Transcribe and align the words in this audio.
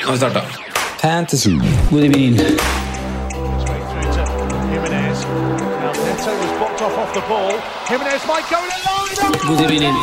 Nå 0.00 0.06
har 0.06 0.12
vi 0.12 0.18
starta. 0.18 0.40
Fantasy. 1.02 1.50
God 1.90 2.04
evening. 2.04 2.36
God 9.48 9.60
evening. 9.60 9.94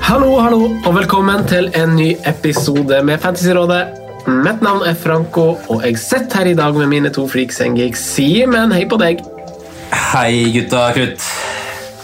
Hallo, 0.00 0.38
hallo, 0.38 0.70
og 0.86 0.94
velkommen 0.94 1.46
til 1.46 1.70
en 1.74 1.96
ny 1.96 2.16
episode 2.26 3.02
med 3.02 3.18
Fantasyrådet. 3.18 3.86
Mitt 4.26 4.62
navn 4.62 4.82
er 4.86 4.94
Franco, 4.94 5.56
og 5.68 5.86
jeg 5.86 5.98
sitter 5.98 6.38
her 6.38 6.46
i 6.46 6.54
dag 6.54 6.74
med 6.74 6.86
mine 6.86 7.10
to 7.10 7.28
freaks 7.28 7.60
and 7.60 7.78
geeks. 7.78 8.00
Simen, 8.14 8.72
hei 8.72 8.88
på 8.88 8.96
deg. 8.96 9.22
Hei, 10.12 10.50
gutta 10.54 10.90
krutt. 10.96 11.30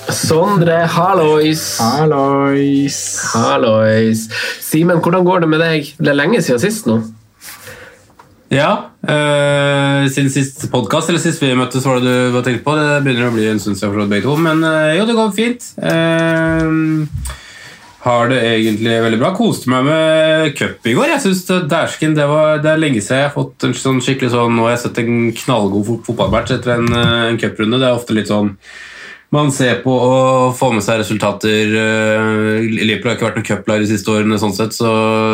Sondre, 0.08 0.86
hallois. 0.88 1.78
Hallois. 1.78 2.98
Hallois. 3.34 4.26
Simen, 4.64 5.00
hvordan 5.04 5.24
går 5.24 5.44
det 5.44 5.48
med 5.52 5.60
deg? 5.60 5.90
Det 5.98 6.12
er 6.12 6.16
lenge 6.16 6.40
siden 6.42 6.62
sist 6.62 6.88
nå. 6.88 7.02
Ja, 8.50 8.70
øh, 9.06 10.08
siden 10.10 10.30
sist 10.34 10.64
podkast, 10.72 11.12
eller 11.12 11.22
sist 11.22 11.42
vi 11.42 11.52
møttes, 11.54 11.84
var 11.86 12.00
det 12.00 12.10
du 12.10 12.32
var 12.34 12.42
tenkt 12.42 12.64
på? 12.64 12.74
Det 12.74 12.96
begynner 13.04 13.28
å 13.28 13.34
bli 13.36 13.46
en 13.46 13.60
stund 13.62 13.78
siden 13.78 13.92
for 13.94 14.10
begge 14.10 14.26
to, 14.26 14.34
men 14.42 14.64
øh, 14.66 14.96
jo, 14.96 15.04
det 15.06 15.14
går 15.20 15.36
fint. 15.36 15.68
Uh, 15.78 17.06
har 18.02 18.32
det 18.32 18.40
egentlig 18.40 18.96
veldig 19.04 19.20
bra. 19.20 19.30
Koste 19.36 19.70
meg 19.70 19.86
med 19.86 20.50
cup 20.58 20.88
i 20.88 20.96
går. 20.96 21.12
Jeg 21.12 21.22
synes 21.28 21.46
det, 21.46 21.60
dæsken, 21.70 22.16
det, 22.16 22.26
var, 22.26 22.58
det 22.64 22.72
er 22.72 22.80
lenge 22.82 23.04
siden 23.04 23.20
jeg 23.20 23.28
har 23.28 23.36
fått 23.36 23.68
en 23.68 23.76
sånn 23.76 24.00
skikkelig 24.02 24.32
sånn 24.32 24.56
Nå 24.56 24.64
har 24.66 24.74
jeg 24.74 24.86
sett 24.86 25.02
en 25.04 25.18
knallgod 25.44 25.84
fot 25.86 26.06
fotballmatch 26.08 26.56
etter 26.56 26.78
en, 26.78 26.88
en 26.96 27.38
cuprunde. 27.38 27.78
Det 27.78 27.86
er 27.86 28.00
ofte 28.00 28.16
litt 28.16 28.32
sånn 28.32 28.54
man 29.34 29.50
ser 29.54 29.80
på 29.84 29.94
og 29.94 30.54
får 30.58 30.76
med 30.76 30.84
seg 30.84 31.00
resultater. 31.04 31.74
øh, 31.78 32.66
Liverpool 32.66 33.12
har 33.12 33.18
ikke 33.18 33.28
vært 33.28 33.40
noen 33.40 33.48
cuplag 33.50 33.82
de 33.84 33.90
siste 33.92 34.10
årene, 34.10 34.38
sånn 34.42 34.56
sett, 34.56 34.74
så 34.76 34.90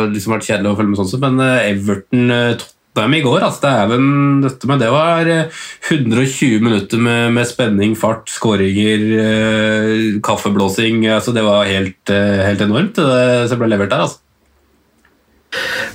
det 0.07 0.17
liksom 0.17 0.35
vært 0.35 0.49
kjedelig 0.49 0.71
å 0.71 0.79
følge 0.79 0.91
med 0.91 0.99
sånn 1.01 1.13
sett, 1.13 1.23
men 1.23 1.41
øh, 1.41 1.69
Everton 1.71 2.35
øh, 2.35 2.51
Tottenham 2.57 3.13
i 3.13 3.23
går, 3.25 3.43
altså, 3.45 3.73
vel, 3.91 4.05
dette 4.45 4.69
med, 4.69 4.81
det 4.81 4.91
var 4.93 5.31
øh, 5.33 5.65
120 5.89 6.63
minutter 6.65 7.01
med, 7.01 7.33
med 7.37 7.49
spenning, 7.49 7.97
fart, 7.97 8.29
skåringer, 8.33 9.03
kaffeblåsing. 10.25 11.03
Altså, 11.13 11.33
det 11.33 11.45
var 11.45 11.69
helt, 11.69 12.01
helt 12.09 12.63
enormt, 12.65 12.97
det 13.01 13.49
som 13.49 13.61
ble 13.61 13.73
levert 13.73 13.93
der. 13.93 14.05
altså. 14.07 14.26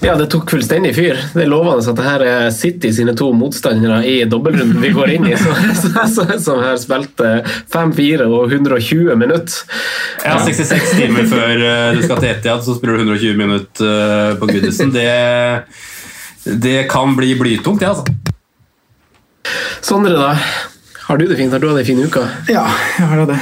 Ja, 0.02 0.16
det 0.18 0.26
tok 0.32 0.50
fullstendig 0.50 0.90
fyr. 0.96 1.18
Det 1.30 1.44
er 1.44 1.50
lovende 1.50 1.78
at 1.78 1.98
det 1.98 2.04
her 2.06 2.24
er 2.26 2.48
City 2.54 2.90
sine 2.94 3.12
to 3.18 3.28
motstandere 3.38 4.00
i 4.10 4.16
dobbeltrunden 4.26 4.82
vi 4.82 4.90
går 4.96 5.12
inn 5.14 5.28
i, 5.30 5.36
som, 5.38 6.32
som 6.42 6.58
her 6.64 6.74
spilte 6.82 7.30
5-4 7.70 8.26
og 8.26 8.50
120 8.50 9.14
minutter. 9.20 9.78
Ja, 10.24 10.40
66 10.42 10.96
timer 10.98 11.30
før 11.30 11.54
øh, 11.54 11.94
du 11.94 12.02
skal 12.02 12.18
til 12.18 12.32
Etiad, 12.32 12.66
så 12.66 12.74
spiller 12.80 12.98
du 12.98 13.04
120 13.06 13.38
minutter 13.38 13.94
øh, 13.94 14.34
på 14.42 14.50
Goodison. 14.50 14.90
Det, 14.96 15.06
det 16.66 16.76
kan 16.90 17.14
bli 17.16 17.36
blytungt, 17.38 17.80
det, 17.80 17.92
altså. 17.92 18.04
Sondre, 19.86 20.18
da. 20.18 20.34
Har 21.06 21.16
du 21.16 21.28
det 21.30 21.38
fint? 21.38 21.54
Har 21.54 21.62
du 21.62 21.70
hatt 21.70 21.78
ei 21.78 21.86
en 21.86 21.90
fin 21.92 22.04
uke? 22.10 22.26
Ja, 22.50 22.66
jeg 22.98 23.10
har 23.14 23.26
det. 23.30 23.38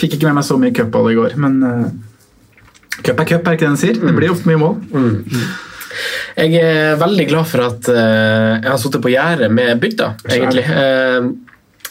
Fikk 0.00 0.18
ikke 0.18 0.30
med 0.30 0.40
meg 0.40 0.50
så 0.50 0.58
mye 0.58 0.74
cupball 0.74 1.10
i 1.12 1.18
går, 1.18 1.38
men 1.38 1.58
uh, 1.62 1.88
cup 2.98 3.20
er 3.22 3.34
cup, 3.36 3.46
er 3.46 3.58
ikke 3.58 3.68
det 3.68 3.74
en 3.76 3.82
sier? 3.86 3.98
Det 4.00 4.14
blir 4.18 4.34
ofte 4.34 4.50
mye 4.50 4.58
mål. 4.58 4.78
Jeg 6.38 6.56
er 6.62 6.98
veldig 7.00 7.26
glad 7.30 7.48
for 7.50 7.66
at 7.66 7.88
eh, 7.92 8.58
jeg 8.60 8.70
har 8.70 8.80
sittet 8.80 9.02
på 9.04 9.12
gjerdet 9.12 9.50
med 9.52 9.80
bygda, 9.82 10.12
egentlig. 10.30 10.64
Eh, 10.70 11.20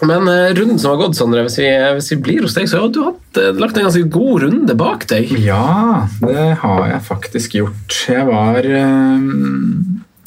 men 0.08 0.30
eh, 0.32 0.52
runden 0.56 0.80
som 0.80 0.94
har 0.94 1.02
gått, 1.02 1.18
Sondre, 1.20 1.44
hvis 1.48 1.60
vi, 1.60 1.68
hvis 1.98 2.12
vi 2.14 2.20
blir 2.24 2.46
hos 2.46 2.56
deg, 2.56 2.70
så 2.72 2.84
har 2.86 2.94
du 2.96 3.02
hatt, 3.10 3.42
lagt 3.60 3.78
en 3.78 3.88
ganske 3.90 4.06
god 4.12 4.46
runde 4.46 4.78
bak 4.80 5.08
deg. 5.12 5.34
Ja, 5.44 6.06
det 6.24 6.48
har 6.64 6.86
jeg 6.94 7.02
faktisk 7.10 7.58
gjort. 7.60 7.98
Jeg 8.08 8.24
var 8.30 8.62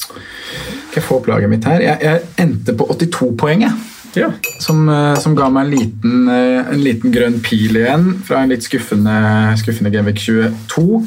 Skal 0.03 0.99
jeg 0.99 1.07
få 1.07 1.17
opp 1.17 1.31
laget 1.31 1.49
mitt 1.51 1.65
her? 1.65 1.81
Jeg, 1.81 1.97
jeg 2.05 2.21
endte 2.45 2.77
på 2.77 2.87
82 2.93 3.33
poeng, 3.41 3.65
jeg. 3.65 3.89
Ja. 4.13 4.29
Som, 4.61 4.85
som 5.17 5.33
ga 5.33 5.47
meg 5.49 5.65
en 5.65 5.71
liten, 5.73 6.27
en 6.29 6.81
liten 6.85 7.09
grønn 7.15 7.39
pil 7.41 7.79
igjen 7.79 8.11
fra 8.27 8.43
en 8.43 8.53
litt 8.53 8.61
skuffende, 8.61 9.15
skuffende 9.57 9.89
Genvik 9.89 10.21
22. 10.21 11.01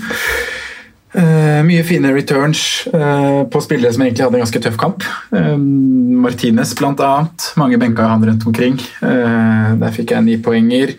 Eh, 1.14 1.62
mye 1.64 1.84
fine 1.86 2.10
returns 2.12 2.88
uh, 2.92 3.46
på 3.48 3.60
spillere 3.62 3.94
som 3.94 4.02
egentlig 4.02 4.26
hadde 4.26 4.40
en 4.40 4.42
ganske 4.44 4.62
tøff 4.64 4.76
kamp. 4.80 5.06
Uh, 5.30 5.54
Martinez 5.56 6.74
blant 6.76 7.00
annet. 7.00 7.50
Mange 7.60 7.78
benka 7.80 8.08
han 8.10 8.26
rundt 8.26 8.46
omkring. 8.48 8.78
Der 9.00 9.92
fikk 9.94 10.16
jeg 10.16 10.26
ni 10.26 10.38
poenger. 10.42 10.96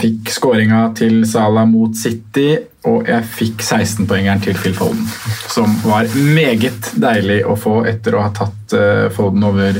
Fikk 0.00 0.30
skåringa 0.32 0.78
til 0.96 1.18
Salah 1.28 1.66
mot 1.68 1.92
City, 1.98 2.54
og 2.88 3.08
jeg 3.10 3.26
fikk 3.28 3.60
16-poengeren 3.60 4.40
til 4.40 4.56
Phil 4.56 4.72
Foden. 4.76 5.02
Som 5.52 5.74
var 5.82 6.08
meget 6.14 6.88
deilig 6.96 7.42
å 7.44 7.56
få 7.60 7.82
etter 7.90 8.16
å 8.16 8.22
ha 8.24 8.30
tatt 8.36 8.76
Foden 9.16 9.44
over 9.44 9.76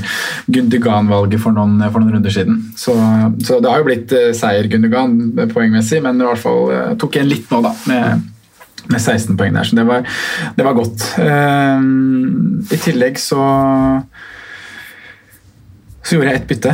Gundogan-valget 0.52 1.40
for, 1.40 1.56
for 1.56 2.02
noen 2.02 2.18
runder 2.18 2.36
siden. 2.36 2.60
Så, 2.76 2.96
så 3.48 3.62
det 3.64 3.72
har 3.72 3.80
jo 3.80 3.88
blitt 3.88 4.16
seier 4.36 4.68
Gundogan 4.72 5.16
eh, 5.38 5.48
poengmessig, 5.52 6.02
men 6.04 6.20
i 6.20 6.28
hvert 6.28 6.42
fall 6.42 6.96
tok 7.00 7.20
jeg 7.20 7.30
litt 7.30 7.52
nå, 7.52 7.64
da. 7.64 7.72
med 7.88 8.32
med 8.92 9.00
16 9.00 9.36
poeng 9.36 9.56
der, 9.56 9.66
så 9.66 9.76
det 9.76 9.86
var, 9.88 10.06
det 10.56 10.66
var 10.66 10.76
godt. 10.78 11.06
Uh, 11.19 11.82
I 12.70 12.80
tillegg 12.84 13.20
så 13.20 13.42
så 16.06 16.14
gjorde 16.14 16.30
jeg 16.30 16.38
ett 16.38 16.50
bytte. 16.50 16.72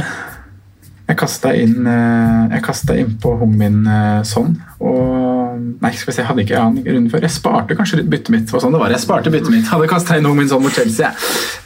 Jeg 1.12 1.18
kasta 1.20 1.52
inn, 1.52 1.86
eh, 1.86 2.96
inn 2.96 3.16
på 3.20 3.34
Hongmin 3.36 3.82
min 3.82 4.24
sånn. 4.24 4.56
Og 4.80 5.42
Nei, 5.82 5.90
skal 5.98 6.08
vi 6.08 6.14
se, 6.14 6.22
jeg 6.22 6.28
hadde 6.28 6.42
ikke 6.44 6.58
annen 6.58 6.86
runde 6.86 7.10
før. 7.12 7.24
Jeg 7.26 7.34
sparte 7.34 7.76
kanskje 7.76 8.02
byttet 8.08 8.30
mitt. 8.32 8.50
Var 8.50 8.62
sånn 8.62 8.72
det 8.74 8.80
var. 8.80 8.92
Jeg 8.94 9.02
sparte 9.02 9.30
byttet 9.34 9.52
mitt. 9.52 9.68
Hadde 9.70 9.88
kasta 9.90 10.16
inn 10.18 10.26
Hongmin 10.26 10.48
sånn 10.50 10.62
mot 10.64 10.74
Chelsea. 10.74 11.10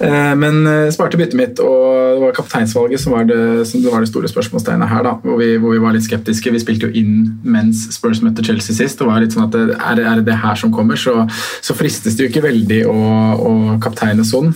Eh, 0.02 0.34
Men 0.36 0.58
jeg 0.64 0.94
sparte 0.96 1.20
byttet 1.20 1.38
mitt, 1.38 1.60
og 1.62 2.16
det 2.16 2.22
var 2.24 2.34
kapteinsvalget 2.36 3.00
som 3.02 3.14
var 3.14 3.28
det, 3.28 3.38
som 3.68 3.82
det, 3.82 3.92
var 3.92 4.04
det 4.04 4.10
store 4.10 4.30
spørsmålstegnet 4.32 4.90
her. 4.90 5.02
da, 5.06 5.14
hvor 5.22 5.38
vi, 5.40 5.52
hvor 5.62 5.76
vi 5.76 5.82
var 5.84 5.96
litt 5.96 6.06
skeptiske. 6.08 6.52
Vi 6.52 6.62
spilte 6.64 6.90
jo 6.90 6.98
inn 6.98 7.38
mens 7.44 7.86
Spurs 7.94 8.20
møtte 8.24 8.44
Chelsea 8.44 8.76
sist. 8.76 9.00
og 9.00 9.12
var 9.12 9.22
litt 9.22 9.36
sånn 9.36 9.46
at 9.46 9.54
Er 9.56 10.02
er 10.02 10.14
det 10.20 10.26
det 10.26 10.40
her 10.42 10.54
som 10.58 10.72
kommer, 10.72 10.96
så, 10.96 11.28
så 11.62 11.76
fristes 11.76 12.16
det 12.16 12.26
jo 12.26 12.32
ikke 12.32 12.48
veldig 12.48 12.82
å, 12.90 13.00
å 13.38 13.52
kapteine 13.80 14.24
sånn. 14.26 14.52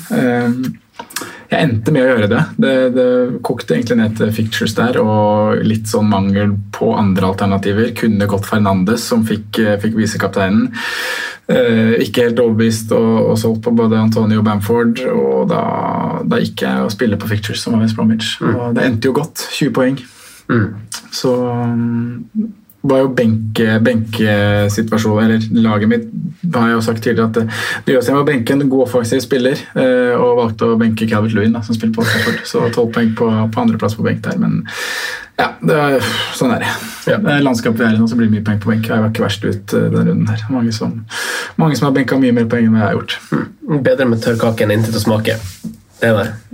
Eh, 1.50 1.56
jeg 1.56 1.67
endte 1.67 1.94
med 1.94 2.05
å 2.05 2.12
gjøre 2.12 2.29
det. 2.31 2.43
det. 2.62 2.75
Det 2.94 3.08
kokte 3.47 3.76
egentlig 3.76 3.99
ned 4.00 4.17
til 4.19 4.32
fictures 4.35 4.76
der 4.79 5.00
og 5.02 5.64
litt 5.67 5.91
sånn 5.91 6.08
mangel 6.11 6.55
på 6.75 6.93
andre 6.97 7.32
alternativer. 7.32 7.91
Kunne 7.99 8.31
gått 8.31 8.49
Fernandes, 8.49 9.05
som 9.11 9.26
fikk, 9.26 9.61
fikk 9.82 9.99
visekapteinen. 9.99 10.70
Eh, 11.50 11.97
ikke 12.06 12.29
helt 12.29 12.41
overbevist 12.43 12.94
og, 12.94 13.32
og 13.32 13.38
solgt 13.41 13.64
på 13.67 13.75
både 13.75 13.99
Antonio 13.99 14.41
og 14.43 14.47
Bamford. 14.47 15.02
Og 15.11 15.50
da, 15.50 15.64
da 16.23 16.41
gikk 16.43 16.64
jeg 16.67 16.87
og 16.87 16.94
spille 16.94 17.19
på 17.20 17.31
fictures, 17.32 17.64
som 17.64 17.75
var 17.75 17.85
West 17.85 17.99
Bromwich. 17.99 18.37
Og 18.44 18.70
det 18.76 18.87
endte 18.87 19.11
jo 19.11 19.19
godt. 19.19 19.49
20 19.58 19.75
poeng. 19.75 20.00
Så 21.14 21.31
um, 21.35 22.26
var 22.82 23.02
jo 23.02 23.08
benke- 23.12 23.78
benkesituasjonen 23.84 25.24
Eller 25.24 25.62
laget 25.62 25.88
mitt 25.88 26.06
har 26.54 26.68
jeg 26.70 26.76
jo 26.78 26.84
sagt 26.84 27.02
tidligere 27.04 27.28
at 27.28 27.34
det, 27.36 27.44
det 27.84 27.94
gjør 27.94 28.04
seg 28.06 28.14
med 28.16 28.22
å 28.22 28.28
benke 28.30 28.54
en 28.54 28.70
god 28.72 28.86
offensiv 28.86 29.20
spiller, 29.22 29.60
eh, 29.76 30.14
og 30.16 30.38
valgte 30.38 30.70
å 30.70 30.78
benke 30.80 31.08
Calvert 31.10 31.34
Lewin, 31.36 31.52
da, 31.52 31.60
som 31.62 31.76
spiller 31.76 31.92
på 31.94 32.02
Oxford. 32.06 32.38
Så 32.48 32.62
tolv 32.74 32.94
poeng 32.94 33.12
på, 33.18 33.28
på 33.52 33.60
andreplass 33.62 33.98
på 33.98 34.06
benk 34.06 34.22
der, 34.24 34.38
men 34.40 34.62
ja, 35.40 35.50
det 35.64 35.76
er, 35.76 36.08
sånn 36.36 36.54
er 36.56 36.64
det. 36.64 36.72
Det 37.06 37.32
er 37.32 37.44
landskapet 37.44 37.80
vi 37.80 37.86
er 37.86 37.94
i 37.96 38.00
nå, 38.00 38.08
så 38.10 38.16
blir 38.18 38.28
det 38.28 38.38
mye 38.38 38.46
poeng 38.48 38.58
på 38.60 38.72
benk. 38.72 38.88
Jeg 38.90 39.04
var 39.04 39.12
ikke 39.12 39.24
verst 39.24 39.44
ut 39.46 39.72
denne 39.72 39.92
den 39.94 40.10
runden 40.10 40.32
her. 40.32 40.42
Mange 40.52 40.74
som, 40.76 40.98
mange 41.60 41.78
som 41.78 41.88
har 41.88 41.94
benka 41.96 42.18
mye 42.20 42.34
mer 42.36 42.48
poeng 42.50 42.68
enn 42.68 42.76
jeg 42.80 42.84
har 42.86 42.96
gjort. 42.98 43.16
Bedre 43.86 44.08
med 44.10 44.24
tørr 44.24 44.40
kake 44.40 44.66
enn 44.66 44.74
intet 44.76 44.96
å 44.96 45.04
smake. 45.04 45.38
Det 46.00 46.10
er 46.10 46.18
det. 46.18 46.50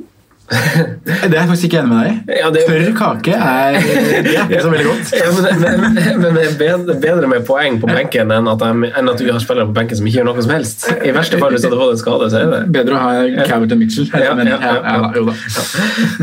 Det 0.47 1.15
er 1.27 1.33
jeg 1.41 1.49
faktisk 1.49 1.67
ikke 1.67 1.79
enig 1.81 1.91
med 1.91 1.99
deg 1.99 2.11
i. 2.11 2.37
Ja, 2.39 2.51
det 2.55 2.63
Tørr 2.69 2.93
kake 2.99 3.35
er, 3.35 3.79
det 3.83 4.35
er 4.37 4.45
ikke 4.45 4.63
så 4.63 4.71
veldig 4.71 4.87
godt. 4.87 5.13
Ja, 5.17 5.31
men, 5.59 5.87
men, 6.23 6.37
det 6.37 6.69
er 6.69 7.01
bedre, 7.03 7.31
med 7.31 7.47
poeng 7.49 7.81
på 7.83 7.91
benken 7.91 8.31
enn 8.35 8.51
at, 8.53 8.63
de, 8.63 8.91
enn 8.91 9.11
at 9.11 9.23
du 9.23 9.27
har 9.27 9.43
spillere 9.43 9.67
på 9.71 9.75
benken 9.77 9.99
som 9.99 10.07
ikke 10.07 10.21
gjør 10.21 10.29
noe 10.31 10.45
som 10.47 10.55
helst. 10.55 10.87
I 11.03 11.15
verste 11.17 11.41
fall 11.43 11.57
hvis 11.57 11.65
du 11.65 11.71
hadde 11.71 11.81
fått 11.83 11.97
en 11.97 12.03
skade, 12.03 12.29
så 12.31 12.43
er 12.43 12.53
det 12.53 12.61
Bedre 12.77 12.99
å 12.99 13.03
ha 13.03 13.47
Cabot 13.51 13.75
enn 13.75 13.83
Mitchell. 13.83 14.11
Ja, 14.13 14.35
Men, 14.39 14.53
ja. 14.53 14.59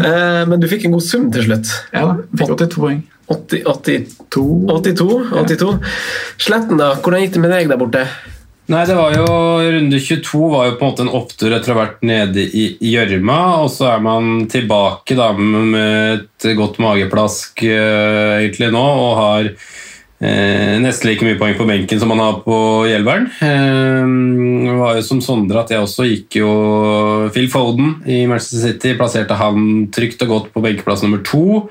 Eh, 0.03 0.43
Men 0.47 0.61
du 0.61 0.69
fikk 0.71 0.87
en 0.87 0.95
god 0.95 1.05
sum 1.05 1.27
til 1.33 1.49
slutt. 1.49 1.73
Ja 1.95 2.05
da, 2.11 2.15
fikk 2.39 2.55
82 2.55 2.79
poeng. 2.79 3.01
80, 3.33 3.63
80, 3.65 4.07
To. 4.33 4.45
82, 4.67 5.07
82. 5.31 5.73
Sletten, 6.43 6.79
da? 6.79 6.93
Hvordan 6.99 7.23
gikk 7.23 7.35
det 7.37 7.43
med 7.43 7.53
deg 7.55 7.71
der 7.71 7.79
borte? 7.79 8.07
Nei, 8.71 8.85
det 8.87 8.95
var 8.95 9.11
jo 9.11 9.27
Runde 9.59 9.99
22 9.99 10.41
var 10.47 10.67
jo 10.69 10.75
på 10.79 10.85
en 10.85 10.91
måte 10.93 11.03
en 11.03 11.15
opptur 11.17 11.51
etter 11.51 11.73
å 11.73 11.75
ha 11.75 11.81
vært 11.81 12.03
nede 12.07 12.45
i 12.47 12.93
gjørma, 12.93 13.39
og 13.65 13.71
så 13.73 13.89
er 13.91 14.03
man 14.05 14.45
tilbake 14.51 15.17
da 15.19 15.33
med 15.35 16.23
et 16.23 16.47
godt 16.55 16.79
mageplask 16.83 17.65
uh, 17.67 18.39
egentlig 18.39 18.69
nå, 18.71 18.83
og 18.83 19.17
har 19.19 19.49
uh, 19.51 20.75
nesten 20.79 21.09
like 21.09 21.27
mye 21.27 21.39
poeng 21.41 21.57
på 21.59 21.67
benken 21.67 21.99
som 21.99 22.13
man 22.13 22.23
har 22.23 22.39
på 22.45 22.59
Hjelveren. 22.87 23.27
Uh, 23.43 24.07
det 24.69 24.77
var 24.79 24.95
jo 24.95 25.03
som 25.09 25.19
Sondre 25.25 25.65
at 25.65 25.75
jeg 25.75 25.83
også 25.83 26.07
gikk 26.07 26.39
jo 26.39 26.53
Phil 27.35 27.51
Foden 27.51 27.97
i 28.07 28.23
Manchester 28.31 28.63
City, 28.69 28.95
plasserte 28.95 29.41
han 29.43 29.89
trygt 29.91 30.23
og 30.23 30.37
godt 30.37 30.49
på 30.55 30.63
benkeplass 30.63 31.03
nummer 31.03 31.19
to. 31.27 31.65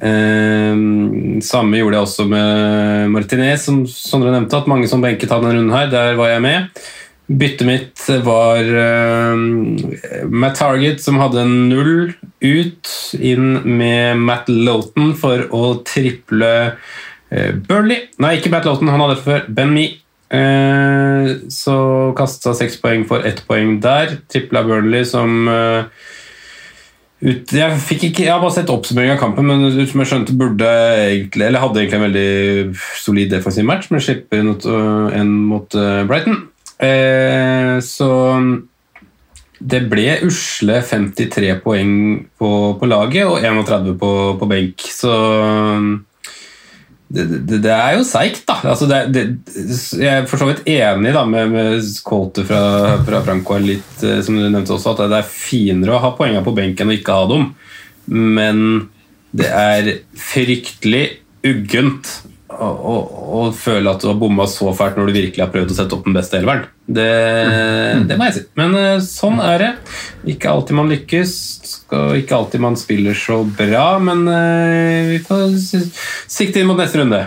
Eh, 0.00 1.40
samme 1.44 1.80
gjorde 1.80 1.98
jeg 1.98 2.06
også 2.08 2.28
med 2.30 3.10
Martinez, 3.14 3.66
som 3.66 3.82
Sondre 3.90 4.34
nevnte. 4.34 4.60
At 4.60 4.70
mange 4.70 4.88
som 4.90 5.04
benket 5.04 5.32
han 5.32 5.44
denne 5.44 5.58
runden 5.58 5.74
her, 5.76 5.90
der 5.92 6.18
var 6.18 6.32
jeg 6.34 6.44
med. 6.44 6.80
Byttet 7.26 7.66
mitt 7.66 8.02
var 8.22 8.62
eh, 8.62 10.26
Matt 10.30 10.60
Target, 10.60 11.02
som 11.02 11.18
hadde 11.18 11.42
null 11.50 12.12
ut, 12.44 12.92
inn 13.18 13.48
med 13.66 14.22
Matt 14.22 14.50
Loughton 14.52 15.10
for 15.18 15.48
å 15.50 15.76
triple 15.88 16.52
eh, 17.32 17.52
Burnley. 17.66 18.06
Nei, 18.22 18.36
ikke 18.38 18.52
Matt 18.54 18.68
Loughton, 18.68 18.92
han 18.92 19.02
hadde 19.02 19.16
det 19.18 19.26
før. 19.26 19.48
Ben 19.58 19.74
Me. 19.74 19.88
Eh, 20.26 21.32
så 21.50 21.76
kasta 22.18 22.54
seks 22.58 22.78
poeng 22.82 23.02
for 23.10 23.26
ett 23.26 23.42
poeng 23.48 23.80
der. 23.82 24.20
Tripla 24.30 24.62
Burnley, 24.66 25.02
som 25.08 25.50
eh, 25.50 26.06
ut, 27.24 27.52
jeg, 27.52 27.80
ikke, 27.96 28.24
jeg 28.26 28.32
har 28.32 28.42
bare 28.42 28.54
sett 28.58 28.70
oppsummering 28.72 29.14
av 29.14 29.20
kampen, 29.20 29.48
men 29.48 29.64
ut 29.70 29.88
som 29.88 30.02
jeg 30.02 30.10
skjønte 30.10 30.36
burde 30.36 30.68
egentlig, 31.06 31.46
eller 31.48 31.62
hadde 31.62 31.82
egentlig 31.82 31.98
en 32.00 32.06
veldig 32.06 32.80
solid 33.00 33.32
defensiv 33.32 33.66
match, 33.68 33.90
men 33.90 34.04
slipper 34.04 34.42
inn 34.42 34.52
øh, 34.52 35.08
en 35.16 35.32
mot 35.48 35.78
øh, 35.80 36.02
Brighton. 36.08 36.42
Eh, 36.76 37.76
så 37.80 38.10
det 39.56 39.86
ble 39.88 40.18
usle 40.26 40.82
53 40.84 41.54
poeng 41.64 41.94
på, 42.36 42.50
på 42.76 42.90
laget 42.90 43.24
og 43.24 43.40
31 43.40 43.96
på, 44.00 44.12
på 44.36 44.50
benk, 44.50 44.84
så 44.92 45.14
det, 47.08 47.24
det, 47.46 47.60
det 47.62 47.72
er 47.72 47.96
jo 47.96 48.06
seigt, 48.06 48.42
da. 48.48 48.56
Altså 48.66 48.88
det, 48.90 49.22
jeg 49.94 50.10
er 50.10 50.26
for 50.26 50.42
så 50.42 50.48
vidt 50.48 50.64
enig 50.66 51.12
da, 51.14 51.22
med, 51.28 51.52
med 51.54 51.90
quotet 52.06 52.48
fra, 52.48 52.62
fra 53.06 53.20
Franco 53.26 53.58
litt, 53.62 53.92
eh, 54.02 54.18
som 54.26 54.38
du 54.38 54.46
nevnte 54.48 54.74
også, 54.74 54.96
at 54.96 55.04
det 55.12 55.20
er 55.20 55.30
finere 55.30 55.94
å 55.94 56.02
ha 56.02 56.12
poengene 56.18 56.44
på 56.46 56.54
benken 56.56 56.90
og 56.90 56.98
ikke 56.98 57.18
ha 57.18 57.28
dem. 57.30 57.46
Men 58.10 58.64
det 59.36 59.50
er 59.50 59.92
fryktelig 60.18 61.04
uggent 61.46 62.10
å, 62.46 62.66
å, 62.66 62.94
å 63.36 63.40
føle 63.56 63.90
at 63.90 64.02
du 64.02 64.08
har 64.10 64.18
bomma 64.20 64.46
så 64.50 64.70
fælt 64.76 64.98
når 64.98 65.10
du 65.10 65.16
virkelig 65.16 65.42
har 65.42 65.52
prøvd 65.52 65.72
å 65.72 65.76
sette 65.78 65.96
opp 65.96 66.04
den 66.06 66.16
beste 66.16 66.38
elveren. 66.38 66.68
Det, 66.86 67.06
det 68.06 68.18
må 68.18 68.28
jeg 68.28 68.36
si. 68.36 68.42
Men 68.58 68.76
eh, 68.78 68.98
sånn 69.02 69.40
er 69.42 69.62
det. 69.62 69.70
Ikke 70.36 70.52
alltid 70.52 70.78
man 70.78 70.92
lykkes, 70.92 71.32
og 71.90 72.14
ikke 72.20 72.38
alltid 72.38 72.62
man 72.62 72.78
spiller 72.78 73.18
så 73.18 73.40
bra, 73.58 73.86
men 74.02 74.26
eh, 74.30 75.10
vi 75.10 75.18
får 75.26 75.56
sikte 75.58 76.62
inn 76.62 76.70
mot 76.70 76.78
neste 76.78 77.02
runde. 77.02 77.24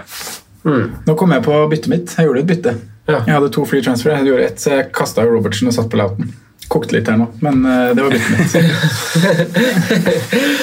Nå 0.63 1.15
kom 1.19 1.31
jeg 1.35 1.43
på 1.45 1.59
byttet 1.71 1.91
mitt. 1.91 2.15
Jeg 2.15 2.29
gjorde 2.29 2.45
et 2.45 2.51
bytte. 2.53 2.75
Ja. 3.09 3.23
Jeg 3.25 3.33
hadde 3.33 3.51
to 3.55 3.65
free 3.67 3.83
transfer. 3.83 4.15
Jeg 4.15 4.31
gjorde 4.31 4.47
ett, 4.51 4.59
så 4.61 4.77
jeg 4.77 4.91
kasta 4.95 5.25
Robertsen 5.27 5.71
og 5.71 5.75
satt 5.75 5.91
på 5.91 5.99
Lauten. 5.99 6.31
Kokte 6.69 6.93
litt 6.99 7.07
her 7.09 7.17
nå, 7.17 7.31
men 7.41 7.63
eh, 7.65 7.91
det 7.97 8.05
var 8.05 8.11
byttet 8.13 8.31
mitt. 8.37 8.51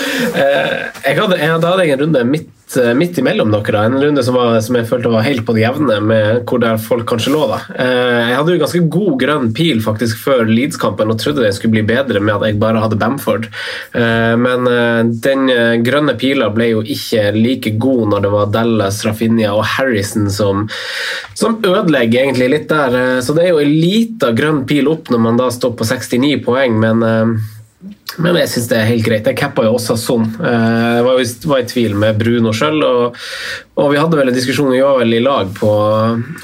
Eh, 0.36 0.76
jeg 1.06 1.16
hadde, 1.18 1.38
jeg 1.40 1.50
hadde 1.54 1.84
en 1.86 2.00
runde 2.02 2.22
midt, 2.28 2.76
eh, 2.76 2.90
midt 2.98 3.18
imellom 3.22 3.52
dere. 3.54 3.84
En 3.88 3.96
runde 4.02 4.22
som, 4.26 4.36
var, 4.36 4.58
som 4.64 4.76
jeg 4.76 4.88
følte 4.90 5.12
var 5.12 5.24
helt 5.24 5.44
på 5.46 5.54
det 5.56 5.62
jevne 5.62 5.96
med 6.04 6.42
hvor 6.48 6.60
der 6.60 6.76
folk 6.82 7.06
kanskje 7.08 7.32
lå. 7.32 7.46
da. 7.52 7.60
Eh, 7.72 8.20
Jeg 8.26 8.36
hadde 8.36 8.52
jo 8.56 8.60
ganske 8.60 8.82
god 8.96 9.16
grønn 9.22 9.52
pil 9.56 9.80
faktisk 9.84 10.20
før 10.26 10.44
Leeds-kampen 10.50 11.12
og 11.14 11.20
trodde 11.22 11.44
den 11.44 11.56
skulle 11.56 11.76
bli 11.78 11.84
bedre 11.88 12.20
med 12.20 12.34
at 12.36 12.46
jeg 12.50 12.60
bare 12.60 12.82
hadde 12.82 12.98
Bamford. 13.00 13.48
Men 13.96 14.66
den 15.24 15.46
grønne 15.86 16.16
pila 16.20 16.50
ble 16.52 16.68
jo 16.72 16.82
ikke 16.82 17.30
like 17.36 17.72
god 17.80 18.10
når 18.12 18.24
det 18.26 18.32
var 18.34 18.52
Dallas, 18.52 19.00
Rafinha 19.06 19.54
og 19.54 19.64
Harrison 19.76 20.28
som, 20.32 20.66
som 21.38 21.58
ødelegger 21.64 22.26
egentlig 22.26 22.50
litt 22.52 22.68
der. 22.68 23.20
Så 23.24 23.36
det 23.36 23.46
er 23.46 23.54
jo 23.54 23.62
en 23.62 23.72
lita 23.72 24.32
grønn 24.36 24.64
pil 24.68 24.90
opp 24.92 25.08
når 25.12 25.22
man 25.30 25.40
da 25.40 25.48
står 25.54 25.76
på 25.78 25.86
69 25.88 26.42
poeng, 26.44 26.76
men 26.82 27.06
men 28.22 28.38
jeg 28.40 28.48
syns 28.52 28.68
det 28.70 28.78
er 28.80 28.88
helt 28.90 29.04
greit. 29.06 29.26
Jeg 29.28 29.38
cappa 29.38 29.64
jo 29.66 29.74
også 29.76 29.96
sånn. 30.00 30.26
Jeg 30.40 31.04
var, 31.06 31.18
jo- 31.20 31.50
var 31.50 31.62
i 31.62 31.68
tvil 31.68 31.96
med 31.98 32.18
Bruno 32.20 32.52
sjøl, 32.56 32.78
og, 32.86 33.18
og 33.76 33.90
vi 33.92 33.98
hadde 34.00 34.16
vel 34.18 34.30
en 34.32 34.36
diskusjon 34.36 34.70
vi 34.72 34.80
var 34.80 34.98
vel 35.02 35.16
i 35.18 35.20
lag 35.24 35.50
på 35.56 35.68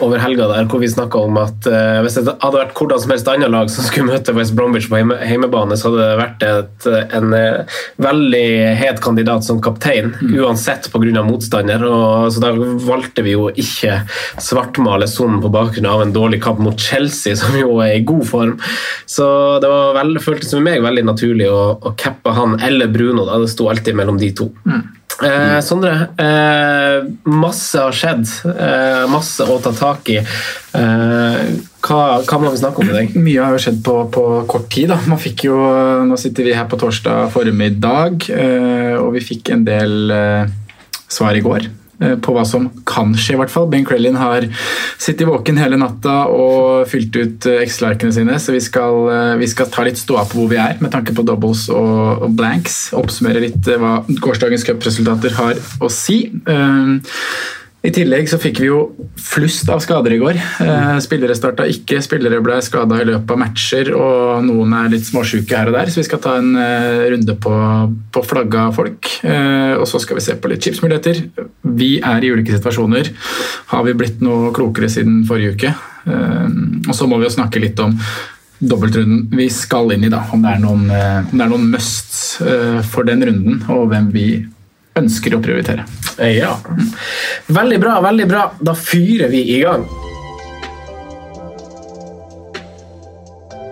over 0.04 0.20
helga 0.20 0.48
der, 0.50 0.66
hvor 0.68 0.82
vi 0.82 0.90
snakka 0.92 1.22
om 1.26 1.38
at 1.40 1.68
uh, 1.70 2.00
hvis 2.04 2.18
det 2.18 2.34
hadde 2.42 2.58
vært 2.60 2.74
hvordan 2.76 3.00
som 3.02 3.14
helst 3.14 3.30
annet 3.32 3.52
lag 3.52 3.70
som 3.72 3.86
skulle 3.86 4.10
møte 4.10 4.34
West 4.36 4.54
Bromwich 4.58 4.88
på 4.90 4.98
heime, 5.00 5.16
heimebane, 5.24 5.78
så 5.80 5.88
hadde 5.90 6.02
det 6.10 6.20
vært 6.20 6.44
et, 6.48 6.88
en 7.18 7.36
eh, 7.36 7.78
veldig 8.02 8.44
het 8.82 9.00
kandidat 9.04 9.46
som 9.46 9.60
kaptein, 9.64 10.12
uansett 10.36 10.90
pga. 10.92 11.22
motstander. 11.24 11.84
Og, 11.88 12.28
så 12.34 12.42
da 12.42 12.52
valgte 12.86 13.24
vi 13.24 13.34
jo 13.36 13.48
ikke 13.48 14.02
svartmale 14.42 15.08
sonen 15.10 15.40
på 15.42 15.50
bakgrunn 15.52 15.88
av 15.88 16.04
en 16.04 16.14
dårlig 16.14 16.42
kamp 16.44 16.60
mot 16.62 16.78
Chelsea, 16.78 17.36
som 17.38 17.56
jo 17.58 17.78
er 17.84 17.96
i 17.96 18.04
god 18.06 18.26
form. 18.28 18.54
Så 19.06 19.26
det 19.62 19.70
var 19.72 19.96
vel, 19.98 20.16
føltes 20.22 20.52
for 20.52 20.64
meg 20.64 20.82
veldig 20.84 21.04
naturlig 21.08 21.48
å, 21.50 21.61
å 21.78 21.94
cappe 21.98 22.34
han 22.36 22.58
eller 22.60 22.90
Bruno. 22.92 23.26
Da. 23.28 23.38
Det 23.42 23.50
sto 23.52 23.68
alltid 23.72 23.98
mellom 23.98 24.20
de 24.20 24.32
to. 24.36 24.50
Eh, 25.22 25.58
Sondre, 25.62 26.08
eh, 26.18 27.04
masse 27.28 27.78
har 27.78 27.92
skjedd. 27.94 28.24
Eh, 28.48 29.04
masse 29.12 29.44
å 29.44 29.58
ta 29.62 29.72
tak 29.76 30.08
i. 30.10 30.16
Eh, 30.18 31.42
hva, 31.82 32.00
hva 32.22 32.40
må 32.40 32.50
vi 32.50 32.62
snakke 32.62 32.82
om 32.82 32.90
i 32.90 32.96
dag? 32.96 33.14
Mye 33.18 33.44
har 33.44 33.54
jo 33.54 33.60
skjedd 33.62 33.82
på, 33.86 33.98
på 34.14 34.24
kort 34.50 34.70
tid. 34.72 34.90
jo, 35.44 35.58
Nå 36.08 36.18
sitter 36.18 36.48
vi 36.48 36.56
her 36.56 36.66
på 36.70 36.80
torsdag 36.80 37.30
formiddag, 37.34 38.26
eh, 38.30 38.96
og 38.96 39.12
vi 39.18 39.26
fikk 39.32 39.52
en 39.54 39.64
del 39.68 40.10
eh, 40.10 40.50
svar 41.12 41.38
i 41.38 41.44
går 41.44 41.70
på 42.22 42.34
hva 42.34 42.44
som 42.48 42.68
kan 42.88 43.14
skje. 43.16 43.36
i 43.36 43.40
hvert 43.40 43.52
fall. 43.52 43.68
Ben 43.70 43.86
Crellin 43.86 44.18
har 44.20 44.46
sittet 45.00 45.28
våken 45.28 45.60
hele 45.60 45.78
natta 45.80 46.26
og 46.32 46.88
fylt 46.90 47.16
ut 47.16 47.48
eh, 47.50 47.62
Excel-arkene 47.64 48.14
sine, 48.14 48.38
så 48.42 48.54
vi 48.54 48.60
skal, 48.64 49.08
eh, 49.12 49.34
vi 49.40 49.48
skal 49.50 49.70
ta 49.72 49.86
litt 49.86 50.00
ståa 50.00 50.26
på 50.28 50.40
hvor 50.40 50.52
vi 50.52 50.60
er 50.60 50.78
med 50.82 50.92
tanke 50.94 51.14
på 51.16 51.24
doubles 51.26 51.68
og, 51.72 52.26
og 52.26 52.36
blanks. 52.38 52.84
Oppsummere 52.98 53.42
litt 53.44 53.68
eh, 53.68 53.80
hva 53.80 54.00
gårsdagens 54.22 54.66
cupresultater 54.68 55.36
har 55.38 55.58
å 55.82 55.90
si. 55.92 56.24
Eh, 56.46 56.96
i 57.82 57.90
tillegg 57.90 58.28
så 58.30 58.38
fikk 58.38 58.60
vi 58.62 58.68
jo 58.68 58.76
flust 59.18 59.66
av 59.72 59.80
skader 59.82 60.14
i 60.14 60.18
går. 60.20 60.36
Eh, 60.62 60.98
spillere 61.02 61.34
starta 61.34 61.64
ikke, 61.66 61.98
spillere 62.04 62.38
ble 62.44 62.60
skada 62.62 63.00
i 63.02 63.06
løpet 63.08 63.34
av 63.34 63.40
matcher, 63.42 63.90
og 63.96 64.44
noen 64.46 64.76
er 64.78 64.92
litt 64.92 65.08
småsjuke 65.08 65.58
her 65.58 65.70
og 65.72 65.74
der, 65.74 65.90
så 65.90 65.98
vi 65.98 66.06
skal 66.06 66.22
ta 66.22 66.36
en 66.38 66.52
eh, 66.62 67.08
runde 67.10 67.34
på, 67.42 67.54
på 68.14 68.22
flagga 68.28 68.68
folk. 68.76 69.10
Eh, 69.26 69.74
og 69.74 69.88
så 69.90 69.98
skal 70.02 70.20
vi 70.20 70.26
se 70.28 70.38
på 70.38 70.52
litt 70.52 70.62
chipsmuligheter. 70.62 71.24
Vi 71.74 71.96
er 71.98 72.22
i 72.22 72.30
ulike 72.30 72.54
situasjoner. 72.54 73.10
Har 73.74 73.82
vi 73.88 73.98
blitt 73.98 74.22
noe 74.22 74.54
klokere 74.54 74.90
siden 74.92 75.24
forrige 75.26 75.56
uke? 75.56 75.74
Og 76.02 76.94
så 76.98 77.06
må 77.06 77.18
vi 77.18 77.28
jo 77.28 77.34
snakke 77.34 77.60
litt 77.62 77.78
om 77.82 77.92
dobbeltrunden 78.62 79.26
vi 79.38 79.48
skal 79.50 79.90
inn 79.94 80.06
i, 80.06 80.10
da. 80.10 80.22
Om 80.34 80.42
det 80.42 80.54
er 80.54 80.62
noen, 80.62 80.86
om 80.86 81.34
det 81.34 81.44
er 81.44 81.50
noen 81.50 81.68
musts 81.74 82.42
for 82.90 83.06
den 83.06 83.22
runden, 83.26 83.62
og 83.74 83.88
hvem 83.90 84.10
vi 84.14 84.26
ønsker 84.98 85.36
å 85.36 85.42
prioritere. 85.42 85.86
Ja. 86.32 86.56
Veldig 87.48 87.80
bra, 87.82 87.98
veldig 88.04 88.28
bra. 88.28 88.46
Da 88.60 88.76
fyrer 88.76 89.32
vi 89.32 89.44
i 89.56 89.60
gang. 89.64 89.86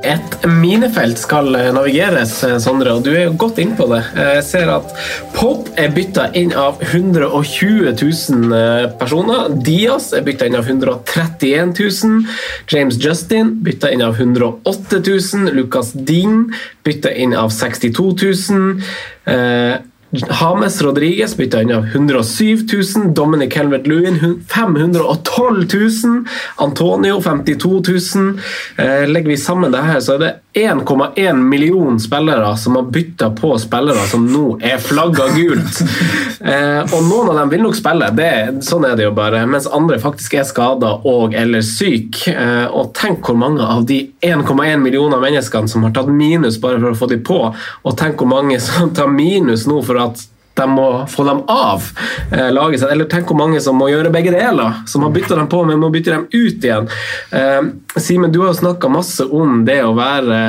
Et 0.00 0.46
minefelt 0.48 1.18
skal 1.20 1.52
navigeres, 1.76 2.32
Sondre, 2.64 2.94
og 2.96 3.04
du 3.04 3.10
er 3.12 3.26
jo 3.26 3.34
godt 3.38 3.58
innpå 3.60 3.84
det. 3.90 3.98
Jeg 4.16 4.44
ser 4.48 4.72
at 4.72 4.94
Pop 5.36 5.68
er 5.78 5.92
bytta 5.92 6.30
inn 6.40 6.54
av 6.56 6.80
120 6.86 7.92
000 8.00 8.94
personer. 9.00 9.52
Diaz 9.60 10.10
er 10.16 10.24
bytta 10.24 10.48
inn 10.48 10.56
av 10.56 10.64
131 10.64 11.76
000. 11.76 12.24
James 12.72 12.96
Justin 13.00 13.52
bytta 13.66 13.92
inn 13.92 14.02
av 14.06 14.16
108 14.16 15.02
000. 15.04 15.52
Lucas 15.60 15.92
Dean 15.92 16.46
bytta 16.86 17.12
inn 17.12 17.36
av 17.36 17.52
62 17.52 18.08
000. 18.24 19.86
Hames 20.10 20.82
Rodriguez 20.82 21.36
bytta 21.36 21.62
inn 21.62 21.72
av 21.72 21.84
107 21.86 22.66
000. 22.96 23.14
Dominic 23.14 23.56
Helmet-Lewin 23.56 24.42
512 24.48 25.66
000. 26.04 26.24
Antonio 26.56 27.20
52 27.22 27.82
000. 28.16 28.40
Eh, 28.76 29.08
legger 29.08 29.28
vi 29.28 29.36
sammen 29.36 29.72
det 29.72 29.84
her, 29.86 30.00
så 30.00 30.16
er 30.16 30.24
det 30.24 30.32
1,1 30.52 31.32
million 31.32 32.00
spillere 32.00 32.56
som 32.56 32.76
har 32.76 32.82
bytta 32.82 33.30
på 33.30 33.58
spillere 33.58 34.06
som 34.10 34.24
nå 34.26 34.58
er 34.62 34.78
flagga 34.82 35.30
gult. 35.36 35.82
Eh, 36.40 36.94
og 36.96 37.02
noen 37.04 37.28
av 37.28 37.36
dem 37.36 37.50
vil 37.52 37.60
nok 37.60 37.74
spille, 37.76 38.06
det, 38.16 38.62
sånn 38.64 38.86
er 38.88 38.94
det 38.96 39.04
jo 39.04 39.10
bare, 39.12 39.42
mens 39.44 39.66
andre 39.68 39.98
faktisk 40.00 40.38
er 40.40 40.46
skada 40.48 40.94
og 41.04 41.34
eller 41.36 41.60
syk. 41.60 42.16
Eh, 42.32 42.64
og 42.64 42.94
tenk 42.96 43.28
hvor 43.28 43.36
mange 43.36 43.60
av 43.60 43.84
de 43.84 43.98
1,1 44.24 44.80
millioner 44.80 45.20
menneskene 45.20 45.68
som 45.68 45.84
har 45.84 45.92
tatt 45.92 46.08
minus 46.08 46.56
bare 46.62 46.80
for 46.80 46.94
å 46.94 47.00
få 47.02 47.10
de 47.12 47.20
på, 47.20 47.38
og 47.52 47.98
tenk 48.00 48.16
hvor 48.16 48.32
mange 48.32 48.56
som 48.64 48.88
tar 48.96 49.12
minus 49.12 49.66
nå 49.68 49.82
for 49.84 50.00
at 50.00 50.24
de 50.60 50.68
må 50.70 50.88
få 51.10 51.26
dem 51.28 51.42
av 51.50 51.88
eh, 52.32 52.50
laget 52.52 52.82
sitt. 52.82 52.90
Eller 52.92 53.08
tenk 53.10 53.30
hvor 53.30 53.40
mange 53.40 53.62
som 53.64 53.78
må 53.80 53.90
gjøre 53.92 54.12
begge 54.14 54.34
deler. 54.34 54.82
Som 54.90 55.06
har 55.06 55.14
bytta 55.14 55.38
dem 55.38 55.50
på, 55.50 55.64
men 55.68 55.80
må 55.82 55.90
bytte 55.92 56.14
dem 56.14 56.28
ut 56.30 56.68
igjen. 56.68 56.90
Eh, 57.34 57.72
Simen, 57.96 58.32
du 58.32 58.42
har 58.44 58.52
jo 58.52 58.60
snakka 58.62 58.92
masse 58.92 59.26
om 59.26 59.64
det 59.68 59.80
å 59.86 59.96
være 59.98 60.40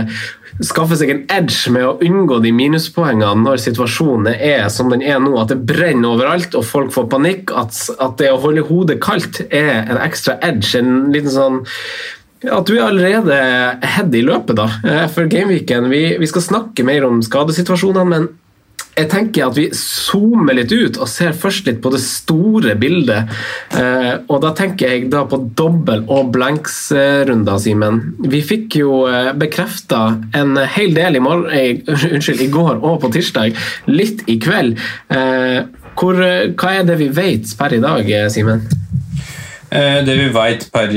skaffe 0.61 0.97
seg 0.99 1.09
en 1.13 1.21
edge 1.31 1.71
med 1.73 1.85
å 1.87 1.95
unngå 2.05 2.37
de 2.43 2.51
minuspoengene 2.53 3.45
når 3.45 3.61
situasjonen 3.63 4.35
er 4.35 4.67
som 4.73 4.91
den 4.91 5.03
er 5.05 5.21
nå, 5.23 5.33
at 5.41 5.53
det 5.53 5.61
brenner 5.65 6.13
overalt 6.13 6.55
og 6.57 6.67
folk 6.67 6.93
får 6.93 7.07
panikk. 7.11 7.53
At, 7.57 7.77
at 7.97 8.17
det 8.21 8.31
å 8.33 8.41
holde 8.43 8.67
hodet 8.69 8.99
kaldt 9.03 9.43
er 9.47 9.87
en 9.87 10.01
ekstra 10.01 10.37
edge. 10.45 10.75
En 10.77 11.11
liten 11.13 11.33
sånn 11.33 11.61
at 12.41 12.65
du 12.65 12.73
er 12.73 12.87
allerede 12.87 13.35
head 13.85 14.15
i 14.17 14.23
løpet 14.25 14.57
da, 14.57 14.65
eh, 14.81 15.05
for 15.13 15.29
gameweeken. 15.29 15.91
Vi, 15.93 16.03
vi 16.17 16.29
skal 16.29 16.45
snakke 16.45 16.85
mer 16.87 17.05
om 17.05 17.21
skadesituasjonene, 17.25 18.07
men 18.09 18.29
jeg 18.97 19.07
tenker 19.11 19.47
at 19.47 19.55
vi 19.55 19.67
zoomer 19.75 20.57
litt 20.57 20.71
ut 20.73 20.99
og 20.99 21.09
ser 21.09 21.35
først 21.37 21.67
litt 21.69 21.79
på 21.83 21.91
det 21.93 22.01
store 22.03 22.75
bildet. 22.79 23.31
Eh, 23.77 24.13
og 24.27 24.41
da 24.43 24.51
tenker 24.57 24.91
jeg 24.91 25.09
da 25.13 25.23
på 25.29 25.39
dobbel- 25.57 26.03
og 26.11 26.33
blanks-runder, 26.35 27.61
Simen. 27.63 28.01
Vi 28.27 28.43
fikk 28.45 28.81
jo 28.81 29.05
eh, 29.07 29.31
bekrefta 29.37 30.03
en 30.37 30.59
hel 30.75 30.95
del 30.97 31.19
i, 31.19 31.23
morgen, 31.23 31.47
eh, 31.55 31.79
unnskyld, 32.11 32.43
i 32.43 32.51
går 32.51 32.81
og 32.81 32.99
på 33.05 33.13
tirsdag. 33.15 33.55
Litt 33.91 34.25
i 34.31 34.37
kveld. 34.43 34.77
Eh, 35.13 35.61
hvor, 35.95 36.17
hva 36.17 36.77
er 36.77 36.87
det 36.87 36.99
vi 37.01 37.11
vet 37.15 37.51
per 37.59 37.75
i 37.75 37.83
dag, 37.83 38.07
Simen? 38.33 38.65
Eh, 39.71 40.01
det 40.03 40.17
vi 40.19 40.27
vet 40.35 40.65
per, 40.73 40.89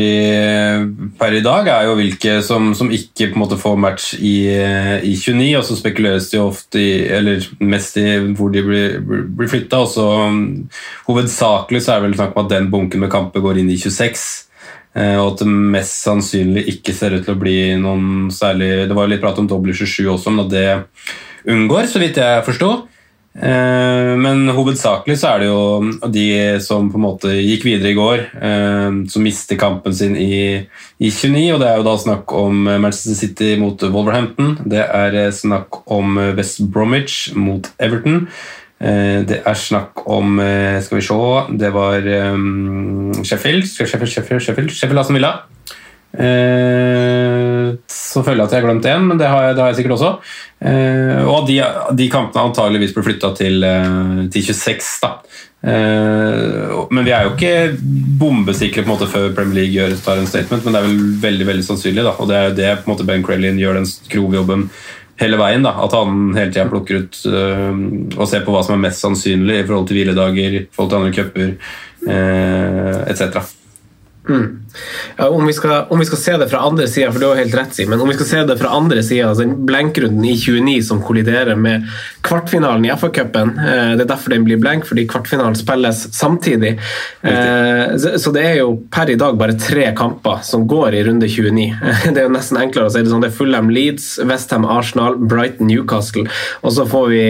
per, 1.19 1.35
i 1.37 1.43
dag, 1.45 1.69
er 1.71 1.85
jo 1.87 1.95
hvilke 1.95 2.41
som, 2.43 2.73
som 2.75 2.89
ikke 2.91 3.29
måte 3.39 3.59
får 3.61 3.77
match 3.79 4.07
i, 4.19 4.49
i 4.51 5.13
29. 5.15 5.53
Og 5.61 5.67
så 5.69 5.77
spekuleres 5.79 6.27
det 6.33 6.41
jo 6.41 6.49
ofte 6.49 6.83
i, 6.83 6.95
eller 7.07 7.45
mest 7.63 8.01
i 8.03 8.07
hvor 8.35 8.51
de 8.55 8.65
blir, 8.67 8.97
blir 9.05 9.51
flytta. 9.53 9.85
Um, 9.95 10.41
hovedsakelig 11.07 11.85
så 11.85 11.95
er 11.95 12.03
det 12.03 12.09
vel 12.09 12.19
snakk 12.19 12.35
om 12.35 12.43
at 12.45 12.57
den 12.57 12.73
bunken 12.73 13.05
med 13.05 13.13
kamper 13.15 13.45
går 13.45 13.63
inn 13.63 13.71
i 13.71 13.79
26. 13.79 14.25
Eh, 14.95 15.17
og 15.19 15.33
at 15.33 15.45
det 15.45 15.51
mest 15.51 16.03
sannsynlig 16.03 16.67
ikke 16.75 16.95
ser 16.95 17.15
ut 17.15 17.25
til 17.27 17.35
å 17.35 17.41
bli 17.41 17.57
noen 17.83 18.29
særlig 18.31 18.87
Det 18.87 18.95
var 18.95 19.09
jo 19.09 19.11
litt 19.11 19.23
prat 19.25 19.41
om 19.43 19.49
W27 19.51 20.07
også, 20.13 20.31
men 20.35 20.45
at 20.45 20.53
det 20.53 20.69
unngår, 21.51 21.89
så 21.91 22.03
vidt 22.03 22.19
jeg 22.23 22.45
forstår. 22.47 22.85
Eh, 23.35 24.13
men 24.15 24.47
hovedsakelig 24.55 25.17
så 25.19 25.33
er 25.33 25.43
det 25.43 25.49
jo 25.49 26.11
de 26.15 26.27
som 26.63 26.87
på 26.91 27.01
en 27.01 27.03
måte 27.03 27.33
gikk 27.35 27.65
videre 27.67 27.91
i 27.91 27.97
går, 27.99 28.21
eh, 28.39 28.99
som 29.11 29.27
mister 29.27 29.59
kampen 29.59 29.95
sin 29.97 30.15
i, 30.15 30.63
i 31.03 31.11
29. 31.11 31.55
og 31.57 31.63
Det 31.63 31.71
er 31.71 31.81
jo 31.81 31.87
da 31.89 31.97
snakk 31.99 32.35
om 32.39 32.63
Manchester 32.69 33.19
City 33.19 33.55
mot 33.59 33.83
Wolverhampton. 33.83 34.59
Det 34.65 34.85
er 34.87 35.33
snakk 35.35 35.83
om 35.91 36.21
West 36.39 36.63
Bromwich 36.71 37.35
mot 37.35 37.73
Everton. 37.83 38.29
Eh, 38.79 39.25
det 39.27 39.41
er 39.47 39.59
snakk 39.59 40.05
om 40.11 40.39
Skal 40.83 40.99
vi 40.99 41.05
se 41.07 41.59
Det 41.59 41.73
var 41.75 42.07
Sheffield. 43.25 43.67
Sheffield, 43.67 44.09
Sheffield, 44.15 44.43
Sheffield, 44.43 44.71
Sheffield 44.71 45.13
Villa. 45.13 45.35
Eh, 46.15 47.75
så 47.91 48.23
føler 48.23 48.45
jeg 48.45 48.47
at 48.47 48.53
jeg 48.55 48.63
har 48.63 48.69
glemt 48.69 48.87
én, 48.87 49.07
men 49.09 49.19
det 49.19 49.31
har, 49.31 49.49
jeg, 49.49 49.57
det 49.57 49.63
har, 49.65 49.73
jeg, 49.73 49.79
sikkert 49.81 49.97
også. 49.97 50.11
Eh, 50.63 51.23
og 51.27 51.49
de, 51.49 51.59
de 51.99 52.11
kampene 52.13 52.49
antageligvis 52.51 52.95
blir 52.95 53.07
flytta 53.09 53.33
til, 53.39 53.65
eh, 53.67 54.21
til, 54.35 54.47
26, 54.47 54.93
da. 55.03 55.17
Men 55.65 57.07
vi 57.07 57.13
er 57.17 57.25
jo 57.25 57.31
ikke 57.33 57.79
bombesikre 58.21 58.83
på 58.83 58.91
en 58.91 58.93
måte 58.93 59.09
før 59.09 59.31
Premier 59.33 59.63
League 59.63 59.73
gjør, 59.73 59.95
tar 60.05 60.21
en 60.21 60.29
statement, 60.29 60.61
men 60.61 60.77
det 60.77 60.83
er 60.83 60.91
vel 60.91 61.07
veldig 61.23 61.47
veldig 61.49 61.65
sannsynlig. 61.65 62.05
da, 62.05 62.13
Og 62.21 62.29
det 62.29 62.37
er 62.37 62.45
jo 62.51 62.59
det 62.59 62.75
på 62.77 62.85
en 62.85 62.93
måte 62.93 63.07
Ben 63.09 63.25
Crellin 63.25 63.57
gjør 63.63 63.79
den 63.79 63.89
grovjobben 64.13 64.67
hele 65.23 65.41
veien. 65.41 65.65
da, 65.65 65.73
At 65.87 65.97
han 65.97 66.37
hele 66.37 66.53
tida 66.53 66.69
plukker 66.69 67.07
ut 67.07 67.23
og 67.33 68.29
ser 68.29 68.45
på 68.45 68.53
hva 68.53 68.61
som 68.67 68.77
er 68.77 68.85
mest 68.85 69.01
sannsynlig 69.07 69.63
i 69.63 69.65
forhold 69.65 69.89
til 69.89 70.03
hviledager, 70.03 70.61
i 70.61 70.65
forhold 70.69 70.93
til 70.93 71.01
andre 71.01 71.17
cuper 71.17 71.55
uh, 72.13 73.01
etc. 73.09 73.41
Mm. 74.29 74.61
Ja, 75.17 75.29
om, 75.29 75.47
vi 75.47 75.53
skal, 75.53 75.85
om, 75.89 75.99
vi 75.99 76.05
skal, 76.07 76.19
se 76.19 76.37
det 76.37 76.49
fra 76.49 76.59
andre 76.59 76.89
sida, 76.89 77.13
for 77.13 77.21
du 77.21 77.27
har 77.27 77.37
helt 77.37 77.55
rett, 77.55 77.77
men 77.89 78.01
om 78.01 78.09
vi 78.09 78.15
skal 78.15 78.27
se 78.27 78.43
det 78.49 78.57
fra 78.59 78.73
andre 78.75 79.03
sida, 79.03 79.29
altså 79.29 79.45
den 79.45 79.67
blenkrunden 79.67 80.25
i 80.25 80.33
29 80.41 80.83
som 80.83 81.03
kolliderer 81.05 81.59
med 81.61 81.85
kvartfinalen 82.25 82.87
i 82.87 82.93
FA-cupen 82.97 83.53
eh, 83.59 83.91
Det 83.99 84.07
er 84.07 84.09
derfor 84.09 84.33
den 84.33 84.47
blir 84.47 84.61
blenk, 84.63 84.87
fordi 84.89 85.05
kvartfinalen 85.11 85.57
spilles 85.59 86.07
samtidig. 86.17 86.73
Eh, 87.23 87.97
så 88.01 88.33
det 88.35 88.47
er 88.49 88.59
jo 88.63 88.79
per 88.91 89.13
i 89.13 89.19
dag 89.21 89.37
bare 89.39 89.59
tre 89.61 89.91
kamper 89.97 90.41
som 90.47 90.65
går 90.71 90.97
i 90.97 91.05
runde 91.11 91.29
29. 91.29 91.69
Det 92.15 92.23
er 92.23 92.29
jo 92.29 92.33
nesten 92.33 92.59
enklere 92.61 92.89
å 92.89 92.95
si 92.95 93.05
det 93.05 93.13
sånn. 93.13 93.23
Det 93.25 93.31
er 93.33 93.37
Fulham 93.37 93.71
Leeds, 93.75 94.09
Westham 94.25 94.65
Arsenal, 94.65 95.19
Brighton 95.21 95.69
Newcastle. 95.69 96.25
Og 96.63 96.75
så 96.77 96.89
får 96.89 97.07
vi 97.13 97.25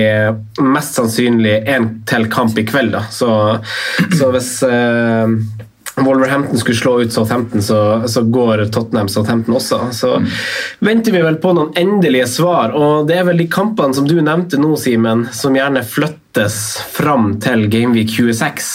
mest 0.62 0.98
sannsynlig 0.98 1.58
én 1.70 1.90
til 2.08 2.28
kamp 2.32 2.58
i 2.60 2.66
kveld, 2.68 2.94
da. 2.94 3.04
Så, 3.12 3.30
så 4.14 4.30
hvis 4.34 4.56
eh, 4.68 5.38
Wolverhampton 5.96 6.58
skulle 6.58 6.76
slå 6.76 7.00
ut 7.00 7.12
Southampton, 7.12 7.62
så, 7.62 8.08
så 8.08 8.22
går 8.22 8.64
Tottenham 8.64 9.08
Southampton 9.08 9.54
også. 9.54 9.80
Så 9.92 10.16
mm. 10.16 10.26
venter 10.78 11.12
vi 11.12 11.22
vel 11.22 11.38
på 11.42 11.52
noen 11.54 11.70
endelige 11.78 12.26
svar. 12.30 12.74
Og 12.74 13.06
det 13.08 13.20
er 13.20 13.28
vel 13.28 13.38
de 13.38 13.48
kampene 13.50 13.94
som 13.94 14.08
du 14.08 14.16
nevnte 14.18 14.58
nå, 14.58 14.74
Simen, 14.80 15.28
som 15.32 15.54
gjerne 15.54 15.84
flyttes 15.86 16.58
fram 16.94 17.36
til 17.42 17.68
Gameweek 17.70 18.10
26. 18.10 18.72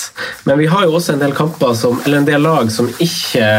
Men 0.48 0.62
vi 0.62 0.70
har 0.72 0.88
jo 0.88 0.96
også 0.96 1.18
en 1.18 1.26
del 1.26 1.36
kamper 1.36 1.76
som, 1.76 2.00
eller 2.06 2.22
en 2.22 2.30
del 2.30 2.46
lag 2.48 2.72
som 2.72 2.88
ikke 3.04 3.50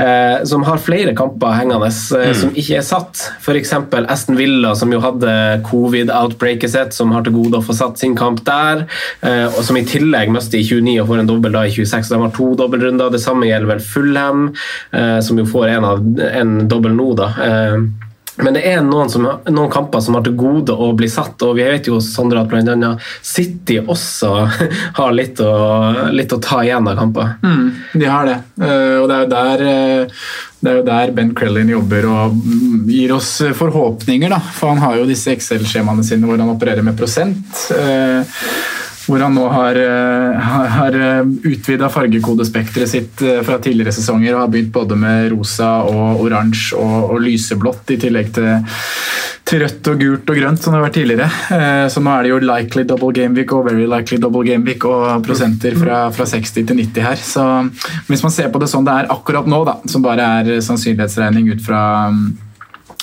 eh, 0.00 0.44
som 0.48 0.64
har 0.66 0.82
flere 0.82 1.14
kamper 1.16 1.54
hengende 1.58 1.88
eh, 1.90 2.30
mm. 2.30 2.38
som 2.40 2.52
ikke 2.54 2.78
er 2.80 2.86
satt. 2.86 3.22
F.eks. 3.40 3.72
Aston 4.00 4.38
Villa, 4.38 4.74
som 4.78 4.92
jo 4.92 5.00
hadde 5.04 5.32
covid-outbreaket 5.68 6.74
sitt, 6.74 6.96
som 6.96 7.14
har 7.14 7.26
til 7.26 7.36
gode 7.36 7.60
å 7.60 7.64
få 7.64 7.76
satt 7.76 8.00
sin 8.00 8.16
kamp 8.18 8.42
der. 8.46 8.86
Eh, 9.26 9.46
og 9.48 9.62
som 9.66 9.78
i 9.78 9.86
tillegg 9.86 10.32
mister 10.34 10.60
i 10.60 10.66
29 10.66 10.98
og 11.02 11.10
får 11.10 11.24
en 11.24 11.32
dobbel 11.32 11.56
da 11.58 11.64
i 11.68 11.74
26. 11.74 12.12
De 12.12 12.22
har 12.24 12.36
to 12.36 12.52
dobbeltrunder. 12.58 13.12
Det 13.12 13.22
samme 13.22 13.48
gjelder 13.50 13.74
vel 13.74 13.84
Fulham, 13.84 14.46
eh, 14.96 15.18
som 15.24 15.40
jo 15.40 15.48
får 15.48 15.74
en, 15.76 15.90
av, 15.94 16.06
en 16.30 16.54
dobbel 16.70 16.96
nå, 16.96 17.10
da. 17.18 17.32
Eh, 17.46 18.08
men 18.44 18.56
det 18.56 18.62
er 18.68 18.82
noen, 18.84 19.10
som, 19.12 19.26
noen, 19.26 19.70
kamper 19.72 20.02
som 20.04 20.16
har 20.16 20.24
til 20.26 20.36
gode 20.38 20.74
å 20.74 20.90
bli 20.96 21.08
satt, 21.10 21.40
og 21.46 21.56
vi 21.58 21.66
vet 21.66 21.88
jo 21.90 22.00
Sondre, 22.04 22.42
at 22.44 22.50
bl.a. 22.50 22.92
City 23.22 23.80
også 23.80 24.32
har 25.00 25.16
litt 25.16 25.40
å, 25.44 25.50
litt 26.14 26.32
å, 26.32 26.40
ta 26.42 26.62
igjen 26.64 26.88
av 26.90 27.00
kamper. 27.00 27.34
Mm, 27.44 27.66
de 27.94 28.06
har 28.08 28.30
det, 28.30 28.38
uh, 28.62 28.96
og 29.02 29.10
det 29.10 29.18
er 29.18 29.24
jo 29.24 29.30
der 29.34 29.66
uh, 29.66 30.22
det 30.60 30.68
er 30.68 30.76
jo 30.76 30.84
der 30.84 31.12
Ben 31.16 31.30
Crellin 31.32 31.70
jobber 31.72 32.04
og 32.10 32.34
gir 32.92 33.14
oss 33.14 33.30
forhåpninger. 33.56 34.28
Da. 34.28 34.42
For 34.58 34.74
han 34.74 34.82
har 34.82 34.98
jo 34.98 35.06
disse 35.08 35.32
Excel-skjemaene 35.32 36.04
sine 36.04 36.28
hvor 36.28 36.36
han 36.36 36.52
opererer 36.52 36.84
med 36.84 36.98
prosent. 37.00 37.48
Hvor 39.10 39.24
han 39.24 39.34
nå 39.34 39.46
har, 39.50 39.74
eh, 39.74 40.50
har 40.70 40.94
eh, 40.94 41.30
utvida 41.50 41.88
fargekodespekteret 41.90 42.88
sitt 42.88 43.22
eh, 43.26 43.40
fra 43.42 43.56
tidligere 43.58 43.94
sesonger 43.96 44.36
og 44.36 44.44
har 44.44 44.50
begynt 44.52 44.70
både 44.76 44.98
med 44.98 45.32
rosa 45.32 45.70
og 45.82 46.20
oransje 46.22 46.78
og, 46.78 47.16
og 47.16 47.24
lyseblått, 47.24 47.90
i 47.90 47.96
tillegg 47.98 48.30
til, 48.36 48.76
til, 49.50 49.64
rødt 49.64 49.90
og 49.90 50.04
gult 50.04 50.30
og 50.30 50.38
grønt, 50.38 50.62
som 50.62 50.70
det 50.70 50.78
har 50.78 50.84
vært 50.84 50.98
tidligere. 51.00 51.88
Så 51.90 52.02
nå 52.04 52.12
er 52.14 52.22
det 52.22 52.30
jo 52.30 52.38
likely 52.44 52.84
double 52.86 53.10
game 53.16 53.34
week 53.34 53.50
og 53.56 53.66
very 53.66 53.88
likely 53.90 54.20
double 54.22 54.46
game 54.46 54.62
week 54.68 54.86
og 54.86 55.24
prosenter 55.26 55.74
fra, 55.80 56.04
fra 56.14 56.26
60 56.30 56.54
til 56.60 56.78
90 56.78 57.08
her. 57.08 57.18
Så 57.18 57.46
hvis 58.06 58.22
man 58.22 58.34
ser 58.34 58.52
på 58.54 58.62
det 58.62 58.70
sånn 58.70 58.86
det 58.86 58.94
er 58.94 59.10
akkurat 59.10 59.50
nå, 59.50 59.64
da, 59.66 59.80
som 59.90 60.06
bare 60.06 60.28
er 60.38 60.62
sannsynlighetsregning 60.62 61.50
ut 61.50 61.66
fra 61.66 61.82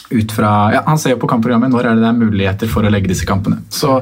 ut 0.08 0.32
fra, 0.32 0.52
ja, 0.72 0.86
Han 0.88 1.00
ser 1.00 1.18
jo 1.18 1.20
på 1.20 1.28
kampprogrammet 1.28 1.74
når 1.74 1.90
er 1.90 1.98
det 1.98 2.06
det 2.06 2.12
er 2.14 2.22
muligheter 2.22 2.70
for 2.72 2.88
å 2.88 2.92
legge 2.94 3.12
disse 3.12 3.28
kampene. 3.28 3.60
Så 3.68 3.98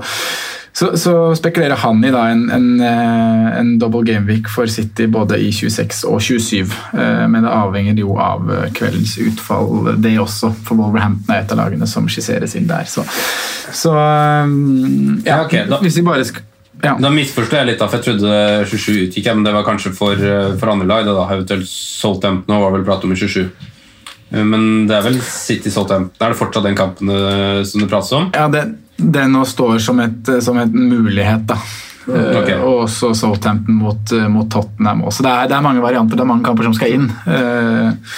så, 0.75 0.97
så 0.97 1.35
spekulerer 1.35 1.79
han 1.79 2.01
i 2.03 2.09
da 2.11 2.25
en, 2.33 2.41
en, 2.51 2.65
eh, 2.83 3.59
en 3.61 3.69
double 3.79 4.03
gameweek 4.03 4.49
for 4.51 4.67
City 4.67 5.05
både 5.07 5.37
i 5.39 5.47
26 5.55 6.01
og 6.09 6.19
27. 6.19 6.73
Eh, 6.99 7.21
men 7.31 7.45
det 7.45 7.53
avhenger 7.55 8.01
jo 8.01 8.17
av 8.19 8.51
eh, 8.51 8.65
kveldens 8.75 9.13
utfall, 9.23 9.93
det 10.03 10.17
også. 10.19 10.51
For 10.67 10.75
Wolverhampton 10.75 11.31
er 11.31 11.45
et 11.45 11.53
av 11.55 11.61
lagene 11.61 11.87
som 11.87 12.11
skisseres 12.11 12.57
inn 12.59 12.67
der. 12.67 12.91
Så, 12.91 13.05
så 13.71 13.95
ja, 13.95 15.39
okay, 15.45 15.63
hvis 15.79 16.01
vi 16.01 16.05
bare 16.09 16.27
skal 16.27 16.51
ja. 16.83 16.97
Da 16.99 17.07
misforstår 17.07 17.61
jeg 17.61 17.69
litt, 17.69 17.79
da, 17.79 17.87
for 17.87 18.03
jeg 18.03 18.19
trodde 18.19 18.65
27 18.67 19.05
utgikk, 19.05 19.29
men 19.31 19.45
det 19.47 19.53
var 19.55 19.63
kanskje 19.63 19.93
for, 19.95 20.19
for 20.59 20.73
andre 20.73 20.89
lag. 20.89 21.07
da, 21.07 21.23
Eventuelt 21.31 21.69
Southampton 21.71 22.51
og 22.51 22.65
var 22.65 22.75
vel 22.75 22.83
prat 22.85 23.07
om 23.07 23.13
i 23.15 23.17
27. 23.17 23.45
Men 24.35 24.83
det 24.89 24.97
er 24.97 25.05
vel 25.07 25.21
City 25.23 25.71
Southampton? 25.71 26.19
Er 26.19 26.35
det 26.35 26.37
fortsatt 26.41 26.67
den 26.67 26.75
kampen 26.75 27.15
som 27.63 27.79
det 27.79 27.87
prates 27.87 28.11
om? 28.19 28.27
Ja, 28.35 28.49
det, 28.51 28.67
det 28.97 29.25
nå 29.31 29.43
står 29.45 29.79
som, 29.83 29.99
et, 29.99 30.29
som 30.43 30.57
en 30.61 30.71
mulighet, 30.71 31.45
da. 31.49 31.57
Okay. 32.05 32.35
Ok. 32.37 32.49
og 32.61 32.83
også 32.83 33.15
Southampton 33.17 33.79
mot, 33.81 34.11
eh, 34.13 34.27
mot 34.29 34.45
Tottenham. 34.53 35.01
Også. 35.09 35.23
Det, 35.25 35.31
er, 35.31 35.47
det 35.49 35.55
er 35.57 35.63
mange 35.65 35.81
varianter, 35.81 36.19
det 36.19 36.21
er 36.21 36.29
mange 36.29 36.45
kamper 36.45 36.67
som 36.67 36.75
skal 36.77 36.93
inn. 36.99 37.07
Eh, 37.25 38.11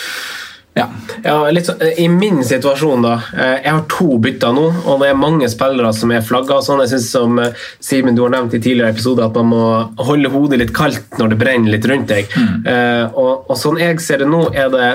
ja. 0.78 0.84
Ja, 1.24 1.38
litt 1.56 1.66
så, 1.66 1.74
I 1.98 2.06
min 2.12 2.44
situasjon, 2.46 3.02
da. 3.02 3.14
eh, 3.34 3.54
Jeg 3.64 3.72
har 3.74 3.86
to 3.90 4.20
bytter 4.22 4.52
nå, 4.54 4.66
og 4.92 5.00
det 5.02 5.08
er 5.10 5.18
mange 5.18 5.48
spillere 5.50 5.90
som 5.96 6.12
er 6.14 6.22
flagga. 6.28 6.60
Sånn. 6.62 6.84
Jeg 6.84 6.92
synes 6.92 7.08
som 7.16 7.40
eh, 7.42 7.64
Simen, 7.80 8.14
du 8.20 8.22
har 8.28 8.36
nevnt 8.36 8.54
i 8.54 8.62
tidligere 8.62 8.92
episoder 8.94 9.26
at 9.30 9.40
man 9.40 9.50
må 9.56 9.64
holde 10.12 10.30
hodet 10.36 10.60
litt 10.62 10.76
kaldt 10.78 11.18
når 11.18 11.34
det 11.34 11.40
brenner 11.42 11.74
litt 11.74 11.88
rundt 11.90 12.12
deg. 12.12 12.30
Eh, 12.68 13.06
og, 13.18 13.48
og 13.48 13.58
sånn 13.58 13.80
jeg 13.82 13.98
ser 14.04 14.22
det 14.22 14.30
nå, 14.30 14.44
er 14.54 14.70
det 14.76 14.92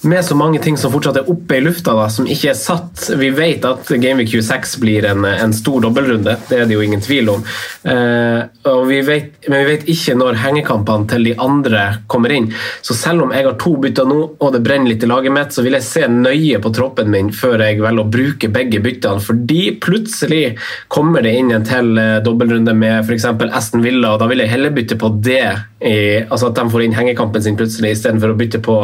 med 0.00 0.24
så 0.24 0.34
mange 0.34 0.60
ting 0.62 0.76
som 0.78 0.92
fortsatt 0.92 1.16
er 1.18 1.30
oppe 1.30 1.56
i 1.58 1.62
lufta, 1.62 1.94
da, 1.96 2.06
som 2.12 2.26
ikke 2.30 2.52
er 2.52 2.58
satt. 2.58 3.08
Vi 3.18 3.30
vet 3.34 3.64
at 3.66 3.88
Gameweek 3.90 4.30
26 4.30 4.76
blir 4.82 5.06
en, 5.10 5.24
en 5.26 5.54
stor 5.54 5.82
dobbeltrunde, 5.82 6.36
det 6.48 6.60
er 6.60 6.68
det 6.68 6.76
jo 6.76 6.84
ingen 6.84 7.02
tvil 7.02 7.32
om. 7.32 7.42
Eh, 7.82 8.76
vi 8.88 9.00
vet, 9.02 9.48
men 9.48 9.64
vi 9.64 9.72
vet 9.72 9.88
ikke 9.90 10.14
når 10.18 10.38
hengekampene 10.44 11.08
til 11.10 11.26
de 11.26 11.34
andre 11.42 11.82
kommer 12.06 12.34
inn. 12.34 12.46
Så 12.84 12.94
selv 12.94 13.26
om 13.26 13.34
jeg 13.34 13.48
har 13.48 13.56
to 13.58 13.74
bytter 13.82 14.06
nå, 14.06 14.20
og 14.38 14.54
det 14.54 14.62
brenner 14.66 14.92
litt 14.92 15.02
i 15.02 15.10
laget 15.10 15.34
mitt, 15.34 15.54
så 15.54 15.64
vil 15.66 15.78
jeg 15.78 15.88
se 15.88 16.06
nøye 16.12 16.60
på 16.62 16.72
troppen 16.76 17.10
min 17.12 17.32
før 17.34 17.66
jeg 17.66 17.80
velger 17.82 18.04
å 18.04 18.12
bruke 18.12 18.52
begge 18.54 18.82
byttene. 18.84 19.24
Fordi 19.24 19.64
plutselig 19.82 20.44
kommer 20.92 21.26
det 21.26 21.34
inn 21.40 21.50
en 21.56 21.66
til 21.66 21.98
eh, 21.98 22.20
dobbeltrunde 22.22 22.76
med 22.76 23.02
f.eks. 23.02 23.26
Aston 23.50 23.82
Villa, 23.82 24.14
og 24.14 24.22
da 24.22 24.30
vil 24.30 24.44
jeg 24.44 24.54
heller 24.54 24.78
bytte 24.78 25.00
på 25.00 25.10
det. 25.26 25.42
I, 25.78 26.24
altså 26.26 26.48
at 26.48 26.58
de 26.58 26.64
får 26.72 26.84
inn 26.84 26.96
hengekampen 26.96 27.44
sin 27.44 27.58
plutselig, 27.58 27.92
istedenfor 27.94 28.32
å 28.34 28.38
bytte 28.38 28.58
på 28.64 28.76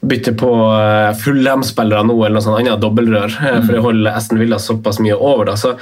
bytte 0.00 0.32
på 0.40 0.48
uh, 0.50 1.12
Fulham-spillere 1.20 2.06
nå, 2.08 2.16
eller 2.24 2.38
noe 2.38 2.44
sånt 2.44 2.58
annet 2.58 2.80
dobbeltrør, 2.82 3.36
mm. 3.36 3.66
for 3.66 3.76
det 3.76 3.82
holder 3.84 4.16
Aston 4.16 4.40
Villa 4.40 4.58
såpass 4.58 4.98
mye 5.04 5.18
over. 5.18 5.52
da, 5.52 5.58
så 5.60 5.76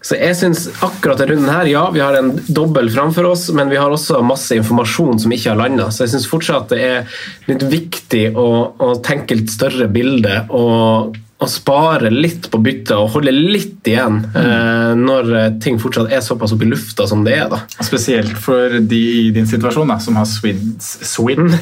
så 0.00 0.14
jeg 0.14 0.36
synes 0.38 0.68
akkurat 0.84 1.18
denne 1.18 1.34
runden 1.34 1.50
her, 1.50 1.66
ja, 1.66 1.80
vi 1.90 2.00
har 2.00 2.14
en 2.14 2.30
dobbel 2.54 2.86
framfor 2.94 3.26
oss, 3.32 3.48
men 3.50 3.70
vi 3.70 3.80
har 3.80 3.90
også 3.90 4.20
masse 4.22 4.54
informasjon 4.54 5.18
som 5.24 5.32
ikke 5.34 5.50
har 5.50 5.58
landa. 5.58 5.88
Så 5.90 6.04
jeg 6.04 6.12
syns 6.12 6.28
fortsatt 6.30 6.70
det 6.70 6.78
er 6.86 7.16
litt 7.50 7.64
viktig 7.66 8.28
å, 8.38 8.48
å 8.78 8.92
tenke 9.04 9.36
litt 9.40 9.50
større 9.50 9.88
bilde 9.90 10.44
og, 10.54 11.18
og 11.38 11.46
spare 11.46 12.10
litt 12.10 12.48
på 12.50 12.58
byttet 12.58 12.96
og 12.96 13.12
holde 13.14 13.30
litt 13.30 13.86
igjen 13.86 14.16
eh, 14.34 14.94
når 14.98 15.28
ting 15.62 15.76
fortsatt 15.78 16.10
er 16.10 16.22
såpass 16.24 16.50
opp 16.56 16.64
i 16.66 16.70
lufta 16.72 17.06
som 17.06 17.22
det 17.22 17.36
er. 17.36 17.44
da. 17.52 17.60
Spesielt 17.86 18.34
for 18.42 18.74
de 18.82 18.98
i 19.20 19.28
din 19.36 19.46
situasjon 19.46 19.86
da, 19.92 20.00
som 20.02 20.18
har 20.18 20.26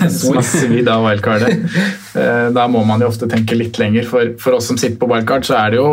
som 0.21 0.39
har 0.39 0.47
svidd 0.49 0.89
av 0.89 1.05
wildcardet. 1.05 1.67
Eh, 2.17 2.49
Da 2.57 2.65
må 2.73 2.87
man 2.89 3.05
jo 3.05 3.11
ofte 3.13 3.29
tenke 3.29 3.59
litt 3.59 3.77
lenger. 3.83 4.09
For, 4.09 4.33
for 4.41 4.57
oss 4.57 4.71
som 4.73 4.81
sitter 4.81 4.97
på 5.03 5.11
wildcard, 5.13 5.45
så 5.45 5.59
er 5.61 5.75
det 5.77 5.83
jo 5.83 5.91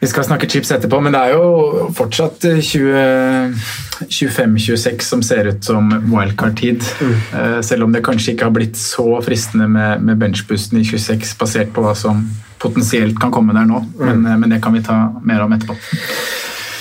Vi 0.00 0.08
skal 0.08 0.24
snakke 0.24 0.48
chips 0.48 0.70
etterpå, 0.72 1.00
men 1.04 1.12
det 1.12 1.20
er 1.20 1.34
jo 1.36 1.88
fortsatt 1.96 2.46
eh, 2.48 2.60
20 2.64 3.56
25-26 4.00 5.04
som 5.04 5.22
ser 5.22 5.50
ut 5.50 5.64
som 5.64 5.90
wildcard-tid. 5.92 6.80
Mm. 7.04 7.16
Selv 7.60 7.84
om 7.84 7.92
det 7.92 8.00
kanskje 8.06 8.32
ikke 8.32 8.46
har 8.48 8.54
blitt 8.56 8.78
så 8.80 9.04
fristende 9.20 9.66
med, 9.68 10.00
med 10.00 10.16
benchbusten 10.22 10.80
i 10.80 10.86
26, 10.88 11.34
basert 11.36 11.74
på 11.76 11.84
hva 11.84 11.92
som 11.92 12.22
potensielt 12.60 13.18
kan 13.20 13.32
komme 13.32 13.56
der 13.56 13.68
nå. 13.68 13.82
Men, 13.98 14.24
eh, 14.26 14.38
men 14.38 14.52
det 14.52 14.62
kan 14.62 14.76
vi 14.76 14.84
ta 14.84 14.96
mer 15.24 15.44
om 15.44 15.52
etterpå. 15.56 15.76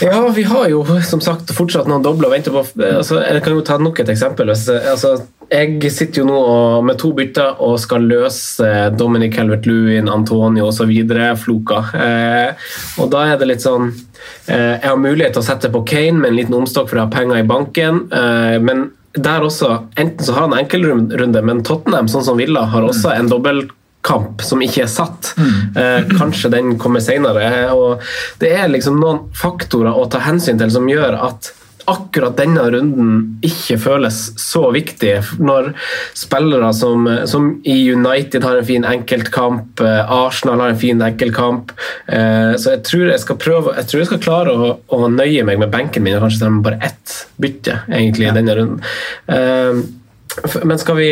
Ja, 0.02 0.30
vi 0.36 0.44
har 0.44 0.70
jo 0.72 0.84
som 1.04 1.22
sagt 1.22 1.52
fortsatt 1.56 1.90
noen 1.90 2.04
dobler 2.06 2.30
å 2.30 2.34
vente 2.34 2.54
på. 2.54 2.64
Altså, 2.86 3.20
jeg 3.24 3.44
kan 3.44 3.56
jo 3.58 3.66
ta 3.66 3.78
nok 3.82 4.00
et 4.00 4.12
eksempel. 4.14 4.52
Altså, 4.54 5.16
jeg 5.50 5.92
sitter 5.92 6.22
jo 6.22 6.28
nå 6.30 6.42
med 6.86 7.00
to 7.02 7.12
bytter 7.18 7.60
og 7.66 7.80
skal 7.82 8.06
løse 8.08 8.70
Dominic 8.96 9.34
Calvert-Lewin, 9.36 10.12
Antonio 10.12 10.70
osv. 10.70 10.94
Floka. 11.42 11.82
Eh, 11.98 12.70
og 13.02 13.10
da 13.12 13.26
er 13.32 13.42
det 13.42 13.50
litt 13.50 13.66
sånn 13.66 13.90
eh, 13.90 14.78
Jeg 14.78 14.86
har 14.86 15.02
mulighet 15.02 15.36
til 15.36 15.44
å 15.44 15.48
sette 15.50 15.72
på 15.74 15.84
Kane 15.90 16.22
med 16.22 16.32
en 16.32 16.40
liten 16.40 16.58
omstokk 16.62 16.92
for 16.92 17.02
å 17.02 17.08
ha 17.08 17.12
penger 17.14 17.42
i 17.42 17.50
banken. 17.50 18.06
Eh, 18.14 18.58
men 18.64 18.90
der 19.18 19.44
også, 19.44 19.72
enten 20.00 20.26
så 20.26 20.36
har 20.36 20.48
han 20.48 20.60
enkeltrunde, 20.60 21.42
men 21.42 21.64
Tottenham, 21.66 22.08
sånn 22.12 22.28
som 22.28 22.38
Villa, 22.38 22.68
har 22.70 22.86
også 22.86 23.12
en 23.16 23.32
dobbeltkamp 24.10 24.42
som 24.42 24.62
ikke 24.62 24.84
er 24.84 24.92
satt. 24.92 25.36
Eh, 25.76 26.10
kanskje 26.18 26.52
den 26.52 26.78
kommer 26.80 27.00
senere. 27.00 27.72
Og 27.74 28.02
det 28.40 28.54
er 28.58 28.70
liksom 28.70 29.00
noen 29.00 29.30
faktorer 29.34 29.94
å 29.96 30.10
ta 30.10 30.20
hensyn 30.20 30.60
til 30.60 30.72
som 30.72 30.90
gjør 30.90 31.20
at 31.30 31.54
akkurat 31.90 32.36
denne 32.38 32.62
runden 32.70 33.40
ikke 33.42 33.80
føles 33.82 34.18
så 34.38 34.68
viktig 34.70 35.40
når 35.42 35.72
spillere 36.14 36.68
som, 36.78 37.08
som 37.26 37.48
i 37.66 37.90
United 37.90 38.46
har 38.46 38.60
en 38.60 38.68
fin 38.68 38.86
enkeltkamp, 38.86 39.82
eh, 39.82 40.12
Arsenal 40.14 40.62
har 40.62 40.76
en 40.76 40.78
fin 40.78 41.02
enkeltkamp. 41.02 41.74
Eh, 42.06 42.54
så 42.62 42.76
jeg 42.76 42.84
tror 42.86 43.10
jeg 43.10 43.24
skal 43.24 43.40
prøve 43.42 43.74
Jeg 43.80 43.90
tror 43.90 44.04
jeg 44.04 44.10
skal 44.12 44.22
klare 44.22 44.54
å, 44.54 44.70
å 44.86 45.10
nøye 45.10 45.42
meg 45.48 45.58
med 45.64 45.74
benken 45.74 46.06
min 46.06 46.20
og 46.20 46.28
kanskje 46.28 46.52
med 46.52 46.68
bare 46.68 46.92
ett 46.92 47.18
bytte 47.42 47.82
egentlig 47.90 48.30
i 48.30 48.38
denne 48.38 48.60
runden. 48.60 48.86
Eh, 49.34 49.82
men 50.62 50.78
skal 50.78 51.00
vi 51.00 51.10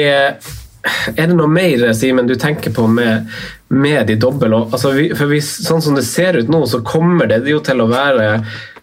er 1.15 1.28
det 1.28 1.36
noe 1.36 1.50
mer 1.52 1.86
Simen, 1.97 2.28
du 2.30 2.36
tenker 2.39 2.73
på 2.76 2.88
med, 2.91 3.28
med 3.73 4.08
de 4.10 4.15
dobbel? 4.19 4.56
Altså, 4.60 4.91
vi, 4.95 5.10
for 5.17 5.32
vi, 5.32 5.41
sånn 5.43 5.84
som 5.84 5.97
det 5.97 6.06
ser 6.08 6.39
ut 6.39 6.52
nå, 6.52 6.63
så 6.69 6.82
kommer 6.86 7.30
det 7.32 7.41
jo 7.50 7.62
til 7.65 7.84
å 7.84 7.89
være 7.91 8.30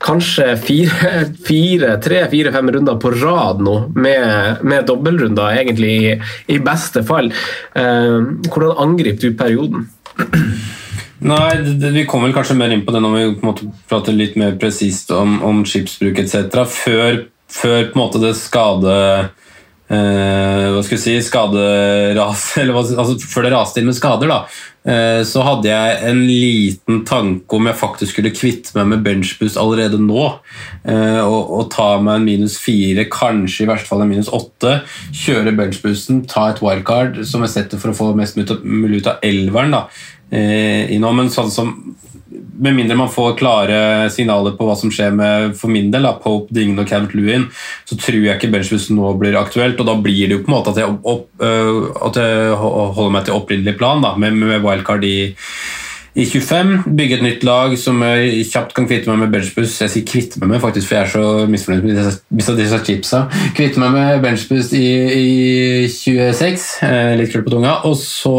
kanskje 0.04 0.50
tre, 0.60 2.20
fire, 2.30 2.52
fem 2.52 2.70
runder 2.76 3.00
på 3.00 3.12
rad 3.16 3.62
nå 3.64 3.76
med, 3.96 4.62
med 4.62 4.86
dobbeltrunder, 4.88 5.56
egentlig 5.60 5.94
i, 5.96 6.14
i 6.56 6.60
beste 6.62 7.04
fall. 7.06 7.32
Eh, 7.74 8.18
hvordan 8.50 8.80
angriper 8.84 9.30
du 9.30 9.38
perioden? 9.38 9.88
Nei, 11.24 11.56
det, 11.62 11.90
Vi 11.94 12.04
kommer 12.06 12.28
vel 12.28 12.36
kanskje 12.36 12.56
mer 12.58 12.74
inn 12.74 12.84
på 12.84 12.92
det 12.92 13.00
når 13.00 13.14
vi 13.16 13.24
på 13.38 13.46
en 13.46 13.50
måte 13.52 13.70
prater 13.88 14.16
litt 14.16 14.36
mer 14.40 14.58
presist 14.60 15.12
om, 15.14 15.38
om 15.46 15.62
chipsbruk 15.68 16.20
etc. 16.20 16.60
Før, 16.68 17.24
før 17.48 17.80
på 17.88 17.96
en 17.96 18.02
måte 18.02 18.20
det 18.22 18.34
skade 18.38 18.98
Hva 19.88 20.80
skal 20.84 20.96
vi 20.96 21.02
si 21.02 21.14
Skaderas 21.26 22.44
eller 22.62 22.78
altså 22.80 23.18
Før 23.20 23.44
det 23.44 23.52
raste 23.52 23.82
inn 23.82 23.88
med 23.90 23.96
skader, 23.98 24.30
da, 24.30 24.38
eh, 24.88 25.20
så 25.28 25.42
hadde 25.44 25.68
jeg 25.68 25.98
en 26.08 26.22
liten 26.24 27.02
tanke 27.08 27.58
om 27.58 27.68
jeg 27.68 27.76
faktisk 27.80 28.14
skulle 28.14 28.32
kvitte 28.34 28.72
meg 28.78 28.88
med 28.94 29.04
benchboost 29.04 29.58
allerede 29.60 30.00
nå. 30.00 30.24
eh, 30.88 31.20
og, 31.20 31.52
og 31.58 31.68
ta 31.74 31.90
meg 32.00 32.16
en 32.22 32.26
minus 32.30 32.56
fire, 32.62 33.04
kanskje 33.12 33.66
i 33.66 33.68
verste 33.70 33.90
fall 33.92 34.06
en 34.06 34.10
minus 34.14 34.32
åtte. 34.32 34.78
Kjøre 35.12 35.52
benchboosten, 35.60 36.24
ta 36.32 36.48
et 36.54 36.64
wildcard 36.64 37.20
som 37.28 37.44
jeg 37.44 37.52
setter 37.58 37.80
for 37.82 37.92
å 37.92 37.98
få 38.00 38.10
mest 38.16 38.40
mulig 38.64 39.02
ut 39.04 39.12
av- 39.12 39.20
elveren. 39.24 39.76
da 39.76 39.84
eh, 40.32 40.88
i 40.96 40.98
nå, 40.98 41.12
men 41.14 41.28
sånn 41.32 41.52
som 41.52 41.74
med 42.58 42.76
mindre 42.76 42.96
man 42.98 43.12
får 43.12 43.36
klare 43.38 43.78
signaler 44.12 44.56
på 44.58 44.66
hva 44.68 44.76
som 44.78 44.92
skjer 44.92 45.14
med 45.16 45.54
for 45.58 45.72
min 45.72 45.90
del, 45.92 46.06
da, 46.06 46.14
Pope, 46.20 46.52
Dingen 46.54 46.78
og 46.80 46.88
Cavett 46.90 47.14
Lewin, 47.16 47.48
så 47.88 47.98
tror 48.00 48.20
jeg 48.20 48.38
ikke 48.38 48.52
benchbussen 48.52 48.98
nå 48.98 49.14
blir 49.20 49.38
aktuelt. 49.40 49.80
og 49.80 49.88
Da 49.88 49.96
blir 50.00 50.28
det 50.28 50.38
jo 50.38 50.42
på 50.44 50.52
en 50.52 50.56
måte 50.56 50.74
at 50.74 50.82
jeg, 50.82 50.98
opp, 51.14 51.30
uh, 51.42 51.88
at 52.08 52.20
jeg 52.20 52.58
holder 52.60 53.16
meg 53.16 53.26
til 53.26 53.38
opprinnelig 53.38 53.78
plan 53.80 54.04
da, 54.04 54.14
med, 54.20 54.36
med 54.38 54.62
wildcard 54.64 55.06
i, 55.08 55.16
i 56.14 56.26
25. 56.30 56.76
Bygge 56.94 57.18
et 57.18 57.24
nytt 57.26 57.46
lag 57.46 57.74
som 57.80 58.02
jeg 58.06 58.44
kjapt 58.52 58.76
kan 58.76 58.86
kvitte 58.90 59.10
meg 59.10 59.24
med 59.24 59.34
benchbus. 59.34 59.80
Jeg 59.82 59.92
sier 59.92 60.06
kvitte 60.08 60.42
meg 60.42 60.52
med, 60.54 60.62
faktisk, 60.62 60.90
for 60.90 61.00
jeg 61.00 61.08
er 61.08 61.14
så 61.16 61.48
misfornøyd 61.50 61.88
med 61.88 61.98
disse, 61.98 62.54
disse, 62.60 62.82
chipsa. 62.86 63.24
Kvitte 63.56 63.82
meg 63.82 63.96
med 63.96 64.22
benchbus 64.22 64.70
i, 64.78 64.86
i 65.18 65.90
26. 65.90 66.70
Eh, 66.86 67.14
litt 67.18 67.34
krøll 67.34 67.46
på 67.48 67.56
tunga. 67.56 67.80
Og 67.90 67.98
så 67.98 68.38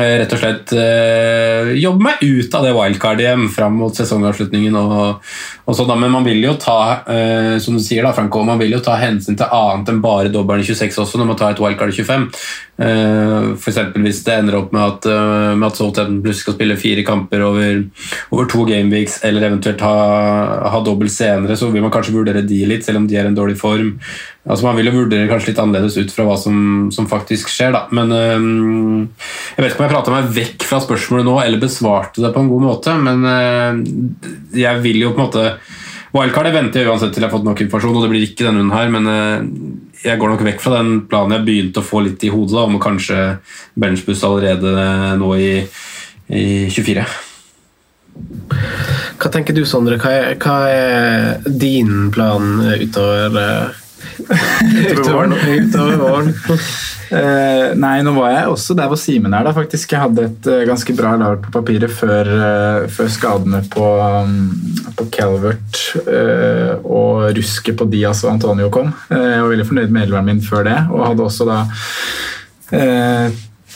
rett 0.00 0.32
og 0.34 0.40
slett 0.40 0.72
eh, 0.76 1.70
jobbe 1.80 2.06
meg 2.06 2.22
ut 2.24 2.54
av 2.56 2.66
det 2.66 2.72
wildcardet 2.76 3.26
hjem 3.26 3.46
fram 3.52 3.76
mot 3.80 3.96
sesongavslutningen. 3.96 4.76
Og, 4.80 5.30
og 5.66 5.76
sånn. 5.76 5.92
Men 6.00 6.14
man 6.14 6.26
vil 6.26 6.42
jo 6.44 6.56
ta 6.60 6.80
eh, 7.04 7.54
som 7.62 7.76
du 7.76 7.84
sier 7.84 8.06
da, 8.06 8.14
Franco, 8.16 8.42
man 8.46 8.60
vil 8.60 8.76
jo 8.76 8.82
ta 8.84 8.96
hensyn 9.00 9.38
til 9.38 9.46
annet 9.46 9.92
enn 9.92 10.02
bare 10.04 10.32
dobbelen 10.32 10.64
i 10.64 10.68
26 10.68 11.00
også 11.04 11.20
når 11.20 11.32
man 11.32 11.40
tar 11.40 11.54
et 11.54 11.62
wildcard 11.62 11.94
i 11.94 12.00
25. 12.00 12.28
Eh, 12.80 13.50
eksempel 13.68 14.06
hvis 14.06 14.22
det 14.24 14.38
ender 14.40 14.56
opp 14.56 14.70
med 14.72 14.80
at, 14.80 15.06
eh, 15.12 15.52
med 15.52 15.66
at 15.66 15.76
Southampton 15.76 16.22
plutselig 16.24 16.46
skal 16.46 16.54
spille 16.56 16.76
fire 16.80 17.02
kamper 17.04 17.42
over, 17.44 17.82
over 18.32 18.46
to 18.48 18.64
gameweeks, 18.64 19.18
eller 19.28 19.50
eventuelt 19.50 19.82
ha, 19.84 19.96
ha 20.72 20.80
dobbelt 20.84 21.12
senere, 21.12 21.58
så 21.60 21.68
vil 21.68 21.84
man 21.84 21.92
kanskje 21.92 22.14
vurdere 22.16 22.46
de 22.46 22.62
litt, 22.64 22.86
selv 22.86 23.02
om 23.02 23.08
de 23.10 23.18
er 23.18 23.28
i 23.28 23.32
en 23.32 23.36
dårlig 23.36 23.58
form. 23.60 23.98
Altså 24.48 24.64
Man 24.64 24.78
vil 24.78 24.88
jo 24.88 24.94
vurdere 24.96 25.28
kanskje 25.28 25.52
litt 25.52 25.60
annerledes 25.60 25.98
ut 26.00 26.14
fra 26.14 26.24
hva 26.24 26.38
som, 26.40 26.88
som 26.94 27.08
faktisk 27.10 27.52
skjer. 27.52 27.74
da. 27.76 27.82
Men 27.92 28.08
øhm, 28.16 29.08
Jeg 29.56 29.60
vet 29.60 29.74
ikke 29.74 29.82
om 29.82 29.88
jeg 29.88 29.92
prata 29.92 30.14
meg 30.14 30.32
vekk 30.38 30.64
fra 30.64 30.80
spørsmålet 30.80 31.28
nå, 31.28 31.36
eller 31.44 31.60
besvarte 31.60 32.24
det 32.24 32.32
på 32.32 32.40
en 32.40 32.48
god 32.48 32.64
måte, 32.64 32.96
men 32.96 33.28
øh, 33.28 33.84
jeg 34.56 34.80
vil 34.80 35.04
jo 35.04 35.12
på 35.12 35.20
en 35.20 35.28
måte 35.28 35.46
Wildcardet 36.10 36.50
venter 36.50 36.82
jeg 36.82 36.90
uansett 36.90 37.12
til 37.14 37.22
jeg 37.22 37.30
har 37.30 37.36
fått 37.36 37.46
nok 37.46 37.60
informasjon, 37.62 37.94
og 37.94 38.02
det 38.02 38.08
blir 38.10 38.24
ikke 38.26 38.42
denne 38.42 38.64
runden 38.64 38.74
her, 38.74 38.88
men 38.90 39.69
jeg 40.04 40.20
går 40.20 40.32
nok 40.32 40.44
vekk 40.46 40.62
fra 40.62 40.78
den 40.78 40.92
planen 41.10 41.36
jeg 41.36 41.46
begynte 41.46 41.82
å 41.82 41.86
få 41.86 42.04
litt 42.06 42.22
i 42.24 42.32
hodet, 42.32 42.54
da, 42.56 42.66
om 42.68 42.78
kanskje 42.82 43.18
benchbuss 43.80 44.24
allerede 44.26 44.86
nå 45.20 45.34
i, 45.36 45.50
i 46.32 46.46
24. 46.72 47.04
Hva 49.20 49.30
tenker 49.32 49.56
du, 49.56 49.62
Sondre? 49.68 49.98
Hva 50.00 50.12
er, 50.16 50.38
hva 50.40 50.56
er 50.72 51.44
din 51.44 52.08
plan 52.14 52.62
utover, 52.80 53.36
eh, 53.40 53.80
Utover 54.00 55.12
våren. 55.12 55.34
Utover 55.64 55.96
våren. 56.00 56.32
Uh, 57.10 57.72
nei, 57.74 57.96
nå 58.06 58.12
var 58.14 58.30
jeg 58.30 58.50
også 58.52 58.76
der 58.78 58.90
hvor 58.90 58.98
Simen 59.00 59.34
er. 59.34 59.44
da, 59.46 59.54
faktisk. 59.56 59.92
Jeg 59.92 60.04
hadde 60.04 60.26
et 60.28 60.48
uh, 60.50 60.60
ganske 60.68 60.94
bra 60.98 61.16
lag 61.18 61.40
på 61.42 61.52
papiret 61.56 61.90
før, 61.90 62.30
uh, 62.30 62.88
før 62.92 63.10
skadene 63.10 63.64
på, 63.72 63.86
um, 63.98 64.36
på 64.98 65.08
Calvert 65.14 65.82
og 66.00 67.30
rusket 67.36 67.78
på 67.78 67.86
Diaz 67.90 68.22
og 68.24 68.34
Antonio 68.34 68.70
kom. 68.72 68.92
Jeg 69.10 69.42
var 69.42 69.50
veldig 69.50 69.66
fornøyd 69.66 69.94
med 69.94 70.06
elveren 70.06 70.28
min 70.28 70.42
før 70.44 70.66
det, 70.68 70.78
og 70.90 71.06
hadde 71.08 71.26
også 71.26 71.46
da 71.48 71.60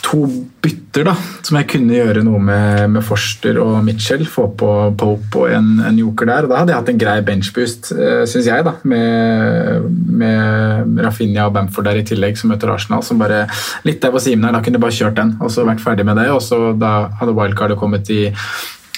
to 0.05 0.21
bytter 0.65 1.05
da, 1.07 1.13
som 1.45 1.57
jeg 1.59 1.67
kunne 1.69 1.97
gjøre 1.97 2.23
noe 2.25 2.39
med, 2.41 2.85
med 2.95 3.05
Forster 3.05 3.59
og 3.61 3.77
Mitchell. 3.85 4.25
Få 4.29 4.47
på 4.57 4.69
Pope 4.97 5.43
og 5.43 5.53
en, 5.53 5.71
en 5.85 5.99
joker 5.99 6.29
der. 6.31 6.47
og 6.47 6.53
Da 6.53 6.61
hadde 6.61 6.73
jeg 6.73 6.81
hatt 6.81 6.93
en 6.93 7.01
grei 7.01 7.17
benchboost, 7.27 7.91
uh, 7.97 8.23
syns 8.29 8.49
jeg, 8.49 8.65
da, 8.65 8.75
med, 8.89 9.89
med 10.21 11.03
Rafinha 11.05 11.47
og 11.49 11.55
Bamford 11.57 11.89
der 11.89 12.01
i 12.01 12.05
tillegg, 12.07 12.39
som 12.39 12.53
møter 12.53 12.73
Arsenal. 12.73 13.05
som 13.05 13.21
bare 13.21 13.45
Litt 13.85 14.01
der 14.01 14.13
hvor 14.13 14.23
Simen 14.23 14.47
er, 14.47 14.55
da 14.55 14.63
kunne 14.63 14.79
jeg 14.79 14.85
bare 14.87 14.97
kjørt 14.97 15.19
den 15.19 15.35
og 15.43 15.51
så 15.53 15.67
vært 15.67 15.83
ferdig 15.83 16.07
med 16.07 16.17
det. 16.21 16.29
og 16.33 16.41
så 16.43 16.71
Da 16.79 16.95
hadde 17.19 17.37
wildcardet 17.37 17.79
kommet 17.79 18.09
i 18.13 18.23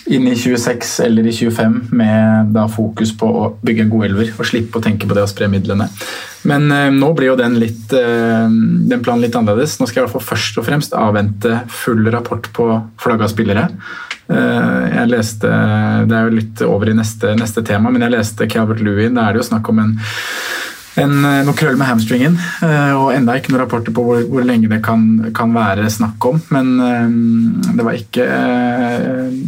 inn 0.08 0.28
i 0.28 0.36
26 0.36 1.00
eller 1.04 1.28
i 1.28 1.34
25 1.36 1.78
med 1.92 2.52
da 2.56 2.68
fokus 2.72 3.12
på 3.18 3.28
å 3.28 3.50
bygge 3.66 3.86
en 3.86 3.92
god 3.92 4.08
elver 4.08 4.32
og 4.38 4.48
slippe 4.48 4.80
å 4.80 4.84
tenke 4.84 5.08
på 5.08 5.18
det 5.18 5.26
å 5.26 5.30
spre 5.30 5.50
midlene. 5.52 5.90
Men 6.48 6.72
eh, 6.72 6.90
nå 6.96 7.12
blir 7.18 7.34
jo 7.34 7.38
den, 7.40 7.58
litt, 7.60 7.92
eh, 7.96 8.48
den 8.48 9.04
planen 9.04 9.26
litt 9.26 9.36
annerledes. 9.36 9.78
Nå 9.80 9.88
skal 9.88 10.02
jeg 10.02 10.04
i 10.04 10.08
hvert 10.08 10.18
fall 10.18 10.30
først 10.30 10.62
og 10.62 10.68
fremst 10.68 10.96
avvente 10.96 11.62
full 11.84 12.08
rapport 12.14 12.48
på 12.56 12.70
flagga 13.04 13.28
spillere. 13.32 13.68
Eh, 14.28 14.86
jeg 14.94 15.12
leste, 15.12 15.52
Det 16.08 16.16
er 16.16 16.30
jo 16.30 16.38
litt 16.38 16.64
over 16.68 16.92
i 16.92 16.96
neste, 16.98 17.36
neste 17.40 17.64
tema, 17.68 17.92
men 17.92 18.06
jeg 18.06 18.16
leste 18.16 18.50
Calvert 18.52 18.84
Lewin. 18.84 19.16
Da 19.18 19.28
er 19.28 19.36
det 19.36 19.44
jo 19.44 19.50
snakk 19.52 19.70
om 19.74 19.84
en 19.84 19.98
en, 21.02 21.14
eh, 21.26 21.44
noe 21.46 21.58
krøll 21.58 21.78
med 21.78 21.88
hamstringen, 21.90 22.38
eh, 22.66 22.94
og 22.98 23.12
enda 23.14 23.36
ikke 23.38 23.54
noen 23.54 23.64
rapporter 23.64 23.94
på 23.96 24.04
hvor, 24.06 24.24
hvor 24.32 24.46
lenge 24.46 24.70
det 24.72 24.80
kan, 24.86 25.04
kan, 25.36 25.54
være 25.58 25.88
snakk 25.94 26.26
om. 26.30 26.42
Men 26.54 26.72
eh, 26.84 27.74
det 27.78 27.86
var 27.86 27.98
ikke 27.98 28.26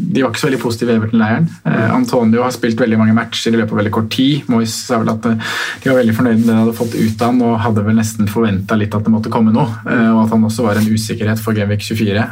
De 0.09 0.23
var 0.23 0.31
ikke 0.31 0.41
så 0.41 0.49
veldig 0.49 0.61
positive 0.61 0.93
i 0.93 0.97
Everton-leiren. 0.97 1.47
Antonio 1.93 2.41
har 2.43 2.53
spilt 2.53 2.79
veldig 2.81 2.97
mange 2.99 3.15
matcher 3.17 3.53
i 3.53 3.59
løpet 3.59 3.73
av 3.73 3.81
veldig 3.81 3.93
kort 3.93 4.09
tid. 4.13 4.47
Moyes 4.49 4.73
sa 4.87 4.99
vel 5.01 5.11
at 5.11 5.25
de 5.25 5.89
var 5.89 5.99
veldig 5.99 6.15
fornøyd 6.17 6.39
med 6.39 6.47
det 6.47 6.55
de 6.55 6.59
hadde 6.63 6.77
fått 6.79 6.97
ut 6.97 7.21
av 7.21 7.29
han, 7.29 7.43
og 7.45 7.59
hadde 7.65 7.85
vel 7.85 7.99
nesten 7.99 8.31
forventa 8.31 8.77
litt 8.79 8.95
at 8.97 9.05
det 9.05 9.13
måtte 9.13 9.33
komme 9.33 9.53
noe. 9.53 9.67
Og 9.85 10.23
at 10.23 10.33
han 10.33 10.47
også 10.47 10.65
var 10.65 10.79
en 10.79 10.89
usikkerhet 10.89 11.41
for 11.43 11.57
Genvik 11.57 11.85
24. 11.85 12.25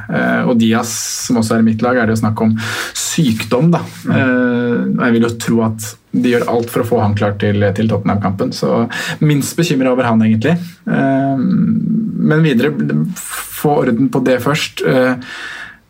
Og 0.50 0.58
Diaz, 0.62 0.96
som 1.28 1.40
også 1.42 1.58
er 1.58 1.64
i 1.64 1.70
mitt 1.70 1.86
lag, 1.86 2.00
er 2.00 2.10
det 2.10 2.18
jo 2.18 2.24
snakk 2.24 2.44
om 2.48 2.58
sykdom, 2.98 3.72
da. 3.76 3.84
Og 4.10 5.06
jeg 5.06 5.18
vil 5.18 5.30
jo 5.30 5.34
tro 5.46 5.64
at 5.70 5.94
de 6.24 6.34
gjør 6.34 6.48
alt 6.52 6.72
for 6.74 6.84
å 6.84 6.88
få 6.88 7.02
han 7.04 7.16
klar 7.18 7.38
til, 7.42 7.64
til 7.78 7.92
Tottenham-kampen. 7.92 8.54
Så 8.56 8.86
minst 9.24 9.58
bekymra 9.60 9.94
over 9.94 10.10
han, 10.10 10.24
egentlig. 10.26 10.58
Men 10.86 12.46
videre, 12.46 12.74
få 13.18 13.80
orden 13.84 14.12
på 14.14 14.22
det 14.26 14.40
først. 14.44 14.84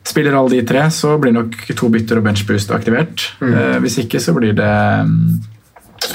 Spiller 0.08 0.38
alle 0.40 0.56
de 0.56 0.64
tre, 0.68 0.86
så 0.94 1.18
blir 1.20 1.36
nok 1.36 1.58
to 1.76 1.90
bytter 1.92 2.22
og 2.22 2.28
benchboost 2.30 2.72
aktivert. 2.76 3.28
Mm. 3.44 3.84
Hvis 3.84 4.00
ikke, 4.06 4.22
så 4.24 4.36
blir 4.38 4.56
det 4.56 4.74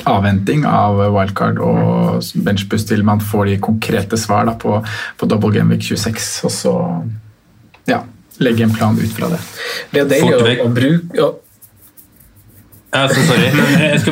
avventing 0.08 0.64
av 0.68 1.00
wildcard 1.12 1.60
og 1.62 2.22
benchboost 2.46 2.90
til 2.92 3.04
man 3.06 3.20
får 3.22 3.50
de 3.50 3.58
konkrete 3.62 4.18
svar 4.20 4.46
da, 4.48 4.56
på, 4.58 4.78
på 5.18 5.28
double 5.30 5.52
game 5.54 5.74
week 5.74 5.84
26. 5.84 6.30
Og 6.48 6.54
så 6.54 6.74
ja, 7.90 8.02
legge 8.42 8.66
en 8.66 8.74
plan 8.74 8.98
ut 8.98 9.16
fra 9.16 9.30
det. 9.32 9.40
Det 9.92 10.04
er 10.04 10.12
deilig 10.14 10.36
å, 10.38 10.68
å 10.68 10.72
bruke 10.72 11.30
ja, 12.92 13.08
så 13.08 13.22
sorry. 13.24 13.48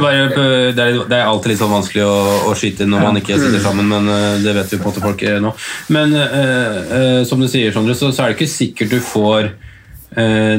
Bare, 0.01 0.29
det, 0.73 0.85
er, 0.85 1.01
det 1.05 1.16
er 1.19 1.27
alltid 1.29 1.53
litt 1.53 1.61
sånn 1.61 1.73
vanskelig 1.75 2.05
å, 2.07 2.21
å 2.49 2.55
skyte 2.57 2.87
når 2.88 3.03
man 3.05 3.19
ikke 3.21 3.37
sitter 3.37 3.61
sammen, 3.61 3.90
men 3.90 4.09
eh, 4.09 4.38
det 4.40 4.55
vet 4.57 4.73
vi 4.73 4.79
på 4.81 4.88
en 4.88 4.95
måte 4.95 5.03
folk 5.05 5.25
nå. 5.45 5.51
Men 5.93 6.14
uh, 6.16 6.79
uh, 6.88 7.19
som 7.29 7.43
du 7.43 7.49
sier, 7.51 7.75
Sondre, 7.75 7.97
så, 7.99 8.09
så, 8.09 8.25
er 8.25 8.33
det 8.33 8.38
ikke 8.38 8.49
sikkert 8.49 8.95
du 8.95 9.03
får 9.05 9.51
uh, 10.16 10.57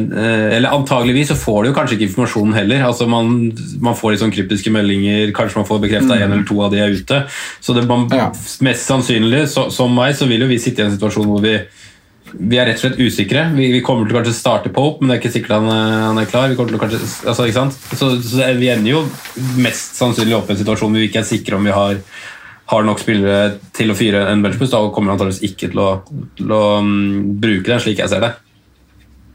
Eller 0.53 0.69
antageligvis 0.69 1.31
så 1.33 1.39
får 1.39 1.63
du 1.63 1.71
jo 1.71 1.75
kanskje 1.79 1.97
ikke 1.97 2.11
informasjonen 2.11 2.59
heller. 2.59 2.85
Altså 2.91 3.09
man, 3.09 3.33
man 3.81 3.97
får 3.97 4.13
litt 4.13 4.21
sånn 4.21 4.35
kryptiske 4.37 4.73
meldinger, 4.75 5.33
kanskje 5.33 5.63
man 5.63 5.69
får 5.71 5.81
bekrefta 5.87 6.19
én 6.19 6.27
mm. 6.27 6.37
eller 6.37 6.47
to 6.51 6.61
av 6.61 6.75
de 6.75 6.85
er 6.85 6.93
ute. 6.93 7.23
Så 7.57 7.73
det, 7.73 7.87
man, 7.89 8.05
ja. 8.13 8.29
mest 8.67 8.85
sannsynlig, 8.85 9.47
så, 9.49 9.71
som 9.73 9.97
meg, 9.97 10.13
så 10.19 10.29
vil 10.29 10.45
jo 10.45 10.51
vi 10.51 10.61
sitte 10.61 10.85
i 10.85 10.91
en 10.91 10.93
situasjon 10.93 11.25
hvor 11.25 11.41
vi 11.41 11.57
vi 12.37 12.59
er 12.59 12.67
rett 12.69 12.79
og 12.79 12.83
slett 12.85 12.99
usikre. 13.01 13.45
Vi, 13.55 13.69
vi, 13.73 13.81
kommer 13.85 14.07
til 14.07 14.17
kanskje 14.17 14.35
starte 14.35 14.71
Pope, 14.73 15.01
men 15.01 15.11
det 15.11 15.17
er 15.17 15.21
ikke 15.21 15.33
sikkert 15.33 15.55
han, 15.57 15.69
eh, 15.71 16.03
han 16.07 16.21
er 16.21 16.29
klar. 16.29 16.51
Vi 16.51 16.57
kanskje, 16.59 17.01
altså? 17.29 17.47
Så, 17.95 18.11
så, 18.25 18.51
vi 18.59 18.69
ender 18.73 18.93
jo 18.93 19.01
mest 19.61 19.97
sannsynlig 19.99 20.37
opp 20.37 20.51
i 20.51 20.55
en 20.55 20.61
situasjon 20.61 20.93
hvor 20.93 21.01
vi 21.01 21.09
ikke 21.09 21.23
er 21.23 21.27
sikre 21.27 21.59
om 21.59 21.67
vi 21.67 21.75
har, 21.75 21.99
har 22.71 22.87
nok 22.87 23.01
spillere 23.03 23.57
til 23.75 23.91
å 23.91 23.97
fyre 23.97 24.23
en 24.31 24.45
benchboost. 24.45 24.75
Da 24.75 24.93
kommer 24.95 25.11
vi 25.11 25.17
antakeligvis 25.17 25.51
ikke 25.51 25.73
til 25.73 25.83
å, 25.83 25.89
til 26.39 26.55
å 26.55 26.63
um, 26.79 26.95
bruke 27.41 27.67
den, 27.67 27.83
slik 27.83 28.03
jeg 28.03 28.11
ser 28.11 28.23
det. 28.23 28.33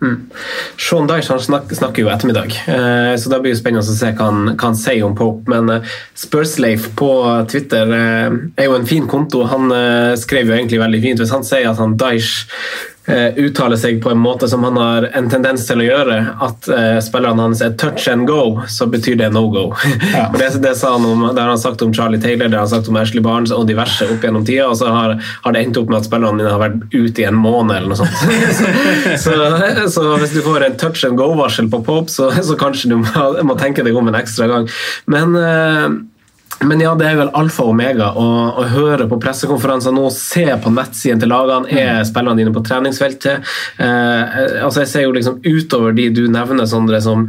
Mm. 0.01 0.31
Sean 0.77 1.07
Dyche 1.09 1.39
snakker, 1.41 2.03
jo 2.03 2.11
ettermiddag, 2.13 2.53
eh, 2.69 3.15
så 3.17 3.31
det 3.33 3.39
blir 3.41 3.55
jo 3.55 3.61
spennende 3.61 3.81
å 3.81 3.97
se 3.97 4.11
hva 4.13 4.27
han, 4.29 4.51
hva 4.53 4.69
han 4.69 4.77
sier 4.77 5.07
om 5.07 5.17
Pope. 5.17 5.49
Men 5.51 5.73
eh, 5.73 5.95
Spursleif 6.19 6.91
på 6.99 7.11
Twitter 7.51 7.95
eh, 7.97 8.37
er 8.61 8.69
jo 8.69 8.77
en 8.77 8.89
fin 8.89 9.09
konto. 9.09 9.47
Han 9.49 9.73
skrev 10.21 10.51
jo 10.51 10.59
egentlig 10.59 10.83
veldig 10.83 11.01
fint. 11.05 11.23
Hvis 11.23 11.33
han 11.33 11.47
sier 11.47 11.71
at 11.71 11.81
han 11.81 11.97
Dyche 12.01 12.45
uttaler 13.07 13.79
seg 13.79 14.01
på 14.03 14.11
en 14.11 14.19
måte 14.19 14.49
som 14.51 14.65
han 14.67 14.77
har 14.81 15.07
en 15.15 15.29
tendens 15.31 15.67
til 15.69 15.83
å 15.83 15.87
gjøre, 15.87 16.17
at 16.43 16.69
uh, 16.73 16.99
spillerne 17.05 17.45
hans 17.45 17.63
er 17.63 17.77
touch 17.79 18.09
and 18.11 18.27
go, 18.27 18.63
så 18.69 18.89
betyr 18.91 19.19
det 19.21 19.31
no 19.35 19.47
go. 19.53 19.69
Ja. 20.17 20.29
det, 20.33 20.49
det, 20.63 20.73
sa 20.79 20.93
han 20.95 21.05
om, 21.05 21.25
det 21.35 21.43
har 21.43 21.51
han 21.51 21.61
sagt 21.61 21.83
om 21.83 21.93
Charlie 21.95 22.21
Taylor, 22.23 22.49
det 22.49 22.57
har 22.57 22.65
han 22.65 22.71
sagt 22.71 22.89
om 22.89 22.97
Ashley 22.97 23.23
Barnes 23.23 23.53
og 23.53 23.67
diverse 23.69 24.07
opp 24.09 24.25
gjennom 24.25 24.45
tida, 24.47 24.69
og 24.71 24.79
så 24.79 24.91
har, 24.93 25.17
har, 25.45 25.55
det 25.55 25.63
endt 25.65 25.81
opp 25.81 25.91
med 25.91 25.99
at 25.99 26.09
spillerne 26.09 26.39
mine 26.39 26.53
har 26.53 26.63
vært 26.63 26.85
ute 26.95 27.23
i 27.23 27.27
en 27.29 27.39
måned 27.39 27.77
eller 27.77 27.93
noe 27.93 27.99
sånt. 28.01 28.17
så, 28.57 28.71
så, 29.25 29.37
så, 29.93 30.07
hvis 30.23 30.37
du 30.37 30.41
får 30.47 30.69
en 30.69 30.79
touch 30.81 31.05
and 31.09 31.21
go-varsel 31.21 31.71
på 31.73 31.83
Pope, 31.87 32.13
så, 32.13 32.31
så, 32.39 32.57
kanskje 32.61 32.93
du 32.95 32.99
må, 33.03 33.27
må, 33.47 33.59
tenke 33.61 33.85
deg 33.87 33.97
om 33.99 34.09
en 34.11 34.19
ekstra 34.19 34.49
gang. 34.51 34.69
Men 35.13 35.37
uh, 35.37 35.99
men 36.65 36.81
ja, 36.81 36.95
det 36.97 37.05
er 37.05 37.19
vel 37.19 37.31
alfa 37.37 37.67
og 37.67 37.75
omega 37.75 38.09
å, 38.17 38.27
å 38.63 38.65
høre 38.73 39.05
på 39.11 39.19
pressekonferanser 39.21 39.93
nå, 39.93 40.07
se 40.15 40.47
på 40.63 40.73
nettsiden 40.73 41.21
til 41.21 41.29
lagene. 41.31 41.69
Er 41.69 42.01
mm. 42.01 42.09
spillerne 42.09 42.41
dine 42.41 42.55
på 42.55 42.63
treningsfeltet? 42.65 43.45
Eh, 43.77 44.39
altså 44.65 44.83
Jeg 44.83 44.93
ser 44.93 45.05
jo 45.05 45.15
liksom 45.17 45.43
utover 45.45 45.97
de 45.97 46.09
du 46.17 46.25
nevner, 46.33 46.69
Sondre, 46.71 47.03
som 47.05 47.27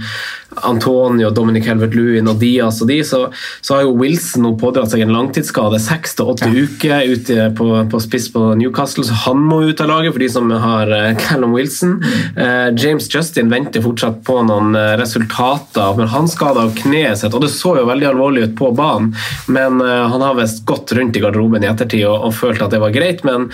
Antonio, 0.63 1.29
Dominic 1.35 1.67
Helvert-Lewin 1.67 2.29
og 2.31 2.39
Diaz 2.41 2.79
og 2.81 2.89
de, 2.89 3.01
så, 3.05 3.19
så, 3.61 3.75
har 3.75 3.83
jo 3.85 3.97
Wilson 3.99 4.45
nå 4.45 4.53
pådratt 4.59 4.93
seg 4.93 5.03
en 5.03 5.13
langtidsskade. 5.13 5.79
Seks 5.83 6.15
til 6.17 6.31
åtte 6.31 6.47
uker 6.47 7.11
ute 7.11 7.49
på, 7.57 7.67
på, 7.91 8.01
spiss 8.01 8.29
på 8.33 8.53
Newcastle, 8.57 9.05
så 9.05 9.17
han 9.27 9.43
må 9.43 9.59
ut 9.67 9.83
av 9.83 9.91
laget 9.91 10.15
for 10.15 10.23
de 10.23 10.31
som 10.31 10.49
har 10.51 10.91
uh, 10.93 11.11
Callum 11.19 11.53
Wilson. 11.57 11.97
Eh, 12.39 12.69
James 12.79 13.09
Justin 13.11 13.51
venter 13.53 13.83
fortsatt 13.83 14.23
på 14.27 14.39
noen 14.47 14.73
uh, 14.77 14.95
resultater, 14.99 15.99
men 15.99 16.09
han 16.15 16.31
skada 16.31 16.65
av 16.67 16.73
kneet 16.79 17.21
sitt, 17.21 17.35
og 17.35 17.43
det 17.43 17.51
så 17.53 17.75
jo 17.81 17.87
veldig 17.91 18.11
alvorlig 18.13 18.47
ut 18.47 18.57
på 18.57 18.71
banen. 18.77 19.13
Men 19.51 19.79
han 19.81 20.23
har 20.23 20.37
visst 20.37 20.63
gått 20.67 20.91
rundt 20.95 21.17
i 21.17 21.21
garderoben 21.23 21.63
i 21.63 21.69
ettertid 21.69 22.05
og, 22.07 22.27
og 22.29 22.35
følt 22.35 22.61
at 22.63 22.73
det 22.73 22.81
var 22.81 22.93
greit, 22.95 23.23
men 23.27 23.47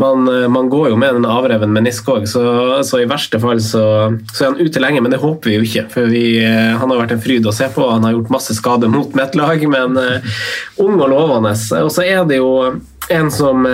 man, 0.00 0.26
man 0.52 0.70
går 0.72 0.90
jo 0.92 0.98
med 1.00 1.18
en 1.18 1.28
avreven 1.28 1.72
menisk 1.74 2.08
òg, 2.12 2.26
så, 2.30 2.44
så, 2.86 3.00
i 3.02 3.08
verste 3.10 3.40
fall 3.42 3.60
så, 3.62 3.84
så 4.32 4.44
er 4.44 4.52
han 4.52 4.60
ute 4.60 4.82
lenge, 4.82 5.02
men 5.04 5.14
det 5.14 5.22
håper 5.22 5.50
vi 5.50 5.58
jo 5.58 5.66
ikke. 5.66 5.86
for 5.92 6.10
vi 6.12 6.22
Eh, 6.52 6.76
han 6.78 6.90
har 6.90 7.00
vært 7.02 7.16
en 7.16 7.22
fryd 7.22 7.46
å 7.46 7.54
se 7.54 7.68
på. 7.72 7.86
Han 7.90 8.06
har 8.06 8.16
gjort 8.16 8.32
masse 8.32 8.56
skade 8.56 8.90
mot 8.92 9.14
mitt 9.18 9.36
lag, 9.38 9.66
men 9.68 9.98
ung 10.82 10.98
og 10.98 11.08
lovende. 11.12 11.54
Og 11.82 11.92
så 11.94 12.06
er 12.06 12.24
det 12.28 12.40
jo 12.40 12.52
en 13.12 13.30
som, 13.34 13.66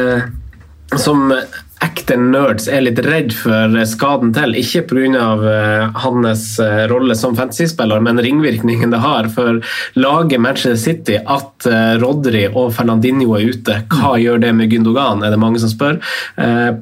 som 0.97 1.33
ekte 1.85 2.17
nerds 2.19 2.67
er 2.71 2.83
litt 2.83 2.99
redd 3.05 3.33
for 3.37 3.75
skaden 3.89 4.33
til. 4.37 4.57
Ikke 4.59 4.85
pga. 4.89 5.27
Uh, 5.39 5.99
hans 6.03 6.43
uh, 6.63 6.87
rolle 6.91 7.15
som 7.19 7.37
fantasyspiller, 7.39 8.01
men 8.03 8.21
ringvirkningen 8.23 8.91
det 8.93 9.01
har 9.03 9.29
for 9.33 9.61
laget 9.99 10.43
Manchester 10.43 10.79
City 10.81 11.19
at 11.21 11.69
uh, 11.69 11.95
Rodri 12.03 12.47
og 12.49 12.73
Fernandinho 12.77 13.37
er 13.39 13.53
ute. 13.53 13.79
Hva 13.93 14.15
mm. 14.15 14.23
gjør 14.25 14.43
det 14.43 14.53
med 14.59 14.73
Gündogan, 14.73 15.23
er 15.25 15.35
det 15.35 15.41
mange 15.41 15.61
som 15.63 15.71
spør. 15.71 16.01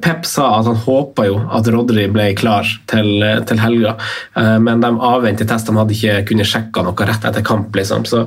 Pep 0.01 0.25
sa 0.27 0.47
at 0.59 0.67
han 0.69 0.79
håpa 0.85 1.27
jo 1.27 1.37
at 1.53 1.67
Rodri 1.73 2.07
ble 2.11 2.29
klar 2.37 2.67
til, 2.89 3.23
til 3.47 3.59
helga, 3.61 3.93
men 4.63 4.81
de 4.83 4.89
avventer 5.09 5.47
test. 5.49 5.69
De 5.69 5.75
hadde 5.77 5.95
ikke 5.95 6.15
kunnet 6.29 6.49
sjekke 6.49 6.83
noe 6.85 7.07
rett 7.09 7.27
etter 7.29 7.45
kamp. 7.45 7.75
liksom. 7.75 8.05
Så, 8.09 8.23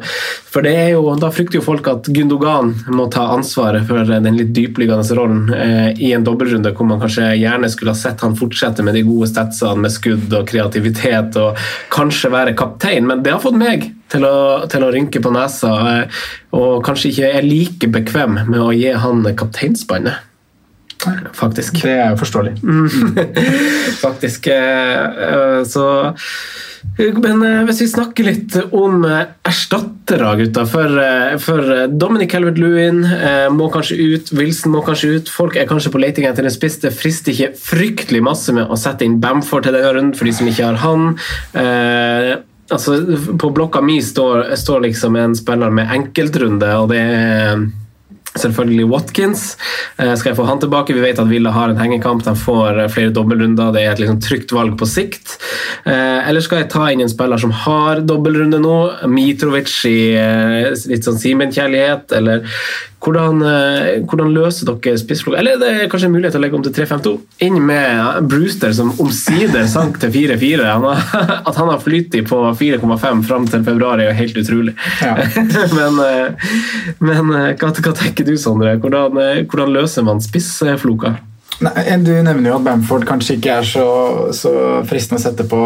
for 0.51 0.67
det 0.67 0.75
er 0.77 0.89
jo, 0.95 1.15
Da 1.21 1.31
frykter 1.35 1.61
jo 1.61 1.65
folk 1.65 1.89
at 1.91 2.09
Gündogan 2.11 2.73
må 2.95 3.09
ta 3.13 3.29
ansvaret 3.35 3.87
for 3.89 4.07
den 4.11 4.39
litt 4.39 4.53
dypliggende 4.57 5.19
rollen 5.19 5.47
i 5.99 6.13
en 6.17 6.27
dobbeltrunde 6.27 6.60
runde 6.61 6.73
hvor 6.77 6.87
man 6.87 7.01
kanskje 7.01 7.35
gjerne 7.41 7.71
skulle 7.71 7.95
ha 7.95 7.99
sett 7.99 8.21
han 8.21 8.37
fortsette 8.37 8.85
med 8.85 8.95
de 8.95 9.05
gode 9.07 9.29
statsene 9.31 9.85
med 9.85 9.93
skudd 9.93 10.33
og 10.33 10.49
kreativitet 10.49 11.37
og 11.41 11.59
kanskje 11.93 12.33
være 12.33 12.57
kaptein, 12.57 13.07
men 13.07 13.23
det 13.23 13.35
har 13.35 13.43
fått 13.43 13.59
meg 13.59 13.91
til 14.11 14.25
å, 14.27 14.67
til 14.71 14.85
å 14.85 14.91
rynke 14.93 15.23
på 15.23 15.33
nesa 15.35 15.75
eh, 15.91 16.25
og 16.57 16.83
kanskje 16.85 17.13
ikke 17.13 17.31
er 17.31 17.47
like 17.47 17.91
bekvem 17.93 18.43
med 18.49 18.61
å 18.61 18.73
gi 18.75 18.91
han 18.93 19.23
kapteinsbåndet. 19.39 20.27
Faktisk. 21.33 21.79
Det 21.81 21.95
er 21.95 22.11
jo 22.13 22.19
forståelig. 22.21 22.59
Faktisk. 24.05 24.51
Eh, 24.53 25.63
så 25.65 25.87
Men 26.97 27.43
eh, 27.45 27.63
hvis 27.69 27.83
vi 27.85 27.89
snakker 27.93 28.27
litt 28.27 28.57
om 28.77 29.05
eh, 29.07 29.33
erstattere, 29.47 30.31
gutta. 30.41 30.65
For, 30.69 31.01
eh, 31.03 31.35
for 31.43 31.73
Dominic 31.93 32.33
Calvert-Lewin 32.33 33.03
eh, 33.05 33.49
må 33.55 33.71
kanskje 33.73 33.99
ut, 34.01 34.33
Wilson 34.37 34.75
må 34.75 34.85
kanskje 34.87 35.15
ut. 35.17 35.33
Folk 35.33 35.59
er 35.61 35.69
kanskje 35.71 35.93
på 35.95 36.03
leting 36.03 36.29
etter 36.29 36.47
en 36.47 36.55
spiss. 36.55 36.81
Det 36.85 36.95
frister 36.97 37.35
ikke 37.35 37.53
fryktelig 37.61 38.23
masse 38.27 38.55
med 38.57 38.71
å 38.71 38.79
sette 38.81 39.07
inn 39.07 39.21
Bamford 39.23 39.69
til 39.69 39.77
denne 39.77 39.93
runden, 39.97 40.17
for 40.17 40.29
de 40.29 40.37
som 40.37 40.49
ikke 40.51 40.71
har 40.71 40.81
han. 40.85 41.13
Altså, 42.71 42.97
på 43.41 43.51
blokka 43.51 43.83
mi 43.83 43.99
står, 44.05 44.53
står 44.59 44.85
liksom 44.87 45.17
en 45.19 45.35
spiller 45.35 45.73
med 45.75 45.91
enkeltrunde, 45.91 46.69
og 46.79 46.93
det 46.93 47.01
er 47.03 47.65
Selvfølgelig 48.39 48.87
Watkins. 48.87 49.57
Eh, 49.99 50.13
skal 50.15 50.31
jeg 50.31 50.39
få 50.39 50.47
han 50.47 50.61
tilbake? 50.63 50.95
Vi 50.95 51.03
vet 51.03 51.19
at 51.19 51.31
Villa 51.31 51.51
har 51.51 51.73
en 51.73 51.81
hengekamp. 51.81 52.23
De 52.25 52.35
får 52.39 52.85
eh, 52.85 52.91
flere 52.93 53.15
dobbeltrunder. 53.15 53.73
Det 53.75 53.83
er 53.83 53.95
et 53.95 54.03
liksom 54.05 54.21
trygt 54.23 54.55
valg 54.55 54.77
på 54.79 54.87
sikt. 54.87 55.35
Eh, 55.83 56.29
eller 56.29 56.45
skal 56.45 56.63
jeg 56.63 56.71
ta 56.71 56.87
inn 56.93 57.03
en 57.03 57.11
spiller 57.11 57.43
som 57.43 57.55
har 57.65 58.05
dobbeltrunde 58.07 58.63
nå? 58.63 58.77
Mitrovic 59.11 59.73
i 59.91 59.99
litt 60.15 61.07
sånn 61.07 61.19
Simen-kjærlighet? 61.19 62.15
Eller 62.15 62.47
hvordan, 63.01 63.41
hvordan 64.05 64.33
løser 64.35 64.69
dere 64.69 65.01
spissflokk? 65.01 65.39
Eller 65.41 65.57
det 65.57 65.71
er 65.73 65.87
kanskje 65.89 66.11
en 66.11 66.13
mulighet 66.13 66.35
til 66.37 66.43
å 66.43 66.45
legge 66.45 66.59
om 66.59 66.65
til 66.67 66.75
3-5-2? 66.77 67.15
Inn 67.47 67.57
med 67.65 68.29
Brewster, 68.29 68.75
som 68.77 68.93
omsider 69.01 69.65
sank 69.73 69.97
til 70.03 70.13
4-4. 70.13 70.69
At 71.49 71.57
han 71.57 71.73
har 71.73 71.81
flyttet 71.81 72.29
på 72.29 72.43
4,5 72.61 73.25
fram 73.27 73.49
til 73.49 73.65
februar, 73.65 73.99
er 73.99 74.13
jo 74.13 74.19
helt 74.21 74.43
utrolig. 74.45 74.77
men 75.79 76.03
eh, 76.05 76.51
men 76.99 77.33
eh, 77.35 77.53
hva, 77.59 77.71
hva 77.73 77.93
tenker 77.97 78.20
du, 78.27 78.37
Sondre? 78.41 78.77
Hvordan, 78.81 79.19
eh, 79.21 79.43
hvordan 79.47 79.75
løser 79.75 80.07
man 80.07 80.23
spissfloka? 80.25 81.17
Nei, 81.61 81.85
Du 82.01 82.13
nevner 82.13 82.51
jo 82.51 82.57
at 82.57 82.65
Bamford 82.65 83.05
kanskje 83.09 83.37
ikke 83.37 83.61
er 83.61 83.69
så, 83.69 83.87
så 84.33 84.53
fristende 84.89 85.21
å 85.21 85.25
sette 85.27 85.45
på. 85.49 85.61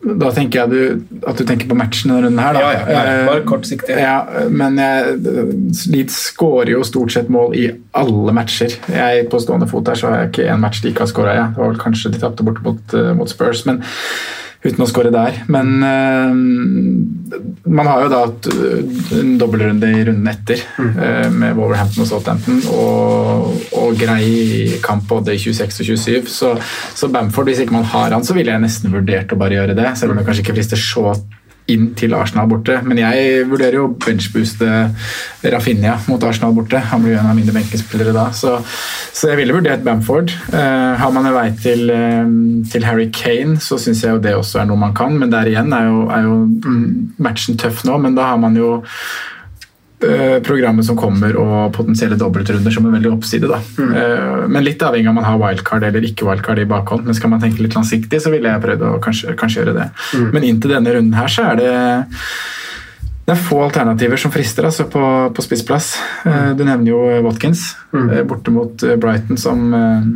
Da 0.00 0.30
tenker 0.32 0.62
jeg 0.62 0.70
du, 0.70 1.18
at 1.28 1.36
du 1.36 1.44
tenker 1.44 1.68
på 1.68 1.76
matchen 1.76 2.08
denne 2.08 2.22
runden 2.24 2.40
her. 2.40 2.56
Da. 2.56 2.60
Ja, 2.60 2.70
ja, 2.72 2.84
ja, 2.88 3.00
Eh, 3.10 3.26
bare 3.28 3.44
kortsiktig. 3.44 3.96
Ja, 4.00 4.46
men 4.48 4.78
Leeds 5.92 6.16
skårer 6.30 6.72
jo 6.72 6.84
stort 6.86 7.12
sett 7.12 7.28
mål 7.28 7.56
i 7.58 7.66
alle 7.98 8.32
matcher. 8.36 8.78
Jeg 8.88 9.28
På 9.30 9.42
stående 9.42 9.68
fot 9.70 9.90
her 9.90 9.98
så 9.98 10.08
har 10.08 10.22
jeg 10.22 10.30
ikke 10.32 10.48
én 10.54 10.62
match 10.62 10.80
de 10.80 10.94
ikke 10.94 11.04
har 11.04 11.12
skåra 11.12 11.34
i. 11.34 11.42
Det 11.50 11.60
var 11.60 11.74
vel 11.74 11.82
kanskje 11.82 12.14
de 12.14 12.22
tapte 12.22 12.46
borte 12.46 12.64
mot, 12.64 12.94
eh, 12.94 13.12
mot 13.18 13.28
Spurs, 13.28 13.66
men 13.66 13.82
uten 14.60 14.84
å 14.84 14.88
skåre 14.88 15.12
der. 15.14 15.40
Men 15.52 15.70
uh, 15.80 16.34
man 17.70 17.88
har 17.88 18.04
jo 18.04 18.10
da 18.12 18.20
hatt 18.26 18.48
eh, 18.50 18.80
en 19.20 19.34
dobbeltrunde 19.40 19.88
i 19.94 20.04
runden 20.08 20.30
etter 20.30 20.62
uh, 20.80 21.28
med 21.32 21.56
Wolverhampton 21.56 22.04
og 22.04 22.08
Southampton, 22.10 22.60
og, 22.74 23.50
og 23.78 23.98
grei 24.00 24.80
kamp 24.84 25.06
både 25.10 25.36
i 25.36 25.40
26 25.40 25.82
og 25.84 25.90
27. 25.92 26.30
Så, 26.32 26.54
så 26.96 27.10
Bamford, 27.12 27.50
hvis 27.50 27.62
ikke 27.64 27.78
man 27.78 27.88
har 27.92 28.16
han, 28.16 28.26
så 28.26 28.36
ville 28.36 28.52
jeg 28.52 28.64
nesten 28.64 28.92
vurdert 28.92 29.32
å 29.32 29.40
bare 29.40 29.60
gjøre 29.60 29.78
det. 29.78 29.92
Selv 30.00 30.14
om 30.14 30.20
det 30.20 30.26
kanskje 30.28 30.44
ikke 30.46 30.58
frister 30.58 30.80
så 30.80 31.14
inn 31.72 31.90
til 31.98 32.14
Arsenal 32.16 32.48
borte. 32.50 32.78
Men 32.86 33.00
jeg 33.00 33.46
vurderer 33.50 33.78
jo 33.78 33.88
benchbooste 34.04 34.68
Rafinha 35.52 35.96
mot 36.10 36.24
Arsenal 36.26 36.54
borte. 36.56 36.80
Han 36.90 37.04
blir 37.04 37.16
jo 37.16 37.22
en 37.22 37.30
av 37.32 37.38
mine 37.38 37.54
benkespillere 37.54 38.14
da. 38.16 38.28
Så, 38.36 38.56
så 39.12 39.32
jeg 39.32 39.40
ville 39.42 39.56
vurdert 39.56 39.84
Bamford. 39.86 40.34
Uh, 40.52 40.96
har 41.00 41.14
man 41.14 41.28
en 41.30 41.36
vei 41.36 41.48
til, 41.62 41.86
eh, 41.94 42.30
til 42.72 42.86
Harry 42.86 43.08
Kane, 43.14 43.58
så 43.62 43.78
syns 43.80 44.04
jeg 44.04 44.16
jo 44.16 44.22
det 44.22 44.36
også 44.36 44.62
er 44.62 44.70
noe 44.70 44.80
man 44.80 44.96
kan. 44.96 45.16
Men 45.20 45.32
der 45.32 45.50
igjen 45.50 45.74
er 45.76 45.88
jo, 45.88 46.06
er 46.12 46.26
jo 46.28 46.38
mm, 46.46 46.86
matchen 47.22 47.60
tøff 47.60 47.84
nå, 47.88 47.98
men 48.02 48.16
da 48.18 48.30
har 48.32 48.40
man 48.40 48.56
jo 48.58 48.80
programmet 50.46 50.86
som 50.86 50.96
kommer 50.96 51.34
og 51.36 51.74
potensielle 51.76 52.16
dobbeltrunder 52.20 52.72
som 52.72 52.86
en 52.88 52.94
veldig 52.96 53.10
oppside. 53.12 53.50
Da. 53.50 53.58
Eh, 53.84 54.46
Men 54.48 54.64
litt 54.64 54.82
avhengig 54.82 55.08
av 55.08 55.12
om 55.12 55.20
man 55.20 55.28
har 55.28 55.40
wildcard 55.42 55.84
eller 55.84 56.06
ikke 56.08 56.28
wildcard 56.28 56.62
i 56.62 56.68
bakhånd. 56.70 57.04
Men 57.04 57.18
skal 57.18 57.34
man 57.34 57.42
tenke 57.42 57.62
litt 57.62 57.76
langsiktig, 57.76 58.22
så 58.22 58.32
ville 58.32 58.48
jeg 58.48 58.64
prøvd 58.64 58.86
å 58.88 58.94
kanskje, 59.04 59.36
kanskje 59.36 59.60
gjøre 59.60 59.76
det. 59.76 59.90
Men 60.32 60.46
inntil 60.48 60.76
denne 60.76 60.96
runden 60.96 61.18
her 61.20 61.28
så 61.28 61.50
er 61.50 61.60
det 61.60 61.74
det 63.30 63.36
er 63.36 63.42
få 63.46 63.60
alternativer 63.62 64.18
som 64.18 64.32
frister 64.34 64.66
altså, 64.66 64.88
på, 64.90 65.00
på 65.36 65.42
spissplass. 65.44 65.92
Mm. 66.26 66.56
Du 66.58 66.64
nevner 66.66 66.90
jo 66.90 67.00
Watkins 67.22 67.76
eh, 67.94 68.24
borte 68.26 68.50
mot 68.50 68.82
eh, 68.82 68.96
Brighton, 68.98 69.38
som, 69.38 69.68
eh, 69.70 70.08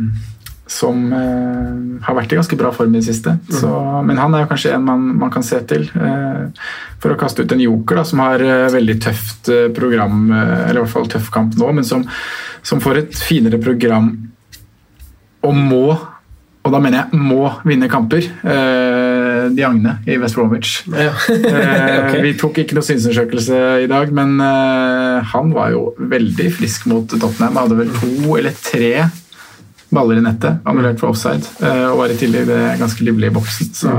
som 0.65 1.13
eh, 1.13 2.05
har 2.05 2.17
vært 2.17 2.33
i 2.33 2.39
ganske 2.39 2.57
bra 2.57 2.71
form 2.73 2.95
i 2.95 2.99
det 2.99 3.05
siste. 3.05 3.35
Så, 3.53 3.69
men 4.05 4.17
han 4.17 4.33
er 4.33 4.45
jo 4.45 4.49
kanskje 4.49 4.73
en 4.73 4.87
man, 4.87 5.03
man 5.21 5.33
kan 5.33 5.45
se 5.45 5.59
til 5.69 5.85
eh, 5.93 6.47
for 7.01 7.13
å 7.13 7.19
kaste 7.21 7.45
ut 7.45 7.53
en 7.53 7.61
joker 7.61 8.01
da, 8.01 8.05
som 8.07 8.23
har 8.23 8.41
eh, 8.41 8.65
veldig 8.73 8.97
tøft 9.05 9.51
eh, 9.53 9.67
program, 9.75 10.25
eh, 10.33 10.65
eller 10.65 10.81
i 10.81 10.83
hvert 10.83 10.95
fall 10.95 11.11
tøff 11.11 11.29
kamp 11.33 11.53
nå, 11.59 11.69
men 11.77 11.85
som, 11.85 12.01
som 12.65 12.81
får 12.81 13.03
et 13.03 13.21
finere 13.27 13.61
program 13.61 14.09
og 15.45 15.55
må 15.55 15.87
og 16.65 16.71
da 16.73 16.79
mener 16.81 17.03
jeg 17.03 17.19
må 17.21 17.43
vinne 17.61 17.85
kamper. 17.85 18.25
Eh, 18.25 19.43
Diagne 19.53 19.99
i 20.09 20.15
West 20.17 20.33
Bromwich. 20.33 20.79
Ja. 20.89 21.11
Eh, 21.29 22.15
Vi 22.25 22.31
tok 22.41 22.57
ikke 22.63 22.73
noe 22.73 22.87
synsundersøkelse 22.87 23.59
i 23.83 23.89
dag, 23.91 24.09
men 24.17 24.39
han 25.29 25.53
var 25.53 25.75
jo 25.75 25.91
veldig 26.01 26.47
frisk 26.57 26.87
mot 26.89 27.05
Tottenham. 27.05 27.61
Hadde 27.61 27.77
vel 27.83 27.93
to 27.93 28.39
eller 28.39 28.57
tre 28.65 28.89
baller 29.95 30.19
i 30.19 30.25
nettet, 30.25 30.61
annullert 30.67 31.01
for 31.01 31.13
offside, 31.13 31.47
eh, 31.63 31.85
og 31.89 31.99
var 32.03 32.13
i 32.13 32.19
tillegg 32.19 32.47
det 32.49 32.61
ganske 32.81 33.07
livlig 33.07 33.31
i 33.31 33.35
boksen. 33.35 33.73
Så 33.75 33.95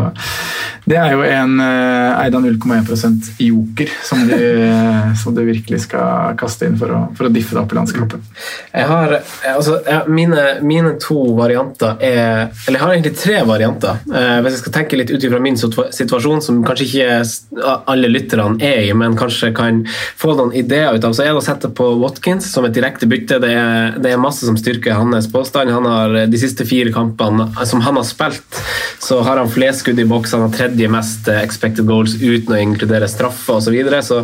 det 0.87 0.98
er 1.00 1.16
jo 1.16 1.24
en 1.26 1.59
eh, 1.62 2.20
eid 2.22 2.37
av 2.38 2.44
0,1 2.44 3.30
joker 3.42 3.90
som 4.06 4.22
du, 4.28 4.38
som 5.22 5.35
du 5.35 5.42
virkelig 5.46 5.82
skal 5.88 6.37
kaste 6.38 6.68
inn 6.68 6.76
for 6.78 6.92
å, 6.94 7.00
for 7.18 7.26
å 7.26 7.32
diffe 7.35 7.56
deg 7.56 7.64
opp 7.64 7.74
i 7.74 7.78
landskapet. 7.80 8.28
Jeg 8.70 8.90
har, 8.90 9.16
altså, 9.50 9.80
jeg, 9.82 10.14
mine, 10.14 10.44
mine 10.62 10.94
to 11.02 11.18
varianter 11.37 11.96
er 12.04 12.52
Eller 12.66 12.78
jeg 12.78 12.82
har 12.85 12.94
egentlig 12.94 13.14
tre 13.18 13.40
varianter. 13.48 13.98
Eh, 14.06 14.38
hvis 14.44 14.56
jeg 14.56 14.62
skal 14.62 14.76
tenke 14.78 15.00
litt 15.00 15.11
ut 15.11 15.26
ifra 15.26 15.40
min 15.42 15.59
situasjon, 15.59 16.44
som 16.44 16.62
kanskje 16.66 16.87
ikke 16.87 17.74
alle 17.90 18.11
lytterne 18.12 18.61
er 18.62 18.85
i, 18.87 18.94
men 18.96 19.16
kanskje 19.18 19.52
kan 19.56 19.82
få 20.18 20.37
noen 20.38 20.54
ideer 20.56 20.94
ut 20.94 21.04
av, 21.06 21.16
så 21.16 21.24
er 21.24 21.32
det 21.32 21.40
å 21.40 21.44
sette 21.44 21.70
på 21.74 21.88
Watkins 22.02 22.48
som 22.52 22.66
et 22.68 22.74
direkte 22.76 23.09
bytte. 23.11 23.40
Det 23.42 23.52
er, 23.56 23.98
det 24.02 24.12
er 24.12 24.22
masse 24.22 24.46
som 24.46 24.59
styrker 24.59 24.98
hans 24.98 25.28
påstand. 25.32 25.72
Han 25.74 25.86
har 25.90 26.16
De 26.31 26.38
siste 26.40 26.66
fire 26.68 26.92
kampene 26.94 27.49
som 27.66 27.83
han 27.85 27.99
har 27.99 28.07
spilt, 28.07 28.61
så 29.03 29.20
har 29.27 29.40
han 29.40 29.51
flest 29.51 29.85
skudd 29.85 30.01
i 30.01 30.07
boks. 30.09 30.35
Han 30.37 30.46
har 30.46 30.55
tredje 30.55 30.88
mest 30.90 31.29
eh, 31.31 31.42
expected 31.44 31.87
goals 31.88 32.16
uten 32.20 32.55
å 32.55 32.61
inkludere 32.61 33.09
straffer 33.11 33.61
osv. 33.61 33.75
Videre. 33.77 34.01
så, 34.03 34.22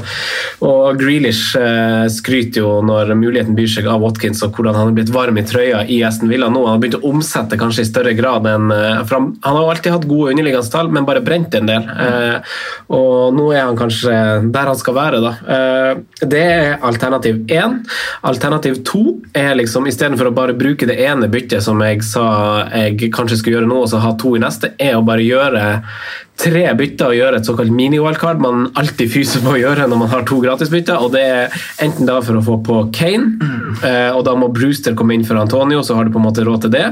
og 0.64 1.00
Grealish 1.00 1.58
eh, 1.58 2.06
skryter 2.12 2.62
jo 2.62 2.78
når 2.86 3.12
muligheten 3.18 3.56
byr 3.56 3.68
seg 3.68 3.88
av 3.90 4.00
Watkins 4.04 4.40
og 4.46 4.56
hvordan 4.56 4.78
han 4.78 4.92
er 4.92 4.96
blitt 4.96 5.12
varm 5.12 5.38
i 5.38 5.44
trøya 5.46 5.82
i 5.84 6.00
Aston 6.06 6.30
Villa 6.32 6.48
nå. 6.52 6.64
Han 6.66 6.76
har 6.76 6.82
begynt 6.82 7.00
å 7.00 7.12
omsette 7.12 7.58
kanskje 7.60 7.84
i 7.84 7.90
større 7.90 8.14
grad 8.18 8.48
enn 8.48 8.72
eh, 8.72 9.02
han, 9.12 9.32
har 9.44 9.68
alltid 9.68 9.92
hatt 9.96 10.08
gode 10.08 10.32
underliggende 10.32 10.72
tall, 10.72 10.90
men 10.92 11.06
bare 11.08 11.22
brent 11.24 11.54
en 11.58 11.68
del. 11.68 11.88
Eh, 12.06 12.56
og 12.96 13.36
nå 13.36 13.50
er 13.52 13.66
han 13.66 13.78
kanskje 13.78 14.14
der 14.54 14.70
han 14.70 14.78
skal 14.78 14.96
være, 14.96 15.20
da. 15.22 15.34
Eh, 15.56 16.26
det 16.32 16.42
er 16.42 16.86
alternativ 16.86 17.42
én. 17.52 17.80
Alternativ 18.28 18.80
to 18.88 19.04
er 19.36 19.54
liksom 19.58 19.86
istedenfor 19.90 20.30
å 20.30 20.34
bare 20.36 20.56
bruke 20.56 20.88
det 20.88 20.98
ene 21.04 21.28
byttet 21.32 21.41
som 21.64 21.80
jeg 21.84 22.02
sa 22.06 22.26
jeg 22.70 23.10
kanskje 23.14 23.40
skulle 23.40 23.58
gjøre 23.58 23.70
nå, 23.70 23.82
og 23.84 23.90
så 23.90 24.02
ha 24.02 24.14
to 24.18 24.34
i 24.36 24.42
neste, 24.42 24.72
er 24.78 24.98
å 24.98 25.06
bare 25.06 25.24
gjøre 25.26 25.64
tre 26.40 26.64
bytter 26.74 27.12
å 27.12 27.16
gjøre 27.16 27.38
et 27.38 27.46
såkalt 27.46 27.72
mini-OL-kart 27.74 28.40
man 28.42 28.64
alltid 28.78 29.10
fyser 29.12 29.42
på 29.44 29.54
å 29.54 29.60
gjøre 29.60 29.86
når 29.90 30.00
man 30.00 30.10
har 30.10 30.24
to 30.26 30.40
gratisbytter. 30.42 30.98
og 30.98 31.12
Det 31.14 31.22
er 31.22 31.56
enten 31.84 32.08
da 32.08 32.18
for 32.24 32.38
å 32.38 32.44
få 32.44 32.58
på 32.66 32.78
Kane, 32.94 33.36
eh, 33.86 34.10
og 34.10 34.24
da 34.26 34.34
må 34.38 34.48
Brewster 34.54 34.96
komme 34.98 35.14
inn 35.14 35.26
for 35.28 35.38
Antonio, 35.38 35.82
så 35.86 35.96
har 35.98 36.08
du 36.08 36.14
på 36.14 36.20
en 36.22 36.26
måte 36.26 36.44
råd 36.46 36.66
til 36.66 36.74
det. 36.74 36.86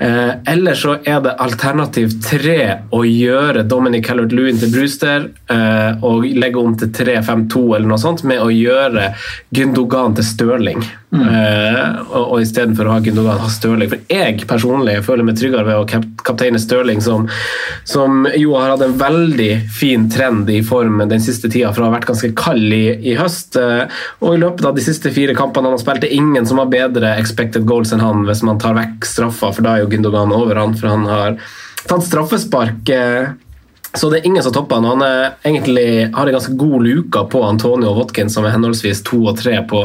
Eh, 0.00 0.32
eller 0.54 0.78
så 0.78 0.96
er 1.04 1.20
det 1.24 1.36
alternativ 1.38 2.16
tre 2.24 2.60
å 2.96 3.02
gjøre 3.06 3.66
Dominic 3.68 4.08
Callert-Lewin 4.08 4.58
til 4.62 4.72
Brewster 4.74 5.28
eh, 5.28 6.06
og 6.06 6.26
legge 6.26 6.62
om 6.62 6.74
til 6.80 6.90
3-5-2 6.96 7.66
eller 7.76 7.92
noe 7.92 8.00
sånt, 8.00 8.24
med 8.26 8.42
å 8.42 8.50
gjøre 8.54 9.12
Gündogan 9.54 10.18
til 10.18 10.26
Stirling. 10.26 10.82
Mm. 11.10 11.24
og, 11.26 12.36
og 12.36 12.36
istedenfor 12.38 12.86
å 12.86 12.92
ha 12.94 13.00
Gündogan, 13.02 13.40
ha 13.42 13.48
Stirling. 13.50 13.90
For 13.90 14.12
jeg 14.14 14.44
personlig 14.46 15.00
føler 15.02 15.26
meg 15.26 15.40
tryggere 15.40 15.66
ved 15.66 15.80
å 15.82 16.02
kapteine 16.22 16.60
Stirling, 16.62 17.02
som, 17.02 17.26
som 17.88 18.28
jo 18.38 18.54
har 18.54 18.69
hatt 18.74 18.84
en 18.86 18.96
veldig 19.00 19.50
fin 19.76 20.06
trend 20.12 20.50
i 20.50 20.60
form 20.66 21.02
den 21.10 21.22
siste 21.22 21.50
tida, 21.50 21.72
for 21.74 21.84
å 21.84 21.90
ha 21.90 21.96
vært 21.96 22.08
ganske 22.10 22.32
kald 22.38 22.74
i, 22.76 22.84
i 23.12 23.16
høst. 23.18 23.58
Eh, 23.60 23.84
og 24.20 24.36
i 24.36 24.40
løpet 24.42 24.66
av 24.68 24.76
de 24.76 24.84
siste 24.84 25.12
fire 25.14 25.36
kampene 25.38 25.68
han 25.70 25.76
har 25.76 25.82
spilt, 25.82 26.04
det 26.04 26.10
er 26.10 26.22
ingen 26.22 26.48
som 26.48 26.62
har 26.62 26.72
bedre 26.72 27.14
expected 27.20 27.68
goals 27.68 27.94
enn 27.94 28.04
han 28.04 28.26
hvis 28.28 28.44
man 28.46 28.60
tar 28.62 28.78
vekk 28.78 29.08
straffa, 29.08 29.52
for 29.56 29.66
da 29.66 29.76
er 29.76 29.84
jo 29.84 29.92
Gündogan 29.92 30.34
over 30.36 30.60
han, 30.60 30.76
for 30.78 30.92
han 30.92 31.06
har 31.10 31.38
tatt 31.86 32.06
straffespark. 32.06 32.94
Så 33.94 34.10
det 34.10 34.20
er 34.20 34.26
ingen 34.26 34.42
som 34.42 34.52
topper 34.54 34.78
han. 34.78 34.84
Han 34.86 35.02
er 35.02 35.32
egentlig 35.42 36.10
har 36.14 36.26
en 36.26 36.34
ganske 36.36 36.52
god 36.58 36.84
luka 36.86 37.24
på 37.30 37.42
Antonio 37.42 37.90
og 37.90 37.96
Watkins, 37.98 38.36
som 38.36 38.46
er 38.46 38.54
henholdsvis 38.54 39.02
to 39.06 39.18
og 39.26 39.40
tre 39.40 39.56
på, 39.66 39.80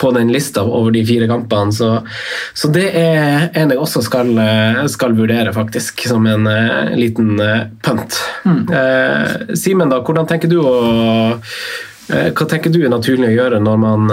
på 0.00 0.10
den 0.16 0.32
lista 0.34 0.64
over 0.66 0.90
de 0.94 1.04
fire 1.06 1.28
kampene. 1.30 1.72
Så, 1.72 1.90
så 2.54 2.70
det 2.74 2.88
er 2.98 3.46
en 3.54 3.70
jeg 3.70 3.78
også 3.78 4.02
skal, 4.02 4.32
skal 4.90 5.14
vurdere, 5.14 5.54
faktisk, 5.54 6.02
som 6.10 6.26
en 6.26 6.50
uh, 6.50 6.90
liten 6.98 7.38
uh, 7.38 7.68
punt. 7.84 8.18
Eh, 8.44 9.54
Simen, 9.58 9.92
da, 9.92 10.00
hvordan 10.02 10.26
tenker 10.28 10.50
du 10.50 10.58
å 10.60 10.74
Hva 12.04 12.44
tenker 12.48 12.72
du 12.72 12.82
er 12.84 12.90
naturlig 12.92 13.30
å 13.30 13.36
gjøre 13.38 13.62
når 13.64 13.78
man 13.80 14.10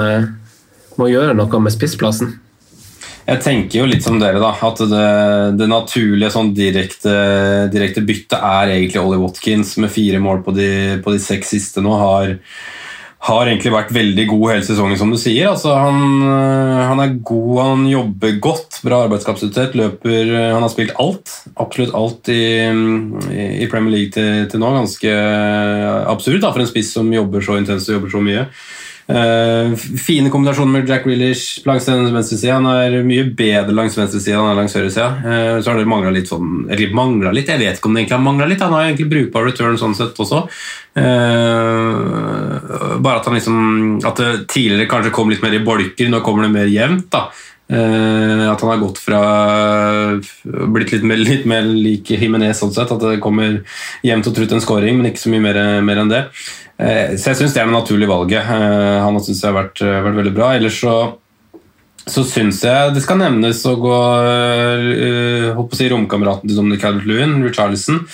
må 0.95 1.09
gjøre 1.11 1.33
noe 1.35 1.59
med 1.59 1.73
spissplassen? 1.73 2.37
Jeg 3.31 3.43
tenker 3.45 3.81
jo 3.81 3.87
litt 3.89 4.03
som 4.05 4.19
dere, 4.21 4.41
da. 4.43 4.51
At 4.67 4.83
det, 4.91 5.07
det 5.59 5.69
naturlige 5.71 6.33
sånn 6.33 6.51
direkte, 6.57 7.15
direkte 7.73 8.03
byttet 8.05 8.37
er 8.37 8.75
egentlig 8.75 9.01
Ollie 9.01 9.21
Watkins 9.21 9.77
med 9.81 9.93
fire 9.93 10.19
mål 10.23 10.43
på 10.45 10.55
de, 10.57 10.69
på 11.03 11.15
de 11.15 11.23
seks 11.23 11.55
siste 11.55 11.83
nå. 11.83 11.95
har 12.01 12.37
har 13.21 13.45
egentlig 13.45 13.69
vært 13.69 13.91
veldig 13.93 14.23
god 14.31 14.43
hele 14.49 14.65
sesongen, 14.65 14.97
som 14.97 15.11
du 15.13 15.17
sier. 15.21 15.51
Altså, 15.51 15.75
han, 15.77 16.23
han, 16.89 17.01
er 17.03 17.19
god, 17.21 17.51
han 17.59 17.83
jobber 17.85 18.39
godt, 18.41 18.79
bra 18.81 19.03
arbeidskapasitet, 19.05 19.77
løper 19.77 20.31
Han 20.55 20.65
har 20.65 20.71
spilt 20.73 20.95
alt, 21.01 21.35
absolutt 21.53 21.93
alt 21.97 22.31
i, 22.33 22.41
i 23.61 23.69
Premier 23.69 23.93
League 23.93 24.15
til, 24.15 24.47
til, 24.49 24.63
nå. 24.63 24.73
Ganske 24.79 25.13
absurd 26.09 26.41
da, 26.41 26.49
for 26.49 26.65
en 26.65 26.71
spiss 26.71 26.95
som 26.97 27.13
jobber 27.13 27.45
så 27.45 27.59
intenst 27.61 27.91
og 27.91 27.99
jobber 27.99 28.15
så 28.15 28.23
mye. 28.25 28.47
Uh, 29.09 29.73
fine 29.75 30.29
kombinasjoner 30.31 30.71
med 30.71 30.89
Jack 30.89 31.03
Grealish 31.03 31.65
langs 31.65 31.85
den 31.85 32.13
venstre 32.13 32.37
sida. 32.37 32.59
Han 32.59 32.69
er 32.69 33.03
mye 33.07 33.25
bedre 33.37 33.75
langs 33.75 33.97
venstre 33.97 34.21
side 34.21 34.37
enn 34.37 34.59
langs 34.59 34.75
høyre 34.77 34.91
side. 34.93 35.09
Uh, 35.25 35.57
så 35.59 35.71
har 35.71 35.79
det 35.81 35.89
mangla 35.89 36.13
litt 36.13 36.29
sånn 36.31 36.67
Eller 36.71 36.93
mangla 36.95 37.33
litt, 37.35 37.49
jeg 37.51 37.61
vet 37.61 37.79
ikke 37.79 37.89
om 37.89 37.95
det 37.97 38.03
egentlig 38.03 38.17
har 38.17 38.25
mangla 38.27 38.49
litt. 38.51 38.63
Han 38.63 38.75
har 38.77 38.87
egentlig 38.87 39.11
brukbar 39.11 39.47
return 39.49 39.79
sånn 39.81 39.97
sett 39.97 40.19
også. 40.21 40.45
Uh, 40.91 42.51
bare 42.99 43.21
at 43.21 43.27
han 43.29 43.37
liksom 43.37 44.01
At 44.03 44.19
det 44.19 44.31
tidligere 44.51 44.89
kanskje 44.91 45.13
kom 45.15 45.31
litt 45.31 45.43
mer 45.43 45.55
i 45.55 45.63
bolker, 45.63 46.11
nå 46.11 46.19
kommer 46.25 46.47
det 46.47 46.55
mer 46.55 46.71
jevnt. 46.71 47.09
da 47.13 47.29
at 47.71 48.59
han 48.59 48.67
har 48.67 48.81
gått 48.81 48.97
fra 48.99 49.19
blitt 50.43 50.91
litt 50.91 51.05
mer, 51.07 51.21
litt 51.21 51.45
mer 51.47 51.63
lik 51.63 52.09
Jimenez 52.11 52.59
sånn 52.59 52.73
sett. 52.75 52.91
At 52.91 53.03
det 53.05 53.21
kommer 53.23 53.61
jevnt 54.03 54.27
og 54.27 54.35
trutt 54.35 54.51
en 54.51 54.63
scoring, 54.63 54.97
men 54.99 55.11
ikke 55.11 55.23
så 55.23 55.31
mye 55.31 55.45
mer, 55.45 55.61
mer 55.85 56.01
enn 56.03 56.11
det. 56.11 56.25
Eh, 56.81 57.15
så 57.19 57.31
jeg 57.31 57.41
syns 57.41 57.55
det 57.55 57.61
er 57.61 57.69
det 57.69 57.75
naturlige 57.77 58.09
valget. 58.09 58.41
Eh, 58.41 58.99
han 59.05 59.19
syns 59.21 59.41
jeg 59.41 59.51
har 59.51 59.57
vært, 59.59 59.81
eh, 59.85 60.01
vært, 60.07 60.19
veldig 60.21 60.35
bra. 60.35 60.51
Ellers 60.57 60.79
så, 60.81 60.95
så 62.01 62.25
syns 62.25 62.63
jeg 62.65 62.95
det 62.95 63.03
skal 63.05 63.21
nevnes 63.21 63.61
å 63.69 63.77
gå 63.77 63.97
holdt 65.53 65.69
på 65.69 65.77
å 65.77 65.79
si 65.79 65.89
romkameraten 65.91 66.49
til 66.49 66.57
Dominic 66.57 66.81
Calvert-Lewin, 66.83 67.41
Richarlison. 67.45 68.05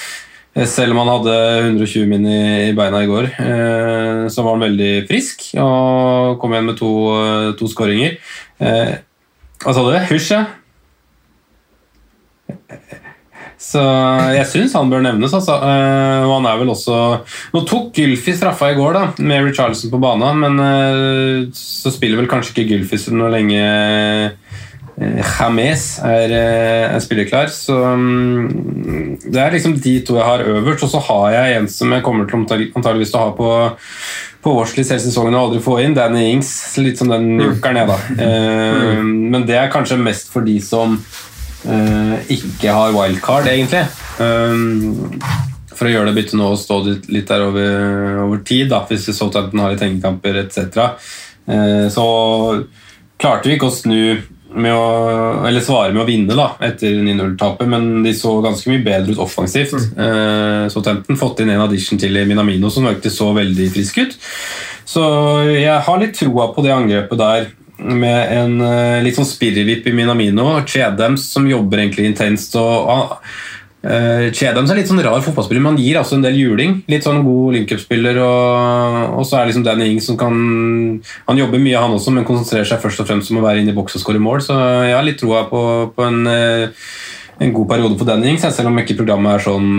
Selv 0.58 0.96
om 0.96 1.04
han 1.04 1.12
hadde 1.12 1.34
120 1.68 2.08
min 2.10 2.24
i, 2.26 2.74
beina 2.74 3.04
i 3.04 3.10
går, 3.10 3.28
så 4.34 4.42
var 4.42 4.56
han 4.56 4.64
veldig 4.66 5.06
frisk 5.06 5.44
og 5.62 6.40
kom 6.42 6.56
igjen 6.56 6.66
med 6.72 6.80
to, 6.80 6.90
to 7.60 7.70
skåringer. 7.70 8.18
Hva 9.64 9.74
sa 9.74 9.84
du? 9.84 9.94
Hysj, 10.12 10.32
ja. 10.36 10.46
Så 13.58 13.82
jeg 14.36 14.46
syns 14.52 14.76
han 14.78 14.92
bør 14.92 15.02
nevnes. 15.02 15.34
Altså. 15.34 15.58
Uh, 15.58 16.28
og 16.28 16.36
han 16.38 16.48
er 16.52 16.60
vel 16.62 16.72
også 16.72 16.98
Nå 17.56 17.64
tok 17.68 17.90
Gylfi 17.98 18.36
straffa 18.38 18.70
i 18.72 18.78
går 18.78 18.94
da, 18.94 19.04
med 19.18 19.50
Richarlison 19.50 19.92
på 19.94 20.02
banen, 20.02 20.44
men 20.44 20.62
uh, 20.62 21.50
så 21.58 21.92
spiller 21.94 22.22
vel 22.22 22.30
kanskje 22.30 22.54
ikke 22.54 22.68
Gylfi 22.76 23.02
så 23.02 23.18
lenge 23.34 23.64
uh, 23.64 24.64
James 24.98 25.84
er, 26.06 26.32
er 26.38 27.02
spillerklar. 27.02 27.52
Så 27.54 27.76
um, 27.78 29.18
det 29.26 29.42
er 29.42 29.54
liksom 29.54 29.76
de 29.82 30.00
to 30.06 30.18
jeg 30.18 30.26
har 30.26 30.46
øverst. 30.46 30.86
Og 30.88 30.94
så 30.94 31.02
har 31.10 31.36
jeg 31.36 31.58
en 31.58 31.70
som 31.70 31.94
jeg 31.94 32.06
kommer 32.06 32.30
til 32.30 32.70
antageligvis 32.72 33.14
til 33.14 33.22
å 33.22 33.28
ha 33.28 33.36
på 33.38 33.52
på 34.48 34.56
Watchlist 34.56 34.94
hele 34.94 35.04
sesongen 35.04 35.36
og 35.36 35.50
aldri 35.50 35.62
få 35.64 35.82
inn. 35.84 35.96
Danny 35.98 36.30
Ings, 36.32 36.50
litt 36.80 37.00
som 37.00 37.12
den 37.12 37.36
jokeren, 37.36 37.82
jeg, 37.82 37.90
da. 37.90 37.98
Mm. 39.04 39.10
Men 39.34 39.48
det 39.50 39.58
er 39.60 39.74
kanskje 39.74 40.00
mest 40.00 40.32
for 40.32 40.48
de 40.48 40.56
som 40.64 40.96
uh, 40.96 42.16
ikke 42.32 42.72
har 42.72 42.96
wildcard, 42.96 43.50
egentlig. 43.52 43.84
Um, 44.24 45.20
for 45.78 45.90
å 45.90 45.92
gjøre 45.92 46.10
det 46.10 46.18
byttet 46.18 46.40
nå 46.40 46.48
og 46.54 46.62
stå 46.62 46.80
litt 46.88 47.28
der 47.30 47.44
over, 47.46 48.24
over 48.24 48.42
tid, 48.48 48.70
da, 48.72 48.82
hvis 48.88 49.10
Southampton 49.12 49.62
har 49.62 49.76
litt 49.76 49.84
hengekamper 49.84 50.40
etc. 50.46 50.96
Uh, 51.48 51.86
så 51.94 52.08
klarte 53.20 53.50
vi 53.50 53.58
ikke 53.58 53.70
å 53.70 53.76
snu 53.76 54.00
med 54.58 54.74
å, 54.74 54.88
eller 55.48 55.64
svare 55.64 55.94
med 55.94 56.04
å 56.04 56.08
vinne 56.08 56.38
da, 56.38 56.50
etter 56.68 56.98
9-0-tapet, 57.06 57.70
men 57.70 58.04
de 58.06 58.14
så 58.18 58.38
ganske 58.44 58.72
mye 58.72 58.84
bedre 58.86 59.16
ut 59.16 59.22
offensivt. 59.24 59.76
Mm. 59.78 60.02
Eh, 60.06 60.64
så 60.74 60.84
Tempton 60.86 61.20
fått 61.20 61.44
inn 61.44 61.54
en 61.54 61.64
addition 61.68 62.02
til 62.02 62.18
Minamino 62.30 62.72
som 62.74 62.88
virkelig 62.90 63.14
så 63.16 63.32
veldig 63.38 63.70
frisk 63.76 64.02
ut. 64.04 64.18
Så 64.88 65.04
jeg 65.52 65.80
har 65.88 66.02
litt 66.02 66.16
troa 66.18 66.50
på 66.56 66.64
det 66.66 66.76
angrepet 66.76 67.20
der 67.20 67.50
med 67.78 68.32
en 68.34 68.62
eh, 68.66 69.04
litt 69.06 69.18
sånn 69.18 69.30
spirrevipp 69.30 69.88
i 69.88 69.94
Minamino. 69.96 70.50
Chedems 70.66 71.30
som 71.34 71.48
jobber 71.50 71.84
egentlig 71.84 72.10
intenst. 72.12 72.58
og 72.58 73.18
uh, 73.86 74.28
Chedams 74.36 74.72
er 74.72 74.80
litt 74.80 74.90
sånn 74.90 75.02
rar 75.06 75.24
fotballspiller, 75.26 75.64
men 75.64 75.76
han 75.76 75.82
gir 75.82 76.00
altså 76.00 76.18
en 76.18 76.26
del 76.26 76.38
juling. 76.40 76.78
Litt 76.92 77.06
sånn 77.08 77.24
god 77.26 77.58
link-up-spiller. 77.58 78.22
Og, 78.24 79.18
og, 79.18 79.26
så 79.28 79.40
er 79.40 79.52
liksom 79.52 79.66
Danny 79.68 79.92
Ing 79.94 80.00
som 80.04 80.18
kan 80.20 80.38
Han 81.28 81.42
jobber 81.42 81.62
mye, 81.62 81.82
han 81.82 81.98
også, 81.98 82.14
men 82.16 82.28
konsentrerer 82.28 82.68
seg 82.70 82.82
først 82.84 83.04
og 83.04 83.10
fremst 83.10 83.34
om 83.34 83.42
å 83.42 83.46
være 83.46 83.64
inne 83.64 83.76
i 83.76 83.78
boks 83.78 84.00
og 84.00 84.06
skåre 84.06 84.24
mål. 84.24 84.42
Så 84.46 84.56
jeg 84.88 84.96
har 84.98 85.06
litt 85.06 85.22
troa 85.22 85.46
på, 85.52 85.62
på 85.98 86.08
en, 86.08 86.24
uh, 86.26 86.88
en 87.44 87.54
god 87.54 87.70
periode 87.74 88.00
for 88.00 88.10
Danny 88.10 88.32
Ing, 88.32 88.42
selv 88.42 88.72
om 88.72 88.82
ikke 88.82 88.98
programmet 88.98 89.36
er 89.36 89.46
sånn 89.46 89.70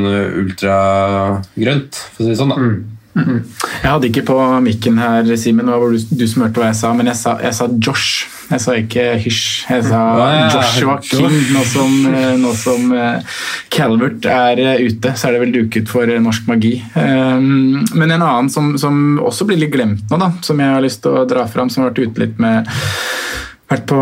ultragrønt, 0.45 2.05
for 2.15 2.23
å 2.23 2.29
si 2.29 2.33
det 2.33 2.39
sånn. 2.39 2.55
da 2.55 2.63
mm. 2.63 2.79
Mm. 3.19 3.41
Jeg 3.83 3.91
hadde 3.91 4.09
ikke 4.11 4.27
på 4.29 4.37
mikken 4.63 4.99
her, 5.01 5.37
Simen, 5.41 5.67
det 5.67 5.79
var 5.81 5.95
du, 5.95 6.03
du 6.11 6.27
hørte 6.39 6.61
hva 6.61 6.69
jeg 6.71 6.79
sa, 6.79 6.93
men 6.95 7.11
jeg 7.11 7.19
sa, 7.19 7.39
jeg 7.43 7.57
sa 7.57 7.67
Josh. 7.75 8.29
Jeg 8.49 8.63
sa 8.65 8.75
ikke 8.81 9.05
Hysj. 9.21 9.49
Jeg 9.69 9.85
sa 9.91 10.01
Joshua 10.55 10.97
King. 11.05 11.35
Nå 11.53 11.65
som, 11.69 11.97
eh, 12.09 12.35
nå 12.41 12.53
som 12.57 12.95
uh, 12.97 13.37
Calvert 13.73 14.25
er 14.25 14.63
uh, 14.65 14.81
ute, 14.81 15.13
så 15.13 15.29
er 15.29 15.37
det 15.37 15.43
vel 15.43 15.55
duket 15.59 15.91
for 15.93 16.09
norsk 16.09 16.49
magi. 16.49 16.79
Um, 16.97 17.85
men 17.93 18.09
en 18.09 18.23
annen 18.23 18.49
som, 18.53 18.73
som, 18.81 19.19
også 19.21 19.49
blir 19.49 19.61
litt 19.61 19.75
glemt 19.75 20.09
nå, 20.09 20.21
da, 20.21 20.33
som 20.45 20.61
jeg 20.61 20.75
har 20.75 20.85
lyst 20.85 21.03
til 21.05 21.21
å 21.21 21.27
dra 21.29 21.45
fram, 21.51 21.69
som 21.69 21.85
har 21.85 21.93
vært 21.93 22.09
ute 22.09 22.25
litt 22.25 22.41
med 22.41 22.69
vært 23.69 23.85
på 23.91 23.99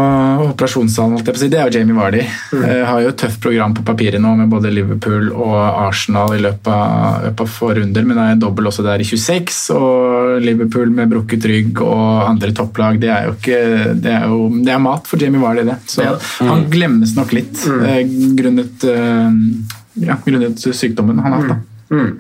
operasjonssalen, 0.47 1.23
det 1.27 1.59
er 1.59 1.67
jo 1.67 1.81
Jamie 1.81 1.97
Vardy. 1.97 2.23
Mm. 2.55 2.63
Uh, 2.63 2.83
har 2.87 3.03
jo 3.03 3.11
et 3.11 3.19
tøft 3.19 3.41
program 3.43 3.75
på 3.75 3.85
papiret 3.87 4.23
nå 4.23 4.35
med 4.39 4.51
både 4.53 4.71
Liverpool 4.71 5.33
og 5.35 5.57
Arsenal 5.59 6.37
i 6.37 6.41
løpet 6.45 6.71
av, 6.71 7.27
løpet 7.27 7.45
av 7.45 7.53
få 7.57 7.73
runder, 7.81 8.07
men 8.07 8.21
det 8.21 8.27
er 8.31 8.41
dobbel 8.47 8.71
også 8.71 8.87
der 8.87 9.03
i 9.03 9.09
26. 9.09 9.59
Og 9.77 10.37
Liverpool 10.45 10.93
med 10.95 11.11
brukket 11.13 11.49
rygg 11.51 11.83
og 11.85 12.27
andre 12.29 12.53
topplag, 12.57 13.01
det 13.03 13.13
er 13.13 13.29
jo 13.29 13.37
ikke 13.37 13.63
Det 14.07 14.13
er, 14.13 14.27
jo, 14.31 14.49
det 14.63 14.73
er 14.73 14.83
mat 14.83 15.07
for 15.09 15.23
Jamie 15.23 15.43
Vardy, 15.43 15.67
det. 15.67 15.81
Så 15.91 16.05
ja. 16.05 16.17
mm. 16.17 16.51
han 16.53 16.67
glemmes 16.73 17.17
nok 17.19 17.35
litt 17.37 17.65
mm. 17.67 17.87
uh, 17.87 18.03
grunnet, 18.39 18.87
uh, 18.87 20.05
ja, 20.07 20.21
grunnet 20.27 20.63
sykdommen 20.63 21.19
han 21.25 21.35
har 21.35 21.43
hatt. 21.43 21.57
da. 21.57 21.76
Mm. 21.91 22.17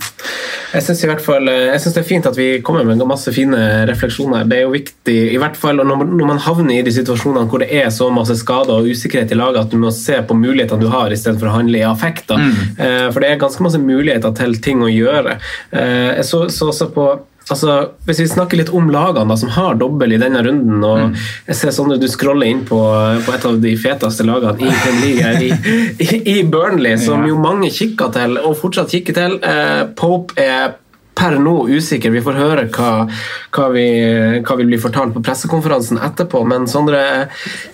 Jeg 0.76 0.84
syns 0.84 1.00
det 1.02 2.00
er 2.00 2.06
fint 2.06 2.26
at 2.28 2.36
vi 2.36 2.46
kommer 2.64 2.84
med 2.86 3.02
masse 3.08 3.32
fine 3.34 3.58
refleksjoner. 3.88 4.46
Det 4.48 4.58
er 4.58 4.66
jo 4.66 4.74
viktig, 4.74 5.16
i 5.32 5.38
hvert 5.40 5.56
fall 5.58 5.80
når, 5.80 6.02
man 6.26 6.42
havner 6.42 6.78
i 6.78 6.84
de 6.86 6.92
situasjonene 6.94 7.46
hvor 7.50 7.62
det 7.62 7.70
er 7.74 7.88
så 7.94 8.08
masse 8.12 8.36
skader 8.40 8.74
og 8.74 8.90
usikkerhet 8.90 9.32
i 9.32 9.38
laget, 9.38 9.62
at 9.62 9.72
du 9.72 9.78
må 9.80 9.92
se 9.94 10.18
på 10.26 10.36
mulighetene 10.36 10.82
du 10.82 10.90
har, 10.92 11.14
istedenfor 11.14 11.50
å 11.50 11.56
handle 11.58 11.80
i 11.80 11.86
affekter. 11.86 12.42
Mm. 12.42 12.58
Eh, 12.76 13.06
for 13.12 13.22
det 13.22 13.30
er 13.30 13.40
ganske 13.40 13.64
masse 13.64 13.80
muligheter 13.80 14.34
til 14.36 14.58
ting 14.62 14.84
å 14.84 14.92
gjøre. 14.92 15.38
Eh, 15.70 16.12
jeg 16.18 16.28
så, 16.28 16.44
så 16.52 16.70
også 16.72 16.90
på 16.94 17.08
Altså, 17.46 17.74
hvis 18.08 18.20
vi 18.24 18.26
snakker 18.26 18.58
litt 18.58 18.72
om 18.74 18.88
lagene 18.90 19.30
da, 19.30 19.36
som 19.38 19.52
har 19.54 19.76
dobbel 19.78 20.16
i 20.16 20.18
denne 20.18 20.40
runden 20.42 20.80
og 20.82 21.02
mm. 21.04 21.12
jeg 21.46 21.58
ser 21.60 21.74
sånn 21.76 21.92
at 21.94 22.02
Du 22.02 22.08
scroller 22.10 22.50
inn 22.50 22.64
på, 22.66 22.80
på, 23.22 23.34
et 23.36 23.46
av 23.46 23.60
de 23.62 23.74
feteste 23.78 24.26
lagene 24.26 24.66
i 24.66 24.72
Premier 24.82 25.44
i, 25.46 25.52
i, 26.06 26.08
i, 26.32 26.36
Burnley, 26.42 26.98
som 26.98 27.22
jo 27.28 27.38
mange 27.38 27.70
kikker 27.70 28.10
til 28.16 28.40
og 28.40 28.56
fortsatt 28.58 28.90
kikker 28.90 29.16
til. 29.16 29.38
Eh, 29.46 29.84
Pope 29.98 30.34
er 30.42 30.74
per 31.16 31.38
nå 31.40 31.54
usikker. 31.72 32.12
Vi 32.12 32.22
får 32.24 32.36
høre 32.36 32.64
hva, 32.74 32.90
hva, 33.56 33.68
vi, 33.72 33.86
hva 34.44 34.56
vi 34.58 34.66
blir 34.68 34.82
fortalt 34.82 35.14
på 35.14 35.22
pressekonferansen 35.24 36.00
etterpå. 36.04 36.42
Men 36.48 36.68
Sondre, 36.70 37.00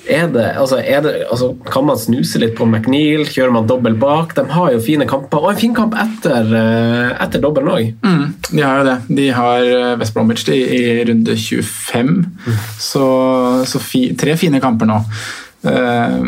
er 0.07 0.29
det, 0.33 0.47
altså, 0.61 0.79
er 0.79 1.03
det, 1.05 1.15
altså, 1.27 1.53
kan 1.67 1.89
man 1.89 2.01
snuse 2.01 2.41
litt 2.43 2.55
på 2.59 2.69
McNeil? 2.69 3.27
Kjører 3.27 3.55
man 3.59 3.69
dobbel 3.71 3.99
bak? 4.01 4.37
De 4.39 4.47
har 4.55 4.73
jo 4.77 4.83
fine 4.85 5.09
kamper, 5.11 5.43
og 5.43 5.53
en 5.53 5.63
fin 5.63 5.75
kamp 5.77 5.97
etter, 5.99 6.55
eh, 6.59 7.13
etter 7.25 7.43
dobbelen 7.43 7.75
òg. 7.75 7.93
Mm, 8.07 8.27
de 8.53 8.63
har 8.63 8.81
jo 8.81 8.89
det. 8.91 8.99
De 9.21 9.29
har 9.35 9.71
eh, 9.75 9.95
West 10.01 10.15
Bromwich 10.17 10.47
i, 10.53 10.63
i 10.79 10.83
runde 11.09 11.37
25, 11.39 12.13
mm. 12.47 12.61
så, 12.81 13.07
så 13.69 13.83
fi, 13.83 14.11
tre 14.19 14.39
fine 14.39 14.63
kamper 14.63 14.91
nå. 14.91 15.03
Uh, 15.63 16.25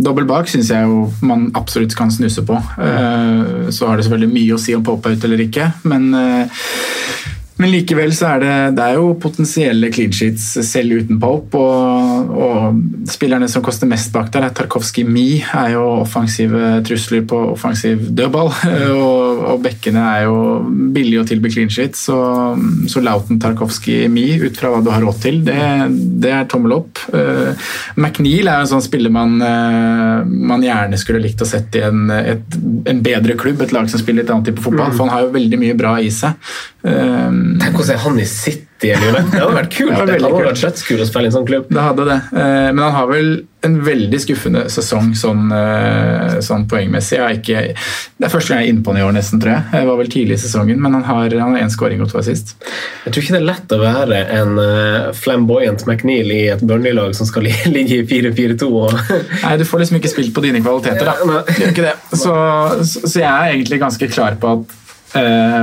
dobbel 0.00 0.24
bak 0.28 0.48
syns 0.48 0.70
jeg 0.72 0.86
jo 0.88 1.02
man 1.20 1.48
absolutt 1.58 1.96
kan 1.98 2.12
snuse 2.12 2.44
på. 2.48 2.56
Uh, 2.80 3.68
så 3.74 3.88
har 3.90 3.98
det 3.98 4.06
selvfølgelig 4.06 4.34
mye 4.34 4.56
å 4.56 4.62
si 4.62 4.76
om 4.76 4.84
pop-out 4.86 5.26
eller 5.28 5.44
ikke, 5.44 5.70
men 5.88 6.08
uh, 6.16 6.64
men 7.58 7.72
likevel 7.72 8.12
så 8.14 8.28
er 8.36 8.42
det, 8.42 8.54
det 8.78 8.84
er 8.84 8.98
jo 9.00 9.16
potensielle 9.18 9.90
clean 9.90 10.12
sheets 10.14 10.44
selv 10.66 11.00
uten 11.00 11.18
Pope. 11.18 11.58
Og, 11.58 12.30
og 12.38 13.08
spillerne 13.10 13.48
som 13.50 13.64
koster 13.66 13.90
mest 13.90 14.12
bak 14.14 14.30
der, 14.34 14.46
er 14.46 14.54
Tarkovskij 14.54 15.06
Mi, 15.08 15.40
er 15.42 15.72
jo 15.74 15.82
offensive 16.04 16.78
trusler 16.86 17.24
på 17.28 17.40
offensiv 17.56 18.06
dødball. 18.14 18.52
Og, 18.98 19.40
og 19.52 19.60
bekkene 19.62 20.00
er 20.00 20.22
jo 20.26 20.36
billige 20.94 21.22
å 21.22 21.26
tilby 21.26 21.50
clean 21.52 21.70
sheets. 21.72 22.06
Så, 22.08 22.16
så 22.90 23.02
Lauten 23.04 23.40
Tarkovskij 23.42 24.06
Mi, 24.12 24.26
ut 24.38 24.58
fra 24.58 24.70
hva 24.72 24.80
du 24.84 24.90
har 24.92 25.02
råd 25.02 25.20
til, 25.22 25.40
det, 25.46 25.58
det 26.22 26.32
er 26.34 26.48
tommel 26.50 26.76
opp. 26.78 27.02
Uh, 27.10 27.52
McNeil 27.98 28.48
er 28.48 28.60
jo 28.60 28.66
en 28.66 28.72
sånn 28.72 28.84
spiller 28.84 29.12
man, 29.14 29.36
uh, 29.42 30.22
man 30.24 30.64
gjerne 30.64 30.98
skulle 31.00 31.22
likt 31.24 31.42
å 31.42 31.48
sette 31.48 31.82
i 31.82 31.84
en, 31.86 32.06
et, 32.14 32.58
en 32.90 33.02
bedre 33.04 33.38
klubb, 33.40 33.62
et 33.64 33.74
lag 33.74 33.90
som 33.90 34.00
spiller 34.00 34.24
litt 34.24 34.34
annet 34.34 34.52
type 34.52 34.64
fotball. 34.64 34.92
Mm. 34.92 34.96
For 34.96 35.06
han 35.06 35.14
har 35.14 35.26
jo 35.26 35.36
veldig 35.36 35.62
mye 35.66 35.78
bra 35.78 35.96
i 36.02 36.10
seg. 36.14 36.38
Um, 36.82 37.58
Tenk 37.58 37.80
å 37.80 37.84
se 37.86 37.96
han 37.98 38.18
i 38.22 38.24
City 38.28 38.92
eller. 38.94 39.16
Det 39.26 39.40
hadde 39.40 39.54
vært 39.56 39.74
kult. 39.74 39.90
Det 39.98 40.04
Det 40.06 40.22
var 40.22 40.30
hadde 40.30 40.50
vært 40.52 40.64
dødskul 40.68 41.02
å 41.02 41.06
spille 41.08 41.26
i 41.26 41.30
en 41.32 41.38
sånn 41.40 41.48
klubb. 41.48 41.70
Det 41.72 41.84
hadde 41.84 42.06
det. 42.06 42.18
Uh, 42.30 42.68
Men 42.70 42.84
han 42.86 42.94
har 42.94 43.08
vel 43.10 43.32
en 43.66 43.74
veldig 43.82 44.18
skuffende 44.22 44.60
sesong 44.70 45.08
sånn, 45.18 45.48
uh, 45.50 46.38
sånn 46.44 46.68
poengmessig. 46.70 47.18
Ikke, 47.40 47.64
det 47.74 48.28
er 48.28 48.30
første 48.30 48.54
gang 48.54 48.62
jeg 48.62 48.68
er 48.68 48.74
inne 48.76 48.84
på 48.86 48.94
han 48.94 49.00
i 49.00 49.06
år, 49.08 49.16
nesten, 49.16 49.42
tror 49.42 49.56
jeg. 49.56 49.64
Det 49.72 49.82
var 49.90 49.98
vel 49.98 50.12
tidlig 50.14 50.38
i 50.38 50.42
sesongen, 50.44 50.78
men 50.84 50.94
han 50.94 51.06
har 51.08 51.34
én 51.34 51.74
skåring 51.74 52.04
og 52.04 52.12
to 52.12 52.20
assist. 52.22 52.54
Jeg 53.02 53.10
tror 53.10 53.24
ikke 53.24 53.34
det 53.34 53.40
er 53.40 53.48
lett 53.48 53.74
å 53.74 53.80
være 53.82 54.22
en 54.38 54.54
uh, 54.62 55.10
flamboyant 55.18 55.82
McNeil 55.88 56.30
i 56.36 56.40
et 56.54 56.62
Burnley-lag 56.62 57.18
som 57.18 57.26
skal 57.28 57.50
ligge 57.76 57.98
i 57.98 58.06
4-4-2. 58.06 58.70
Nei, 59.42 59.56
du 59.58 59.66
får 59.66 59.82
liksom 59.82 59.98
ikke 59.98 60.14
spilt 60.14 60.34
på 60.36 60.46
dine 60.46 60.62
kvaliteter, 60.62 61.10
da. 61.10 61.42
Du 61.50 61.64
gjør 61.64 61.74
ikke 61.74 61.88
det. 61.90 61.96
Så, 62.14 62.36
så, 62.86 63.16
jeg 63.18 63.26
er 63.32 63.56
egentlig 63.56 63.82
ganske 63.82 64.12
klar 64.14 64.38
på 64.38 64.54
at 64.54 64.77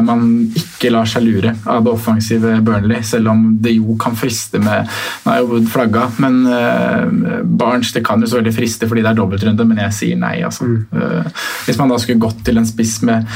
man 0.05 0.21
ikke 0.57 0.89
lar 0.89 1.05
seg 1.09 1.21
lure 1.25 1.51
av 1.69 1.83
det 1.85 1.91
offensive 1.93 2.55
Burnley, 2.65 3.03
selv 3.05 3.29
om 3.31 3.43
det 3.61 3.75
jo 3.75 3.95
kan 4.01 4.15
friste 4.17 4.59
med 4.63 4.89
Nå 5.25 5.31
er 5.31 5.41
jo 5.41 5.49
Wood 5.51 5.67
flagga, 5.71 6.07
men 6.21 6.39
eh, 6.49 7.41
Barnes 7.45 7.93
det 7.95 8.03
kan 8.05 8.21
jo 8.21 8.29
så 8.29 8.39
veldig 8.39 8.53
friste 8.55 8.89
fordi 8.89 9.03
det 9.05 9.11
er 9.11 9.19
dobbeltrunde, 9.19 9.67
men 9.67 9.81
jeg 9.85 9.95
sier 9.99 10.19
nei, 10.19 10.39
altså. 10.45 10.67
Eh, 10.95 11.29
hvis 11.67 11.79
man 11.79 11.93
da 11.93 11.99
skulle 12.01 12.23
gått 12.23 12.41
til 12.47 12.59
en 12.59 12.67
spiss 12.67 12.97
med, 13.07 13.29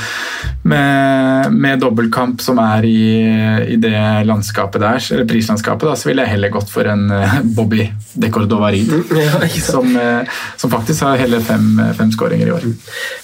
med, 0.70 1.54
med 1.54 1.84
dobbeltkamp 1.84 2.42
som 2.44 2.62
er 2.64 2.88
i, 2.90 3.04
i 3.76 3.80
det 3.82 3.96
landskapet 4.28 4.82
der, 4.84 5.02
eller 5.14 5.30
prislandskapet, 5.30 5.88
da, 5.90 5.96
så 6.00 6.10
ville 6.10 6.26
jeg 6.26 6.36
heller 6.36 6.54
gått 6.54 6.74
for 6.74 6.90
en 6.90 7.08
eh, 7.16 7.40
Bobby 7.58 7.86
de 8.14 8.32
Cordova 8.34 8.72
Ja, 8.74 9.48
som, 9.62 9.96
eh, 9.96 10.42
som 10.58 10.72
faktisk 10.72 11.06
har 11.08 11.22
hele 11.22 11.42
fem, 11.42 11.72
fem 11.98 12.12
skåringer 12.14 12.50
i 12.50 12.58
år. 12.58 12.68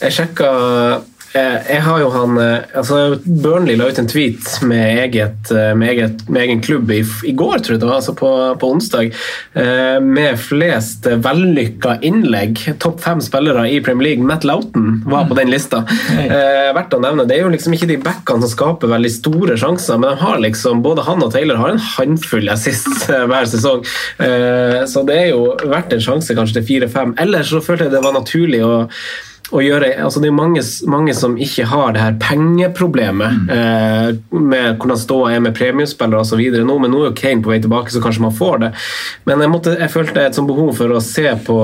Jeg 0.02 0.16
sjekka 0.16 0.54
eh, 0.56 1.12
jeg 1.36 1.82
har 1.84 2.00
jo 2.00 2.10
han 2.14 2.38
eh, 2.40 2.78
altså 2.80 3.18
Burnley 3.26 3.76
la 3.76 3.90
ut 3.92 4.00
en 4.00 4.08
tweet 4.08 4.46
med, 4.64 5.00
eget, 5.04 5.52
eh, 5.52 5.74
med, 5.76 5.90
eget, 5.92 6.24
med 6.30 6.46
egen 6.46 6.62
klubb 6.64 6.92
i, 6.96 7.02
i 7.28 7.34
går, 7.36 7.60
tror 7.60 7.76
jeg 7.76 7.82
det 7.84 7.90
var, 7.90 8.00
altså 8.00 8.16
på, 8.18 8.30
på 8.62 8.70
onsdag, 8.72 9.12
eh, 9.60 9.98
med 10.04 10.40
flest 10.40 11.10
vellykka 11.26 11.98
innlegg. 12.08 12.62
Topp 12.84 13.04
fem 13.04 13.24
spillere 13.24 13.68
i 13.72 13.82
Premier 13.84 14.12
League. 14.12 14.28
Matt 14.28 14.48
Loughton 14.48 15.02
var 15.06 15.28
på 15.30 15.38
den 15.40 15.52
lista. 15.52 15.84
Eh, 16.26 16.72
verdt 16.76 16.96
å 16.96 17.02
nevne. 17.04 17.28
Det 17.28 17.38
er 17.38 17.44
jo 17.46 17.52
liksom 17.54 17.76
ikke 17.76 17.90
de 17.90 18.00
backene 18.02 18.46
som 18.46 18.54
skaper 18.54 18.92
veldig 18.96 19.12
store 19.14 19.60
sjanser, 19.60 20.00
men 20.02 20.14
de 20.16 20.24
har 20.24 20.42
liksom, 20.44 20.82
både 20.86 21.06
han 21.06 21.24
og 21.26 21.34
Taylor 21.36 21.60
har 21.62 21.76
en 21.76 21.86
håndfull 21.98 22.50
assist 22.54 23.10
eh, 23.12 23.28
hver 23.30 23.48
sesong. 23.52 23.86
Eh, 24.24 24.82
så 24.90 25.06
det 25.08 25.20
er 25.26 25.32
jo 25.34 25.54
verdt 25.64 25.96
en 25.96 26.04
sjanse 26.04 26.36
kanskje 26.38 26.62
til 26.62 26.70
fire-fem. 26.72 27.16
Ellers 27.22 27.52
så 27.54 27.64
følte 27.64 27.90
jeg 27.90 27.98
det 27.98 28.04
var 28.06 28.16
naturlig 28.16 28.64
å 28.66 28.76
gjøre, 29.54 29.92
altså 30.02 30.22
Det 30.22 30.30
er 30.32 30.36
mange, 30.36 30.62
mange 30.90 31.14
som 31.14 31.36
ikke 31.38 31.68
har 31.70 31.94
det 31.94 32.02
her 32.02 32.16
pengeproblemet 32.22 33.52
eh, 33.54 34.08
med 34.34 34.80
hvordan 34.80 34.98
ståa 34.98 35.36
er 35.36 35.44
med 35.46 35.56
premiespillere 35.58 36.24
osv. 36.24 36.42
Nå, 36.66 36.78
men 36.82 36.92
nå 36.92 37.04
er 37.04 37.12
jo 37.12 37.18
Kane 37.20 37.46
på 37.46 37.54
vei 37.54 37.60
tilbake, 37.62 37.94
så 37.94 38.02
kanskje 38.04 38.26
man 38.26 38.36
får 38.36 38.58
det. 38.64 38.72
Men 39.30 39.44
jeg, 39.46 39.54
måtte, 39.54 39.76
jeg 39.78 39.94
følte 39.94 40.26
et 40.26 40.38
sånt 40.38 40.50
behov 40.50 40.74
for 40.80 40.96
å 40.96 41.04
se 41.04 41.28
på 41.46 41.60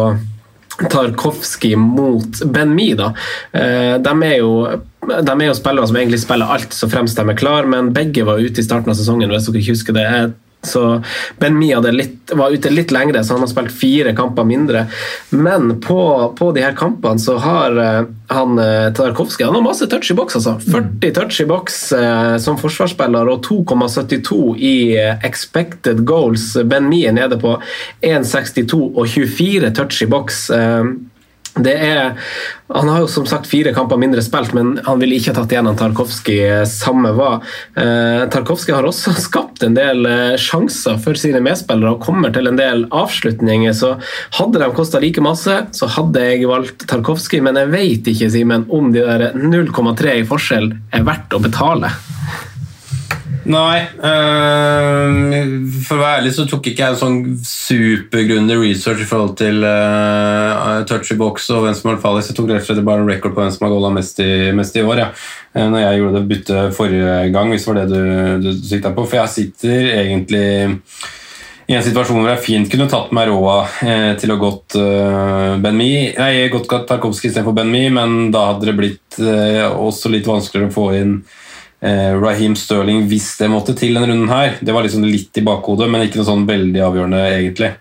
Tarkovskij 0.82 1.76
mot 1.76 2.44
Ben 2.54 2.72
Mi. 2.76 2.94
da. 2.98 3.12
Eh, 3.52 3.98
de 4.02 4.16
er 4.30 4.38
jo 4.40 4.54
de 5.02 5.34
er 5.34 5.48
jo 5.48 5.58
spillere 5.58 5.90
som 5.90 5.98
egentlig 5.98 6.22
spiller 6.22 6.52
alt 6.54 6.76
så 6.78 6.86
fremst 6.90 7.18
de 7.18 7.26
er 7.26 7.38
klar, 7.38 7.66
men 7.66 7.90
begge 7.94 8.26
var 8.28 8.38
ute 8.38 8.62
i 8.62 8.66
starten 8.66 8.94
av 8.94 9.00
sesongen. 9.00 9.34
hvis 9.34 9.50
dere 9.50 9.62
ikke 9.64 9.74
husker 9.74 9.98
det. 9.98 10.06
Jeg 10.06 10.32
så 10.62 11.04
Ben 11.40 11.58
Mi 11.58 11.72
hadde 11.74 11.92
litt, 11.92 12.32
var 12.38 12.54
ute 12.54 12.70
litt 12.70 12.92
lengre, 12.94 13.24
så 13.24 13.36
han 13.36 13.46
har 13.46 13.50
spilt 13.52 13.74
fire 13.74 14.14
kamper 14.18 14.46
mindre. 14.46 14.86
Men 15.30 15.80
på, 15.82 16.02
på 16.38 16.52
de 16.56 16.66
her 16.66 16.76
kampene 16.78 17.22
så 17.22 17.38
har 17.42 17.78
eh, 17.82 18.02
han 18.32 18.60
eh, 18.62 18.94
Tarkovskij 18.94 19.46
han 19.46 19.58
har 19.58 19.66
masse 19.66 19.88
touch 19.90 20.12
i 20.12 20.18
boks. 20.18 20.38
Altså. 20.40 20.58
40 20.72 21.14
touch 21.18 21.42
i 21.42 21.48
boks 21.50 21.80
eh, 21.98 22.36
som 22.44 22.60
forsvarsspiller 22.62 23.32
og 23.34 23.46
2,72 23.48 24.42
i 24.58 24.76
eh, 25.02 25.16
expected 25.28 26.06
goals. 26.06 26.54
Ben 26.66 26.90
Mi 26.90 27.04
er 27.10 27.18
nede 27.18 27.40
på 27.42 27.58
1,62 28.06 28.82
og 28.92 29.08
24 29.08 29.74
touch 29.78 30.06
i 30.06 30.10
boks. 30.12 30.44
Eh, 30.56 30.94
er, 31.60 32.14
han 32.72 32.90
har 32.90 33.02
jo 33.04 33.08
som 33.12 33.26
sagt 33.28 33.50
fire 33.50 33.74
kamper 33.76 34.00
mindre 34.00 34.22
spilt, 34.24 34.54
men 34.56 34.78
han 34.86 35.02
ville 35.02 35.18
ikke 35.18 35.34
ha 35.34 35.42
tatt 35.42 35.52
igjen 35.52 35.68
han 35.68 35.80
Tarkovskij 35.80 36.64
samme 36.70 37.12
hva. 37.18 37.32
Eh, 37.76 38.24
Tarkovskij 38.32 38.78
har 38.78 38.88
også 38.88 39.14
skapt 39.28 39.66
en 39.68 39.76
del 39.76 40.08
eh, 40.08 40.38
sjanser 40.40 41.00
for 41.04 41.20
sine 41.20 41.44
medspillere 41.44 41.96
og 41.96 42.06
kommer 42.06 42.32
til 42.36 42.48
en 42.48 42.60
del 42.60 42.86
avslutninger. 42.88 43.76
så 43.76 43.98
Hadde 44.38 44.62
de 44.64 44.72
kosta 44.76 45.02
like 45.04 45.24
masse, 45.24 45.58
så 45.76 45.92
hadde 45.98 46.24
jeg 46.24 46.48
valgt 46.50 46.88
Tarkovskij, 46.88 47.44
men 47.44 47.60
jeg 47.60 47.74
vet 47.76 48.14
ikke 48.14 48.32
Simen, 48.32 48.66
om 48.72 48.94
de 48.96 49.04
der 49.04 49.36
0,3 49.36 50.22
i 50.22 50.28
forskjell 50.28 50.72
er 50.96 51.06
verdt 51.08 51.36
å 51.36 51.44
betale. 51.44 51.92
Nei. 53.50 53.88
øh, 54.06 55.64
for 55.82 55.98
å 55.98 56.02
være 56.04 56.18
ærlig 56.20 56.34
så 56.36 56.44
tok 56.50 56.68
ikke 56.70 56.84
jeg 56.84 56.94
en 56.94 57.00
sånn 57.00 57.16
supergrunnig 57.48 58.58
research 58.62 59.02
i 59.02 59.08
forhold 59.10 59.34
til 59.40 59.64
øh, 59.66 60.84
touchy 60.90 61.18
box 61.18 61.50
og 61.50 61.66
hvem 61.66 61.78
som 61.78 61.90
har 61.90 62.02
fallet 62.04 62.30
Jeg 62.30 62.38
tok 62.38 62.52
rett 62.52 62.62
og 62.62 62.70
slett 62.70 62.86
bare 62.86 63.02
en 63.02 63.10
record 63.10 63.34
på 63.34 63.42
hvem 63.42 63.56
som 63.56 63.66
har 63.66 63.74
golla 63.74 63.90
mest, 63.96 64.22
mest 64.58 64.78
i 64.78 64.86
år. 64.86 65.02
Ja. 65.06 65.10
Eh, 65.56 65.66
Når 65.74 65.84
jeg 65.86 66.04
gjorde 66.04 66.20
det 66.20 66.30
byttet 66.30 66.78
forrige 66.78 67.18
gang, 67.34 67.50
hvis 67.50 67.66
det 67.66 67.74
var 67.74 67.82
det 67.82 67.90
du, 67.90 68.46
du 68.46 68.62
sikta 68.62 68.94
på. 68.94 69.08
For 69.10 69.24
jeg 69.24 69.36
sitter 69.40 69.90
egentlig 70.04 70.46
i 71.72 71.76
en 71.78 71.84
situasjon 71.86 72.20
hvor 72.20 72.34
jeg 72.34 72.44
fint 72.44 72.72
kunne 72.72 72.90
tatt 72.92 73.14
meg 73.16 73.30
råd 73.32 73.84
eh, 73.88 74.10
til 74.20 74.34
å 74.34 74.40
gått 74.42 74.76
eh, 74.80 75.54
Ben 75.64 75.78
Mi, 75.78 75.92
nei, 76.18 76.50
gått 76.52 76.68
Tarkovskij 76.70 77.32
istedenfor 77.32 77.56
Ben 77.58 77.72
Mi, 77.72 77.86
men 77.94 78.30
da 78.34 78.52
hadde 78.52 78.68
det 78.70 78.78
blitt 78.78 79.22
eh, 79.24 79.66
også 79.72 80.12
litt 80.12 80.28
vanskeligere 80.28 80.70
å 80.70 80.76
få 80.76 80.90
inn 81.00 81.22
eh, 81.82 82.12
Raheem 82.18 82.56
Sterling 82.58 83.06
hvis 83.12 83.34
det 83.42 83.50
måtte 83.52 83.76
til 83.78 83.96
denne 83.98 84.10
runden 84.12 84.32
her. 84.32 84.58
Det 84.62 84.74
var 84.76 84.86
liksom 84.86 85.06
litt 85.08 85.38
i 85.42 85.46
bakhodet, 85.46 85.90
men 85.92 86.06
ikke 86.06 86.22
noe 86.22 86.30
sånn 86.30 86.48
veldig 86.50 86.84
avgjørende, 86.88 87.24
egentlig. 87.36 87.72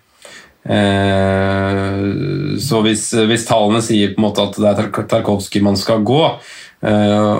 Eh, 0.60 2.58
så 2.60 2.80
hvis, 2.84 3.06
hvis 3.30 3.46
tallene 3.48 3.80
sier 3.84 4.12
på 4.14 4.20
en 4.20 4.26
måte 4.28 4.44
at 4.44 4.58
det 4.60 4.68
er 4.68 4.82
Tark- 4.82 5.06
Tarkovskij 5.08 5.62
man 5.64 5.78
skal 5.80 6.02
gå, 6.06 6.20
eh, 6.84 7.30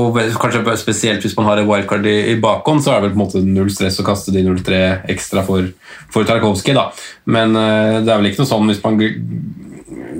og 0.00 0.16
kanskje 0.40 0.76
spesielt 0.80 1.24
hvis 1.24 1.36
man 1.36 1.50
har 1.50 1.60
et 1.60 1.68
wildcard 1.68 2.08
i, 2.08 2.16
i 2.32 2.38
bakhånd, 2.40 2.84
så 2.84 2.94
er 2.94 3.02
det 3.02 3.10
vel 3.10 3.14
på 3.14 3.20
en 3.20 3.24
måte 3.26 3.44
null 3.44 3.70
stress 3.72 4.00
å 4.00 4.06
kaste 4.06 4.32
de 4.34 4.44
0-3 4.46 4.80
ekstra 5.12 5.44
for, 5.46 5.68
for 6.12 6.24
Tarkovskij. 6.28 6.76
da. 6.78 6.88
Men 7.28 7.56
eh, 7.58 8.00
det 8.00 8.10
er 8.10 8.20
vel 8.20 8.32
ikke 8.32 8.44
noe 8.44 8.52
sånn 8.54 8.72
hvis 8.72 8.82
man 8.84 9.00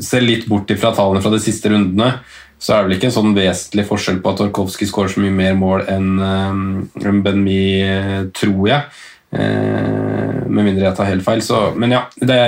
ser 0.04 0.24
litt 0.24 0.48
bort 0.50 0.70
fra 0.80 0.92
tallene 0.94 1.22
fra 1.24 1.32
de 1.32 1.42
siste 1.42 1.70
rundene, 1.70 2.16
så 2.58 2.72
er 2.72 2.82
det 2.82 2.88
vel 2.88 2.96
ikke 2.96 3.08
en 3.10 3.16
sånn 3.18 3.34
vesentlig 3.36 3.84
forskjell 3.88 4.20
på 4.24 4.30
at 4.32 4.40
Tarkovskij 4.40 4.88
skårer 4.88 5.12
så 5.12 5.24
mye 5.24 5.34
mer 5.34 5.56
mål 5.58 5.84
enn 5.90 6.12
um, 6.20 6.62
Benmi, 6.94 7.20
Ben 7.26 7.42
Mi, 7.44 7.58
eh, 7.82 8.22
tror 8.36 8.70
jeg. 8.70 9.02
Eh, 9.34 10.40
med 10.46 10.62
mindre 10.62 10.86
jeg 10.86 10.96
tar 10.96 11.10
helt 11.10 11.26
feil. 11.26 11.42
Så, 11.44 11.60
men 11.80 11.92
ja, 11.96 12.06
det, 12.16 12.40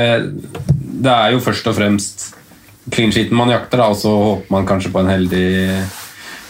det 1.02 1.12
er 1.12 1.34
jo 1.34 1.42
først 1.44 1.68
og 1.68 1.76
fremst 1.78 2.26
clean 2.92 3.12
sheeten 3.12 3.36
man 3.36 3.50
jakter, 3.50 3.82
da, 3.82 3.90
og 3.90 3.98
så 3.98 4.12
håper 4.14 4.54
man 4.54 4.66
kanskje 4.68 4.92
på 4.94 5.02
en 5.02 5.10
heldig, 5.10 5.46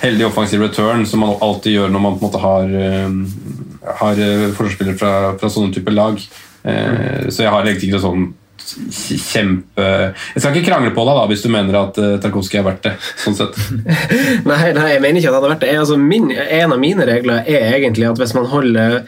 heldig 0.03 0.27
offensiv 0.29 0.63
return, 0.67 1.07
som 1.09 1.25
man 1.25 1.37
alltid 1.45 1.79
gjør 1.79 1.95
når 1.95 2.05
man 2.07 2.19
på 2.19 2.27
en 2.27 2.29
måte 2.29 2.43
har, 2.43 2.75
eh, 2.83 3.95
har 4.03 4.25
eh, 4.27 4.49
forsvarsspillere 4.57 5.01
fra, 5.01 5.15
fra 5.41 5.53
sånne 5.53 5.73
typer 5.75 5.97
lag. 5.97 6.21
Eh, 6.67 7.31
så 7.31 7.47
jeg 7.47 7.55
har 7.55 7.65
egentlig 7.65 7.91
ikke 7.91 8.05
sånn 8.05 8.29
kjempe 8.67 9.87
Jeg 9.87 10.43
skal 10.43 10.57
ikke 10.57 10.69
krangle 10.69 10.93
på 10.97 11.05
deg 11.07 11.19
da 11.19 11.25
hvis 11.31 11.45
du 11.45 11.51
mener 11.53 11.79
at 11.81 12.01
uh, 12.03 12.17
Tarkovskij 12.23 12.61
er 12.61 12.67
verdt 12.67 12.89
det. 12.89 12.95
sånn 13.23 13.39
sett. 13.39 13.59
Nei, 14.51 14.73
nei, 14.77 14.89
jeg 14.95 15.03
mener 15.03 15.21
ikke 15.21 15.31
at 15.31 15.35
det 15.35 15.41
hadde 15.41 15.53
vært 15.55 15.65
det. 15.65 15.73
Altså, 15.81 15.99
min, 16.01 16.31
en 16.33 16.75
av 16.75 16.81
mine 16.83 17.07
regler 17.09 17.47
er 17.47 17.77
egentlig 17.79 18.09
at 18.09 18.21
hvis 18.21 18.35
man 18.37 18.49
holder, 18.51 18.99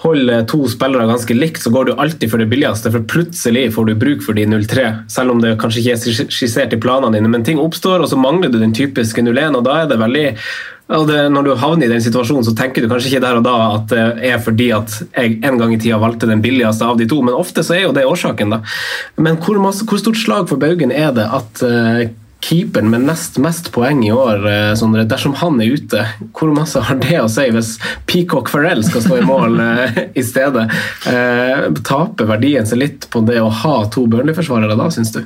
holder 0.00 0.46
to 0.48 0.64
spillere 0.70 1.08
ganske 1.10 1.36
likt, 1.36 1.60
så 1.62 1.72
går 1.74 1.90
du 1.90 1.92
alltid 1.92 2.30
for 2.32 2.40
det 2.40 2.48
billigste, 2.48 2.92
for 2.92 3.04
plutselig 3.04 3.66
får 3.74 3.90
du 3.90 3.94
bruk 4.00 4.24
for 4.24 4.38
de 4.38 4.46
0-3. 4.48 4.86
Selv 5.12 5.34
om 5.34 5.42
det 5.42 5.58
kanskje 5.60 5.82
ikke 5.82 5.96
er 5.96 6.32
skissert 6.32 6.76
i 6.76 6.80
planene 6.80 7.18
dine, 7.18 7.30
men 7.32 7.44
ting 7.44 7.60
oppstår, 7.60 8.00
og 8.00 8.08
så 8.08 8.18
mangler 8.20 8.52
du 8.52 8.60
den 8.62 8.76
typiske 8.76 9.24
0-1, 9.24 9.58
og 9.58 9.66
da 9.68 9.82
er 9.82 9.90
det 9.90 10.00
veldig 10.00 10.28
og 10.90 11.04
det, 11.06 11.20
når 11.30 11.44
du 11.46 11.50
havner 11.54 11.86
i 11.86 11.92
den 11.92 12.02
situasjonen, 12.02 12.42
så 12.42 12.54
tenker 12.58 12.82
du 12.82 12.88
kanskje 12.90 13.12
ikke 13.12 13.22
der 13.22 13.36
og 13.38 13.44
da 13.46 13.52
at 13.76 13.92
det 13.92 14.30
er 14.32 14.40
fordi 14.42 14.72
at 14.74 14.96
jeg 15.06 15.36
en 15.46 15.60
gang 15.60 15.74
i 15.74 15.78
tida 15.78 16.00
valgte 16.02 16.26
den 16.26 16.42
billigste 16.42 16.82
av 16.86 16.98
de 16.98 17.06
to, 17.10 17.20
men 17.22 17.36
ofte 17.38 17.62
så 17.66 17.76
er 17.76 17.84
jo 17.84 17.92
det 17.94 18.08
årsaken. 18.10 18.56
da. 18.56 18.58
Men 19.22 19.38
hvor, 19.38 19.60
masse, 19.62 19.86
hvor 19.86 20.02
stort 20.02 20.18
slag 20.18 20.48
for 20.50 20.58
baugen 20.58 20.90
er 20.90 21.12
det 21.14 21.28
at 21.30 21.62
eh, 21.62 22.08
keeperen 22.40 22.90
med 22.90 23.04
nest 23.08 23.38
mest 23.38 23.70
poeng 23.74 24.02
i 24.06 24.12
år, 24.12 24.44
eh, 24.48 24.74
Sondre, 24.78 25.04
dersom 25.08 25.34
han 25.40 25.60
er 25.60 25.76
ute, 25.76 26.04
hvor 26.36 26.52
masse 26.56 26.80
har 26.88 27.00
det 27.02 27.18
å 27.20 27.28
si 27.30 27.46
hvis 27.52 27.74
Peacock 28.10 28.50
Farrell 28.52 28.82
skal 28.86 29.04
stå 29.04 29.20
i 29.20 29.26
mål 29.28 29.60
eh, 29.66 30.02
i 30.14 30.24
stedet? 30.24 30.68
Eh, 31.10 31.68
taper 31.86 32.30
verdien 32.30 32.68
seg 32.68 32.82
litt 32.84 33.08
på 33.12 33.24
det 33.28 33.40
å 33.42 33.52
ha 33.62 33.76
to 33.92 34.06
Burnley-forsvarere 34.10 34.78
da, 34.78 34.88
syns 34.94 35.12
du? 35.16 35.24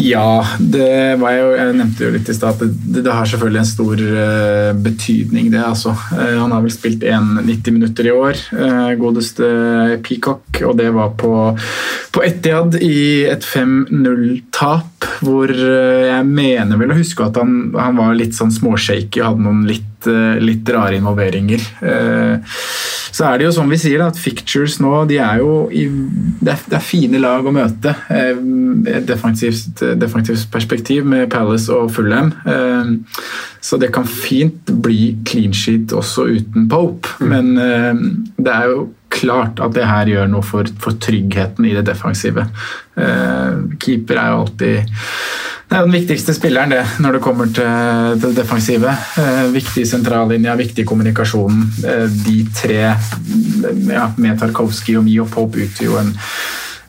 Ja, 0.00 0.40
det 0.58 1.18
var 1.20 1.34
jo, 1.34 1.48
jeg 1.58 1.74
nevnte 1.76 2.06
jo 2.06 2.12
litt 2.14 2.28
i 2.30 2.34
stad 2.34 2.56
at 2.56 2.62
det, 2.64 3.02
det 3.04 3.12
har 3.12 3.28
selvfølgelig 3.28 3.60
en 3.60 3.68
stor 3.68 4.02
uh, 4.06 4.70
betydning, 4.86 5.50
det. 5.52 5.60
altså. 5.60 5.92
Uh, 6.14 6.38
han 6.40 6.54
har 6.54 6.64
vel 6.64 6.72
spilt 6.72 7.04
1,90 7.04 7.76
minutter 7.76 8.08
i 8.08 8.14
år, 8.14 8.40
uh, 8.56 8.92
godeste 9.00 9.50
Peacock, 10.06 10.62
og 10.64 10.78
det 10.80 10.88
var 10.96 11.12
på, 11.20 11.34
på 12.14 12.24
Etiad 12.24 12.78
i 12.80 13.26
et 13.28 13.44
5-0-tap, 13.44 15.08
hvor 15.20 15.52
jeg 15.52 16.24
mener 16.28 16.80
vel 16.80 16.94
å 16.94 17.00
huske 17.00 17.26
at 17.26 17.36
han, 17.40 17.74
han 17.76 18.00
var 18.00 18.16
litt 18.16 18.36
sånn 18.38 18.52
småshaky, 18.54 19.20
og 19.20 19.32
hadde 19.32 19.48
noen 19.48 19.64
litt 19.68 19.89
litt, 20.00 20.06
eh, 20.06 20.40
litt 20.40 20.68
rare 20.68 20.96
involveringer. 20.96 21.60
Eh, 21.82 22.38
Så 23.12 23.24
er 23.26 23.38
det 23.38 23.44
jo 23.48 23.52
som 23.52 23.68
vi 23.68 23.76
sier, 23.76 24.00
at 24.06 24.16
fictures 24.16 24.78
nå 24.80 25.06
de 25.08 25.16
er 25.18 25.38
jo 25.40 25.68
i, 25.74 25.88
det, 26.40 26.52
er, 26.52 26.60
det 26.70 26.76
er 26.78 26.84
fine 26.84 27.18
lag 27.18 27.44
å 27.44 27.52
møte. 27.52 27.94
eh, 28.08 29.00
defensivt, 29.02 29.82
defensivt 29.98 30.46
perspektiv 30.50 31.04
med 31.04 31.28
Palace 31.28 31.68
og 31.74 31.90
Fulham. 31.90 32.32
Så 33.60 33.78
det 33.78 33.92
kan 33.92 34.04
fint 34.06 34.64
bli 34.80 35.16
clean 35.26 35.52
sheet 35.52 35.90
også 35.92 36.28
uten 36.38 36.68
Pope. 36.70 37.08
Men 37.20 37.58
eh, 37.58 37.94
det 38.38 38.54
er 38.54 38.70
jo 38.70 38.88
klart 39.10 39.58
at 39.60 39.74
det 39.74 39.84
her 39.90 40.06
gjør 40.06 40.30
noe 40.30 40.42
for, 40.46 40.64
for 40.78 40.92
tryggheten 40.92 41.66
i 41.66 41.74
det 41.74 41.84
defensive. 41.90 42.46
Keeper 42.94 44.16
er 44.22 44.30
jo 44.30 44.44
alltid 44.44 44.94
det 45.70 45.78
er 45.78 45.84
den 45.86 45.94
viktigste 45.94 46.34
spilleren 46.34 46.72
det, 46.74 46.80
når 46.98 47.14
det 47.16 47.20
kommer 47.22 47.50
til 47.54 48.16
det 48.18 48.32
defensive. 48.34 48.90
Eh, 49.22 49.44
viktig 49.54 49.84
sentrallinja, 49.86 50.56
viktig 50.58 50.82
kommunikasjon. 50.88 51.60
Eh, 51.86 52.08
de 52.24 52.40
tre, 52.58 52.80
ja, 53.92 54.08
med 54.16 54.40
Tarkovskij 54.40 54.98
og 54.98 55.06
Mio 55.06 55.28
Pope, 55.30 55.62
utgjør 55.62 55.86
jo 55.86 56.00
en, 56.00 56.10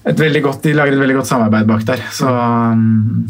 et 0.09 0.17
veldig 0.17 0.41
godt, 0.47 0.65
de 0.65 0.73
lager 0.73 0.97
et 0.97 1.03
veldig 1.03 1.19
godt 1.19 1.29
samarbeid 1.29 1.69
bak 1.69 1.85
der. 1.91 2.01
Så 2.09 2.25
mm, 2.25 3.21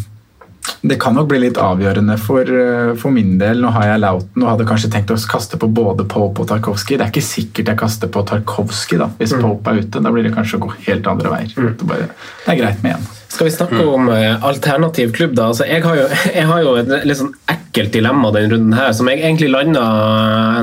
det 0.88 1.02
kan 1.04 1.20
nok 1.20 1.28
bli 1.34 1.44
litt 1.44 1.60
avgjørende 1.60 2.16
for, 2.16 2.48
eh, 2.48 2.96
for 2.96 3.12
min 3.12 3.36
del. 3.42 3.60
Nå 3.60 3.76
har 3.76 3.92
jeg 3.92 4.06
Lauten 4.08 4.46
og 4.46 4.54
hadde 4.54 4.72
kanskje 4.72 4.96
tenkt 4.96 5.12
å 5.12 5.20
kaste 5.36 5.60
på 5.60 5.68
både 5.68 6.08
Pope 6.08 6.46
og 6.46 6.54
Tarkovskij. 6.54 6.96
Det 6.96 7.10
er 7.10 7.12
ikke 7.12 7.28
sikkert 7.28 7.76
jeg 7.76 7.84
kaster 7.84 8.08
på 8.08 8.24
Tarkovskij 8.24 9.04
da, 9.04 9.12
hvis 9.20 9.36
Pope 9.36 9.76
er 9.76 9.84
ute. 9.84 10.00
Da 10.00 10.16
blir 10.16 10.24
det 10.30 10.38
kanskje 10.40 10.62
å 10.62 10.70
gå 10.70 10.78
helt 10.88 11.12
andre 11.12 11.36
veier. 11.42 11.58
Det, 11.60 11.90
bare, 11.92 12.14
det 12.46 12.56
er 12.56 12.64
greit 12.64 12.88
med 12.88 13.02
én. 13.02 13.18
Skal 13.32 13.48
vi 13.48 13.52
snakke 13.52 13.86
om 13.88 14.10
eh, 14.12 14.44
alternativ 14.44 15.14
klubb, 15.16 15.36
da? 15.36 15.48
Altså, 15.54 15.64
jeg, 15.70 15.84
har 15.86 15.96
jo, 15.96 16.08
jeg 16.38 16.48
har 16.50 16.64
jo 16.66 16.76
et 16.82 16.90
litt 17.08 17.20
sånn 17.22 17.32
ekkelt 17.52 17.94
dilemma 17.96 18.34
denne 18.36 18.52
runden 18.52 18.76
her, 18.76 18.92
som 18.96 19.08
jeg 19.08 19.22
egentlig 19.22 19.48
landa 19.54 19.84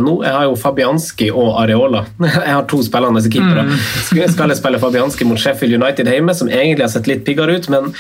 nå. 0.04 0.18
Jeg 0.26 0.34
har 0.36 0.44
jo 0.50 0.56
Fabianski 0.60 1.30
og 1.32 1.54
Areola. 1.62 2.04
Jeg 2.48 2.52
har 2.52 2.66
to 2.68 2.82
spillende 2.84 3.22
keepere. 3.24 3.64
Mm. 3.68 3.76
skal 4.32 4.50
jeg 4.50 4.58
spille 4.58 4.80
Fabianski 4.80 5.26
mot 5.28 5.40
Sheffield 5.40 5.78
United 5.80 6.08
hjemme, 6.08 6.34
som 6.36 6.48
egentlig 6.48 6.84
har 6.84 6.92
sett 6.92 7.08
litt 7.10 7.24
piggere 7.26 7.56
ut, 7.56 7.68
men 7.72 7.90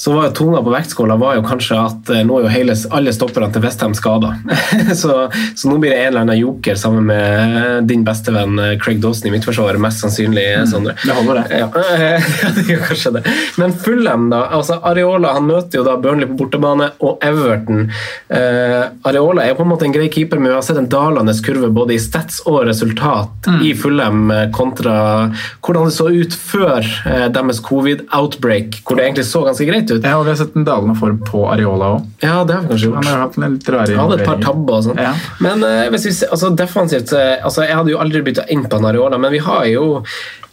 så 0.00 0.14
var 0.14 0.28
jo 0.28 0.32
tunga 0.36 0.62
på 0.64 0.72
vektskåla 0.72 1.16
var 1.20 1.36
jo 1.36 1.42
kanskje 1.44 1.76
at 1.76 2.12
eh, 2.14 2.22
nå 2.26 2.38
er 2.38 2.46
jo 2.46 2.52
hele, 2.52 2.76
alle 2.96 3.12
stopperne 3.12 3.50
til 3.52 3.64
Westham 3.64 3.96
skada. 3.96 4.34
så, 5.02 5.16
så 5.30 5.70
nå 5.70 5.76
blir 5.80 5.92
det 5.92 5.98
en 6.00 6.10
eller 6.10 6.24
annen 6.24 6.40
joker 6.40 6.78
sammen 6.80 7.08
med 7.10 7.88
din 7.90 8.04
bestevenn 8.06 8.60
eh, 8.60 8.76
Craig 8.80 9.02
Dawson 9.04 9.28
i 9.28 9.34
midtforsvaret, 9.34 9.80
mest 9.82 10.04
sannsynlig, 10.04 10.46
Sondre. 10.70 10.96
Det 11.00 11.16
holder, 11.16 11.42
det. 11.42 11.60
Ja, 11.64 11.68
ja, 12.00 12.52
det 12.56 12.66
gjør 12.68 12.86
kanskje 12.88 13.14
det. 13.18 13.24
Men 13.60 13.76
Fulham, 14.10 14.30
da. 14.30 14.46
altså 14.50 14.78
Areola 14.82 15.34
han 15.36 15.46
møter 15.46 15.80
jo 15.80 15.84
da 15.86 15.96
Burnley 16.00 16.28
på 16.28 16.36
bortebane 16.40 16.90
og 17.04 17.22
Everton. 17.24 17.90
Eh, 18.28 18.84
Areola 19.06 19.44
er 19.44 19.52
jo 19.52 19.58
på 19.60 19.66
en 19.66 19.70
måte 19.70 19.86
en 19.86 19.94
grei 19.94 20.08
keeper, 20.12 20.40
men 20.40 20.50
vi 20.50 20.56
har 20.56 20.64
sett 20.66 20.78
en 20.80 20.88
dalende 20.90 21.34
kurve 21.44 21.70
både 21.74 21.94
i 21.94 22.00
stats 22.02 22.40
og 22.46 22.64
resultat 22.68 23.48
i 23.64 23.72
Fulham 23.78 24.30
eh, 24.34 24.48
kontra 24.54 24.96
hvordan 25.64 25.88
det 25.88 25.94
så 25.94 26.08
ut 26.10 26.34
før 26.34 26.84
eh, 27.06 27.26
deres 27.32 27.62
covid-outbreak, 27.66 28.80
hvor 28.84 28.98
det 28.98 29.06
egentlig 29.06 29.26
så 29.30 29.44
ganske 29.46 29.68
greit 29.68 29.90
ut. 29.90 30.02
Ja, 30.02 30.18
og 30.18 30.26
Vi 30.26 30.34
har 30.34 30.40
sett 30.40 30.58
en 30.58 30.66
dalende 30.66 30.96
form 30.98 31.20
på 31.26 31.46
Areola 31.50 31.94
òg. 31.96 32.08
Ja, 32.24 32.42
det 32.44 32.56
har 32.56 32.66
vi 32.66 32.74
kanskje 32.74 32.90
Han 32.90 33.04
gjort. 33.04 33.12
har 33.12 33.24
hatt 33.24 33.38
en 33.38 33.48
litt 33.56 33.72
rare 33.74 34.00
hadde 34.00 34.20
et 34.20 34.26
par 34.26 34.42
tabber 34.42 34.80
og 34.80 34.86
sånn. 34.88 35.00
Ja. 35.00 35.14
Men 35.44 35.64
eh, 35.66 35.86
hvis 35.94 36.08
vi, 36.08 36.14
altså, 36.30 36.52
defensivt 36.56 37.14
eh, 37.16 37.38
altså, 37.44 37.64
Jeg 37.68 37.78
hadde 37.78 37.94
jo 37.94 38.02
aldri 38.02 38.24
bytta 38.26 38.48
inn 38.52 38.66
på 38.66 38.80
en 38.80 38.90
Areola, 38.90 39.18
men 39.20 39.32
vi 39.34 39.42
har 39.44 39.66
jo 39.70 39.86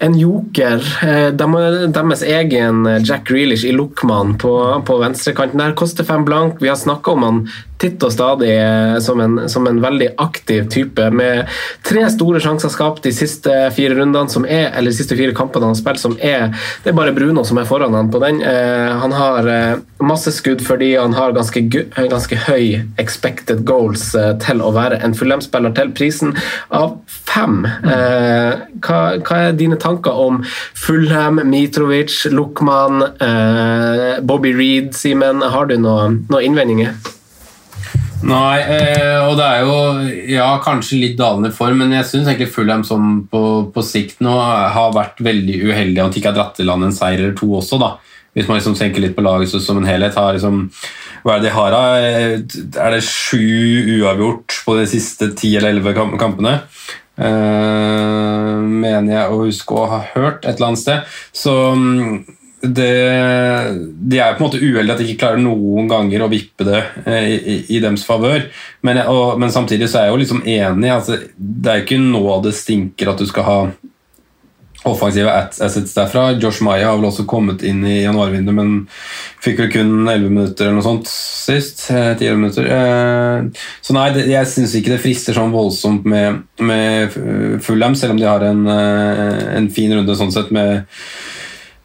en 0.03 0.13
joker. 0.13 0.83
Eh, 1.07 1.29
deres 1.33 2.21
egen 2.27 2.85
Jack 3.01 3.17
Jack 3.17 3.31
Grealish 3.47 3.65
i 3.65 3.71
Luckman 3.71 4.37
på, 4.37 4.83
på 4.85 4.97
venstrekanten 4.97 5.61
der 5.61 5.75
koster 5.75 6.03
fem 6.03 6.25
blank. 6.25 6.57
Vi 6.59 6.67
har 6.67 6.75
snakka 6.75 7.11
om 7.11 7.23
han 7.23 7.37
titt 7.81 8.03
og 8.03 8.13
stadig 8.13 8.51
eh, 8.53 8.97
som 9.03 9.21
en, 9.21 9.37
som 9.49 9.67
en 9.69 9.81
veldig 9.81 10.09
aktiv 10.17 10.67
type, 10.73 11.09
med 11.13 11.47
tre 11.85 12.05
store 12.13 12.41
sjanser 12.43 12.71
skapt 12.73 13.05
de 13.05 13.13
siste 13.15 13.53
fire 13.75 13.97
rundene, 13.97 14.29
som 14.31 14.45
er, 14.45 14.71
eller 14.73 14.91
de 14.91 14.97
siste 14.97 15.17
fire 15.17 15.35
kampene 15.37 15.67
han 15.67 15.75
har 15.75 15.81
spilt, 15.81 16.01
som 16.01 16.17
er 16.17 16.53
Det 16.83 16.91
er 16.91 16.97
bare 16.97 17.13
Bruno 17.15 17.43
som 17.47 17.59
er 17.61 17.67
foran 17.69 17.95
han 17.97 18.11
på 18.13 18.21
den. 18.23 18.41
Eh, 18.41 18.93
han 19.01 19.13
har 19.15 19.49
eh, 19.51 19.83
masse 20.03 20.31
skudd 20.35 20.61
fordi 20.65 20.93
han 20.95 21.15
har 21.17 21.35
ganske, 21.35 21.63
ganske 21.97 22.39
høy 22.47 22.81
expected 23.01 23.63
goals 23.67 24.09
eh, 24.17 24.33
til 24.43 24.61
å 24.63 24.71
være 24.75 25.01
en 25.05 25.15
Fulham-spiller 25.17 25.75
til 25.77 25.93
prisen 25.97 26.33
av 26.73 26.97
fem. 27.07 27.63
Eh, 27.65 28.65
hva, 28.85 29.01
hva 29.21 29.41
er 29.47 29.57
dine 29.57 29.79
tanker 29.81 30.17
om 30.27 30.41
Fulham, 30.77 31.41
Mitrovic, 31.47 32.23
Luckman, 32.33 33.03
eh, 33.21 34.17
Bobby 34.21 34.53
Reed, 34.57 34.93
Simen? 34.97 35.45
Har 35.45 35.69
du 35.69 35.77
noen 35.81 36.23
noe 36.31 36.43
innvendinger? 36.45 37.16
Nei, 38.25 38.57
eh, 38.65 39.19
og 39.27 39.35
det 39.37 39.45
er 39.45 39.59
jo 39.61 39.75
ja, 40.33 40.47
kanskje 40.63 40.97
litt 40.99 41.17
dalende 41.19 41.51
form, 41.53 41.77
men 41.83 41.93
jeg 41.93 42.07
syns 42.09 42.25
egentlig 42.27 42.49
Fulham 42.51 42.81
som 42.87 43.21
på, 43.29 43.41
på 43.75 43.83
sikt 43.85 44.23
nå 44.25 44.33
har 44.33 44.95
vært 44.95 45.21
veldig 45.23 45.59
uheldig 45.69 46.01
at 46.03 46.15
de 46.15 46.21
ikke 46.21 46.31
har 46.33 46.37
dratt 46.39 46.59
i 46.59 46.65
land 46.65 46.87
en 46.87 46.95
seier 46.95 47.21
eller 47.21 47.35
to 47.37 47.51
også, 47.59 47.77
da. 47.79 47.91
Hvis 48.37 48.49
man 48.49 48.59
liksom 48.59 48.75
tenker 48.77 49.01
litt 49.01 49.15
på 49.17 49.23
laget 49.25 49.49
så- 49.49 49.61
som 49.63 49.77
en 49.79 49.85
helhet. 49.89 50.13
Har 50.13 50.33
liksom, 50.35 50.69
hva 51.23 51.35
er 51.35 51.39
det 51.41 51.47
de 51.49 51.53
har? 51.55 51.71
da? 51.71 51.83
Eh, 51.97 52.85
Er 52.85 52.91
det 52.91 53.03
sju 53.03 53.97
uavgjort 54.01 54.59
på 54.65 54.75
de 54.77 54.85
siste 54.85 55.31
ti 55.35 55.55
eller 55.57 55.71
elleve 55.73 55.95
kampene? 56.19 56.59
Eh, 57.17 58.57
mener 58.61 59.13
jeg 59.13 59.31
å 59.31 59.39
huske 59.45 59.73
å 59.73 59.87
ha 59.89 60.01
hørt 60.13 60.45
et 60.45 60.55
eller 60.57 60.67
annet 60.67 60.83
sted. 60.83 61.01
Så 61.33 61.55
mm, 61.73 62.25
det, 62.61 62.91
de 64.09 64.17
er 64.19 64.33
på 64.33 64.41
en 64.41 64.47
måte 64.47 64.61
uheldige 64.61 64.95
at 64.95 65.01
de 65.01 65.09
ikke 65.11 65.21
klarer 65.25 65.41
noen 65.43 65.89
ganger 65.91 66.23
å 66.25 66.29
vippe 66.31 66.65
det 66.65 66.79
eh, 67.05 67.27
i, 67.37 67.57
i 67.77 67.81
deres 67.83 68.05
favør. 68.07 68.47
Men, 68.87 69.03
men 69.37 69.53
samtidig 69.53 69.91
så 69.91 70.01
er 70.01 70.07
jeg 70.07 70.15
jo 70.15 70.23
liksom 70.23 70.41
enig. 70.45 70.89
Altså, 70.93 71.19
det 71.37 71.73
er 71.73 71.83
ikke 71.85 71.99
nå 72.01 72.23
det 72.45 72.55
stinker 72.57 73.13
at 73.13 73.21
du 73.21 73.29
skal 73.29 73.47
ha 73.47 73.59
offensive 74.87 75.29
assets 75.29 75.93
derfra. 75.97 76.29
Josh 76.39 76.61
Maya 76.63 76.89
har 76.91 76.99
vel 76.99 77.09
også 77.09 77.25
kommet 77.29 77.63
inn 77.67 77.81
i 77.87 78.01
januarvinduet, 78.05 78.55
men 78.55 78.75
fikk 79.43 79.61
vel 79.63 79.71
kun 79.73 79.93
11 80.07 80.27
minutter 80.31 80.67
eller 80.67 80.77
noe 80.79 80.85
sånt 80.85 81.09
sist. 81.11 81.87
eh, 81.91 82.13
10 82.17 82.37
minutter. 82.39 82.69
Eh, 82.71 83.63
Så 83.81 83.95
nei, 83.97 84.09
jeg 84.31 84.47
syns 84.51 84.75
ikke 84.77 84.95
det 84.95 85.01
frister 85.03 85.35
sånn 85.37 85.53
voldsomt 85.55 86.05
med, 86.09 86.43
med 86.59 87.17
Fulham, 87.65 87.95
selv 87.99 88.15
om 88.15 88.21
de 88.21 88.29
har 88.29 88.45
en, 88.47 88.63
eh, 88.67 89.57
en 89.57 89.69
fin 89.73 89.93
runde 89.93 90.15
sånn 90.17 90.33
sett 90.33 90.53
med 90.55 90.85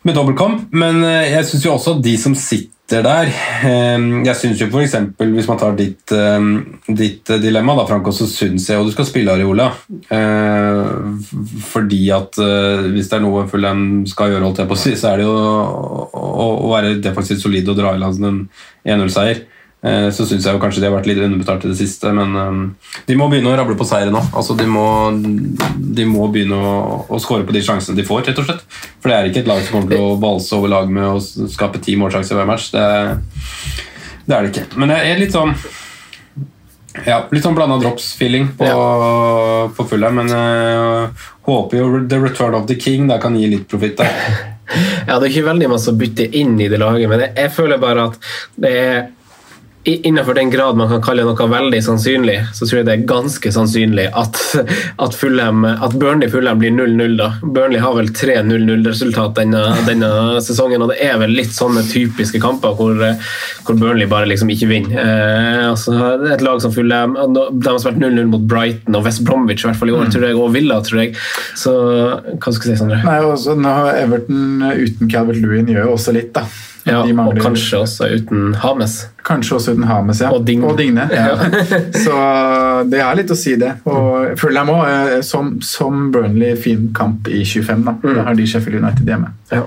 med 0.06 0.16
dobbeltkamp, 0.18 0.68
men 0.74 1.02
eh, 1.06 1.32
jeg 1.36 1.48
syns 1.48 1.66
jo 1.66 1.74
også 1.76 1.96
de 2.02 2.16
som 2.18 2.34
sitter 2.38 3.04
der 3.06 3.30
eh, 3.64 4.02
Jeg 4.26 4.34
syns 4.36 4.60
jo 4.60 4.66
f.eks. 4.68 4.96
hvis 5.20 5.46
man 5.48 5.60
tar 5.60 5.76
ditt, 5.78 6.12
eh, 6.12 6.48
ditt 6.92 7.30
eh, 7.30 7.40
dilemma, 7.40 7.76
da, 7.78 7.86
Franco, 7.88 8.12
så 8.12 8.26
syns 8.28 8.66
jeg 8.68 8.76
jo 8.76 8.88
du 8.88 8.92
skal 8.92 9.06
spille 9.08 9.32
Areola. 9.32 9.70
Eh, 10.12 10.90
Fordi 11.70 12.02
at 12.12 12.36
hvis 12.92 13.08
det 13.08 13.16
er 13.16 13.24
noe 13.24 13.46
Fulham 13.48 14.02
skal 14.10 14.34
gjøre, 14.34 14.44
holdt 14.48 14.60
jeg 14.64 14.70
på 14.72 14.76
å 14.76 14.82
si, 14.82 14.92
så 14.98 15.12
er 15.12 15.22
det 15.22 15.28
jo 15.30 15.32
å, 15.38 16.50
å 16.66 16.74
være 16.74 16.98
defensivt 17.00 17.40
solid 17.44 17.70
og 17.72 17.78
dra 17.78 17.94
i 17.96 18.02
land 18.02 18.28
en 18.28 18.42
1-0-seier. 18.84 19.46
Eh, 19.82 20.08
Så 20.14 20.26
syns 20.30 20.44
jeg 20.46 20.54
jo 20.54 20.60
kanskje 20.62 20.78
de 20.82 20.86
har 20.86 20.94
vært 20.94 21.08
litt 21.10 21.18
underbetalt 21.18 21.64
i 21.66 21.72
det 21.72 21.78
siste, 21.80 22.12
men 22.14 22.36
eh, 22.38 22.94
de 23.08 23.16
må 23.18 23.26
begynne 23.32 23.50
å 23.50 23.56
rable 23.58 23.74
på 23.78 23.86
seire 23.88 24.12
nå. 24.14 24.20
Altså, 24.30 24.54
de, 24.58 24.66
må, 24.70 24.84
de 25.98 26.06
må 26.06 26.28
begynne 26.30 26.54
å, 26.58 26.74
å 27.10 27.18
skåre 27.22 27.46
på 27.48 27.54
de 27.56 27.64
sjansene 27.66 27.98
de 27.98 28.06
får, 28.06 28.28
rett 28.28 28.38
og 28.38 28.46
slett. 28.46 28.62
For 29.02 29.10
det 29.10 29.16
er 29.18 29.30
ikke 29.30 29.42
et 29.42 29.50
lag 29.50 29.62
som 29.66 29.80
kommer 29.80 29.94
til 29.96 30.04
å 30.06 30.18
valse 30.22 30.54
over 30.54 30.70
lag 30.70 30.92
med 30.92 31.08
å 31.10 31.48
skape 31.50 31.82
ti 31.82 31.96
målsjanser 31.98 32.38
hver 32.38 32.46
match. 32.50 32.70
Det, 32.74 32.84
det 34.28 34.36
er 34.36 34.46
det 34.46 34.52
ikke. 34.52 34.68
Men 34.78 34.94
jeg 34.94 35.14
er 35.16 35.22
litt 35.24 35.34
sånn 35.34 35.56
ja, 37.06 37.22
litt 37.32 37.40
sånn 37.40 37.54
blanda 37.56 37.78
drops-feeling 37.80 38.50
på, 38.58 38.68
på 39.74 39.86
fulle, 39.88 40.10
men 40.12 40.28
jeg 40.28 41.06
håper 41.48 41.78
jo 41.78 42.02
The 42.04 42.18
Return 42.20 42.56
of 42.58 42.66
the 42.68 42.76
King 42.76 43.08
da 43.08 43.16
kan 43.22 43.34
gi 43.38 43.48
litt 43.48 43.66
profitt 43.70 43.98
der. 43.98 44.12
Ja, 45.04 45.18
det 45.18 45.26
er 45.26 45.30
ikke 45.32 45.48
veldig 45.50 45.66
masse 45.68 45.92
å 45.92 45.96
bytte 45.98 46.24
inn 46.38 46.54
i 46.62 46.68
det 46.70 46.78
laget, 46.80 47.04
men 47.10 47.20
jeg, 47.20 47.32
jeg 47.36 47.50
føler 47.52 47.80
bare 47.82 48.06
at 48.08 48.14
det 48.62 48.70
er 48.72 49.00
Innenfor 49.84 50.34
den 50.34 50.50
grad 50.50 50.76
man 50.76 50.88
kan 50.88 51.02
kalle 51.02 51.24
noe 51.26 51.46
veldig 51.50 51.80
sannsynlig, 51.82 52.36
så 52.54 52.66
tror 52.68 52.78
jeg 52.78 52.86
det 52.86 52.92
er 52.94 53.06
ganske 53.10 53.50
sannsynlig 53.50 54.04
at, 54.14 54.38
at, 55.04 55.16
Fulham, 55.18 55.64
at 55.66 55.96
Burnley 55.98 56.30
Fulham 56.30 56.60
blir 56.60 56.70
0-0. 56.70 57.16
da. 57.18 57.32
Burnley 57.42 57.82
har 57.82 57.96
vel 57.96 58.12
3-0-0-resultat 58.14 59.34
denne, 59.40 59.64
denne 59.88 60.12
sesongen, 60.46 60.84
og 60.84 60.92
det 60.92 61.00
er 61.02 61.18
vel 61.18 61.34
litt 61.34 61.50
sånne 61.56 61.82
typiske 61.90 62.38
kamper 62.42 62.78
hvor, 62.78 63.02
hvor 63.66 63.80
Burnley 63.80 64.06
bare 64.06 64.30
liksom 64.30 64.54
ikke 64.54 64.70
vinner. 64.70 65.02
Eh, 65.02 65.66
altså, 65.72 65.98
det 66.22 66.30
er 66.30 66.38
et 66.38 66.46
lag 66.46 66.62
som 66.62 66.74
Fulham 66.74 67.18
De 67.18 67.66
har 67.66 67.82
spilt 67.82 67.98
0-0 67.98 68.30
mot 68.30 68.46
Brighton 68.54 69.00
og 69.00 69.08
West 69.08 69.26
Bromwich 69.26 69.66
i 69.66 69.72
hvert 69.72 69.82
fall 69.82 69.90
i 69.90 69.98
år, 69.98 70.12
tror 70.14 70.28
jeg, 70.30 70.38
og 70.38 70.54
Villa, 70.54 70.78
tror 70.86 71.02
jeg. 71.02 71.16
Så 71.58 71.74
hva 71.74 72.54
skal 72.54 72.70
jeg 72.70 72.76
si, 72.76 72.84
Sondre? 72.84 73.02
Nei, 73.02 73.18
også, 73.26 73.58
nå 73.58 73.78
har 73.80 73.98
Everton 73.98 74.62
uten 74.62 75.10
Calvert 75.10 75.42
Lewin 75.42 75.74
gjør 75.74 75.88
jo 75.88 75.96
også 75.98 76.14
litt, 76.14 76.30
da. 76.38 76.46
Ja, 76.84 77.02
De 77.06 77.12
og 77.14 77.36
kanskje 77.38 77.78
også 77.84 78.08
uten 78.16 78.54
Hames. 78.58 78.96
Kanskje 79.24 79.54
også 79.54 79.72
uten 79.76 79.84
Hames, 79.86 80.20
ja. 80.20 80.30
Og 80.34 80.44
Digne. 80.46 81.04
ja. 81.12 81.36
Så 82.04 82.16
det 82.90 82.98
er 83.00 83.14
litt 83.20 83.30
å 83.30 83.36
si 83.38 83.54
det. 83.60 83.76
Og 83.86 84.32
Fulham 84.40 84.72
òg, 84.74 85.22
som, 85.22 85.54
som 85.62 86.08
Burnley, 86.14 86.56
fin 86.58 86.88
kamp 86.96 87.28
i 87.30 87.44
25. 87.44 87.84
Da, 87.86 87.94
Mm. 88.02 88.14
da 88.16 88.22
har 88.26 88.34
de 88.34 88.46
Sheffield 88.50 88.82
United 88.82 89.06
hjemme. 89.06 89.30
Ja. 89.52 89.62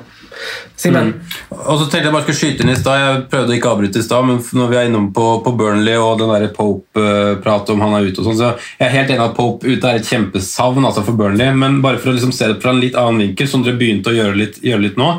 Simen? 0.76 1.14
Mm. 1.16 1.36
Og 1.56 1.80
så 1.80 1.86
tenkte 1.88 2.10
Jeg 2.10 2.14
bare 2.14 2.26
skulle 2.26 2.40
skyte 2.40 2.66
inn 2.66 2.72
i 2.74 2.78
sted, 2.78 3.00
jeg 3.00 3.22
prøvde 3.32 3.54
å 3.54 3.56
ikke 3.56 3.72
avbryte 3.72 4.02
i 4.02 4.06
stad, 4.06 4.28
men 4.28 4.42
når 4.60 4.72
vi 4.72 4.78
er 4.80 4.90
innom 4.90 5.08
på, 5.16 5.26
på 5.46 5.54
Burnley 5.58 5.96
og 6.02 6.20
den 6.20 6.34
der 6.34 6.48
Pope-pratet 6.56 7.72
om 7.74 7.84
han 7.86 7.96
er 7.98 8.10
ute 8.10 8.22
og 8.22 8.30
sånn, 8.30 8.40
så 8.40 8.52
jeg 8.76 8.88
er 8.90 8.96
helt 8.98 9.14
enig 9.14 9.26
at 9.26 9.38
Pope 9.38 9.68
ute 9.68 9.92
er 9.92 10.02
et 10.02 10.10
kjempesavn 10.10 10.86
altså 10.86 11.06
for 11.08 11.18
Burnley, 11.20 11.56
men 11.56 11.80
bare 11.86 12.02
for 12.02 12.12
å 12.12 12.16
liksom 12.18 12.36
se 12.36 12.52
det 12.52 12.60
fra 12.64 12.76
en 12.76 12.82
litt 12.84 12.98
annen 13.00 13.24
vinkel, 13.24 13.50
som 13.50 13.64
dere 13.66 13.80
begynte 13.80 14.12
å 14.12 14.18
gjøre 14.18 14.40
litt, 14.42 14.60
gjøre 14.66 14.86
litt 14.88 15.00
nå, 15.00 15.12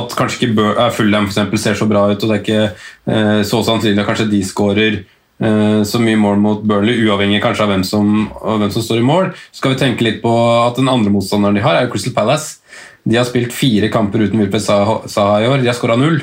at 0.00 0.16
kanskje 0.18 0.40
ikke 0.40 0.56
Bur 0.58 0.72
uh, 0.74 0.88
Fulham 0.94 1.30
for 1.30 1.60
ser 1.60 1.78
så 1.78 1.88
bra 1.90 2.08
ut, 2.10 2.18
og 2.18 2.32
det 2.32 2.38
er 2.38 2.42
ikke 2.44 2.62
uh, 2.72 3.42
så 3.46 3.62
sannsynlig 3.66 4.02
at 4.02 4.10
kanskje 4.10 4.30
de 4.32 4.42
skårer 4.46 5.00
uh, 5.42 5.82
så 5.86 6.02
mye 6.02 6.18
mål 6.20 6.42
mot 6.42 6.66
Burnley, 6.66 6.98
uavhengig 7.06 7.42
kanskje 7.44 7.66
av 7.66 7.74
hvem 7.74 7.86
som, 7.86 8.26
av 8.42 8.62
hvem 8.62 8.74
som 8.74 8.84
står 8.84 9.02
i 9.02 9.06
mål. 9.06 9.32
Så 9.50 9.62
skal 9.62 9.76
vi 9.76 9.82
tenke 9.84 10.06
litt 10.06 10.22
på 10.24 10.34
at 10.66 10.78
den 10.80 10.90
andre 10.92 11.14
motstanderen 11.14 11.56
de 11.56 11.64
har, 11.64 11.78
er 11.78 11.92
Crystal 11.92 12.16
Palace. 12.16 12.65
De 13.06 13.18
har 13.18 13.28
spilt 13.28 13.54
fire 13.54 13.90
kamper 13.92 14.26
uten 14.26 14.40
Wilfred 14.42 14.64
Saha 14.64 15.36
i 15.42 15.46
år. 15.46 15.62
De 15.62 15.70
har 15.70 15.78
skåra 15.78 15.98
null. 16.00 16.18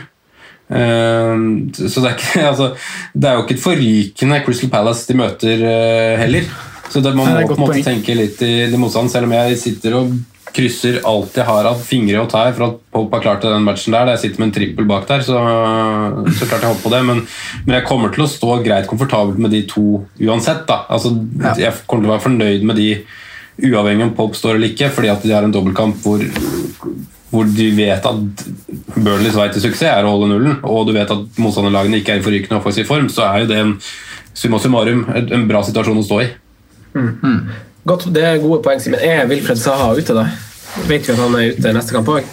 Uh, 0.74 1.70
så 1.76 2.02
det 2.02 2.10
er, 2.10 2.18
ikke, 2.18 2.44
altså, 2.52 2.70
det 3.14 3.30
er, 3.30 3.38
jo 3.38 3.44
ikke 3.44 3.58
et 3.58 3.64
forrykende 3.64 4.44
Crystal 4.46 4.72
Palace 4.74 5.08
de 5.10 5.18
møter 5.20 5.64
uh, 5.64 6.20
heller. 6.22 6.48
Så 6.94 7.02
det, 7.02 7.16
man 7.18 7.32
må 7.34 7.48
på 7.50 7.58
en 7.58 7.66
måte 7.66 7.82
tenke 7.86 8.16
litt 8.18 8.42
i 8.46 8.54
det 8.70 8.80
motstand, 8.80 9.12
selv 9.12 9.30
om 9.30 9.36
jeg 9.36 9.58
sitter 9.62 9.98
og 9.98 10.14
krysser 10.54 11.00
alt 11.10 11.38
jeg 11.38 11.48
har 11.48 11.66
av 11.66 11.80
fingre 11.82 12.22
og 12.22 12.30
tær 12.32 12.52
for 12.54 12.68
at 12.68 12.80
Pop 12.94 13.16
har 13.16 13.24
klart 13.24 13.46
den 13.48 13.66
matchen 13.66 13.96
der. 13.96 14.12
Jeg 14.14 14.22
sitter 14.22 14.42
med 14.42 14.52
en 14.52 14.56
trippel 14.60 14.88
bak 14.90 15.08
der, 15.10 15.24
så, 15.26 15.40
så 16.30 16.48
klart 16.50 16.62
jeg 16.62 16.70
håper 16.70 16.84
på 16.84 16.94
det. 16.94 17.02
Men, 17.08 17.24
men, 17.64 17.76
jeg 17.80 17.88
kommer 17.90 18.14
til 18.14 18.26
å 18.26 18.30
stå 18.30 18.60
greit 18.66 18.90
komfortabelt 18.90 19.42
med 19.42 19.54
de 19.56 19.64
to 19.70 20.04
uansett. 20.22 20.66
Da. 20.70 20.84
Altså, 20.94 21.16
ja. 21.42 21.56
Jeg 21.66 21.86
kommer 21.88 22.06
til 22.06 22.12
å 22.12 22.16
være 22.16 22.26
fornøyd 22.28 22.68
med 22.70 22.80
de 22.80 22.90
uavhengig 23.62 24.08
om 24.08 24.14
Pope 24.18 24.38
står 24.38 24.58
eller 24.58 24.72
ikke, 24.74 24.90
fordi 24.94 25.12
at 25.14 25.26
de 25.26 25.34
har 25.34 25.46
en 25.46 25.54
dobbeltkamp 25.54 26.00
hvor, 26.06 26.24
hvor 27.34 27.52
de 27.58 27.68
vet 27.78 28.08
at 28.10 28.46
Burnleys 28.96 29.38
vei 29.38 29.50
til 29.54 29.66
suksess 29.68 29.90
er 29.92 30.08
å 30.08 30.16
holde 30.16 30.32
nullen, 30.32 30.58
og 30.64 30.88
du 30.88 30.94
vet 30.96 31.12
at 31.14 31.42
motstanderlagene 31.42 32.02
ikke 32.02 32.16
er 32.16 32.22
i 32.22 32.26
forrykende 32.26 32.60
offensiv 32.60 32.90
form, 32.90 33.10
så 33.14 33.28
er 33.30 33.44
jo 33.44 33.52
det 33.52 33.60
en 33.62 33.76
summa 34.34 34.60
summarum 34.62 35.06
en 35.14 35.48
bra 35.50 35.62
situasjon 35.66 36.02
å 36.02 36.08
stå 36.08 36.24
i. 36.24 36.32
Mm. 36.94 37.12
Mm. 37.22 37.40
Godt, 37.90 38.08
Det 38.14 38.24
er 38.24 38.42
gode 38.42 38.62
poeng, 38.64 38.80
Simen. 38.80 39.02
Er 39.04 39.28
Wilfred 39.28 39.60
Saha 39.60 39.92
ute, 39.98 40.16
da? 40.16 40.30
Vet 40.88 41.06
vi 41.06 41.14
at 41.14 41.20
han 41.20 41.36
er 41.38 41.52
ute 41.54 41.74
neste 41.76 41.94
kamp 41.94 42.10
òg? 42.10 42.30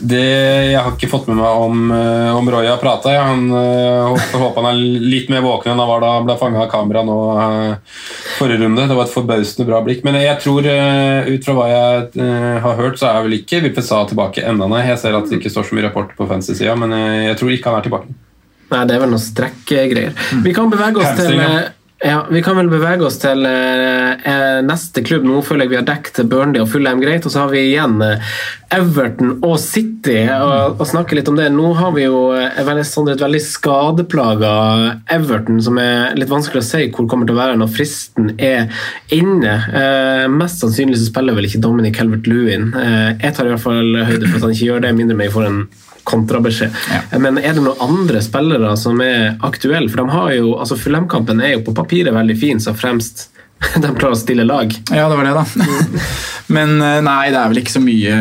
Det, 0.00 0.22
jeg 0.70 0.78
har 0.78 0.92
ikke 0.94 1.10
fått 1.10 1.26
med 1.30 1.38
meg 1.40 1.62
om, 1.64 1.90
eh, 1.94 2.36
om 2.36 2.50
Roy 2.52 2.68
har 2.68 2.80
prata. 2.82 3.14
Han 3.18 3.48
håper, 3.50 4.42
håper 4.42 4.62
han 4.62 4.70
er 4.70 5.00
litt 5.04 5.30
mer 5.32 5.42
våken 5.44 5.72
enn 5.72 5.82
han 5.82 5.90
var 5.90 6.04
da 6.04 6.12
han 6.16 6.28
ble 6.28 6.36
fanga 6.40 6.62
av 6.64 6.70
kamera 6.72 7.02
nå 7.06 7.16
uh, 7.38 7.96
forrige 8.38 8.62
runde. 8.62 8.86
Det 8.90 8.98
var 8.98 9.08
et 9.08 9.14
forbausende 9.14 9.66
bra 9.68 9.80
blikk. 9.86 10.04
Men 10.06 10.20
jeg 10.20 10.38
tror, 10.44 10.68
ut 10.68 11.48
fra 11.48 11.56
hva 11.58 11.66
jeg 11.72 12.30
har 12.64 12.78
hørt, 12.82 13.00
så 13.00 13.10
er 13.10 13.26
vel 13.26 13.38
ikke 13.40 13.62
Vippet 13.66 13.86
Sa 13.88 14.04
tilbake 14.08 14.44
enda 14.46 14.68
nei. 14.70 14.84
Jeg 14.90 15.02
ser 15.02 15.18
at 15.18 15.28
det 15.30 15.40
ikke 15.40 15.52
står 15.52 15.68
så 15.68 15.78
mye 15.78 15.88
rapport 15.88 16.14
på 16.16 16.28
fancy-sida, 16.30 16.76
men 16.78 16.94
jeg 17.26 17.38
tror 17.40 17.54
ikke 17.54 17.72
han 17.72 17.80
er 17.80 17.88
tilbake. 17.88 18.14
Nei, 18.68 18.84
det 18.84 18.98
er 18.98 19.02
vel 19.02 19.12
noen 19.14 19.24
strekkgreier. 19.24 20.16
Vi 20.44 20.52
kan 20.56 20.68
bevege 20.72 21.00
oss 21.00 21.16
til 21.16 21.38
ja, 21.40 21.60
Vi 21.98 22.42
kan 22.46 22.54
vel 22.54 22.68
bevege 22.70 23.02
oss 23.08 23.16
til 23.18 23.42
eh, 23.48 24.58
neste 24.62 25.02
klubb. 25.02 25.24
Nå 25.26 25.40
føler 25.42 25.66
jeg 25.66 25.72
vi 25.72 25.78
har 25.80 25.86
dekket 25.88 26.28
Burnley 26.30 26.62
og 26.62 26.68
Fulham 26.70 27.00
greit. 27.02 27.26
Og 27.26 27.34
så 27.34 27.42
har 27.42 27.50
vi 27.50 27.64
igjen 27.72 27.96
eh, 28.04 28.36
Everton 28.76 29.32
og 29.42 29.56
City 29.58 30.20
og, 30.30 30.78
og 30.78 30.86
snakke 30.86 31.18
litt 31.18 31.30
om 31.30 31.34
det. 31.40 31.48
Nå 31.50 31.72
har 31.74 31.90
vi 31.96 32.04
jo 32.04 32.20
et 32.36 32.62
veldig, 32.62 32.84
sånn, 32.86 33.10
et 33.10 33.24
veldig 33.24 33.40
skadeplaga 33.42 34.52
Everton, 35.10 35.58
som 35.64 35.80
er 35.82 36.14
litt 36.18 36.30
vanskelig 36.30 36.62
å 36.62 36.68
si 36.68 36.84
hvor 36.94 37.10
kommer 37.10 37.26
til 37.26 37.34
å 37.34 37.40
være 37.40 37.58
når 37.58 37.74
fristen 37.74 38.30
er 38.36 38.70
inne. 39.14 39.58
Eh, 39.66 40.24
mest 40.30 40.62
sannsynlig 40.62 41.00
så 41.00 41.10
spiller 41.10 41.34
vel 41.34 41.50
ikke 41.50 41.64
Dominic 41.66 41.98
Helvert-Lewin. 41.98 42.70
Eh, 42.78 43.10
jeg 43.24 43.34
tar 43.34 43.50
i 43.50 43.56
hvert 43.56 43.66
fall 43.66 44.04
høyde 44.04 44.28
for 44.28 44.38
at 44.38 44.46
han 44.46 44.54
ikke 44.54 44.70
gjør 44.70 44.86
det, 44.86 44.94
mindre 45.02 45.18
meg 45.18 45.34
for 45.34 45.50
en 45.50 45.64
kontrabeskjed. 46.08 46.76
Ja. 46.92 47.20
Men 47.20 47.40
er 47.40 47.56
det 47.56 47.64
noen 47.64 47.82
andre 47.84 48.22
spillere 48.24 48.74
som 48.80 49.00
er 49.04 49.36
aktuelle? 49.46 49.90
For 49.92 50.02
de 50.02 50.16
har 50.16 50.32
jo, 50.38 50.54
altså 50.58 50.78
Fulham-kampen 50.80 51.42
er 51.44 51.56
jo 51.56 51.66
på 51.68 51.76
papiret 51.76 52.16
veldig 52.16 52.38
fin, 52.40 52.62
så 52.62 52.76
fremst 52.76 53.28
de 53.82 53.90
klarer 53.94 54.14
å 54.14 54.18
stille 54.18 54.46
lag. 54.46 54.72
Ja, 54.94 55.08
det 55.10 55.16
var 55.18 55.26
det, 55.26 55.34
da. 55.34 56.06
Men 56.54 56.78
eh, 56.80 57.00
nei, 57.04 57.28
det 57.32 57.38
er 57.38 57.50
vel 57.50 57.60
ikke 57.60 57.74
så 57.74 57.82
mye, 57.82 58.14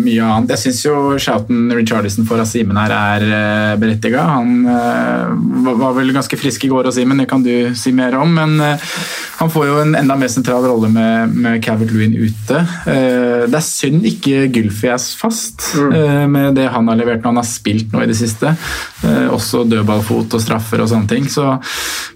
mye 0.00 0.28
annet. 0.28 0.54
Jeg 0.54 0.62
syns 0.62 0.80
jo 0.86 0.94
shouten 1.20 1.66
Richardison 1.74 2.24
for 2.28 2.40
Simen 2.48 2.78
her 2.80 2.94
er 2.94 3.24
uh, 3.28 3.74
berettiga. 3.80 4.24
Han 4.38 4.64
uh, 4.64 5.74
var 5.82 5.96
vel 5.98 6.14
ganske 6.14 6.38
frisk 6.40 6.64
i 6.64 6.70
går, 6.72 6.88
og 6.88 6.96
Simen, 6.96 7.20
det 7.20 7.28
kan 7.30 7.44
du 7.44 7.74
si 7.76 7.92
mer 7.96 8.16
om. 8.16 8.32
Men 8.34 8.56
han 9.34 9.50
får 9.52 9.66
jo 9.68 9.76
en 9.82 9.96
enda 9.98 10.16
mer 10.18 10.30
sentral 10.32 10.64
rolle 10.64 10.88
med, 10.92 11.34
med 11.34 11.60
Cavert 11.64 11.92
Lewin 11.92 12.14
ute. 12.16 12.62
Det 12.84 13.58
er 13.58 13.64
synd 13.66 14.06
ikke 14.08 14.46
Gylfi 14.54 14.88
er 14.92 15.02
fast 15.18 15.74
mm. 15.74 16.30
med 16.30 16.56
det 16.56 16.68
han 16.72 16.88
har 16.88 16.98
levert 16.98 17.22
når 17.22 17.32
han 17.32 17.40
har 17.40 17.48
spilt 17.48 17.92
nå 17.92 18.04
i 18.04 18.08
det 18.08 18.16
siste. 18.18 18.54
også 19.34 19.64
dødballfot 19.68 20.36
og 20.36 20.42
straffer 20.42 20.84
og 20.84 20.90
sånne 20.92 21.10
ting. 21.10 21.26
Så, 21.30 21.48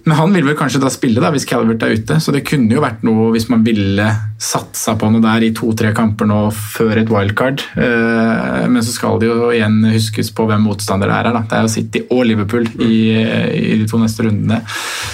men 0.07 0.17
han 0.17 0.33
vil 0.35 0.47
vel 0.47 0.57
kanskje 0.59 0.81
da 0.81 0.91
spille 0.93 1.21
da, 1.23 1.33
hvis 1.35 1.47
Calvert 1.49 1.83
er 1.85 1.97
ute, 1.99 2.19
så 2.23 2.33
det 2.35 2.45
kunne 2.47 2.68
kunne 2.69 2.77
jo 2.77 2.85
vært 2.85 3.05
noe 3.07 3.29
hvis 3.33 3.47
man 3.49 3.63
ville 3.65 4.05
satsa 4.39 4.93
på 4.95 5.07
noe 5.09 5.23
der 5.23 5.43
i 5.43 5.49
to-tre 5.57 5.89
kamper 5.97 6.27
nå 6.29 6.37
før 6.53 6.99
et 7.01 7.09
wildcard. 7.11 7.63
Eh, 7.81 8.67
men 8.69 8.83
så 8.85 8.93
skal 8.93 9.17
det 9.19 9.27
jo 9.27 9.49
igjen 9.49 9.81
huskes 9.89 10.29
på 10.37 10.45
hvem 10.47 10.67
motstander 10.69 11.09
det 11.09 11.15
er. 11.17 11.29
Da. 11.33 11.41
Det 11.49 11.57
er 11.57 11.65
jo 11.65 11.71
City 11.73 12.03
og 12.13 12.21
Liverpool 12.29 12.69
i, 12.85 12.99
i, 13.17 13.73
de 13.81 13.87
to 13.89 13.97
neste 13.99 14.27
rundene. 14.27 14.61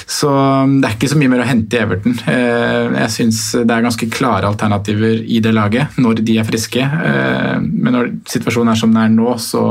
Så 0.04 0.30
um, 0.30 0.76
det 0.82 0.90
er 0.90 0.98
ikke 0.98 1.10
så 1.14 1.22
mye 1.22 1.32
mer 1.32 1.46
å 1.46 1.48
hente 1.48 1.80
i 1.80 1.82
Everton. 1.86 2.20
Eh, 2.36 3.00
jeg 3.00 3.16
syns 3.16 3.42
det 3.56 3.72
er 3.72 3.88
ganske 3.88 4.12
klare 4.12 4.52
alternativer 4.52 5.24
i 5.24 5.40
det 5.42 5.56
laget 5.56 5.96
når 5.96 6.22
de 6.28 6.38
er 6.42 6.52
friske. 6.52 6.84
Eh, 6.84 7.56
men 7.64 7.96
når 7.96 8.14
situasjonen 8.36 8.76
er 8.76 8.84
som 8.84 8.94
den 8.94 9.04
er 9.08 9.16
nå, 9.16 9.40
så, 9.40 9.66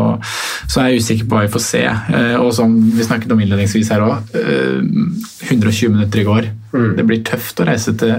så 0.64 0.80
er 0.80 0.94
jeg 0.94 1.04
usikker 1.04 1.28
på 1.28 1.36
hva 1.36 1.44
vi 1.44 1.54
får 1.54 1.66
se. 1.68 1.86
Og 2.40 2.50
som 2.56 2.74
vi 2.96 3.06
snakket 3.06 3.36
om 3.36 3.44
innledningsvis 3.44 3.92
her 3.92 4.08
òg, 4.08 4.36
120 5.52 5.92
minutter 5.92 6.24
i 6.24 6.28
går. 6.32 6.52
Mm. 6.74 6.96
Det 6.96 7.04
blir 7.06 7.22
tøft 7.22 7.60
å 7.62 7.66
reise 7.68 7.94
til, 7.94 8.12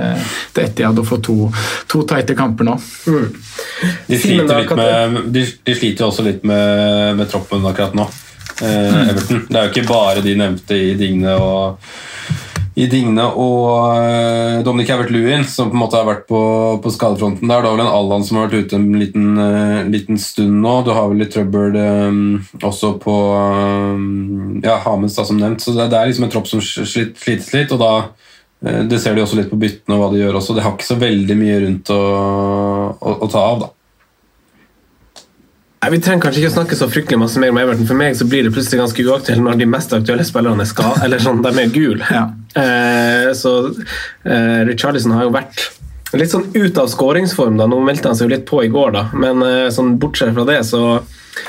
til 0.56 0.64
Etiad 0.64 0.99
og 1.01 1.08
få 1.10 1.20
to, 1.24 1.36
to 1.91 2.06
tighte 2.08 2.38
kamper 2.39 2.70
nå. 2.70 2.78
Mm. 3.12 3.26
De, 4.08 4.20
sliter 4.22 4.76
med, 4.80 5.20
de, 5.36 5.43
de, 5.68 5.76
sliter 5.76 6.08
også 6.08 6.24
litt 6.24 6.45
med, 6.47 7.18
med 7.20 7.28
troppen 7.32 7.66
akkurat 7.68 7.97
nå, 7.99 8.08
eh, 8.64 8.72
mm. 8.72 9.01
Everton. 9.12 9.45
Det 9.49 9.60
er 9.60 9.68
jo 9.68 9.74
ikke 9.74 9.89
bare 9.89 10.24
de 10.24 10.38
nevnte 10.39 10.80
i 10.80 10.93
Digne 10.99 11.36
og 11.36 11.82
i 12.76 12.89
Digne 12.91 13.24
og 13.39 13.68
uh, 13.95 14.58
Dominic 14.68 14.89
Havert-Lewin, 14.91 15.45
som 15.47 15.70
på 15.72 15.78
en 15.78 15.80
måte 15.80 15.95
har 15.95 16.08
vært 16.10 16.26
på, 16.28 16.39
på 16.84 16.91
skadefronten 16.91 17.47
der. 17.47 17.64
Det 17.64 17.70
er 17.70 17.78
vel 17.78 17.84
en 17.86 17.91
Allan 17.99 18.26
som 18.28 18.39
har 18.39 18.49
vært 18.49 18.68
ute 18.68 18.76
en 18.76 18.89
liten, 18.99 19.30
uh, 19.39 19.88
liten 19.88 20.20
stund 20.20 20.60
nå. 20.60 20.74
Du 20.84 20.91
har 20.91 21.08
vel 21.08 21.24
litt 21.24 21.32
trøbbel 21.32 21.78
um, 21.80 22.20
også 22.60 22.97
på 22.99 23.16
um, 23.16 24.60
ja, 24.60 24.76
Hamens, 24.84 25.16
da, 25.16 25.24
som 25.24 25.39
nevnt. 25.39 25.64
Så 25.64 25.72
det, 25.72 25.88
det, 25.93 26.01
er 26.01 26.12
liksom 26.12 26.28
en 26.28 26.36
tropp 26.36 26.51
som 26.51 26.64
slites 26.64 27.53
litt, 27.56 27.72
og 27.72 27.80
da 27.80 27.93
Eh, 28.03 28.34
det 28.64 28.97
ser 29.01 29.16
de 29.16 29.22
også 29.22 29.38
litt 29.38 29.49
på 29.51 29.60
byttene 29.62 29.97
og 29.97 30.01
hva 30.01 30.12
de 30.14 30.22
gjør 30.22 30.39
også. 30.39 30.56
Det 30.58 30.64
har 30.66 30.74
ikke 30.74 30.88
så 30.88 30.99
veldig 31.01 31.36
mye 31.38 31.58
rundt 31.66 31.91
å, 31.93 32.03
å, 32.95 33.18
å 33.26 33.28
ta 33.30 33.43
av, 33.43 33.66
da. 33.66 33.72
Nei, 35.86 35.91
Vi 35.93 35.99
trenger 36.01 36.24
kanskje 36.24 36.41
ikke 36.41 36.49
å 36.49 36.56
snakke 36.56 36.78
så 36.80 36.88
fryktelig 36.89 37.20
masse 37.22 37.41
mer 37.41 37.51
om 37.53 37.60
Everton. 37.62 37.86
For 37.86 37.99
meg 37.99 38.16
så 38.18 38.26
blir 38.26 38.47
det 38.47 38.53
plutselig 38.56 38.80
ganske 38.82 39.03
uaktuelt 39.06 39.43
når 39.45 39.60
de 39.60 39.68
mest 39.70 39.91
aktuelle 39.93 40.26
spillerne 40.26 40.66
skal, 40.66 40.95
eller 41.06 41.22
sånn, 41.22 41.43
de 41.45 41.51
er 41.62 41.74
gule. 41.74 42.08
Ja. 42.10 42.24
Eh, 42.58 43.30
så 43.38 43.53
eh, 43.70 44.62
Richarlison 44.66 45.14
har 45.14 45.28
jo 45.28 45.36
vært 45.36 45.68
litt 46.18 46.32
sånn 46.32 46.47
ut 46.56 46.80
av 46.82 46.89
skåringsform. 46.89 47.60
da, 47.60 47.68
Nå 47.70 47.84
meldte 47.86 48.10
han 48.10 48.18
seg 48.18 48.30
jo 48.30 48.34
litt 48.34 48.47
på 48.49 48.64
i 48.66 48.72
går, 48.74 48.95
da. 48.95 49.06
men 49.14 49.45
eh, 49.45 49.68
sånn, 49.76 49.97
bortsett 50.01 50.34
fra 50.34 50.47
det 50.47 50.64
så 50.66 50.82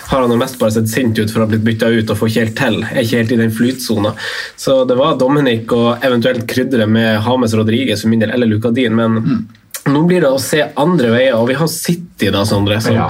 har 0.06 0.22
han 0.22 0.30
jo 0.30 0.38
mest 0.38 0.58
bare 0.60 0.74
sett 0.76 0.88
sint 0.90 1.18
ut 1.18 1.32
for 1.32 1.42
å 1.42 1.46
ha 1.46 1.50
blitt 1.50 1.66
bytta 1.66 1.90
ut 1.90 2.10
og 2.12 2.18
få 2.20 2.30
ikke 2.30 2.44
helt 2.44 2.58
til. 2.60 2.80
Er 2.86 3.02
ikke 3.02 3.22
helt 3.22 3.34
i 3.34 3.40
den 3.42 3.54
flytsona. 3.54 4.14
Så 4.56 4.78
det 4.88 4.98
var 4.98 5.18
Dominic 5.18 5.72
og 5.74 6.04
eventuelt 6.06 6.46
krydderet 6.50 6.90
med 6.90 7.20
Hames 7.26 7.54
Rodriguez 7.58 8.04
for 8.04 8.12
min 8.12 8.22
del, 8.22 8.34
eller 8.36 8.50
Lucadin. 8.50 8.94
men 8.94 9.22
mm. 9.22 9.46
Nå 9.86 10.00
blir 10.02 10.24
det 10.24 10.30
å 10.34 10.38
se 10.42 10.64
andre 10.82 11.12
veier, 11.12 11.36
og 11.38 11.46
vi 11.46 11.54
har 11.54 11.68
City, 11.70 12.30
da, 12.34 12.40
Sondre. 12.48 12.80
Så, 12.82 12.90
ja. 12.96 13.06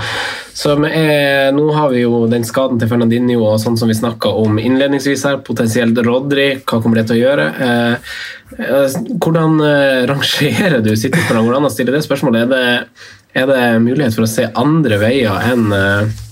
som 0.57 0.84
er, 0.84 1.49
nå 1.57 1.70
har 1.72 1.88
vi 1.94 2.03
jo 2.03 2.26
den 2.28 2.44
skaden 2.44 2.80
til 2.80 2.90
Fernandinho 2.90 3.47
og 3.47 3.57
sånn 3.62 3.78
som 3.80 3.88
vi 3.88 3.97
snakka 3.97 4.28
om 4.42 4.61
innledningsvis 4.61 5.24
her. 5.24 5.38
Potensielt 5.47 5.97
Rodri, 6.05 6.51
hva 6.61 6.82
kommer 6.84 7.01
det 7.01 7.07
til 7.09 7.16
å 7.16 7.22
gjøre? 7.22 7.47
Eh, 7.66 8.18
eh, 8.59 8.99
hvordan 9.24 9.57
eh, 9.64 10.03
rangerer 10.11 10.82
du 10.84 10.92
City-spillerne? 10.92 11.47
Hvordan 11.49 11.72
stiller 11.72 11.97
det 11.97 12.05
spørsmålet? 12.05 12.44
Er 12.44 12.53
det, 12.53 13.09
er 13.40 13.51
det 13.55 13.64
mulighet 13.86 14.18
for 14.18 14.28
å 14.28 14.30
se 14.36 14.51
andre 14.53 15.01
veier 15.01 15.49
enn 15.49 15.72
eh, 15.72 16.22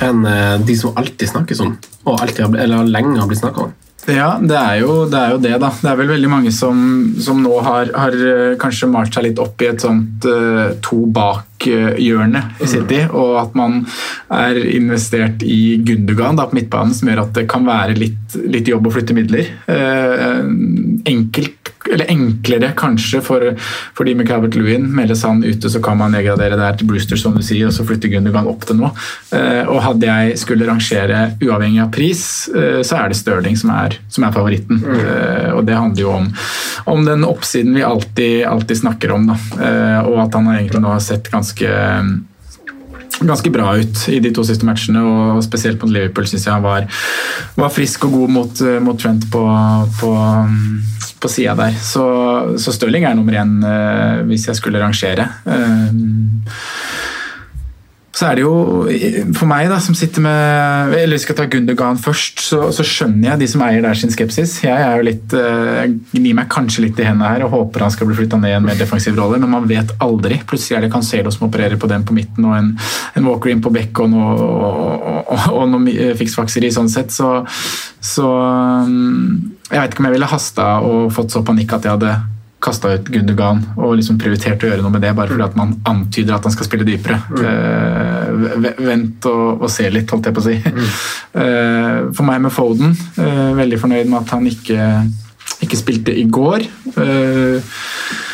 enn 0.00 0.26
eh, 0.28 0.58
de 0.64 0.76
som 0.78 0.96
alltid 0.96 1.28
snakkes 1.34 1.62
om, 1.64 1.76
og 2.06 2.20
alltid, 2.20 2.56
eller 2.56 2.88
lenge 2.88 3.18
har 3.20 3.30
blitt 3.30 3.42
snakka 3.42 3.68
om. 3.68 3.78
Ja, 4.10 4.32
det 4.42 4.56
er, 4.58 4.80
jo, 4.80 5.04
det 5.06 5.14
er, 5.18 5.28
jo, 5.30 5.38
det 5.38 5.52
da. 5.62 5.68
Det 5.78 5.86
er 5.92 5.98
vel 6.00 6.08
veldig 6.10 6.30
mange 6.30 6.50
som, 6.54 6.78
som 7.22 7.38
nå 7.38 7.52
har, 7.62 7.92
har, 7.94 8.16
eh, 8.16 8.56
kanskje 8.58 8.88
malt 8.90 9.14
seg 9.14 9.28
litt 9.28 9.38
opp 9.42 9.62
i 9.62 9.68
et 9.70 9.84
sånt 9.84 10.26
uh, 10.26 10.74
to 10.82 11.04
bak-hjørne 11.14 12.42
i 12.58 12.70
City, 12.70 13.04
mm. 13.06 13.14
og 13.14 13.36
at 13.44 13.54
man 13.58 13.78
er 14.34 14.58
investert 14.58 15.46
i 15.46 15.78
Gundogan 15.86 16.40
da, 16.40 16.48
på 16.50 16.58
midtbanen, 16.58 16.96
som 16.98 17.12
gjør 17.12 17.22
at 17.28 17.34
det 17.38 17.46
kan 17.50 17.68
være 17.68 17.94
litt, 18.00 18.34
litt 18.42 18.72
jobb 18.72 18.90
å 18.90 18.94
flytte 18.96 19.14
midler. 19.14 19.54
Uh, 19.70 20.42
enkelt 21.06 21.61
eller 21.90 22.10
enklere 22.12 22.72
kanskje 22.78 23.22
for, 23.24 23.48
fordi 23.96 24.14
med 24.18 24.28
Calvert 24.28 24.56
Lewin 24.58 24.86
meldes 24.94 25.24
han 25.26 25.42
ute, 25.44 25.70
så 25.70 25.82
kan 25.82 25.98
man 26.00 26.14
nedgradere 26.14 26.58
der 26.60 26.78
til 26.78 26.88
Brewster, 26.90 27.18
som 27.20 27.36
du 27.36 27.42
sier, 27.44 27.68
og 27.68 27.74
så 27.76 27.86
flytter 27.86 28.12
Gundergan 28.12 28.50
opp 28.50 28.66
til 28.68 28.78
noe. 28.80 28.92
Eh, 29.34 29.62
og 29.66 29.82
hadde 29.86 30.08
jeg 30.08 30.38
skulle 30.40 30.68
rangere 30.68 31.24
uavhengig 31.42 31.82
av 31.84 31.92
pris, 31.94 32.24
eh, 32.54 32.80
så 32.86 33.00
er 33.00 33.12
det 33.12 33.20
Stirling 33.20 33.58
som 33.58 33.74
er, 33.74 33.98
som 34.12 34.26
er 34.26 34.34
favoritten. 34.34 34.82
Eh, 34.82 35.50
og 35.56 35.64
det 35.68 35.78
handler 35.78 36.06
jo 36.06 36.12
om, 36.16 36.28
om 36.92 37.06
den 37.06 37.26
oppsiden 37.28 37.74
vi 37.76 37.86
alltid, 37.86 38.44
alltid 38.48 38.82
snakker 38.84 39.14
om, 39.16 39.32
da. 39.32 39.38
Eh, 39.62 40.10
og 40.10 40.26
at 40.26 40.38
han 40.38 40.52
egentlig 40.54 40.82
nå 40.82 40.94
har 40.94 41.02
sett 41.04 41.32
ganske 41.32 41.72
ganske 43.20 43.50
bra 43.52 43.76
ut 43.78 44.04
i 44.08 44.18
de 44.22 44.32
to 44.34 44.44
siste 44.46 44.66
matchene, 44.66 45.02
og 45.02 45.42
spesielt 45.44 45.82
mot 45.82 45.92
Liverpool 45.92 46.26
syns 46.28 46.46
jeg 46.48 46.54
han 46.54 46.64
var, 46.64 46.88
var, 47.58 47.72
frisk 47.74 48.06
og 48.08 48.16
god 48.16 48.34
mot, 48.38 48.64
mot 48.84 48.98
Trent 49.00 49.28
på, 49.32 49.44
på, 50.00 50.12
på 51.22 51.30
sida 51.30 51.56
der. 51.58 51.76
Så, 51.78 52.04
så 52.58 52.74
Stirling 52.74 53.06
er 53.08 53.18
nummer 53.18 53.38
én 53.42 53.58
uh, 53.62 54.22
hvis 54.28 54.48
jeg 54.48 54.58
skulle 54.58 54.82
rangere. 54.82 55.28
Så 58.12 58.26
er 58.28 58.36
det 58.36 58.42
jo 58.44 58.52
for 59.32 59.48
meg, 59.48 59.70
da, 59.72 59.78
som 59.80 59.96
sitter 59.96 60.20
med 60.20 60.92
Eller 60.98 61.16
vi 61.16 61.22
skal 61.22 61.36
ta 61.38 61.46
Gundogan 61.48 61.96
først, 62.00 62.42
så, 62.44 62.66
så, 62.74 62.84
skjønner 62.84 63.30
jeg 63.30 63.40
de 63.40 63.48
som 63.48 63.62
eier 63.64 63.84
der 63.84 63.96
sin 63.96 64.12
skepsis. 64.12 64.58
Jeg 64.66 64.84
er 64.84 65.00
jo 65.00 65.06
litt, 65.06 65.32
jeg 65.32 65.94
gnir 66.10 66.36
meg 66.36 66.50
kanskje 66.52 66.84
litt 66.84 67.00
i 67.00 67.06
hendene 67.08 67.30
her 67.32 67.46
og 67.46 67.54
håper 67.54 67.86
han 67.86 67.94
skal 67.94 68.10
bli 68.10 68.18
flytta 68.18 68.40
ned 68.40 68.52
i 68.52 68.58
en 68.58 68.66
mer 68.66 68.76
defensiv 68.76 69.16
rolle, 69.16 69.40
men 69.40 69.54
man 69.54 69.68
vet 69.70 69.94
aldri. 70.04 70.42
Plutselig 70.48 70.76
er 70.76 70.84
det 70.84 70.92
Cancelo 70.92 71.32
som 71.32 71.46
opererer 71.48 71.80
på 71.80 71.88
den 71.88 72.04
på 72.04 72.16
midten, 72.16 72.50
og 72.50 72.58
en, 72.58 72.74
en 73.16 73.30
walker 73.30 73.54
inn 73.54 73.64
på 73.64 73.72
bekk 73.72 74.04
og 74.04 74.12
noe, 74.12 74.36
og, 74.36 75.08
og, 75.32 75.48
og 75.56 75.72
noe 75.72 76.12
fiksfakseri 76.20 76.72
sånn 76.74 76.92
sett. 76.92 77.16
Så, 77.16 77.32
så 78.12 78.28
jeg 79.72 79.78
vet 79.78 79.94
ikke 79.94 80.04
om 80.04 80.10
jeg 80.10 80.18
ville 80.18 80.32
hasta 80.34 80.68
og 80.84 81.08
fått 81.16 81.32
så 81.32 81.44
panikk 81.46 81.78
at 81.78 81.88
jeg 81.88 81.96
hadde 81.96 82.16
kasta 82.62 82.92
ut 82.94 83.08
Gundogan 83.10 83.62
og 83.76 83.96
liksom 83.98 84.18
prioritert 84.22 84.62
å 84.62 84.70
gjøre 84.70 84.84
noe 84.84 84.94
med 84.94 85.02
det, 85.04 85.12
bare 85.18 85.32
fordi 85.32 85.46
at 85.46 85.58
man 85.58 85.74
antyder 85.88 86.36
at 86.36 86.46
han 86.46 86.54
skal 86.54 86.68
spille 86.68 86.86
dypere. 86.86 87.18
Mm. 87.32 87.42
Uh, 87.42 88.68
vent 88.86 89.28
og, 89.30 89.46
og, 89.64 89.68
se 89.72 89.88
litt, 89.90 90.10
holdt 90.12 90.30
jeg 90.30 90.36
på 90.36 90.44
å 90.44 90.46
si. 90.46 90.58
Mm. 90.62 90.82
Uh, 91.36 91.98
for 92.16 92.28
meg 92.28 92.42
med 92.44 92.54
Foden, 92.54 92.94
uh, 93.18 93.50
veldig 93.58 93.80
fornøyd 93.82 94.12
med 94.12 94.20
at 94.22 94.36
han 94.36 94.46
ikke, 94.50 94.90
ikke 95.66 95.80
spilte 95.80 96.14
i 96.14 96.28
går. 96.30 96.68
var 96.94 98.31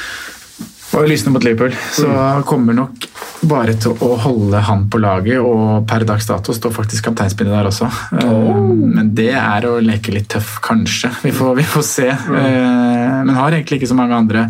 jo 0.92 1.08
lysende 1.08 1.34
mot 1.34 1.44
Liverpool, 1.44 1.74
så 1.92 2.08
mm. 2.08 2.42
kommer 2.48 2.76
nok 2.76 3.08
bare 3.48 3.74
til 3.78 3.94
å 4.02 4.14
holde 4.18 4.60
han 4.66 4.86
på 4.90 4.98
laget, 5.02 5.38
og 5.38 5.84
per 5.88 6.04
dags 6.08 6.26
dato 6.26 6.54
står 6.54 6.72
faktisk 6.74 7.08
kapteinspinnet 7.08 7.54
der 7.54 7.68
også. 7.70 7.88
Oh. 8.24 8.56
Men 8.82 9.12
det 9.14 9.30
er 9.38 9.66
å 9.68 9.76
leke 9.84 10.14
litt 10.14 10.30
tøff, 10.32 10.56
kanskje. 10.64 11.10
Vi 11.22 11.32
får, 11.34 11.52
vi 11.58 11.66
får 11.68 11.84
se. 11.86 12.08
Mm. 12.08 13.28
Men 13.28 13.36
har 13.36 13.54
egentlig 13.54 13.80
ikke 13.80 13.90
så 13.92 13.98
mange 13.98 14.16
andre 14.16 14.46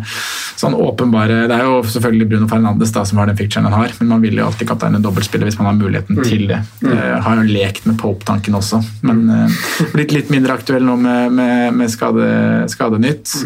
sånn 0.59 0.75
åpenbare 0.75 1.45
Det 1.47 1.55
er 1.55 1.63
jo 1.63 1.77
selvfølgelig 1.87 2.27
Bruno 2.31 2.47
Fernandes 2.51 2.91
da, 2.95 3.05
som 3.07 3.21
har 3.21 3.29
den 3.29 3.37
ficturen 3.39 3.67
han 3.69 3.77
har, 3.77 3.93
men 3.99 4.11
man 4.11 4.23
vil 4.23 4.39
jo 4.39 4.47
alltid 4.47 4.67
kapteine 4.69 4.99
dobbeltspiller 5.03 5.47
hvis 5.47 5.59
man 5.59 5.69
har 5.71 5.77
muligheten 5.77 6.19
mm. 6.19 6.25
til 6.25 6.47
det. 6.49 6.59
Mm. 6.83 6.95
har 7.25 7.39
jo 7.39 7.45
lekt 7.47 7.87
med 7.89 7.99
Pope-tanken 7.99 8.57
også, 8.59 8.81
men 9.07 9.21
uh, 9.29 9.61
blitt 9.93 10.15
litt 10.15 10.33
mindre 10.33 10.57
aktuell 10.59 10.85
nå 10.87 10.97
med, 10.99 11.35
med, 11.35 11.79
med 11.79 11.93
skade, 11.93 12.27
skadenytt. 12.71 13.37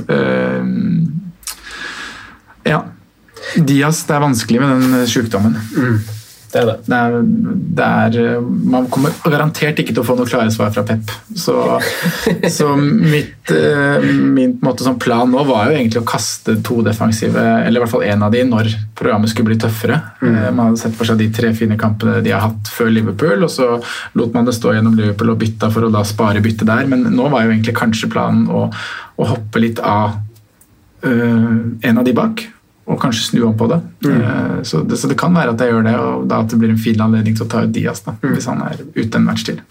Ja. 2.68 2.84
Dias, 3.58 4.04
det 4.08 4.16
er 4.16 4.24
vanskelig 4.24 4.62
med 4.62 4.76
den 4.78 5.08
sykdommen. 5.10 5.58
Mm. 5.76 6.04
Det 6.54 6.62
er 6.62 6.68
det. 6.68 6.74
det, 6.86 6.98
er, 6.98 7.14
det 7.80 7.86
er, 8.22 8.42
man 8.70 8.86
kommer 8.94 9.14
garantert 9.26 9.80
ikke 9.82 9.94
til 9.96 10.04
å 10.04 10.06
få 10.06 10.16
noe 10.20 10.30
klare 10.30 10.52
svar 10.54 10.70
fra 10.76 10.84
Pep. 10.86 11.10
Så, 11.34 11.56
så 12.58 12.68
mitt, 12.78 13.50
eh, 13.50 14.06
min 14.06 14.60
måte, 14.62 14.86
sånn 14.86 15.00
plan 15.02 15.32
nå 15.34 15.42
var 15.50 15.72
jo 15.72 15.80
egentlig 15.80 16.04
å 16.04 16.08
kaste 16.08 16.60
to 16.66 16.84
defensive, 16.86 17.34
eller 17.34 17.80
i 17.80 17.84
hvert 17.84 17.94
fall 17.96 18.06
én 18.06 18.22
av 18.22 18.36
de, 18.36 18.44
når 18.46 18.70
programmet 19.00 19.34
skulle 19.34 19.50
bli 19.50 19.58
tøffere. 19.64 19.98
Mm. 20.22 20.30
Eh, 20.30 20.50
man 20.52 20.70
hadde 20.70 20.84
sett 20.84 21.00
for 21.00 21.10
seg 21.10 21.24
de 21.24 21.32
tre 21.34 21.50
fine 21.58 21.80
kampene 21.82 22.22
de 22.22 22.36
har 22.36 22.46
hatt 22.46 22.70
før 22.76 22.94
Liverpool, 22.94 23.48
og 23.48 23.50
så 23.54 23.72
lot 24.20 24.38
man 24.38 24.46
det 24.46 24.54
stå 24.60 24.76
gjennom 24.78 25.00
Liverpool 25.00 25.34
og 25.34 25.42
bytta 25.42 25.72
for 25.74 25.88
å 25.88 25.94
da 25.94 26.06
spare 26.06 26.44
byttet 26.44 26.70
der. 26.70 26.86
Men 26.92 27.08
nå 27.18 27.32
var 27.34 27.48
jo 27.48 27.56
egentlig 27.56 27.74
kanskje 27.82 28.12
planen 28.14 28.46
å, 28.46 28.68
å 28.70 29.32
hoppe 29.34 29.64
litt 29.64 29.82
av 29.82 30.20
en 31.04 31.98
av 32.00 32.06
de 32.08 32.14
bak 32.16 32.46
og 32.84 33.00
kanskje 33.00 33.30
snu 33.30 33.44
om 33.48 33.54
på 33.58 33.68
det. 33.72 33.80
Mm. 34.04 34.22
Eh, 34.22 34.64
så 34.68 34.82
det. 34.84 34.98
så, 34.98 35.08
det. 35.08 35.18
kan 35.20 35.36
være 35.36 35.54
at 35.54 35.62
jeg 35.62 35.72
gjør 35.72 35.86
det, 35.88 35.94
og 36.00 36.26
da 36.28 36.42
at 36.44 36.52
det 36.52 36.60
blir 36.60 36.74
en 36.74 36.82
fin 36.82 37.00
anledning 37.02 37.36
til 37.38 37.46
å 37.46 37.52
ta 37.52 37.64
ut 37.64 37.72
Diaz 37.72 38.04
da, 38.04 38.16
mm. 38.20 38.34
hvis 38.34 38.48
han 38.52 38.64
er 38.66 38.82
ute 38.98 39.20
en 39.20 39.28
match 39.28 39.46
til. 39.48 39.62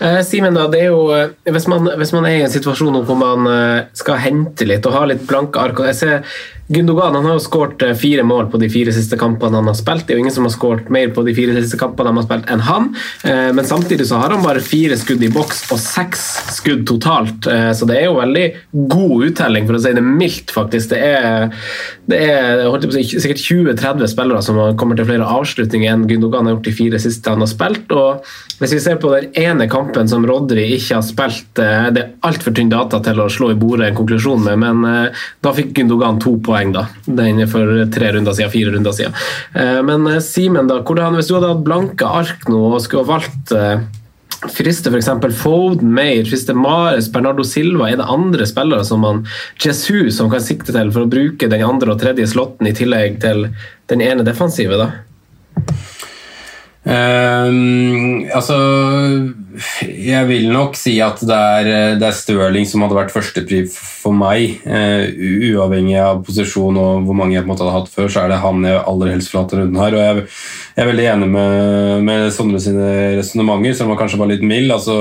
Eh, 0.00 0.20
Simen, 0.26 0.58
da, 0.58 0.66
det 0.72 0.82
er 0.82 0.90
jo, 0.90 1.04
eh, 1.14 1.30
hvis 1.46 1.68
man, 1.70 1.86
hvis 2.00 2.14
man, 2.16 2.26
er 2.26 2.40
i 2.40 2.46
en 2.48 2.54
situasjon 2.54 2.98
hvor 3.06 3.18
man 3.20 3.46
eh, 3.50 3.84
skal 3.94 4.18
hente 4.22 4.66
litt 4.66 4.86
og 4.88 4.98
ha 4.98 5.04
litt 5.12 5.22
blanke 5.30 5.62
ark 5.62 5.84
jeg 5.90 6.00
ser 6.00 6.42
Gundogan 6.70 7.14
han 7.14 7.24
har 7.26 7.34
jo 7.34 7.42
skåret 7.42 7.82
eh, 7.82 7.96
fire 7.98 8.22
mål 8.22 8.46
på 8.50 8.58
de 8.62 8.68
fire 8.70 8.92
siste 8.94 9.16
kampene 9.18 9.58
han 9.58 9.66
har 9.66 9.74
spilt. 9.74 10.04
Det 10.06 10.14
er 10.14 10.20
jo 10.20 10.22
ingen 10.22 10.34
som 10.34 10.44
har 10.46 10.52
skåret 10.54 10.90
mer 10.94 11.08
på 11.10 11.24
de 11.26 11.32
fire 11.34 11.56
siste 11.56 11.78
kampene 11.80 12.12
han 12.12 12.20
har 12.20 12.26
spilt 12.28 12.50
enn 12.52 12.62
han. 12.62 12.84
Eh, 13.26 13.48
men 13.56 13.66
samtidig 13.66 14.06
så 14.06 14.20
har 14.20 14.30
han 14.30 14.44
bare 14.44 14.62
fire 14.62 14.94
skudd 15.00 15.24
i 15.26 15.32
boks 15.34 15.64
og 15.74 15.80
seks 15.82 16.22
skudd 16.60 16.84
totalt. 16.86 17.48
Eh, 17.50 17.72
så 17.74 17.88
det 17.90 17.96
er 17.98 18.06
jo 18.06 18.20
veldig 18.20 18.44
god 18.92 19.26
uttelling, 19.26 19.66
for 19.66 19.80
å 19.80 19.82
si 19.82 19.92
det 19.98 20.04
mildt, 20.06 20.54
faktisk. 20.54 20.92
Det 20.94 21.00
er, 21.08 21.66
det 22.06 22.20
er 22.28 22.62
si, 22.94 23.02
sikkert 23.16 23.42
20-30 23.42 24.12
spillere 24.14 24.44
som 24.46 24.62
kommer 24.78 24.98
til 24.98 25.10
flere 25.10 25.26
avslutninger 25.26 25.90
enn 25.90 26.06
Gundogan 26.06 26.46
har 26.46 26.54
gjort 26.54 26.70
de 26.70 26.76
fire 26.78 27.02
siste 27.02 27.34
han 27.34 27.42
har 27.42 27.50
spilt. 27.50 27.90
og 27.90 28.22
hvis 28.60 28.76
vi 28.76 28.80
ser 28.84 29.02
på 29.02 29.10
den 29.14 29.30
ene 29.40 29.66
kampen 29.72 30.06
som 30.06 30.22
Rodri 30.28 30.66
ikke 30.76 30.98
har 30.98 31.04
spilt 31.06 31.56
Det 31.56 32.00
er 32.02 32.10
altfor 32.28 32.52
tynn 32.52 32.68
data 32.68 32.98
til 33.00 33.22
å 33.22 33.28
slå 33.32 33.54
i 33.54 33.56
bordet 33.58 33.88
en 33.88 33.96
konklusjon 33.96 34.42
med, 34.44 34.60
men 34.60 34.84
da 35.40 35.52
fikk 35.56 35.72
Gundogan 35.78 36.20
to 36.20 36.34
poeng 36.44 36.59
poeng, 36.60 36.74
da. 36.74 36.86
Den 37.06 37.40
for 37.48 37.86
tre 37.92 38.12
runder 38.14 38.36
siden, 38.36 38.52
fire 38.52 38.74
runder 38.74 38.92
siden. 38.92 39.16
Eh, 39.54 39.80
men 39.86 40.06
eh, 40.10 40.20
Simen, 40.20 40.68
da, 40.68 40.80
hvordan, 40.82 41.16
hvis 41.16 41.30
du 41.30 41.36
hadde 41.36 41.54
hatt 41.54 41.64
blanke 41.64 42.06
ark 42.06 42.48
nå 42.48 42.60
og 42.74 42.82
skulle 42.84 43.06
ha 43.06 43.16
valgt 43.16 43.56
eh, 43.56 43.88
Frister 44.40 44.88
f.eks. 44.88 45.10
Foden 45.36 45.90
mer, 45.92 46.22
frister 46.24 46.56
Mares, 46.56 47.10
Bernardo 47.12 47.44
Silva? 47.44 47.90
Er 47.90 47.98
det 48.00 48.06
andre 48.08 48.46
spillere 48.48 48.86
som 48.88 49.02
man 49.04 49.26
Jesus 49.60 50.16
som 50.16 50.30
kan 50.32 50.40
sikte 50.40 50.72
til 50.72 50.88
for 50.94 51.04
å 51.04 51.10
bruke 51.12 51.50
den 51.52 51.60
andre 51.66 51.92
og 51.92 52.00
tredje 52.00 52.24
slåtten 52.30 52.70
i 52.70 52.72
tillegg 52.72 53.18
til 53.20 53.50
den 53.92 54.00
ene 54.00 54.24
defensive? 54.24 54.80
da? 54.80 54.88
Um, 56.88 58.24
altså 58.32 58.56
Jeg 59.82 60.26
vil 60.28 60.44
nok 60.52 60.76
si 60.78 60.92
at 61.02 61.18
det 61.26 61.36
er, 61.36 61.68
det 61.98 62.06
er 62.06 62.14
Stirling 62.14 62.66
som 62.68 62.84
hadde 62.84 62.94
vært 62.94 63.12
førstepri 63.14 63.64
for 63.70 64.14
meg. 64.14 64.60
Uh, 64.62 65.10
uavhengig 65.50 65.96
av 65.98 66.20
posisjon 66.26 66.78
og 66.78 67.06
hvor 67.08 67.18
mange 67.18 67.34
jeg 67.34 67.42
på 67.42 67.48
en 67.48 67.52
måte 67.52 67.66
hadde 67.66 67.74
hatt 67.80 67.90
før, 67.90 68.10
så 68.12 68.22
er 68.22 68.32
det 68.32 68.40
han 68.44 68.62
jeg 68.66 68.78
aller 68.92 69.12
helst 69.14 69.32
vil 69.32 69.40
ha 69.40 69.44
til 69.50 69.62
runden 69.62 69.80
her. 69.82 69.96
Og 69.96 70.04
jeg, 70.04 70.24
jeg, 70.76 70.84
er 70.84 70.90
veldig 70.92 71.08
enig 71.14 71.30
med, 71.34 72.06
med 72.06 72.26
Sondre 72.36 72.62
sine 72.62 72.88
resonnementer, 73.18 73.76
selv 73.76 73.90
om 73.90 73.98
kanskje 73.98 74.22
var 74.22 74.30
litt 74.30 74.46
mild. 74.46 74.70
Altså, 74.76 74.96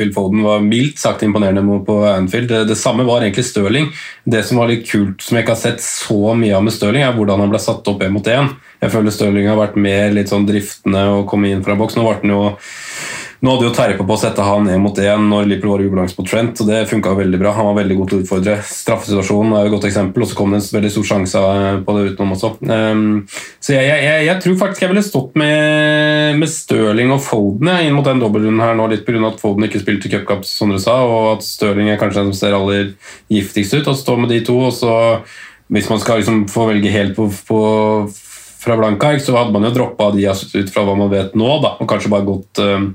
Phil 0.00 0.14
Foden 0.16 0.42
var 0.46 0.66
mildt 0.66 0.98
sagt 1.02 1.22
imponerende 1.26 1.80
på 1.86 2.00
Anfield. 2.10 2.50
Det, 2.50 2.64
det, 2.72 2.80
samme 2.80 3.06
var 3.06 3.22
egentlig 3.22 3.46
Stirling. 3.46 3.90
Det 4.26 4.42
som 4.48 4.58
var 4.58 4.72
litt 4.72 4.88
kult, 4.90 5.22
som 5.22 5.38
jeg 5.38 5.46
ikke 5.46 5.54
har 5.54 5.64
sett 5.68 5.84
så 5.84 6.34
mye 6.38 6.56
av 6.58 6.66
med 6.66 6.74
Stirling, 6.74 7.06
er 7.06 7.14
hvordan 7.14 7.46
han 7.46 7.54
ble 7.54 7.62
satt 7.62 7.94
opp 7.94 8.02
én 8.02 8.14
mot 8.16 8.32
én. 8.32 8.50
Jeg 8.82 8.92
føler 8.92 9.14
Stirling 9.14 9.46
har 9.48 9.60
vært 9.60 9.78
mer 9.80 10.10
litt 10.16 10.32
sånn 10.32 10.48
driftende 10.48 11.06
og 11.14 11.28
kommet 11.30 11.54
inn 11.54 11.62
fra 11.64 11.78
boks. 11.78 11.94
Nå 11.96 12.04
ble 12.04 12.18
han 12.24 12.34
jo 12.34 12.42
nå 13.44 13.52
hadde 13.52 13.66
jo 13.66 13.72
Terje 13.76 13.96
på 13.98 14.06
å 14.08 14.16
sette 14.16 14.44
han 14.44 14.64
ned 14.64 14.78
mot 14.80 14.96
én 14.96 15.26
når 15.28 15.48
Liverpool 15.50 15.74
var 15.74 15.82
i 15.84 15.88
ubalanse 15.90 16.16
på 16.16 16.24
Trent, 16.24 16.60
og 16.62 16.68
det 16.70 16.78
funka 16.88 17.12
veldig 17.18 17.40
bra. 17.42 17.52
Han 17.52 17.66
var 17.68 17.76
veldig 17.82 17.96
god 17.98 18.08
til 18.08 18.16
å 18.16 18.24
utfordre. 18.24 18.54
Straffesituasjonen 18.64 19.52
er 19.52 19.66
jo 19.66 19.68
et 19.68 19.74
godt 19.74 19.86
eksempel, 19.90 20.24
og 20.24 20.30
så 20.30 20.38
kom 20.38 20.54
det 20.54 20.62
en 20.62 20.78
veldig 20.78 20.92
stor 20.94 21.06
sjanse 21.10 21.42
på 21.84 21.96
det 21.96 22.06
utenom 22.08 22.32
også. 22.38 22.50
Um, 22.64 23.04
så 23.60 23.76
jeg, 23.76 23.90
jeg, 23.90 24.22
jeg, 24.30 24.38
tror 24.46 24.56
faktisk 24.62 24.86
jeg 24.86 24.92
ville 24.94 25.04
stått 25.04 25.36
med, 25.42 26.40
med 26.40 26.52
Stirling 26.54 27.12
og 27.12 27.20
Foden 27.26 27.74
inn 27.74 27.92
mot 27.98 28.08
den 28.08 28.24
dobbeltrunden 28.24 28.64
her 28.64 28.80
nå, 28.80 28.88
litt 28.94 29.04
pga. 29.04 29.20
at 29.28 29.44
Foden 29.44 29.68
ikke 29.68 29.84
spilte 29.84 30.14
cupkamp, 30.16 30.48
som 30.48 30.72
dere 30.72 30.80
sa, 30.86 30.96
og 31.04 31.34
at 31.34 31.44
Stirling 31.44 31.92
er 31.92 32.00
kanskje 32.00 32.22
den 32.24 32.32
som 32.32 32.40
ser 32.40 32.56
aller 32.56 32.94
giftigst 33.28 33.76
ut. 33.76 33.92
Og 33.92 34.00
stå 34.00 34.16
med 34.22 34.32
de 34.32 34.40
to, 34.48 34.56
og 34.70 34.72
så 34.72 34.96
hvis 35.68 35.92
man 35.92 36.00
skal 36.00 36.22
liksom 36.22 36.46
få 36.48 36.70
velge 36.72 36.96
helt 36.96 37.12
på, 37.16 37.28
på 37.28 37.62
fra 38.64 38.80
Blanka, 38.80 39.12
så 39.20 39.36
hadde 39.36 39.52
man 39.52 39.68
jo 39.68 39.76
droppa 39.76 40.14
de 40.16 40.24
ut 40.32 40.70
fra 40.72 40.84
hva 40.86 40.96
man 40.96 41.12
vet 41.12 41.34
nå, 41.36 41.48
da, 41.60 41.76
og 41.76 41.88
kanskje 41.88 42.12
bare 42.12 42.24
gått 42.24 42.64
uh, 42.64 42.86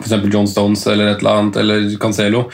f.eks. 0.00 0.14
John 0.32 0.48
Stones 0.50 0.86
eller 0.90 1.12
et 1.12 1.22
eller 1.22 1.38
annet, 1.38 1.60
eller 1.62 1.88
Cancelo 2.02 2.44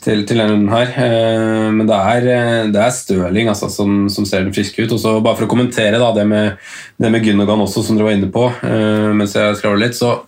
til, 0.00 0.24
til 0.26 0.40
denne 0.40 0.54
runden 0.54 0.72
her. 0.72 0.92
Uh, 0.96 1.68
men 1.76 1.88
det 1.88 1.98
er, 1.98 2.28
eh, 2.34 2.70
det 2.72 2.80
er 2.82 2.94
Stirling 2.94 3.50
altså, 3.52 3.68
som, 3.72 4.08
som, 4.12 4.26
ser 4.28 4.46
den 4.46 4.54
friske 4.56 4.84
ut. 4.84 4.94
Og 4.96 5.02
så 5.02 5.18
Bare 5.20 5.38
for 5.38 5.48
å 5.48 5.52
kommentere 5.52 6.00
da, 6.00 6.10
det 6.16 6.26
med, 6.30 6.56
det 7.00 7.12
med 7.12 7.24
Gunnogan 7.26 7.66
også, 7.66 7.84
som 7.86 7.98
dere 7.98 8.10
var 8.10 8.16
inne 8.18 8.32
på 8.32 8.48
uh, 8.50 9.10
mens 9.16 9.36
jeg 9.36 9.60
skravler 9.60 9.86
litt, 9.86 9.98
så 9.98 10.18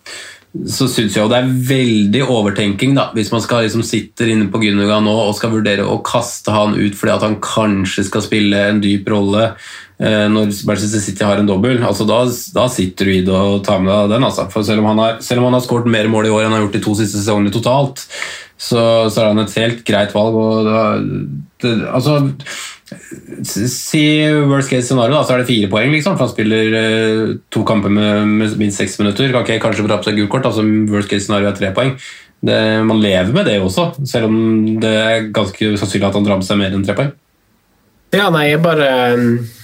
så 0.52 0.84
syns 0.90 1.14
jeg 1.16 1.22
jo 1.22 1.30
det 1.32 1.38
er 1.38 1.52
veldig 1.68 2.24
overtenking 2.26 2.92
da, 2.98 3.06
hvis 3.16 3.30
man 3.32 3.40
skal 3.40 3.64
liksom 3.64 3.84
sitter 3.86 4.34
inne 4.34 4.50
på 4.52 4.60
Gunnogan 4.60 5.06
nå 5.06 5.14
og 5.22 5.36
skal 5.38 5.54
vurdere 5.54 5.86
å 5.88 6.02
kaste 6.04 6.52
han 6.52 6.76
ut 6.76 6.98
fordi 6.98 7.14
at 7.14 7.24
han 7.24 7.38
kanskje 7.44 8.04
skal 8.10 8.26
spille 8.26 8.60
en 8.68 8.82
dyp 8.84 9.08
rolle 9.08 9.48
Eh, 10.02 10.24
når 10.32 10.50
Manchester 10.66 10.98
City 11.02 11.22
har 11.22 11.38
en 11.38 11.46
dobbel, 11.46 11.78
altså 11.86 12.06
da, 12.08 12.24
da, 12.56 12.64
sitter 12.72 13.06
du 13.06 13.12
i 13.12 13.24
det 13.26 13.34
og 13.36 13.60
tar 13.66 13.82
med 13.82 13.92
deg 13.92 14.16
den. 14.16 14.26
Altså. 14.26 14.48
For 14.50 14.66
selv 14.66 14.82
om 14.82 14.90
han 14.90 15.02
har, 15.02 15.20
selv 15.22 15.46
har 15.46 15.62
skåret 15.62 15.90
mer 15.90 16.08
mål 16.10 16.26
i 16.26 16.32
år 16.32 16.42
enn 16.42 16.50
han 16.50 16.58
har 16.58 16.64
gjort 16.66 16.78
de 16.78 16.82
to 16.82 16.94
siste 16.98 17.20
sesongene 17.20 17.54
totalt, 17.54 18.02
så, 18.56 18.82
så 19.10 19.22
er 19.22 19.30
han 19.30 19.42
et 19.42 19.54
helt 19.60 19.84
greit 19.86 20.14
valg. 20.16 20.40
Det, 20.66 21.12
det, 21.62 21.74
altså, 21.92 22.18
Si 23.46 24.02
worst 24.48 24.70
case 24.72 24.86
scenario, 24.88 25.16
da, 25.16 25.22
så 25.26 25.36
er 25.36 25.42
det 25.42 25.48
fire 25.50 25.70
poeng, 25.72 25.92
liksom. 25.94 26.18
For 26.18 26.26
han 26.26 26.34
spiller 26.34 26.76
uh, 26.76 27.32
to 27.52 27.64
kamper 27.68 27.92
med, 27.92 28.28
med 28.40 28.58
minst 28.60 28.80
seks 28.80 28.98
minutter. 29.02 29.32
Ok, 29.40 29.54
kanskje 29.62 29.86
få 29.86 29.90
ta 29.90 29.98
på 30.00 30.10
seg 30.10 30.20
gult 30.20 30.32
kort, 30.32 30.48
altså 30.50 30.66
worst 30.92 31.10
case 31.10 31.26
scenario 31.26 31.50
er 31.50 31.58
tre 31.58 31.72
poeng. 31.76 31.96
Det, 32.42 32.58
man 32.82 32.98
lever 32.98 33.30
med 33.30 33.46
det 33.46 33.60
også, 33.62 33.92
selv 34.08 34.26
om 34.26 34.38
det 34.82 34.90
er 34.90 35.28
ganske 35.34 35.76
sannsynlig 35.78 36.08
at 36.08 36.16
han 36.18 36.24
drar 36.26 36.40
med 36.40 36.48
seg 36.48 36.58
mer 36.58 36.74
enn 36.74 36.82
tre 36.86 36.96
poeng. 36.98 37.12
Ja, 38.12 38.26
nei, 38.34 38.48
jeg 38.50 38.60
bare 38.64 38.88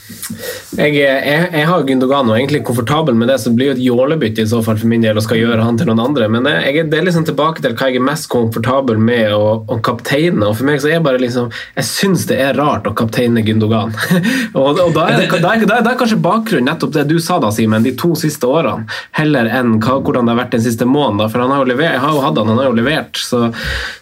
jeg, 0.08 0.94
jeg, 0.96 1.48
jeg 1.52 1.66
har 1.68 1.84
Gundogan 1.84 2.28
og 2.30 2.34
er 2.34 2.40
egentlig 2.40 2.62
komfortabel 2.64 3.16
med 3.18 3.28
det, 3.28 3.38
så 3.40 3.50
det 3.50 3.58
blir 3.58 3.70
jo 3.70 3.74
et 3.74 3.82
jålebytte 3.82 4.44
i 4.44 4.48
så 4.48 4.60
fall 4.64 4.78
for 4.80 4.90
min 4.90 5.04
del 5.04 5.18
og 5.18 5.24
skal 5.24 5.40
gjøre 5.40 5.64
han 5.64 5.78
til 5.80 5.90
noen 5.90 6.00
andre. 6.04 6.28
Men 6.32 6.48
jeg, 6.48 6.74
jeg, 6.78 6.86
er 6.96 7.06
liksom 7.06 7.26
tilbake 7.28 7.64
til 7.64 7.74
hva 7.76 7.90
jeg 7.90 8.00
er 8.00 8.06
mest 8.06 8.28
komfortabel 8.32 9.00
med 9.00 9.34
å, 9.36 9.58
å 9.68 9.78
kapteine. 9.84 10.46
Og 10.48 10.56
for 10.58 10.68
meg 10.68 10.80
så 10.82 10.92
er 10.92 11.04
bare 11.04 11.20
liksom 11.20 11.50
Jeg 11.76 11.86
syns 11.88 12.26
det 12.30 12.38
er 12.42 12.56
rart 12.58 12.88
å 12.88 12.94
kapteine 12.96 13.44
Gundogan. 13.44 13.92
og, 14.58 14.80
og 14.80 14.94
da, 14.96 15.08
er 15.08 15.24
det, 15.24 15.42
da, 15.42 15.54
er, 15.54 15.66
da, 15.68 15.80
er, 15.82 15.98
kanskje 16.00 16.20
bakgrunnen 16.24 16.68
nettopp 16.68 16.94
det 16.96 17.06
du 17.10 17.18
sa 17.22 17.38
da, 17.42 17.52
Simen, 17.54 17.84
de 17.84 17.94
to 17.98 18.14
siste 18.18 18.48
årene, 18.48 18.88
heller 19.16 19.48
enn 19.58 19.76
hva, 19.82 19.98
hvordan 20.04 20.28
det 20.28 20.34
har 20.34 20.42
vært 20.42 20.56
den 20.56 20.64
siste 20.64 20.88
måneden. 20.88 21.28
For 21.32 21.44
han 21.44 21.52
har 21.54 21.64
jo 21.64 21.70
levert, 21.72 21.96
jeg 21.96 22.04
har 22.04 22.16
jo 22.16 22.24
hatt 22.24 22.40
han, 22.40 22.52
han 22.52 22.62
har 22.62 22.70
jo 22.70 22.78
levert. 22.78 23.20
Så, 23.20 23.44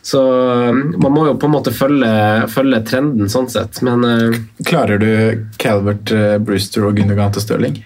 så 0.07 0.23
man 0.73 1.15
må 1.15 1.27
jo 1.31 1.37
på 1.41 1.51
en 1.51 1.57
måte 1.57 1.75
følge, 1.75 2.13
følge 2.53 2.83
trenden 2.87 3.33
sånn 3.33 3.51
sett. 3.51 3.83
Men 3.87 4.05
Klarer 4.67 4.99
du 4.99 5.47
Calvert, 5.57 5.96
Brewster 6.47 6.89
og 6.89 6.97
Gundogan 6.99 7.33
til 7.35 7.45
Stirling? 7.45 7.85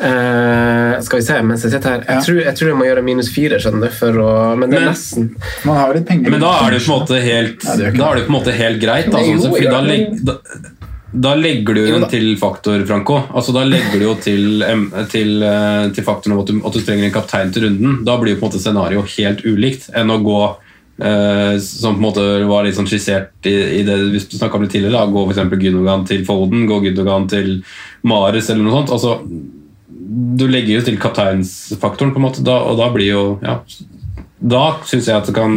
Uh, 0.00 0.96
skal 1.04 1.20
vi 1.20 1.24
se, 1.26 1.34
mens 1.44 1.64
jeg 1.66 1.74
sitter 1.74 1.92
her 1.92 2.04
Jeg, 2.06 2.24
tror, 2.24 2.38
jeg, 2.40 2.56
tror, 2.56 2.68
jeg 2.70 2.76
må 2.78 2.86
gjøre 2.86 3.02
minus 3.04 3.28
fire, 3.34 3.58
skjønner 3.60 3.84
du. 3.84 3.92
For 3.92 4.16
å, 4.22 4.28
men 4.56 4.72
det 4.72 4.78
er 4.78 4.86
nesten 4.88 5.26
Man 5.68 5.76
har 5.76 5.92
litt 5.92 6.06
penger. 6.08 6.32
Men 6.32 6.40
da 6.40 6.54
er 6.62 6.72
det 6.72 6.78
på 6.86 6.94
en 6.94 7.02
måte 7.02 7.18
helt, 7.20 7.66
ja, 7.66 7.74
det 7.76 7.90
da 7.98 8.06
er 8.06 8.16
det 8.16 8.22
på 8.24 8.32
en 8.32 8.36
måte 8.38 8.54
helt 8.56 8.80
greit. 8.80 9.10
Altså, 9.10 9.50
jo, 9.50 9.58
ja, 9.60 9.74
da, 9.74 9.82
leg, 9.84 10.22
da, 10.24 10.38
da, 11.26 11.34
legger 11.36 11.76
du 11.76 11.82
jo 11.82 11.98
en 11.98 12.08
til 12.08 12.30
faktor, 12.40 12.86
Franco. 12.88 13.18
Altså, 13.28 13.52
da 13.58 13.66
legger 13.68 14.00
du 14.00 14.06
jo 14.06 14.16
til, 14.24 14.64
til, 15.12 15.36
eh, 15.44 15.84
til 15.92 16.08
faktoren 16.08 16.38
om 16.38 16.42
at 16.46 16.48
du, 16.48 16.64
at 16.64 16.80
du 16.80 16.80
trenger 16.80 17.10
en 17.10 17.14
kaptein 17.18 17.52
til 17.52 17.68
runden. 17.68 18.00
Da 18.08 18.16
blir 18.22 18.38
jo 18.38 18.40
på 18.40 18.46
en 18.46 18.54
måte 18.54 18.64
scenarioet 18.64 19.18
helt 19.18 19.44
ulikt 19.44 19.90
enn 19.92 20.16
å 20.16 20.20
gå 20.24 20.40
Uh, 21.00 21.56
som 21.58 21.94
på 21.94 21.98
en 21.98 22.04
måte 22.04 22.22
var 22.44 22.66
litt 22.66 22.76
sånn 22.76 22.88
skissert 22.90 23.46
i, 23.48 23.54
i 23.78 23.84
det 23.86 23.94
vi 24.12 24.20
snakka 24.20 24.58
om 24.58 24.66
litt 24.66 24.74
tidligere. 24.74 24.98
Da. 24.98 25.08
Gå 25.08 25.22
f.eks. 25.30 25.54
Gundogan 25.62 26.04
til 26.08 26.26
Foden, 26.28 26.66
gå 26.68 26.80
Gundogan 26.84 27.24
til 27.30 27.54
Mares 28.04 28.50
eller 28.52 28.66
noe 28.66 28.74
sånt. 28.82 28.92
Altså, 28.92 29.14
du 30.36 30.44
legger 30.50 30.76
jo 30.76 30.82
til 30.84 30.98
kapteinsfaktoren, 31.00 32.12
på 32.12 32.20
en 32.20 32.26
måte, 32.26 32.44
da, 32.44 32.58
og 32.66 32.76
da 32.80 32.90
blir 32.92 33.08
jo 33.08 33.22
ja, 33.44 33.60
Da 34.40 34.64
syns 34.88 35.08
jeg 35.08 35.16
at, 35.16 35.30
kan, 35.36 35.54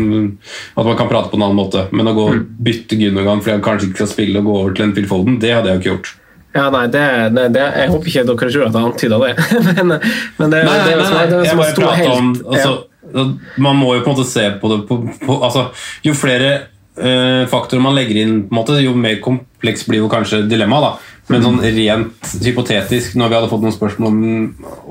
at, 0.76 0.86
man 0.86 0.98
kan 1.00 1.12
prate 1.12 1.32
på 1.32 1.40
en 1.40 1.46
annen 1.50 1.60
måte. 1.60 1.90
Men 1.92 2.12
å 2.12 2.16
gå 2.16 2.30
og 2.32 2.48
bytte 2.64 3.00
Gundogan 3.00 3.44
fordi 3.44 3.58
han 3.58 3.66
kanskje 3.66 3.90
ikke 3.90 4.04
skal 4.04 4.12
spille 4.14 4.40
og 4.40 4.48
gå 4.48 4.58
over 4.62 4.78
til 4.78 4.88
en 4.88 4.96
Phil 4.96 5.10
Foden, 5.12 5.42
det 5.44 5.52
hadde 5.58 5.74
jeg 5.74 5.80
jo 5.80 5.84
ikke 5.84 5.92
gjort. 5.92 6.16
Ja, 6.54 6.70
nei, 6.70 6.86
det, 6.94 7.04
det, 7.34 7.50
det, 7.56 7.68
Jeg 7.82 7.90
håper 7.90 8.10
ikke 8.12 8.26
dere 8.30 8.50
tror 8.54 8.66
at 8.70 8.76
jeg 8.78 8.88
antyda 8.88 9.22
det. 9.26 9.36
men, 9.82 9.94
men 10.40 10.56
det, 10.56 10.66
nei, 10.70 10.80
nei, 10.80 10.82
det, 10.88 10.98
nei, 11.04 11.14
nei, 11.18 11.30
det, 11.34 11.46
som 11.50 11.64
å 11.64 11.70
stå 11.74 11.94
helt 12.00 12.16
om, 12.16 12.34
altså, 12.46 12.72
ja 12.72 12.82
man 13.14 13.80
må 13.80 13.96
jo 13.98 14.04
på 14.04 14.12
en 14.12 14.18
måte 14.18 14.30
se 14.30 14.46
på 14.60 14.72
det 14.72 14.84
på, 14.90 15.00
på, 15.22 15.40
altså, 15.46 15.70
Jo 16.06 16.16
flere 16.18 16.54
uh, 17.00 17.46
faktorer 17.52 17.84
man 17.84 17.98
legger 17.98 18.24
inn, 18.24 18.38
måte, 18.54 18.80
jo 18.84 18.96
mer 18.98 19.20
kompleks 19.24 19.88
blir 19.90 20.04
jo 20.04 20.12
kanskje 20.12 20.44
dilemmaet. 20.50 21.10
Men 21.32 21.40
sånn 21.46 21.62
rent 21.64 22.32
hypotetisk, 22.44 23.14
når 23.16 23.30
vi 23.32 23.36
hadde 23.38 23.48
fått 23.48 23.62
noen 23.64 23.76
spørsmål 23.76 24.10
om 24.10 24.18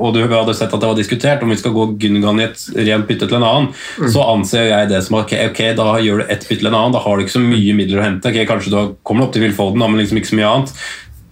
og 0.01 0.15
du 0.15 0.23
hadde 0.23 0.55
sett 0.57 0.73
at 0.73 0.81
det 0.81 0.89
var 0.89 0.97
diskutert 0.97 1.43
om 1.45 1.53
vi 1.53 1.59
skal 1.61 1.75
gå 1.77 1.91
Gungan 2.01 2.41
i 2.41 2.47
et 2.47 2.63
rent 2.89 3.05
bytte 3.11 3.29
til 3.29 3.37
en 3.37 3.45
annen, 3.45 3.69
mm. 4.01 4.09
så 4.15 4.25
anser 4.33 4.71
jeg 4.71 4.89
det 4.95 5.03
som 5.05 5.19
at 5.21 5.29
okay, 5.29 5.51
ok, 5.51 5.63
da 5.77 5.91
gjør 6.01 6.23
du 6.23 6.33
ett 6.33 6.49
bytte 6.49 6.63
til 6.63 6.73
en 6.73 6.79
annen. 6.79 6.97
Da 6.97 7.05
har 7.05 7.19
du 7.19 7.27
ikke 7.27 7.37
så 7.37 7.45
mye 7.45 7.77
midler 7.77 8.01
å 8.01 8.07
hente. 8.07 8.33
Okay, 8.33 8.49
kanskje 8.49 8.73
du 8.73 8.97
kommer 9.05 9.29
opp 9.29 9.37
til 9.37 9.45
Vilfolden, 9.45 9.85
men 9.85 10.01
liksom 10.01 10.23
ikke 10.23 10.33
så 10.33 10.41
mye 10.41 10.53
annet. 10.55 10.77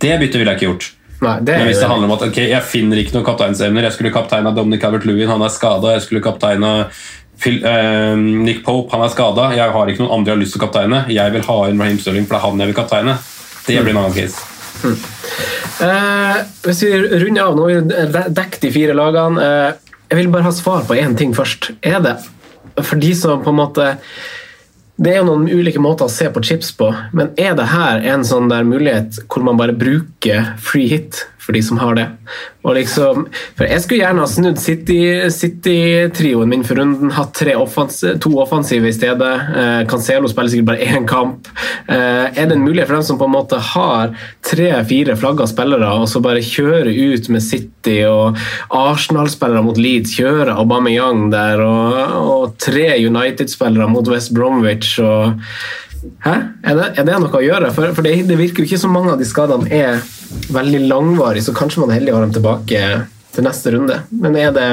Det 0.05 0.17
byttet 0.21 0.43
ville 0.43 0.53
jeg 0.53 0.61
ikke 0.61 0.69
gjort. 0.69 0.91
Nei, 1.21 1.37
det 1.45 1.57
Men 1.59 1.69
hvis 1.69 1.81
det 1.83 1.89
handler 1.91 2.09
om 2.09 2.15
at 2.17 2.23
okay, 2.31 2.47
jeg 2.49 2.65
finner 2.65 3.01
ikke 3.01 3.13
noen 3.13 3.27
kapteinsemner 3.27 3.85
Jeg 3.85 3.93
skulle 3.93 4.13
kapteina 4.15 4.55
Dominic 4.57 4.81
Calvert-Lewin, 4.81 5.29
han 5.29 5.43
er 5.45 5.53
skada. 5.53 5.93
Jeg 5.97 6.07
skulle 6.07 6.25
kapteina 6.25 6.71
uh, 6.87 8.15
Nick 8.21 8.65
Pope, 8.65 8.89
han 8.95 9.05
er 9.05 9.13
skada. 9.13 9.51
Jeg 9.57 9.75
har 9.75 9.93
ikke 9.93 10.05
noen 10.05 10.15
andre 10.17 10.33
jeg 10.33 10.39
har 10.39 10.43
lyst 10.45 10.57
til 10.57 10.63
å 10.63 10.65
kapteine. 10.65 11.03
Jeg 11.13 11.37
vil 11.37 11.45
ha 11.51 11.59
inn 11.69 11.85
Raheem 11.85 12.01
Sterling, 12.01 12.29
for 12.29 12.37
det 12.37 12.41
er 12.41 12.47
han 12.47 12.65
jeg 12.65 12.73
vil 12.73 12.81
kapteine. 12.81 13.19
Det 13.67 13.85
blir 13.85 13.95
en 13.95 14.03
annen 14.03 14.17
case. 14.17 14.49
Mm. 14.81 14.97
Uh, 15.81 16.41
hvis 16.65 16.83
vi 16.87 16.91
runder 16.97 17.45
av, 17.45 17.57
nå 17.57 17.69
vi 17.69 17.79
dekket 18.41 18.65
de 18.65 18.75
fire 18.75 18.97
lagene. 18.97 19.45
Uh, 19.45 19.97
jeg 20.11 20.23
vil 20.23 20.33
bare 20.33 20.49
ha 20.49 20.53
svar 20.57 20.89
på 20.89 20.97
én 20.99 21.13
ting 21.19 21.37
først. 21.37 21.73
Er 21.87 22.01
det 22.03 22.17
for 22.81 23.01
de 23.01 23.13
som 23.15 23.43
på 23.45 23.53
en 23.53 23.61
måte 23.61 23.87
det 25.01 25.15
er 25.15 25.23
jo 25.23 25.29
noen 25.31 25.49
ulike 25.49 25.81
måter 25.81 26.05
å 26.07 26.13
se 26.13 26.29
på 26.29 26.43
chips 26.45 26.75
på, 26.77 26.91
men 27.17 27.31
er 27.41 27.55
det 27.57 27.71
her 27.73 28.03
en 28.13 28.25
sånn 28.27 28.51
der 28.53 28.67
mulighet 28.69 29.23
hvor 29.33 29.47
man 29.47 29.57
bare 29.57 29.73
bruker 29.77 30.53
free 30.61 30.91
hit 30.91 31.23
for 31.51 31.59
de 31.59 31.63
som 31.63 31.79
har 31.83 31.95
det. 31.99 32.07
Liksom, 32.63 33.27
for 33.59 33.67
Jeg 33.67 33.83
skulle 33.83 34.05
gjerne 34.05 34.23
ha 34.23 34.29
snudd 34.31 34.61
City-trioen 34.61 35.33
City 35.35 36.51
min 36.51 36.63
for 36.67 36.79
runden, 36.79 37.11
hatt 37.17 37.41
offens 37.57 38.05
to 38.23 38.31
offensive 38.39 38.87
i 38.87 38.95
stedet. 38.95 39.33
Eh, 39.57 39.81
Cancelo 39.91 40.29
spiller 40.31 40.53
sikkert 40.53 40.69
bare 40.71 40.87
én 40.87 41.09
kamp. 41.09 41.49
Eh, 41.89 42.31
er 42.31 42.47
det 42.47 42.55
en 42.55 42.65
mulighet 42.65 42.89
for 42.89 43.01
dem 43.01 43.07
som 43.07 43.19
på 43.19 43.27
en 43.27 43.35
måte 43.35 43.59
har 43.59 44.15
tre-fire 44.47 45.17
flagga 45.19 45.49
spillere, 45.51 45.91
og 45.91 46.07
så 46.09 46.23
bare 46.23 46.45
kjøre 46.45 46.95
ut 46.95 47.31
med 47.33 47.43
City 47.43 48.01
og 48.07 48.39
Arsenal-spillere 48.71 49.65
mot 49.67 49.81
Leeds, 49.81 50.15
kjøre 50.21 50.55
Aubameyang 50.55 51.31
der, 51.35 51.65
og, 51.65 52.17
og 52.21 52.59
tre 52.63 52.93
United-spillere 53.01 53.91
mot 53.91 54.07
West 54.13 54.35
Bromwich 54.37 54.99
og 55.03 55.41
Hæ? 56.25 56.35
Er 56.65 56.79
det, 56.79 56.89
er 56.99 57.07
det, 57.07 57.19
noe 57.21 57.37
å 57.37 57.45
gjøre? 57.45 57.71
For, 57.77 57.93
for 57.97 58.07
det, 58.07 58.15
det, 58.29 58.39
virker 58.41 58.63
jo 58.63 58.71
ikke 58.71 58.81
som 58.81 58.95
mange 58.95 59.13
av 59.15 59.21
de 59.21 59.29
skadene 59.29 59.69
er 59.75 60.01
veldig 60.55 60.83
langvarige, 60.89 61.49
så 61.49 61.57
kanskje 61.57 61.85
man 61.85 61.93
er 61.93 62.01
heldig 62.01 62.15
å 62.15 62.19
ha 62.19 62.25
dem 62.27 62.35
tilbake 62.37 62.83
til 63.35 63.47
neste 63.47 63.73
runde. 63.75 64.01
Men 64.23 64.37
er 64.41 64.53
det, 64.57 64.69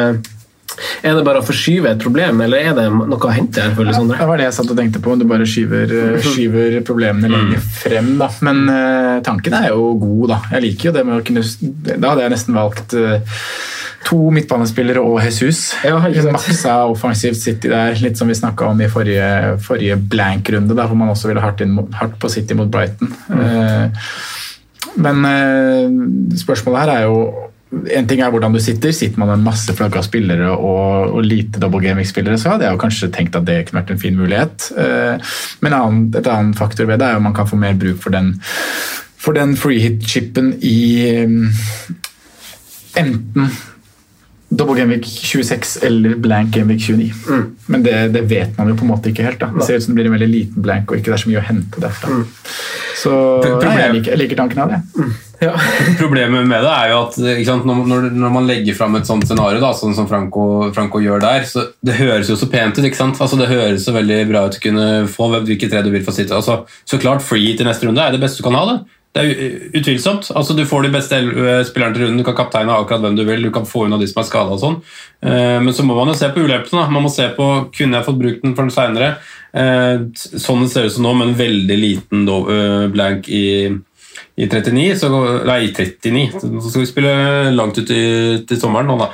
er 1.01 1.17
det 1.17 1.23
bare 1.25 1.41
å 1.41 1.45
forskyve 1.45 1.91
et 1.93 2.03
problem, 2.03 2.41
eller 2.45 2.69
er 2.69 2.75
det 2.77 2.85
noe 2.93 3.17
å 3.17 3.33
hente 3.33 3.63
her? 3.63 3.73
Føler, 3.77 3.95
ja, 3.95 4.03
det 4.11 4.29
var 4.29 4.41
det 4.41 4.47
jeg 4.47 4.57
satt 4.59 4.73
og 4.73 4.79
tenkte 4.79 5.01
på. 5.03 5.13
om 5.13 5.21
Du 5.21 5.27
bare 5.29 5.47
skyver, 5.49 5.95
eh, 6.01 6.19
skyver 6.25 6.79
problemene 6.87 7.31
lenger 7.31 7.63
mm. 7.63 7.71
frem. 7.81 8.13
Da. 8.21 8.29
Men 8.47 8.63
uh, 8.69 9.15
tanken 9.25 9.57
er 9.57 9.71
jo 9.73 9.91
god, 10.01 10.27
da. 10.33 10.39
Jeg 10.55 10.67
liker 10.67 10.91
jo 10.91 10.95
det 10.99 11.07
med 11.07 11.19
å 11.19 11.25
kunne 11.27 11.45
Da 11.87 12.13
hadde 12.13 12.27
jeg 12.27 12.35
nesten 12.35 12.57
valgt 12.57 12.97
uh, 12.97 13.41
to 14.07 14.29
midtbanespillere 14.33 15.01
og 15.03 15.19
Jesus. 15.25 15.73
Ja, 15.83 15.97
Maksa 16.31 16.77
offensivt 16.87 17.41
City 17.41 17.71
der, 17.71 17.97
litt 17.99 18.19
som 18.19 18.29
vi 18.31 18.37
snakka 18.37 18.69
om 18.71 18.81
i 18.81 18.89
forrige, 18.91 19.57
forrige 19.63 19.97
blank-runde, 19.99 20.77
hvor 20.77 20.97
man 20.97 21.11
også 21.11 21.31
ville 21.31 21.43
hardt, 21.43 21.63
inn, 21.65 21.75
hardt 21.97 22.15
på 22.21 22.31
City 22.31 22.55
mot 22.57 22.71
Brighton. 22.71 23.11
Mm. 23.27 23.43
Uh, 23.43 24.95
men 25.03 25.27
uh, 25.27 26.39
spørsmålet 26.39 26.85
her 26.85 26.93
er 26.95 27.05
jo 27.09 27.19
en 27.67 28.05
ting 28.07 28.21
er 28.23 28.31
hvordan 28.31 28.53
du 28.55 28.61
sitter. 28.63 28.93
Sitter 28.95 29.19
man 29.19 29.33
med 29.33 29.43
masse 29.43 29.73
flagga 29.75 29.99
spillere 30.05 30.53
og, 30.55 31.17
og 31.17 31.25
lite 31.27 31.59
double 31.59 31.83
gaming-spillere, 31.83 32.39
så 32.39 32.53
hadde 32.53 32.63
jeg 32.63 32.77
jo 32.77 32.83
kanskje 32.85 33.11
tenkt 33.11 33.35
at 33.35 33.47
det 33.49 33.65
kunne 33.67 33.81
vært 33.81 33.91
en 33.97 34.03
fin 34.05 34.15
mulighet. 34.15 34.69
Uh, 34.77 35.35
men 35.65 35.75
annen, 35.75 36.05
et 36.15 36.31
annet 36.31 36.55
faktor 36.59 36.87
ved 36.87 37.03
det 37.03 37.11
er 37.11 37.19
jo 37.19 37.27
man 37.27 37.35
kan 37.35 37.49
få 37.49 37.59
mer 37.59 37.75
bruk 37.75 37.99
for 38.05 38.15
den, 38.15 38.37
for 39.19 39.35
den 39.35 39.57
free 39.59 39.83
hit-chipen 39.83 40.53
i 40.63 40.77
enten 42.97 43.51
Double 44.49 44.77
Gameweek 44.77 45.05
26 45.05 45.77
eller 45.83 46.15
blank 46.15 46.53
Gameweek 46.55 46.81
29. 46.81 47.13
Mm. 47.27 47.55
Men 47.65 47.83
det, 47.83 47.95
det, 48.15 48.21
vet 48.31 48.57
man 48.57 48.69
jo 48.71 48.77
på 48.79 48.85
en 48.85 48.91
måte 48.93 49.11
ikke 49.11 49.25
helt. 49.27 49.41
Da. 49.41 49.51
Det 49.51 49.67
ser 49.67 49.79
ut 49.79 49.83
som 49.83 49.91
det 49.91 49.99
blir 49.99 50.07
en 50.07 50.15
veldig 50.15 50.29
liten 50.31 50.63
blank 50.63 50.91
og 50.91 50.99
ikke 50.99 51.11
det 51.11 51.17
er 51.17 51.23
så 51.25 51.31
mye 51.31 51.41
å 51.41 51.47
hente 51.49 51.83
derfra. 51.83 52.15
Mm. 52.15 52.27
Så 52.97 53.13
nei, 53.43 53.73
jeg, 53.75 53.95
liker, 53.97 54.13
jeg, 54.13 54.21
liker, 54.23 54.39
tanken 54.39 54.61
av 54.63 54.71
det. 54.71 54.79
Mm. 54.95 55.11
Ja. 55.43 55.51
Problemet 56.01 56.47
med 56.49 56.63
det 56.63 56.71
er 56.71 56.93
jo 56.93 57.01
at 57.03 57.19
sant, 57.49 57.67
når, 57.67 58.07
når, 58.15 58.31
man 58.39 58.47
legger 58.47 58.77
fram 58.77 58.95
et 58.97 59.09
sånt 59.09 59.27
scenario, 59.27 59.59
da, 59.61 59.73
sånn 59.77 59.93
som 59.97 60.07
Franco, 60.09 60.47
Franco, 60.73 61.03
gjør 61.03 61.21
der, 61.27 61.43
så 61.49 61.67
det 61.85 61.99
høres 61.99 62.31
jo 62.31 62.39
så 62.39 62.47
pent 62.49 62.79
ut. 62.79 62.87
ikke 62.87 63.01
sant? 63.03 63.19
Altså, 63.19 63.37
det 63.39 63.51
høres 63.51 63.83
så 63.85 63.93
veldig 63.95 64.21
bra 64.31 64.47
ut 64.47 64.57
å 64.57 64.63
kunne 64.63 64.87
få 65.11 65.29
hvilke 65.35 65.69
tre 65.69 65.83
du 65.85 65.91
vil 65.91 66.07
få 66.07 66.15
sitte. 66.15 66.39
Altså, 66.39 66.61
så 66.87 67.01
klart 67.03 67.25
free 67.25 67.51
til 67.59 67.67
neste 67.67 67.89
runde 67.89 67.99
er 67.99 68.15
det 68.15 68.23
beste 68.23 68.39
du 68.39 68.47
kan 68.47 68.57
ha. 68.57 68.63
det. 68.71 68.79
Det 69.17 69.23
er 69.23 69.79
utvilsomt. 69.79 70.29
Altså, 70.37 70.53
du 70.53 70.63
får 70.69 70.85
de 70.85 70.91
beste 70.93 71.17
eh, 71.17 71.63
spillerne 71.65 71.95
til 71.95 72.05
runden, 72.05 72.21
du 72.21 72.25
kan 72.27 72.37
kapteine 72.37 72.75
akkurat 72.75 73.01
hvem 73.01 73.17
du 73.17 73.23
vil, 73.25 73.47
du 73.47 73.53
kan 73.53 73.65
få 73.65 73.87
unna 73.87 73.97
de 73.97 74.07
som 74.09 74.21
er 74.21 74.27
skada 74.29 74.53
og 74.53 74.61
sånn. 74.61 74.77
Eh, 75.25 75.57
men 75.63 75.73
så 75.73 75.85
må 75.87 75.97
man 75.97 76.11
jo 76.11 76.17
se 76.19 76.29
på 76.33 76.43
ulempene. 76.45 76.85
Man 76.93 77.07
må 77.07 77.11
se 77.13 77.25
på 77.37 77.49
kunne 77.73 77.99
jeg 77.99 78.07
fått 78.07 78.21
brukt 78.21 78.45
den 78.45 78.55
for 78.57 78.67
den 78.67 78.75
seinere. 78.75 79.11
Eh, 79.57 80.05
sånn 80.37 80.65
det 80.65 80.71
ser 80.73 80.89
ut 80.89 80.97
som 80.97 81.07
nå, 81.07 81.15
med 81.17 81.31
en 81.31 81.37
veldig 81.41 81.79
liten 81.81 82.25
blank 82.93 83.29
i, 83.33 83.45
i 84.37 84.49
39, 84.49 84.87
så, 85.01 85.11
nei, 85.49 85.59
i 85.65 85.73
39. 85.73 86.25
Så 86.37 86.69
skal 86.69 86.85
vi 86.85 86.91
spille 86.93 87.17
langt 87.57 87.81
ut 87.81 87.93
i, 87.93 88.03
til 88.45 88.61
sommeren 88.61 88.91
nå, 88.91 88.99
da. 89.01 89.13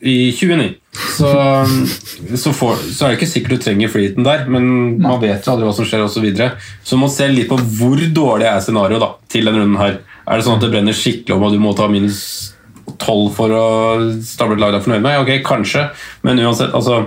I 0.00 0.32
29 0.32 0.74
så, 0.96 1.30
så, 2.36 2.52
for, 2.52 2.76
så, 2.76 3.04
er 3.04 3.12
det 3.12 3.18
ikke 3.18 3.28
sikkert 3.28 3.56
du 3.56 3.62
trenger 3.64 3.90
freeheaten 3.92 4.26
der, 4.26 4.46
men 4.50 4.66
man 5.02 5.20
vet 5.20 5.44
jo 5.44 5.52
aldri 5.52 5.68
hva 5.68 5.74
som 5.76 5.88
skjer 5.88 6.04
osv. 6.04 6.16
Så, 6.16 6.24
videre. 6.24 6.50
så 6.84 6.98
man 7.00 7.12
ser 7.12 7.32
litt 7.32 7.50
på 7.50 7.58
hvor 7.78 8.00
dårlig 8.16 8.48
er 8.48 8.62
scenarioet 8.64 9.18
til 9.32 9.48
denne 9.48 9.62
runden 9.62 9.80
her. 9.80 9.98
Er 10.26 10.38
det 10.38 10.46
sånn 10.46 10.58
at 10.58 10.64
det 10.64 10.72
brenner 10.72 10.96
skikkelig 10.96 11.36
om 11.36 11.46
at 11.48 11.56
du 11.56 11.60
må 11.62 11.74
ta 11.76 11.88
minus 11.92 12.20
12 12.96 13.28
for 13.36 13.52
å 13.52 13.66
stable 14.24 14.56
et 14.56 14.62
lag 14.62 14.72
du 14.74 14.80
er 14.80 14.86
fornøyd 14.86 15.04
med? 15.04 15.20
Ok, 15.22 15.32
kanskje, 15.46 15.88
men 16.26 16.40
uansett 16.44 16.74
altså, 16.76 17.04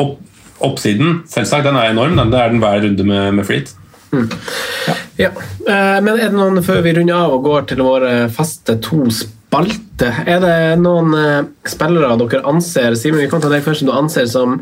opp, 0.00 0.18
Oppsiden 0.60 1.22
selvsagt, 1.24 1.64
den 1.64 1.78
er 1.80 1.94
enorm. 1.94 2.18
Den, 2.18 2.28
det 2.28 2.36
er 2.36 2.50
den 2.52 2.60
hver 2.60 2.82
runde 2.84 3.04
med, 3.08 3.30
med 3.38 3.46
freet. 3.48 3.70
Ja. 4.12 4.96
ja. 5.16 5.30
Men 5.64 6.10
er 6.18 6.26
det 6.26 6.36
noen, 6.36 6.60
før 6.66 6.82
vi 6.84 6.92
runder 6.98 7.16
av 7.16 7.32
og 7.38 7.46
går 7.46 7.70
til 7.70 7.80
våre 7.86 8.10
faste 8.34 8.76
to 8.84 9.06
spalter, 9.50 10.22
er 10.30 10.38
det 10.44 10.58
noen 10.78 11.14
eh, 11.18 11.48
spillere 11.66 12.14
dere 12.20 12.46
anser 12.46 12.94
Simen, 12.98 13.20
vi 13.24 13.30
kan 13.30 13.42
ta 13.42 13.50
deg 13.50 13.64
først, 13.66 13.82
du 13.82 13.90
anser 13.94 14.28
som, 14.30 14.60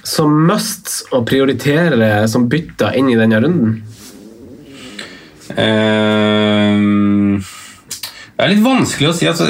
som 0.00 0.32
must 0.48 1.02
å 1.12 1.20
prioritere 1.28 2.24
som 2.32 2.48
bytter 2.48 2.96
inn 2.96 3.12
i 3.12 3.18
denne 3.20 3.42
runden? 3.44 3.82
Uh, 5.54 7.36
det 8.34 8.42
er 8.42 8.50
litt 8.50 8.64
vanskelig 8.64 9.10
å 9.10 9.14
si. 9.14 9.28
Altså, 9.28 9.44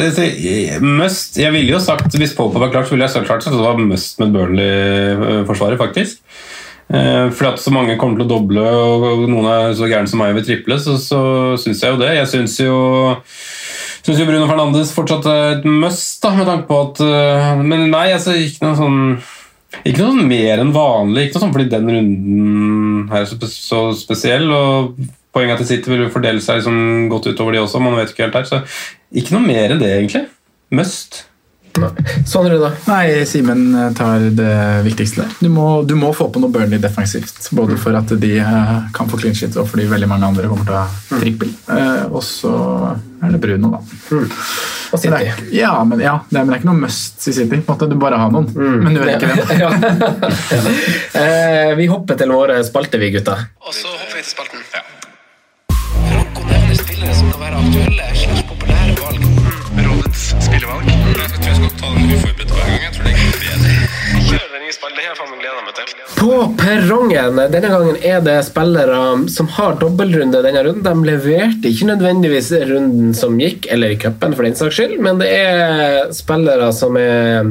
must, 0.82 1.38
jeg 1.38 1.54
ville 1.54 1.70
jo 1.70 1.78
sagt 1.80 2.12
Hvis 2.18 2.34
Pope 2.36 2.58
var 2.60 2.72
klart, 2.74 2.90
så 2.90 2.96
ville 2.96 3.06
jeg 3.06 3.14
sagt 3.14 3.30
klart 3.30 3.46
så 3.46 3.54
det 3.54 3.62
var 3.62 3.78
must 3.80 4.18
med 4.20 4.34
Burnley-forsvaret, 4.34 5.78
faktisk. 5.80 6.20
Eh, 6.92 7.30
fordi 7.32 7.48
at 7.48 7.62
så 7.62 7.72
mange 7.72 7.96
kommer 7.96 8.20
til 8.20 8.26
å 8.26 8.32
doble, 8.34 8.60
og 8.60 9.24
noen 9.30 9.48
er 9.48 9.76
så 9.78 9.88
gærne 9.88 10.10
som 10.10 10.20
meg 10.20 10.34
vil 10.36 10.44
triple, 10.50 10.76
så, 10.82 10.98
så 11.00 11.20
syns 11.62 11.80
jeg 11.80 11.94
jo 11.94 12.02
det. 12.02 12.10
Jeg 12.18 12.32
syns 12.34 12.58
jo 12.60 12.76
Syns 14.04 14.20
jo 14.20 14.26
Bruno 14.28 14.48
Fernandes 14.50 14.92
fortsatt 14.92 15.26
er 15.30 15.46
et 15.54 15.64
must, 15.64 16.18
da, 16.20 16.34
med 16.36 16.48
tanke 16.48 16.68
på 16.68 16.80
at 16.82 17.00
eh, 17.06 17.62
Men 17.64 17.88
nei, 17.92 18.10
altså, 18.12 18.36
ikke 18.36 18.66
noe 18.66 18.76
sånn 18.78 19.00
ikke 19.82 20.04
noe 20.04 20.12
sånn 20.12 20.28
mer 20.30 20.60
enn 20.62 20.70
vanlig, 20.74 21.24
ikke 21.24 21.38
noe 21.38 21.42
sånn 21.42 21.54
fordi 21.56 21.70
den 21.72 21.88
runden 21.90 23.08
her 23.10 23.24
er 23.24 23.26
så, 23.26 23.38
så 23.50 23.80
spesiell. 23.98 24.46
og 24.54 25.00
Poenget 25.34 25.58
til 25.64 25.70
City 25.72 25.90
vil 25.90 26.04
jo 26.04 26.12
fordele 26.14 26.42
seg 26.44 26.60
liksom 26.60 27.08
godt 27.10 27.26
utover 27.32 27.56
de 27.56 27.64
også, 27.64 27.80
man 27.82 27.96
vet 27.98 28.12
ikke 28.12 28.28
helt 28.28 28.38
her. 28.38 28.46
Så 28.46 28.60
ikke 29.18 29.34
noe 29.34 29.42
mer 29.42 29.74
enn 29.74 29.82
det, 29.82 29.90
egentlig. 29.96 30.28
Must. 30.78 31.24
Sånn 31.74 32.46
da. 32.60 32.70
Nei, 32.86 33.24
Simen 33.26 33.64
tar 33.98 34.22
det 34.36 34.54
viktigste 34.86 35.24
der. 35.24 35.32
Du 35.42 35.48
må, 35.52 35.66
du 35.86 35.96
må 35.98 36.12
få 36.14 36.28
på 36.30 36.42
noe 36.42 36.52
Burnley 36.54 36.78
defensivt. 36.82 37.48
Både 37.56 37.76
for 37.80 37.96
at 37.98 38.12
de 38.20 38.36
eh, 38.38 38.76
kan 38.94 39.10
få 39.10 39.18
clean 39.20 39.34
shit, 39.34 39.56
og 39.58 39.68
fordi 39.72 39.88
veldig 39.90 40.08
mange 40.10 40.28
andre 40.30 40.50
kommer 40.50 40.68
til 40.68 40.76
å 40.76 40.84
ha 40.84 41.18
trippel. 41.20 41.50
Eh, 41.74 42.06
og 42.10 42.22
så 42.26 42.54
er 43.24 43.34
det 43.34 43.42
Bruno, 43.42 43.74
da. 43.74 43.82
Og 44.94 45.00
City. 45.02 45.10
er, 45.18 45.42
ja, 45.54 45.72
men, 45.82 46.02
ja, 46.04 46.20
det 46.30 46.38
er, 46.38 46.44
men 46.44 46.52
det 46.52 46.58
er 46.58 46.62
ikke 46.62 46.70
noe 46.70 46.82
must 46.84 47.26
i 47.26 47.34
City. 47.34 47.60
Måtte 47.66 47.90
du 47.90 47.98
bare 47.98 48.20
har 48.22 48.30
noen, 48.34 48.50
men 48.54 48.94
du 48.94 49.02
gjør 49.02 49.14
ikke 49.16 49.34
det. 49.34 49.58
Ja. 49.64 49.70
Eh, 51.14 51.74
vi 51.78 51.88
hopper 51.90 52.18
til 52.20 52.30
våre 52.34 52.60
spalter, 52.66 53.02
vi 53.02 53.10
gutta. 53.16 53.38
Og 53.64 53.74
så 53.74 53.90
hopper 53.90 54.14
vi 54.14 54.22
til 54.22 54.32
spalten. 54.36 54.66
Franco 55.74 56.46
nevner 56.50 56.78
spillere 56.78 57.18
som 57.18 57.34
kan 57.34 57.46
være 57.48 57.62
aktuelle. 57.64 58.43
Rådets 60.14 60.46
spillevalg. 60.46 60.86
Jeg 60.86 60.98
tror 61.02 61.48
jeg 61.48 61.56
skal 61.58 61.72
ta 61.80 61.88
den 61.90 62.12
uforberedt 62.14 62.52
hver 62.54 62.68
gang. 62.70 62.82
Jeg 62.84 62.92
tror 62.94 63.06
det 63.08 63.14
bedre. 63.40 63.72
Kjør 64.28 64.44
den 64.52 64.62
nye 64.62 64.74
spalten. 64.76 64.98
Det 65.00 65.06
her 65.08 65.16
faen 65.18 65.32
meg 65.32 65.40
gleder 65.42 65.58
jeg 65.58 65.66
meg 65.66 65.74
til. 65.78 65.88
På 66.20 66.36
perrongen 66.60 67.40
denne 67.54 67.72
gangen 67.72 67.98
er 68.12 68.20
det 68.28 68.36
spillere 68.46 69.00
som 69.34 69.50
har 69.56 69.74
dobbeltrunde 69.82 70.44
denne 70.46 70.62
runden. 70.68 70.86
De 70.86 71.10
leverte 71.10 71.72
ikke 71.72 71.90
nødvendigvis 71.90 72.52
runden 72.70 73.10
som 73.18 73.42
gikk, 73.42 73.66
eller 73.74 73.96
i 73.96 73.98
cupen 74.06 74.38
for 74.38 74.46
den 74.46 74.54
saks 74.58 74.78
skyld, 74.78 74.96
men 75.02 75.18
det 75.18 75.32
er 75.34 76.14
spillere 76.14 76.70
som 76.78 76.94
er 77.00 77.50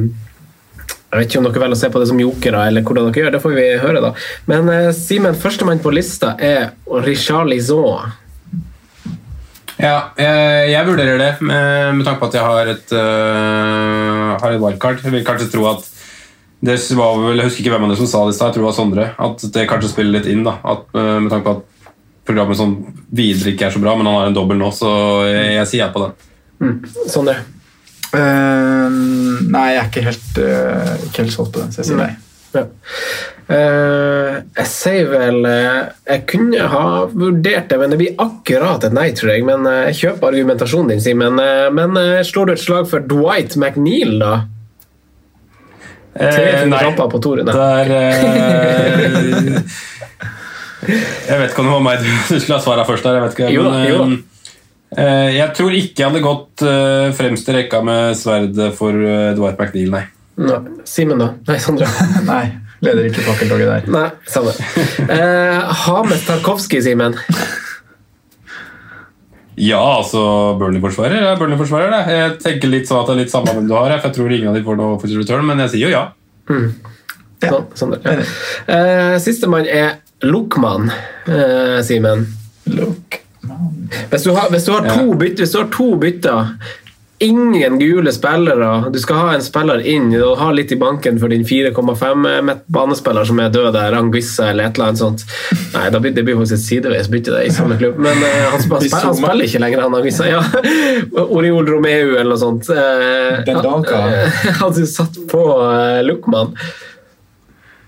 jeg 1.14 1.20
vet 1.20 1.28
ikke 1.28 1.38
om 1.38 1.44
dere 1.46 1.60
velger 1.62 1.76
å 1.76 1.82
se 1.84 1.94
på 1.94 2.00
det 2.00 2.10
som 2.10 2.18
jokere, 2.18 2.64
eller 2.66 2.82
hvordan 2.82 3.12
dere 3.12 3.20
gjør, 3.20 3.34
det 3.36 3.44
får 3.44 3.52
vi 3.54 3.66
høre. 3.84 4.00
da. 4.02 4.08
Men 4.50 4.72
eh, 4.72 4.88
Simen, 4.96 5.36
førstemann 5.38 5.84
på 5.84 5.92
lista 5.94 6.32
er 6.42 6.72
Richard 7.04 7.52
Lison. 7.52 8.08
Ja, 9.80 9.96
jeg, 10.18 10.70
jeg 10.70 10.86
vurderer 10.86 11.18
det 11.18 11.30
med, 11.42 11.96
med 11.98 12.06
tanke 12.06 12.20
på 12.22 12.28
at 12.30 12.36
jeg 12.38 12.46
har 12.46 12.70
et, 12.70 12.94
uh, 12.94 14.34
har 14.38 14.54
et 14.54 14.62
wildcard. 14.62 15.02
Jeg 15.02 15.14
vil 15.14 15.26
kanskje 15.26 15.50
tro 15.50 15.66
at 15.72 15.90
det 16.64 16.78
var 16.96 17.18
vel, 17.20 17.36
Jeg 17.36 17.50
husker 17.50 17.60
ikke 17.60 17.74
hvem 17.74 17.84
av 17.84 17.90
dere 17.92 18.00
som 18.00 18.08
sa 18.08 18.22
det 18.24 18.32
i 18.32 18.36
stad, 18.38 18.48
jeg 18.48 18.56
tror 18.56 18.62
det 18.62 18.68
var 18.70 18.76
Sondre. 18.78 19.08
At 19.26 19.42
det 19.56 19.66
kanskje 19.68 19.90
spiller 19.90 20.18
litt 20.18 20.28
inn. 20.30 20.44
da, 20.46 20.56
at, 20.62 20.86
uh, 20.94 21.16
Med 21.24 21.32
tanke 21.32 21.48
på 21.48 21.56
at 21.58 21.90
programmet 22.24 22.56
sånn 22.56 22.78
videre 23.12 23.52
ikke 23.52 23.66
er 23.68 23.74
så 23.74 23.82
bra, 23.82 23.96
men 23.98 24.08
han 24.08 24.16
har 24.16 24.30
en 24.30 24.36
dobbel 24.36 24.56
nå, 24.56 24.70
så 24.72 24.88
jeg, 25.28 25.58
jeg 25.58 25.68
sier 25.68 25.82
ja 25.82 25.90
på 25.92 26.06
den. 26.06 26.78
Sondre? 27.12 27.34
Uh, 28.14 28.88
nei, 29.50 29.66
jeg 29.74 29.80
er 29.82 29.90
ikke 29.90 30.06
helt, 30.06 30.38
uh, 30.38 30.94
ikke 31.08 31.24
helt 31.24 31.34
solgt 31.34 31.52
på 31.56 31.64
den, 31.64 31.74
så 31.74 31.82
jeg 31.82 31.90
sier 31.90 32.00
nei. 32.00 32.14
Ja. 32.14 32.33
Eh, 33.44 34.36
jeg 34.56 34.68
sier 34.70 35.08
vel 35.10 35.42
uh, 35.44 35.90
Jeg 36.08 36.22
kunne 36.30 36.64
ha 36.72 36.84
vurdert 37.12 37.68
det, 37.68 37.76
men 37.76 37.92
det 37.92 37.98
blir 38.00 38.14
akkurat 38.22 38.86
et 38.86 38.94
nei, 38.96 39.10
tror 39.16 39.34
jeg. 39.34 39.44
Men 39.44 39.66
uh, 39.68 39.84
jeg 39.90 39.98
kjøper 40.00 40.30
argumentasjonen 40.30 40.94
din, 40.94 41.02
Simen. 41.04 41.36
Men 41.76 41.90
slår 42.24 42.48
du 42.48 42.52
et 42.54 42.64
slag 42.64 42.88
for 42.90 43.04
Dwight 43.04 43.56
McNeil, 43.60 44.16
da? 44.22 44.34
Eh, 46.14 46.62
nei. 46.70 46.84
på 46.94 47.18
to 47.18 47.32
runder. 47.40 47.56
Der, 47.58 47.86
jeg 50.84 51.38
vet 51.40 51.50
ikke 51.50 51.62
om 51.64 51.66
det 51.66 51.72
var 51.72 51.82
meg 51.82 52.04
du 52.04 52.36
skulle 52.38 52.58
ha 52.60 52.62
svaret 52.62 52.86
først 52.86 53.02
der. 53.08 53.16
jeg 53.18 53.24
vet 53.24 53.34
ikke. 53.34 53.50
Jo 53.50 53.62
men, 53.66 53.74
jo 53.90 53.98
jeg 55.34 55.48
tror 55.58 55.74
ikke 55.74 56.04
jeg 56.04 56.06
hadde 56.06 56.22
gått 56.22 56.62
fremst 57.18 57.48
i 57.50 57.56
rekka 57.56 57.80
med 57.82 58.14
sverdet 58.14 58.70
for 58.78 58.94
Dwight 59.34 59.58
McNeil, 59.58 59.90
nei. 59.90 60.04
Nei. 60.36 60.60
Simen, 60.88 61.20
da? 61.20 61.32
Nei, 61.46 61.58
Sondre? 61.62 61.86
nei, 62.30 62.44
leder 62.82 63.06
ikke 63.06 63.22
fakkeltoget 63.26 63.68
der. 63.70 63.92
Nei, 63.94 64.08
samme. 64.30 64.54
Eh, 65.04 65.76
ha 65.84 66.00
med 66.08 66.24
Tarkovskij, 66.26 66.82
Simen. 66.86 67.14
Ja, 69.54 69.78
altså 70.00 70.20
Burnley-forsvarer 70.58 71.22
er 71.22 71.36
Burnley-forsvarer. 71.38 71.92
det. 71.94 72.16
Jeg 72.18 72.38
tenker 72.42 72.72
litt 72.72 72.90
sånn 72.90 73.04
at 73.04 73.10
det 73.10 73.14
er 73.14 73.20
litt 73.22 73.34
samme 73.34 73.54
hvem 73.54 73.68
du 73.70 73.76
har, 73.76 73.94
for 74.00 74.10
jeg 74.10 74.16
tror 74.18 74.34
ingen 74.34 74.50
av 74.50 74.58
de 74.58 74.64
får 74.66 74.80
noe 74.80 74.96
offensive 74.96 75.22
return, 75.22 75.46
men 75.46 75.62
jeg 75.62 75.74
sier 75.76 75.86
jo 75.86 75.92
ja. 75.94 76.04
Sånn, 77.44 77.68
Sondre. 77.78 78.00
Ja. 78.02 78.24
Eh, 78.74 79.14
Sistemann 79.22 79.68
er 79.70 80.00
Lokman, 80.26 80.90
eh, 81.28 81.78
Simen. 81.86 82.26
Hvis 84.10 84.24
du 84.24 84.32
har, 84.34 84.48
hvis 84.50 84.66
du 84.66 84.72
har 84.72 84.88
to 84.88 85.14
bytter, 85.20 85.44
hvis 85.44 85.52
du 85.52 85.58
har 85.60 85.70
to 85.70 85.88
bytter 86.00 86.54
Ingen 87.18 87.78
gule 87.78 88.12
spillere. 88.12 88.90
Du 88.90 88.98
skal 88.98 89.16
ha 89.16 89.34
en 89.34 89.42
spiller 89.42 89.80
inn 89.86 90.08
og 90.18 90.38
ha 90.40 90.48
litt 90.52 90.72
i 90.74 90.78
banken 90.78 91.20
for 91.22 91.30
din 91.30 91.44
4,5 91.46 92.50
banespiller 92.74 93.28
som 93.28 93.38
er 93.40 93.52
død 93.54 93.70
der, 93.76 93.94
Anguissa 93.94 94.48
eller 94.50 94.66
et 94.66 94.78
eller 94.78 94.90
annet 94.90 95.02
sånt. 95.02 95.26
Nei, 95.76 95.86
blir, 95.94 96.14
det 96.16 96.24
blir 96.26 96.40
faktisk 96.40 96.58
et 96.58 96.64
sideveis 96.64 97.10
bytte 97.12 97.38
i 97.46 97.52
samme 97.54 97.78
klubb. 97.78 98.00
Men 98.02 98.18
uh, 98.18 98.40
han, 98.56 98.64
spiller, 98.64 98.90
han, 98.96 99.06
han 99.12 99.20
spiller 99.20 99.46
ikke 99.46 99.62
lenger, 99.62 99.84
han 99.86 99.98
Anguissa. 100.00 100.26
Ja. 100.28 100.42
Oriol 101.24 101.70
Romeu 101.70 102.16
eller 102.16 102.32
noe 102.34 102.40
sånt. 102.40 102.72
Uh, 102.74 103.44
Dendonka. 103.46 104.02
hadde 104.64 104.82
du 104.82 104.90
satt 104.90 105.22
på 105.30 105.46
uh, 105.62 106.02
Luckman? 106.02 106.56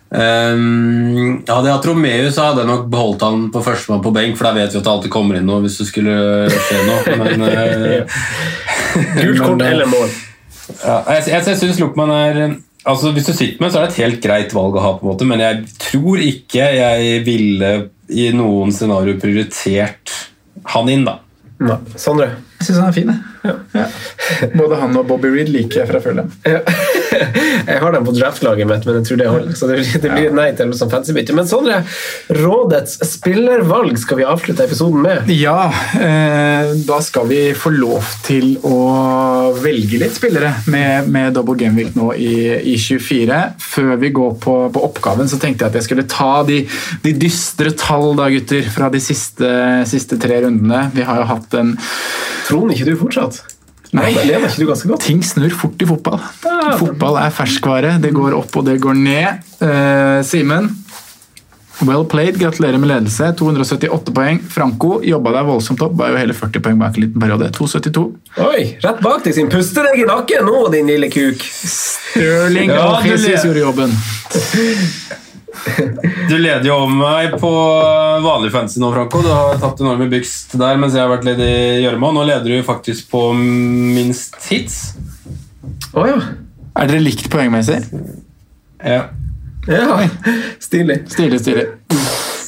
Um, 0.07 1.43
hadde 1.49 1.67
jeg 1.67 1.75
hatt 1.75 1.87
Romeo, 1.89 2.29
så 2.31 2.45
hadde 2.47 2.63
jeg 2.63 2.71
nok 2.71 2.85
beholdt 2.93 3.25
han 3.27 3.49
på 3.55 3.63
førstemann 3.67 4.05
på 4.05 4.13
benk, 4.15 4.37
for 4.39 4.47
da 4.47 4.53
vet 4.55 4.71
vi 4.71 4.79
at 4.79 4.87
det 4.87 4.93
alltid 4.93 5.13
kommer 5.13 5.39
inn 5.39 5.49
noe 5.49 5.65
hvis 5.65 5.81
det 5.81 5.89
skulle 5.89 6.15
skje 6.53 6.85
noe. 6.87 7.17
Men, 7.23 7.43
eh, 7.51 8.23
Gult 9.25 9.43
kort 9.43 9.65
eh, 9.65 9.73
eller 9.73 9.91
mål? 9.91 10.15
Ja, 10.79 11.01
jeg 11.17 11.27
jeg, 11.33 11.43
jeg 11.51 11.59
syns 11.61 11.79
Luckman 11.79 12.11
er 12.11 12.39
altså 12.87 13.13
Hvis 13.15 13.29
du 13.29 13.33
sitter 13.35 13.63
med, 13.63 13.71
så 13.71 13.79
er 13.79 13.87
det 13.87 13.93
et 13.93 14.01
helt 14.05 14.23
greit 14.23 14.55
valg 14.55 14.79
å 14.79 14.83
ha, 14.83 14.95
på 14.95 15.07
en 15.07 15.11
måte, 15.11 15.27
men 15.27 15.43
jeg 15.43 15.63
tror 15.83 16.23
ikke 16.23 16.69
jeg 16.77 17.23
ville 17.27 17.71
i 18.15 18.29
noen 18.35 18.71
scenario 18.75 19.17
prioritert 19.19 20.13
han 20.71 20.91
inn, 20.91 21.03
da. 21.07 21.19
Nei. 21.67 21.79
Sondre? 21.99 22.29
Jeg 22.61 22.69
syns 22.69 22.79
han 22.79 22.91
er 22.91 22.95
fin. 22.95 23.11
jeg. 23.11 23.57
Ja. 23.75 23.87
Både 24.61 24.79
han 24.81 24.95
og 24.99 25.09
Bobby 25.11 25.33
Reed 25.35 25.51
liker 25.51 25.83
jeg 25.83 25.91
fra 25.91 26.03
før. 26.05 26.23
dem. 26.23 26.31
Jeg 27.71 27.81
har 27.83 27.95
dem 27.95 28.07
på 28.07 28.15
draftlaget 28.15 28.69
mitt, 28.69 28.87
men 28.87 28.99
jeg 28.99 29.09
tror 29.09 29.21
det 29.21 29.29
holder. 29.31 29.57
Så 29.59 29.69
det 29.69 29.79
blir, 29.81 30.01
det 30.03 30.13
blir 30.13 30.35
nei 30.37 30.47
til 30.57 30.73
som 30.79 30.91
fancybytte. 30.93 31.35
Men 31.37 31.49
Sondre, 31.51 31.81
rådets 32.33 32.99
spillervalg 33.07 33.99
skal 34.01 34.21
vi 34.21 34.27
avslutte 34.29 34.67
episoden 34.67 35.03
med. 35.05 35.31
Ja, 35.35 35.69
eh, 35.99 36.73
da 36.87 37.01
skal 37.05 37.29
vi 37.31 37.41
få 37.59 37.73
lov 37.75 38.07
til 38.27 38.57
å 38.67 38.77
velge 39.63 40.01
litt 40.03 40.17
spillere 40.17 40.53
med, 40.73 41.11
med 41.13 41.37
double 41.37 41.59
game 41.61 41.79
week 41.79 41.97
nå 41.99 42.13
i, 42.15 42.37
i 42.75 42.77
24. 42.81 43.41
Før 43.63 43.93
vi 44.03 44.13
går 44.17 44.39
på, 44.43 44.57
på 44.75 44.85
oppgaven, 44.91 45.31
så 45.31 45.41
tenkte 45.43 45.67
jeg 45.67 45.75
at 45.75 45.81
jeg 45.81 45.89
skulle 45.89 46.09
ta 46.11 46.43
de, 46.49 46.63
de 47.05 47.17
dystre 47.27 47.75
tall 47.79 48.15
da, 48.19 48.31
gutter, 48.33 48.67
fra 48.73 48.91
de 48.93 49.03
siste, 49.03 49.51
siste 49.91 50.21
tre 50.23 50.43
rundene. 50.47 50.87
Vi 50.95 51.07
har 51.07 51.23
jo 51.23 51.31
hatt 51.35 51.61
en 51.61 51.77
Tror 52.47 52.71
ikke 52.71 52.87
du 52.87 52.93
fortsatt? 53.01 53.41
Nei, 53.95 54.11
Da 54.15 54.97
ting 55.03 55.23
snur 55.25 55.53
fort 55.55 55.83
i 55.83 55.87
fotball. 55.89 56.19
Fotball 56.81 57.21
er 57.23 57.35
ferskvare. 57.35 57.97
Det 58.03 58.11
går 58.17 58.35
opp 58.39 58.57
og 58.59 58.67
det 58.67 58.79
går 58.83 58.99
ned. 58.99 59.45
Uh, 59.61 60.23
Simen, 60.27 60.69
well 61.87 62.05
played. 62.09 62.39
Gratulerer 62.41 62.81
med 62.83 62.91
ledelse. 62.91 63.31
278 63.39 64.15
poeng. 64.17 64.41
Franco 64.53 64.97
jobba 65.07 65.37
deg 65.39 65.51
voldsomt 65.51 65.85
opp. 65.87 65.95
Var 65.99 66.15
jo 66.15 66.23
hele 66.23 66.37
40 66.37 66.65
poeng 66.65 66.81
bak 66.83 66.97
en 66.99 67.07
liten 67.07 67.23
periode. 67.23 67.51
272. 67.57 68.07
Oi, 68.47 68.65
rett 68.83 69.05
bak 69.05 69.23
deg 69.27 69.37
sin. 69.39 69.53
Puste 69.53 69.87
deg 69.87 70.03
i 70.03 70.09
nakken 70.09 70.49
nå, 70.49 70.67
din 70.75 70.91
lille 70.91 71.13
kuk! 71.13 71.47
Stirling 71.47 72.75
Ja, 72.75 72.91
og 72.97 73.07
Jesus 73.07 73.47
gjorde 73.47 73.65
jobben. 73.67 73.97
Du 76.31 76.37
leder 76.39 76.67
jo 76.67 76.77
om 76.87 76.95
meg 76.99 77.37
på 77.41 77.51
vanlig 78.25 78.53
fancy 78.55 78.81
nå, 78.83 78.91
Franco. 78.95 79.23
Du 79.25 79.31
har 79.31 79.59
tatt 79.63 79.81
enorme 79.83 80.09
byks 80.11 80.35
der 80.57 80.81
mens 80.81 80.97
jeg 80.97 81.05
har 81.05 81.13
vært 81.13 81.27
ledig 81.29 81.47
i 81.47 81.85
gjørma. 81.85 82.13
Nå 82.17 82.25
leder 82.29 82.57
du 82.57 82.67
faktisk 82.67 83.11
på 83.13 83.29
minst 83.37 84.39
hits. 84.51 84.81
Å 85.97 86.07
ja. 86.09 86.19
Er 86.77 86.91
dere 86.91 87.03
likt 87.05 87.31
poengmessig? 87.33 87.81
Ja. 88.83 89.07
ja. 89.71 90.01
Stilig. 90.63 91.03
Stilig, 91.13 91.41
stilig. 91.45 91.69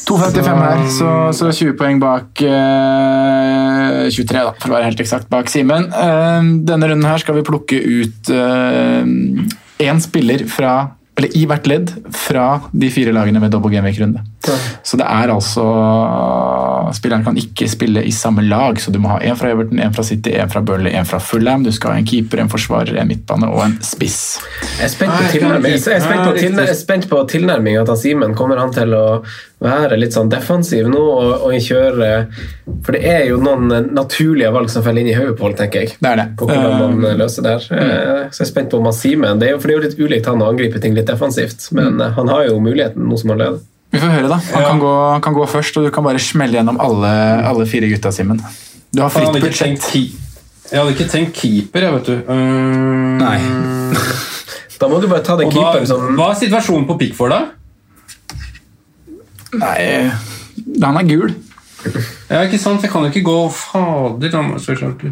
2,55 0.08 0.60
her, 0.64 0.82
så, 0.88 1.08
så 1.36 1.50
20 1.52 1.74
poeng 1.76 1.98
bak 2.00 2.40
eh, 2.40 4.06
23, 4.08 4.38
da, 4.40 4.54
for 4.56 4.70
å 4.70 4.76
være 4.78 4.86
helt 4.88 5.02
eksakt, 5.04 5.28
bak 5.32 5.50
Simen. 5.52 5.90
Eh, 5.92 6.48
denne 6.64 6.88
runden 6.88 7.04
her 7.08 7.20
skal 7.20 7.36
vi 7.36 7.44
plukke 7.44 7.76
ut 7.76 8.32
én 9.78 10.00
spiller 10.02 10.46
fra 10.50 10.78
eller 11.18 11.34
i 11.34 11.44
hvert 11.50 11.66
ledd 11.66 11.92
fra 12.14 12.46
de 12.70 12.90
fire 12.94 13.12
lagene 13.14 13.42
med 13.42 13.50
double 13.52 13.72
gameweek-runde. 13.74 14.22
Så 14.82 14.98
det 15.00 15.06
er 15.08 15.32
altså 15.34 15.64
Spilleren 16.96 17.24
kan 17.26 17.36
ikke 17.36 17.66
spille 17.68 18.02
i 18.06 18.12
samme 18.14 18.42
lag, 18.48 18.78
så 18.80 18.92
du 18.94 18.98
må 19.02 19.10
ha 19.12 19.18
en 19.20 19.36
fra 19.36 19.50
Everton, 19.52 19.80
en 19.84 19.92
fra 19.92 20.04
City, 20.06 20.32
en 20.40 20.48
fra 20.48 20.62
Burnley, 20.64 20.94
en 20.96 21.04
fra 21.08 21.18
Fulham. 21.20 21.64
Du 21.66 21.72
skal 21.74 21.92
ha 21.92 22.00
en 22.00 22.06
keeper, 22.08 22.40
en 22.40 22.48
forsvarer, 22.52 22.96
en 22.96 23.10
midtbane 23.10 23.48
og 23.50 23.60
en 23.66 23.76
spiss. 23.84 24.38
Jeg 24.78 24.86
er 24.86 24.92
spent 24.94 25.12
på 25.12 25.26
tilnærming- 25.34 25.76
jeg 25.76 25.82
spent 25.84 26.24
på, 26.24 26.32
tilnær, 26.38 26.72
spent 26.78 27.08
på 27.10 27.20
tilnærminga 27.28 27.84
til 27.90 28.00
Simen. 28.00 28.34
Kommer 28.38 28.60
han 28.62 28.72
til 28.72 28.94
å 28.96 29.04
være 29.60 29.98
litt 29.98 30.14
sånn 30.14 30.30
defensiv 30.30 30.86
nå 30.88 31.00
og, 31.02 31.46
og 31.48 31.54
kjøre 31.58 32.10
For 32.86 32.94
det 32.94 33.00
er 33.10 33.24
jo 33.26 33.40
noen 33.42 33.90
naturlige 33.94 34.52
valg 34.54 34.70
som 34.70 34.84
faller 34.86 35.02
inn 35.02 35.10
i 35.10 35.16
hodet 35.18 35.34
på 35.36 35.48
folk, 35.48 35.56
tenker 35.58 35.84
jeg. 35.84 35.96
Det 35.98 36.12
er 36.12 36.20
det. 36.22 36.28
På 36.38 36.46
hvordan 36.48 36.78
man 36.78 36.86
Um, 36.98 37.04
løser 37.18 37.42
det 37.44 37.50
her. 37.56 37.64
Mm. 37.74 38.30
Så 38.32 38.42
jeg 38.42 38.46
er 38.46 38.50
spent 38.52 38.70
på 38.70 38.78
om 38.80 38.86
Simen 38.94 39.40
Det 39.40 39.48
er 39.48 39.52
jo 39.56 39.58
for 39.60 39.68
det 39.68 39.74
er 39.74 39.80
jo 39.80 39.86
litt 39.88 39.98
ulikt 39.98 40.26
han 40.30 40.42
å 40.42 40.48
angripe 40.52 40.80
ting 40.82 40.94
litt 40.96 41.08
defensivt, 41.10 41.68
men 41.76 42.00
eh, 42.00 42.14
han 42.16 42.30
har 42.32 42.46
jo 42.48 42.60
muligheten 42.62 43.04
nå 43.08 43.18
som 43.18 43.34
han 43.34 43.42
leder. 43.42 43.58
Vi 43.88 44.00
får 44.00 44.10
høre, 44.12 44.28
da. 44.28 44.36
Han, 44.52 44.64
kan, 44.64 44.80
gå, 44.82 44.94
kan 45.24 45.36
gå 45.36 45.44
først, 45.48 45.76
og 45.80 45.86
du 45.86 45.92
kan 45.94 46.04
bare 46.04 46.20
smelle 46.20 46.58
gjennom 46.58 46.80
alle, 46.84 47.12
alle 47.48 47.66
fire 47.68 47.88
gutta, 47.88 48.12
Simen. 48.12 48.42
Du 48.92 49.00
har 49.04 49.12
fritt 49.12 49.32
budsjett. 49.32 49.86
Jeg 50.68 50.76
hadde 50.76 50.92
ikke 50.92 51.08
tenkt 51.08 51.36
keeper, 51.38 51.86
jeg, 51.86 51.94
vet 51.96 52.10
du. 52.10 52.16
Um, 52.28 53.16
Nei. 53.22 53.38
Da 54.78 54.86
må 54.86 55.00
du 55.02 55.08
bare 55.10 55.24
ta 55.26 55.34
den 55.34 55.50
keeperen 55.50 55.88
som 55.90 56.04
Hva 56.14 56.28
er 56.30 56.36
situasjonen 56.38 56.84
på 56.86 56.94
Pickford, 57.00 57.32
da? 57.34 57.40
Nei, 59.58 60.10
han 60.84 60.98
er 61.00 61.08
gul. 61.08 61.32
Ja, 62.28 62.44
ikke 62.44 62.60
sant? 62.62 62.84
Jeg 62.84 62.92
kan 62.92 63.02
jo 63.02 63.10
ikke 63.10 63.24
gå 63.26 63.36
Fader, 63.54 64.30
la 64.34 64.42
meg 64.44 64.62
så 64.62 64.76
klart 64.78 65.02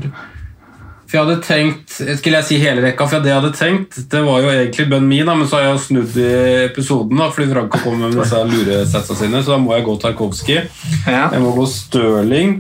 For 1.07 1.19
jeg 1.19 1.23
hadde 1.23 1.43
tenkt 1.47 1.97
Skulle 2.19 2.41
jeg 2.41 2.47
si 2.49 2.57
hele 2.61 2.83
rekka? 2.83 3.07
For 3.07 3.23
det 3.23 3.31
jeg 3.31 3.39
hadde 3.39 3.53
tenkt, 3.57 3.99
det 4.11 4.23
var 4.27 4.43
jo 4.43 4.53
egentlig 4.53 4.89
bønn 4.91 5.07
min, 5.09 5.29
men 5.31 5.47
så 5.49 5.61
har 5.61 5.69
jeg 5.69 5.83
snudd 5.87 6.17
i 6.19 6.31
episoden 6.67 7.23
da, 7.23 7.29
fordi 7.35 7.51
Franco 7.53 7.83
kom 7.85 8.01
med 8.03 8.17
disse 8.19 8.41
luresetsa 8.51 9.19
sine, 9.19 9.43
så 9.43 9.55
da 9.55 9.61
må 9.63 9.77
jeg 9.77 9.87
gå 9.87 9.97
Tarkovskij. 10.03 10.65
Jeg 11.07 11.43
må 11.45 11.53
gå 11.57 11.67
Stirling. 11.71 12.59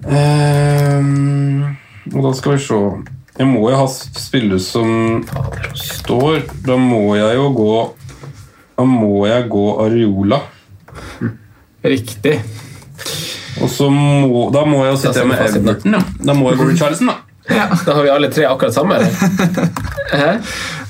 Um, 0.00 1.76
og 2.14 2.22
da 2.24 2.30
skal 2.32 2.54
vi 2.54 2.62
se 2.64 2.76
Jeg 3.36 3.48
må 3.50 3.66
jo 3.68 3.76
ha 3.76 3.88
spillere 3.90 4.60
som 4.64 5.20
står. 5.76 6.46
Da 6.64 6.78
må 6.80 7.02
jeg 7.18 7.36
jo 7.36 7.50
gå 7.52 7.74
Da 8.78 8.86
må 8.88 9.26
jeg 9.28 9.44
gå 9.52 9.64
Areola. 9.84 10.40
Riktig. 11.84 12.38
Og 13.62 13.72
så 13.72 13.90
må, 13.90 14.46
da 14.54 14.62
må 14.68 14.84
jeg 14.86 14.94
jo 14.94 15.02
sitte 15.06 15.26
med 15.28 15.42
Everton. 15.48 15.98
da. 15.98 16.04
Da 16.30 16.36
må 16.38 16.52
jeg 16.52 16.62
gå 16.62 16.70
Richarlison, 16.70 17.12
da. 17.12 17.18
Da 17.86 17.92
har 17.96 18.02
vi 18.02 18.10
alle 18.10 18.28
tre 18.30 18.44
akkurat 18.46 18.74
samme. 18.74 18.98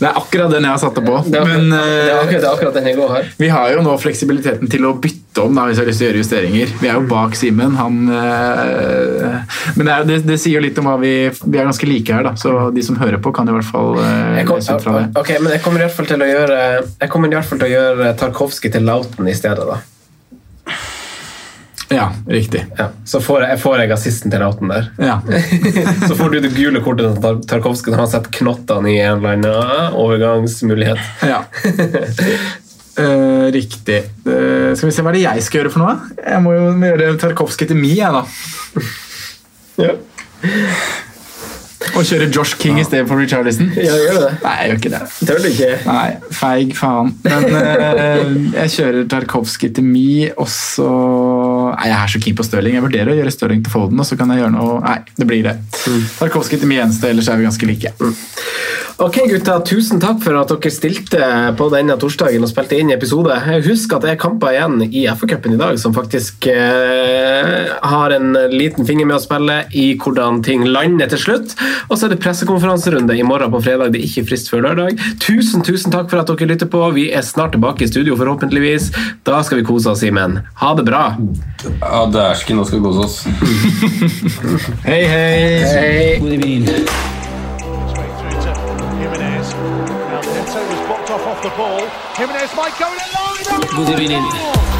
Det 0.00 0.08
er 0.08 0.16
akkurat 0.16 0.48
den 0.48 0.64
jeg 0.64 0.72
har 0.72 0.78
satt 0.80 0.96
det 0.96 1.02
på. 1.04 1.18
Det 1.26 1.36
er 1.36 1.42
akkurat, 1.44 1.60
Men 1.60 1.72
det 1.74 1.80
er 1.80 2.06
eh, 2.08 2.20
akkurat, 2.22 2.40
det 2.40 2.46
er 2.48 2.54
akkurat 2.54 2.76
den 2.78 2.86
jeg 2.88 2.96
går 2.96 3.10
her. 3.12 3.26
vi 3.36 3.48
har 3.52 3.72
jo 3.74 3.82
nå 3.84 3.96
fleksibiliteten 4.00 4.70
til 4.72 4.86
å 4.88 4.94
bytte 4.96 5.44
om 5.44 5.58
da, 5.58 5.66
hvis 5.68 5.76
vi 5.76 5.82
har 5.82 5.90
lyst 5.90 6.00
til 6.00 6.06
å 6.06 6.08
gjøre 6.08 6.22
justeringer. 6.22 6.72
Vi 6.80 6.88
er 6.88 6.96
jo 6.96 7.02
bak 7.10 7.36
Simen. 7.36 7.76
Han 7.76 7.98
eh, 8.08 9.58
Men 9.76 9.90
det, 9.90 9.92
er, 9.92 10.08
det, 10.08 10.18
det 10.30 10.38
sier 10.40 10.56
jo 10.56 10.64
litt 10.64 10.80
om 10.80 10.88
hva 10.88 10.96
vi 11.02 11.12
Vi 11.28 11.60
er 11.60 11.68
ganske 11.68 11.88
like 11.90 12.16
her, 12.16 12.24
da. 12.30 12.34
Så 12.40 12.70
de 12.72 12.86
som 12.86 12.96
hører 13.00 13.20
på, 13.20 13.34
kan 13.36 13.52
i 13.52 13.58
hvert 13.58 13.68
fall 13.68 14.00
øh, 14.00 14.40
kom, 14.48 14.56
lese 14.56 14.80
ut 14.80 14.88
fra 14.88 14.96
det. 14.96 15.06
ok, 15.20 15.34
men 15.44 15.56
jeg 15.58 15.64
kommer 15.68 15.84
i 15.84 15.86
hvert 15.86 15.98
fall 16.00 16.08
til 16.14 16.24
å 16.24 16.32
gjøre 16.32 16.58
Jeg 16.64 17.12
kommer 17.12 17.28
i 17.28 17.36
hvert 17.36 17.52
fall 17.52 17.60
til 17.60 17.68
å 17.68 17.74
gjøre 17.76 18.12
Tarkovskij 18.24 18.76
til 18.78 18.88
Lauten 18.88 19.28
i 19.28 19.36
stedet. 19.36 19.68
da. 19.68 19.82
Ja, 21.90 22.12
riktig. 22.30 22.66
Ja, 22.78 22.88
så 23.04 23.18
får 23.20 23.42
jeg, 23.48 23.58
får 23.60 23.80
jeg 23.82 23.92
assisten 23.96 24.30
til 24.30 24.42
Lauten 24.44 24.70
der. 24.70 24.90
Ja. 25.02 25.16
så 26.08 26.14
får 26.14 26.36
du 26.36 26.38
det 26.44 26.52
gule 26.54 26.82
kortet 26.84 27.16
til 27.16 27.22
Tar- 27.24 27.40
Tarkovskij 27.50 27.90
når 27.94 28.04
han 28.04 28.12
setter 28.12 28.34
knottene 28.38 28.92
i 28.92 29.00
en 29.02 29.18
eller 29.18 29.34
annen 29.34 29.98
overgangsmulighet. 29.98 31.02
ja. 31.26 31.42
uh, 33.00 33.50
riktig. 33.58 34.04
Uh, 34.22 34.70
skal 34.78 34.86
vi 34.86 34.94
se 34.94 35.02
hva 35.02 35.10
er 35.10 35.18
det 35.18 35.26
jeg 35.26 35.46
skal 35.48 35.64
gjøre 35.64 35.74
for 35.74 35.82
noe? 35.82 35.98
Jeg 36.22 36.46
må 36.46 36.54
jo 36.54 36.72
gjøre 36.78 37.12
Tarkovskij 37.26 37.72
til 37.72 37.82
Mi, 37.82 37.96
jeg, 37.98 38.14
da. 38.14 38.22
Ja. 39.80 39.94
Og 41.96 42.04
kjøre 42.06 42.28
Josh 42.32 42.54
King 42.60 42.78
i 42.80 42.84
stedet 42.86 43.08
for 43.08 43.18
Richarlison? 43.18 43.70
Ja, 43.74 43.96
gjør 43.98 44.14
du 44.14 44.22
det? 44.22 44.30
Nei, 44.44 44.52
jeg 44.60 44.68
gjør 44.68 44.78
ikke 44.78 44.92
det. 44.92 45.00
Tør 45.26 45.40
du 45.40 45.48
ikke? 45.48 45.70
Nei, 45.88 46.10
feig 46.38 46.74
faen. 46.78 47.10
Men 47.24 47.46
uh, 47.50 48.34
jeg 48.54 48.72
kjører 48.76 49.08
Tarkovskij 49.10 49.72
til 49.78 49.86
Mi, 49.88 50.10
og 50.30 50.48
så 50.52 50.90
Nei, 51.80 51.88
jeg 51.88 51.96
er 51.96 52.10
så 52.12 52.18
keen 52.20 52.36
på 52.36 52.44
Stirling. 52.44 52.74
Jeg 52.76 52.84
vurderer 52.84 53.08
å 53.08 53.16
gjøre 53.16 53.30
Stirling 53.32 53.62
til 53.64 53.72
Foden, 53.72 54.00
og 54.02 54.04
så 54.04 54.18
kan 54.20 54.28
jeg 54.34 54.42
gjøre 54.42 54.52
noe 54.52 54.80
Nei, 54.84 54.98
det 55.16 55.26
blir 55.30 55.46
det. 55.46 55.54
Tarkovskij 56.18 56.60
til 56.60 56.68
Mienste, 56.68 57.08
ellers 57.08 57.30
er 57.32 57.40
vi 57.40 57.46
ganske 57.48 57.68
like. 57.70 57.94
Ok, 59.00 59.16
gutta. 59.30 59.54
Tusen 59.64 59.96
takk 59.96 60.18
for 60.20 60.36
at 60.36 60.50
dere 60.52 60.70
stilte 60.72 61.28
på 61.56 61.66
denne 61.72 61.94
torsdagen 61.96 62.42
og 62.44 62.50
spilte 62.50 62.76
inn 62.76 62.90
episode. 62.92 63.32
Husk 63.64 63.94
at 63.96 64.04
det 64.04 64.10
er 64.12 64.18
kamper 64.20 64.52
igjen 64.52 64.82
i 64.90 65.06
FA-cupen 65.08 65.54
i 65.56 65.60
dag 65.60 65.78
som 65.80 65.94
faktisk 65.96 66.44
eh, 66.52 67.70
har 67.80 68.12
en 68.12 68.36
liten 68.52 68.84
finger 68.84 69.08
med 69.08 69.16
å 69.16 69.22
spille 69.24 69.56
i 69.72 69.86
hvordan 69.96 70.42
ting 70.44 70.66
lander 70.68 71.08
til 71.14 71.22
slutt. 71.22 71.54
Og 71.88 71.96
så 71.96 72.06
er 72.06 72.12
det 72.12 72.20
pressekonferanserunde 72.20 73.16
i 73.16 73.24
morgen 73.24 73.54
på 73.54 73.62
fredag. 73.64 73.94
Det 73.94 74.02
er 74.02 74.10
ikke 74.10 74.26
frist 74.34 74.52
før 74.52 74.66
lørdag. 74.66 75.00
Tusen, 75.24 75.64
tusen 75.64 75.96
takk 75.96 76.12
for 76.12 76.20
at 76.20 76.28
dere 76.34 76.50
lytter 76.52 76.68
på. 76.68 76.82
Vi 76.98 77.06
er 77.08 77.24
snart 77.24 77.56
tilbake 77.56 77.86
i 77.86 77.88
studio, 77.88 78.18
forhåpentligvis. 78.20 78.90
Da 79.24 79.40
skal 79.48 79.62
vi 79.62 79.68
kose 79.70 79.94
oss, 79.94 80.04
Simen. 80.04 80.42
Ha 80.60 80.74
det 80.76 80.84
bra. 80.90 81.06
Ja, 81.64 82.04
dæsken, 82.12 82.60
nå 82.60 82.68
skal 82.68 82.82
vi 82.82 82.84
kose 82.90 83.08
oss. 83.08 83.16
Hei, 84.84 85.00
hei. 85.14 85.32
Hei. 85.64 86.20
God 86.20 86.36
evening. 86.36 87.19
The 91.50 91.56
ball. 91.56 91.80
Jimenez 92.16 92.54
might 92.54 92.76
go 92.78 92.86
in 92.92 92.98
line. 93.14 93.44
God 93.44 94.00
evening. 94.00 94.79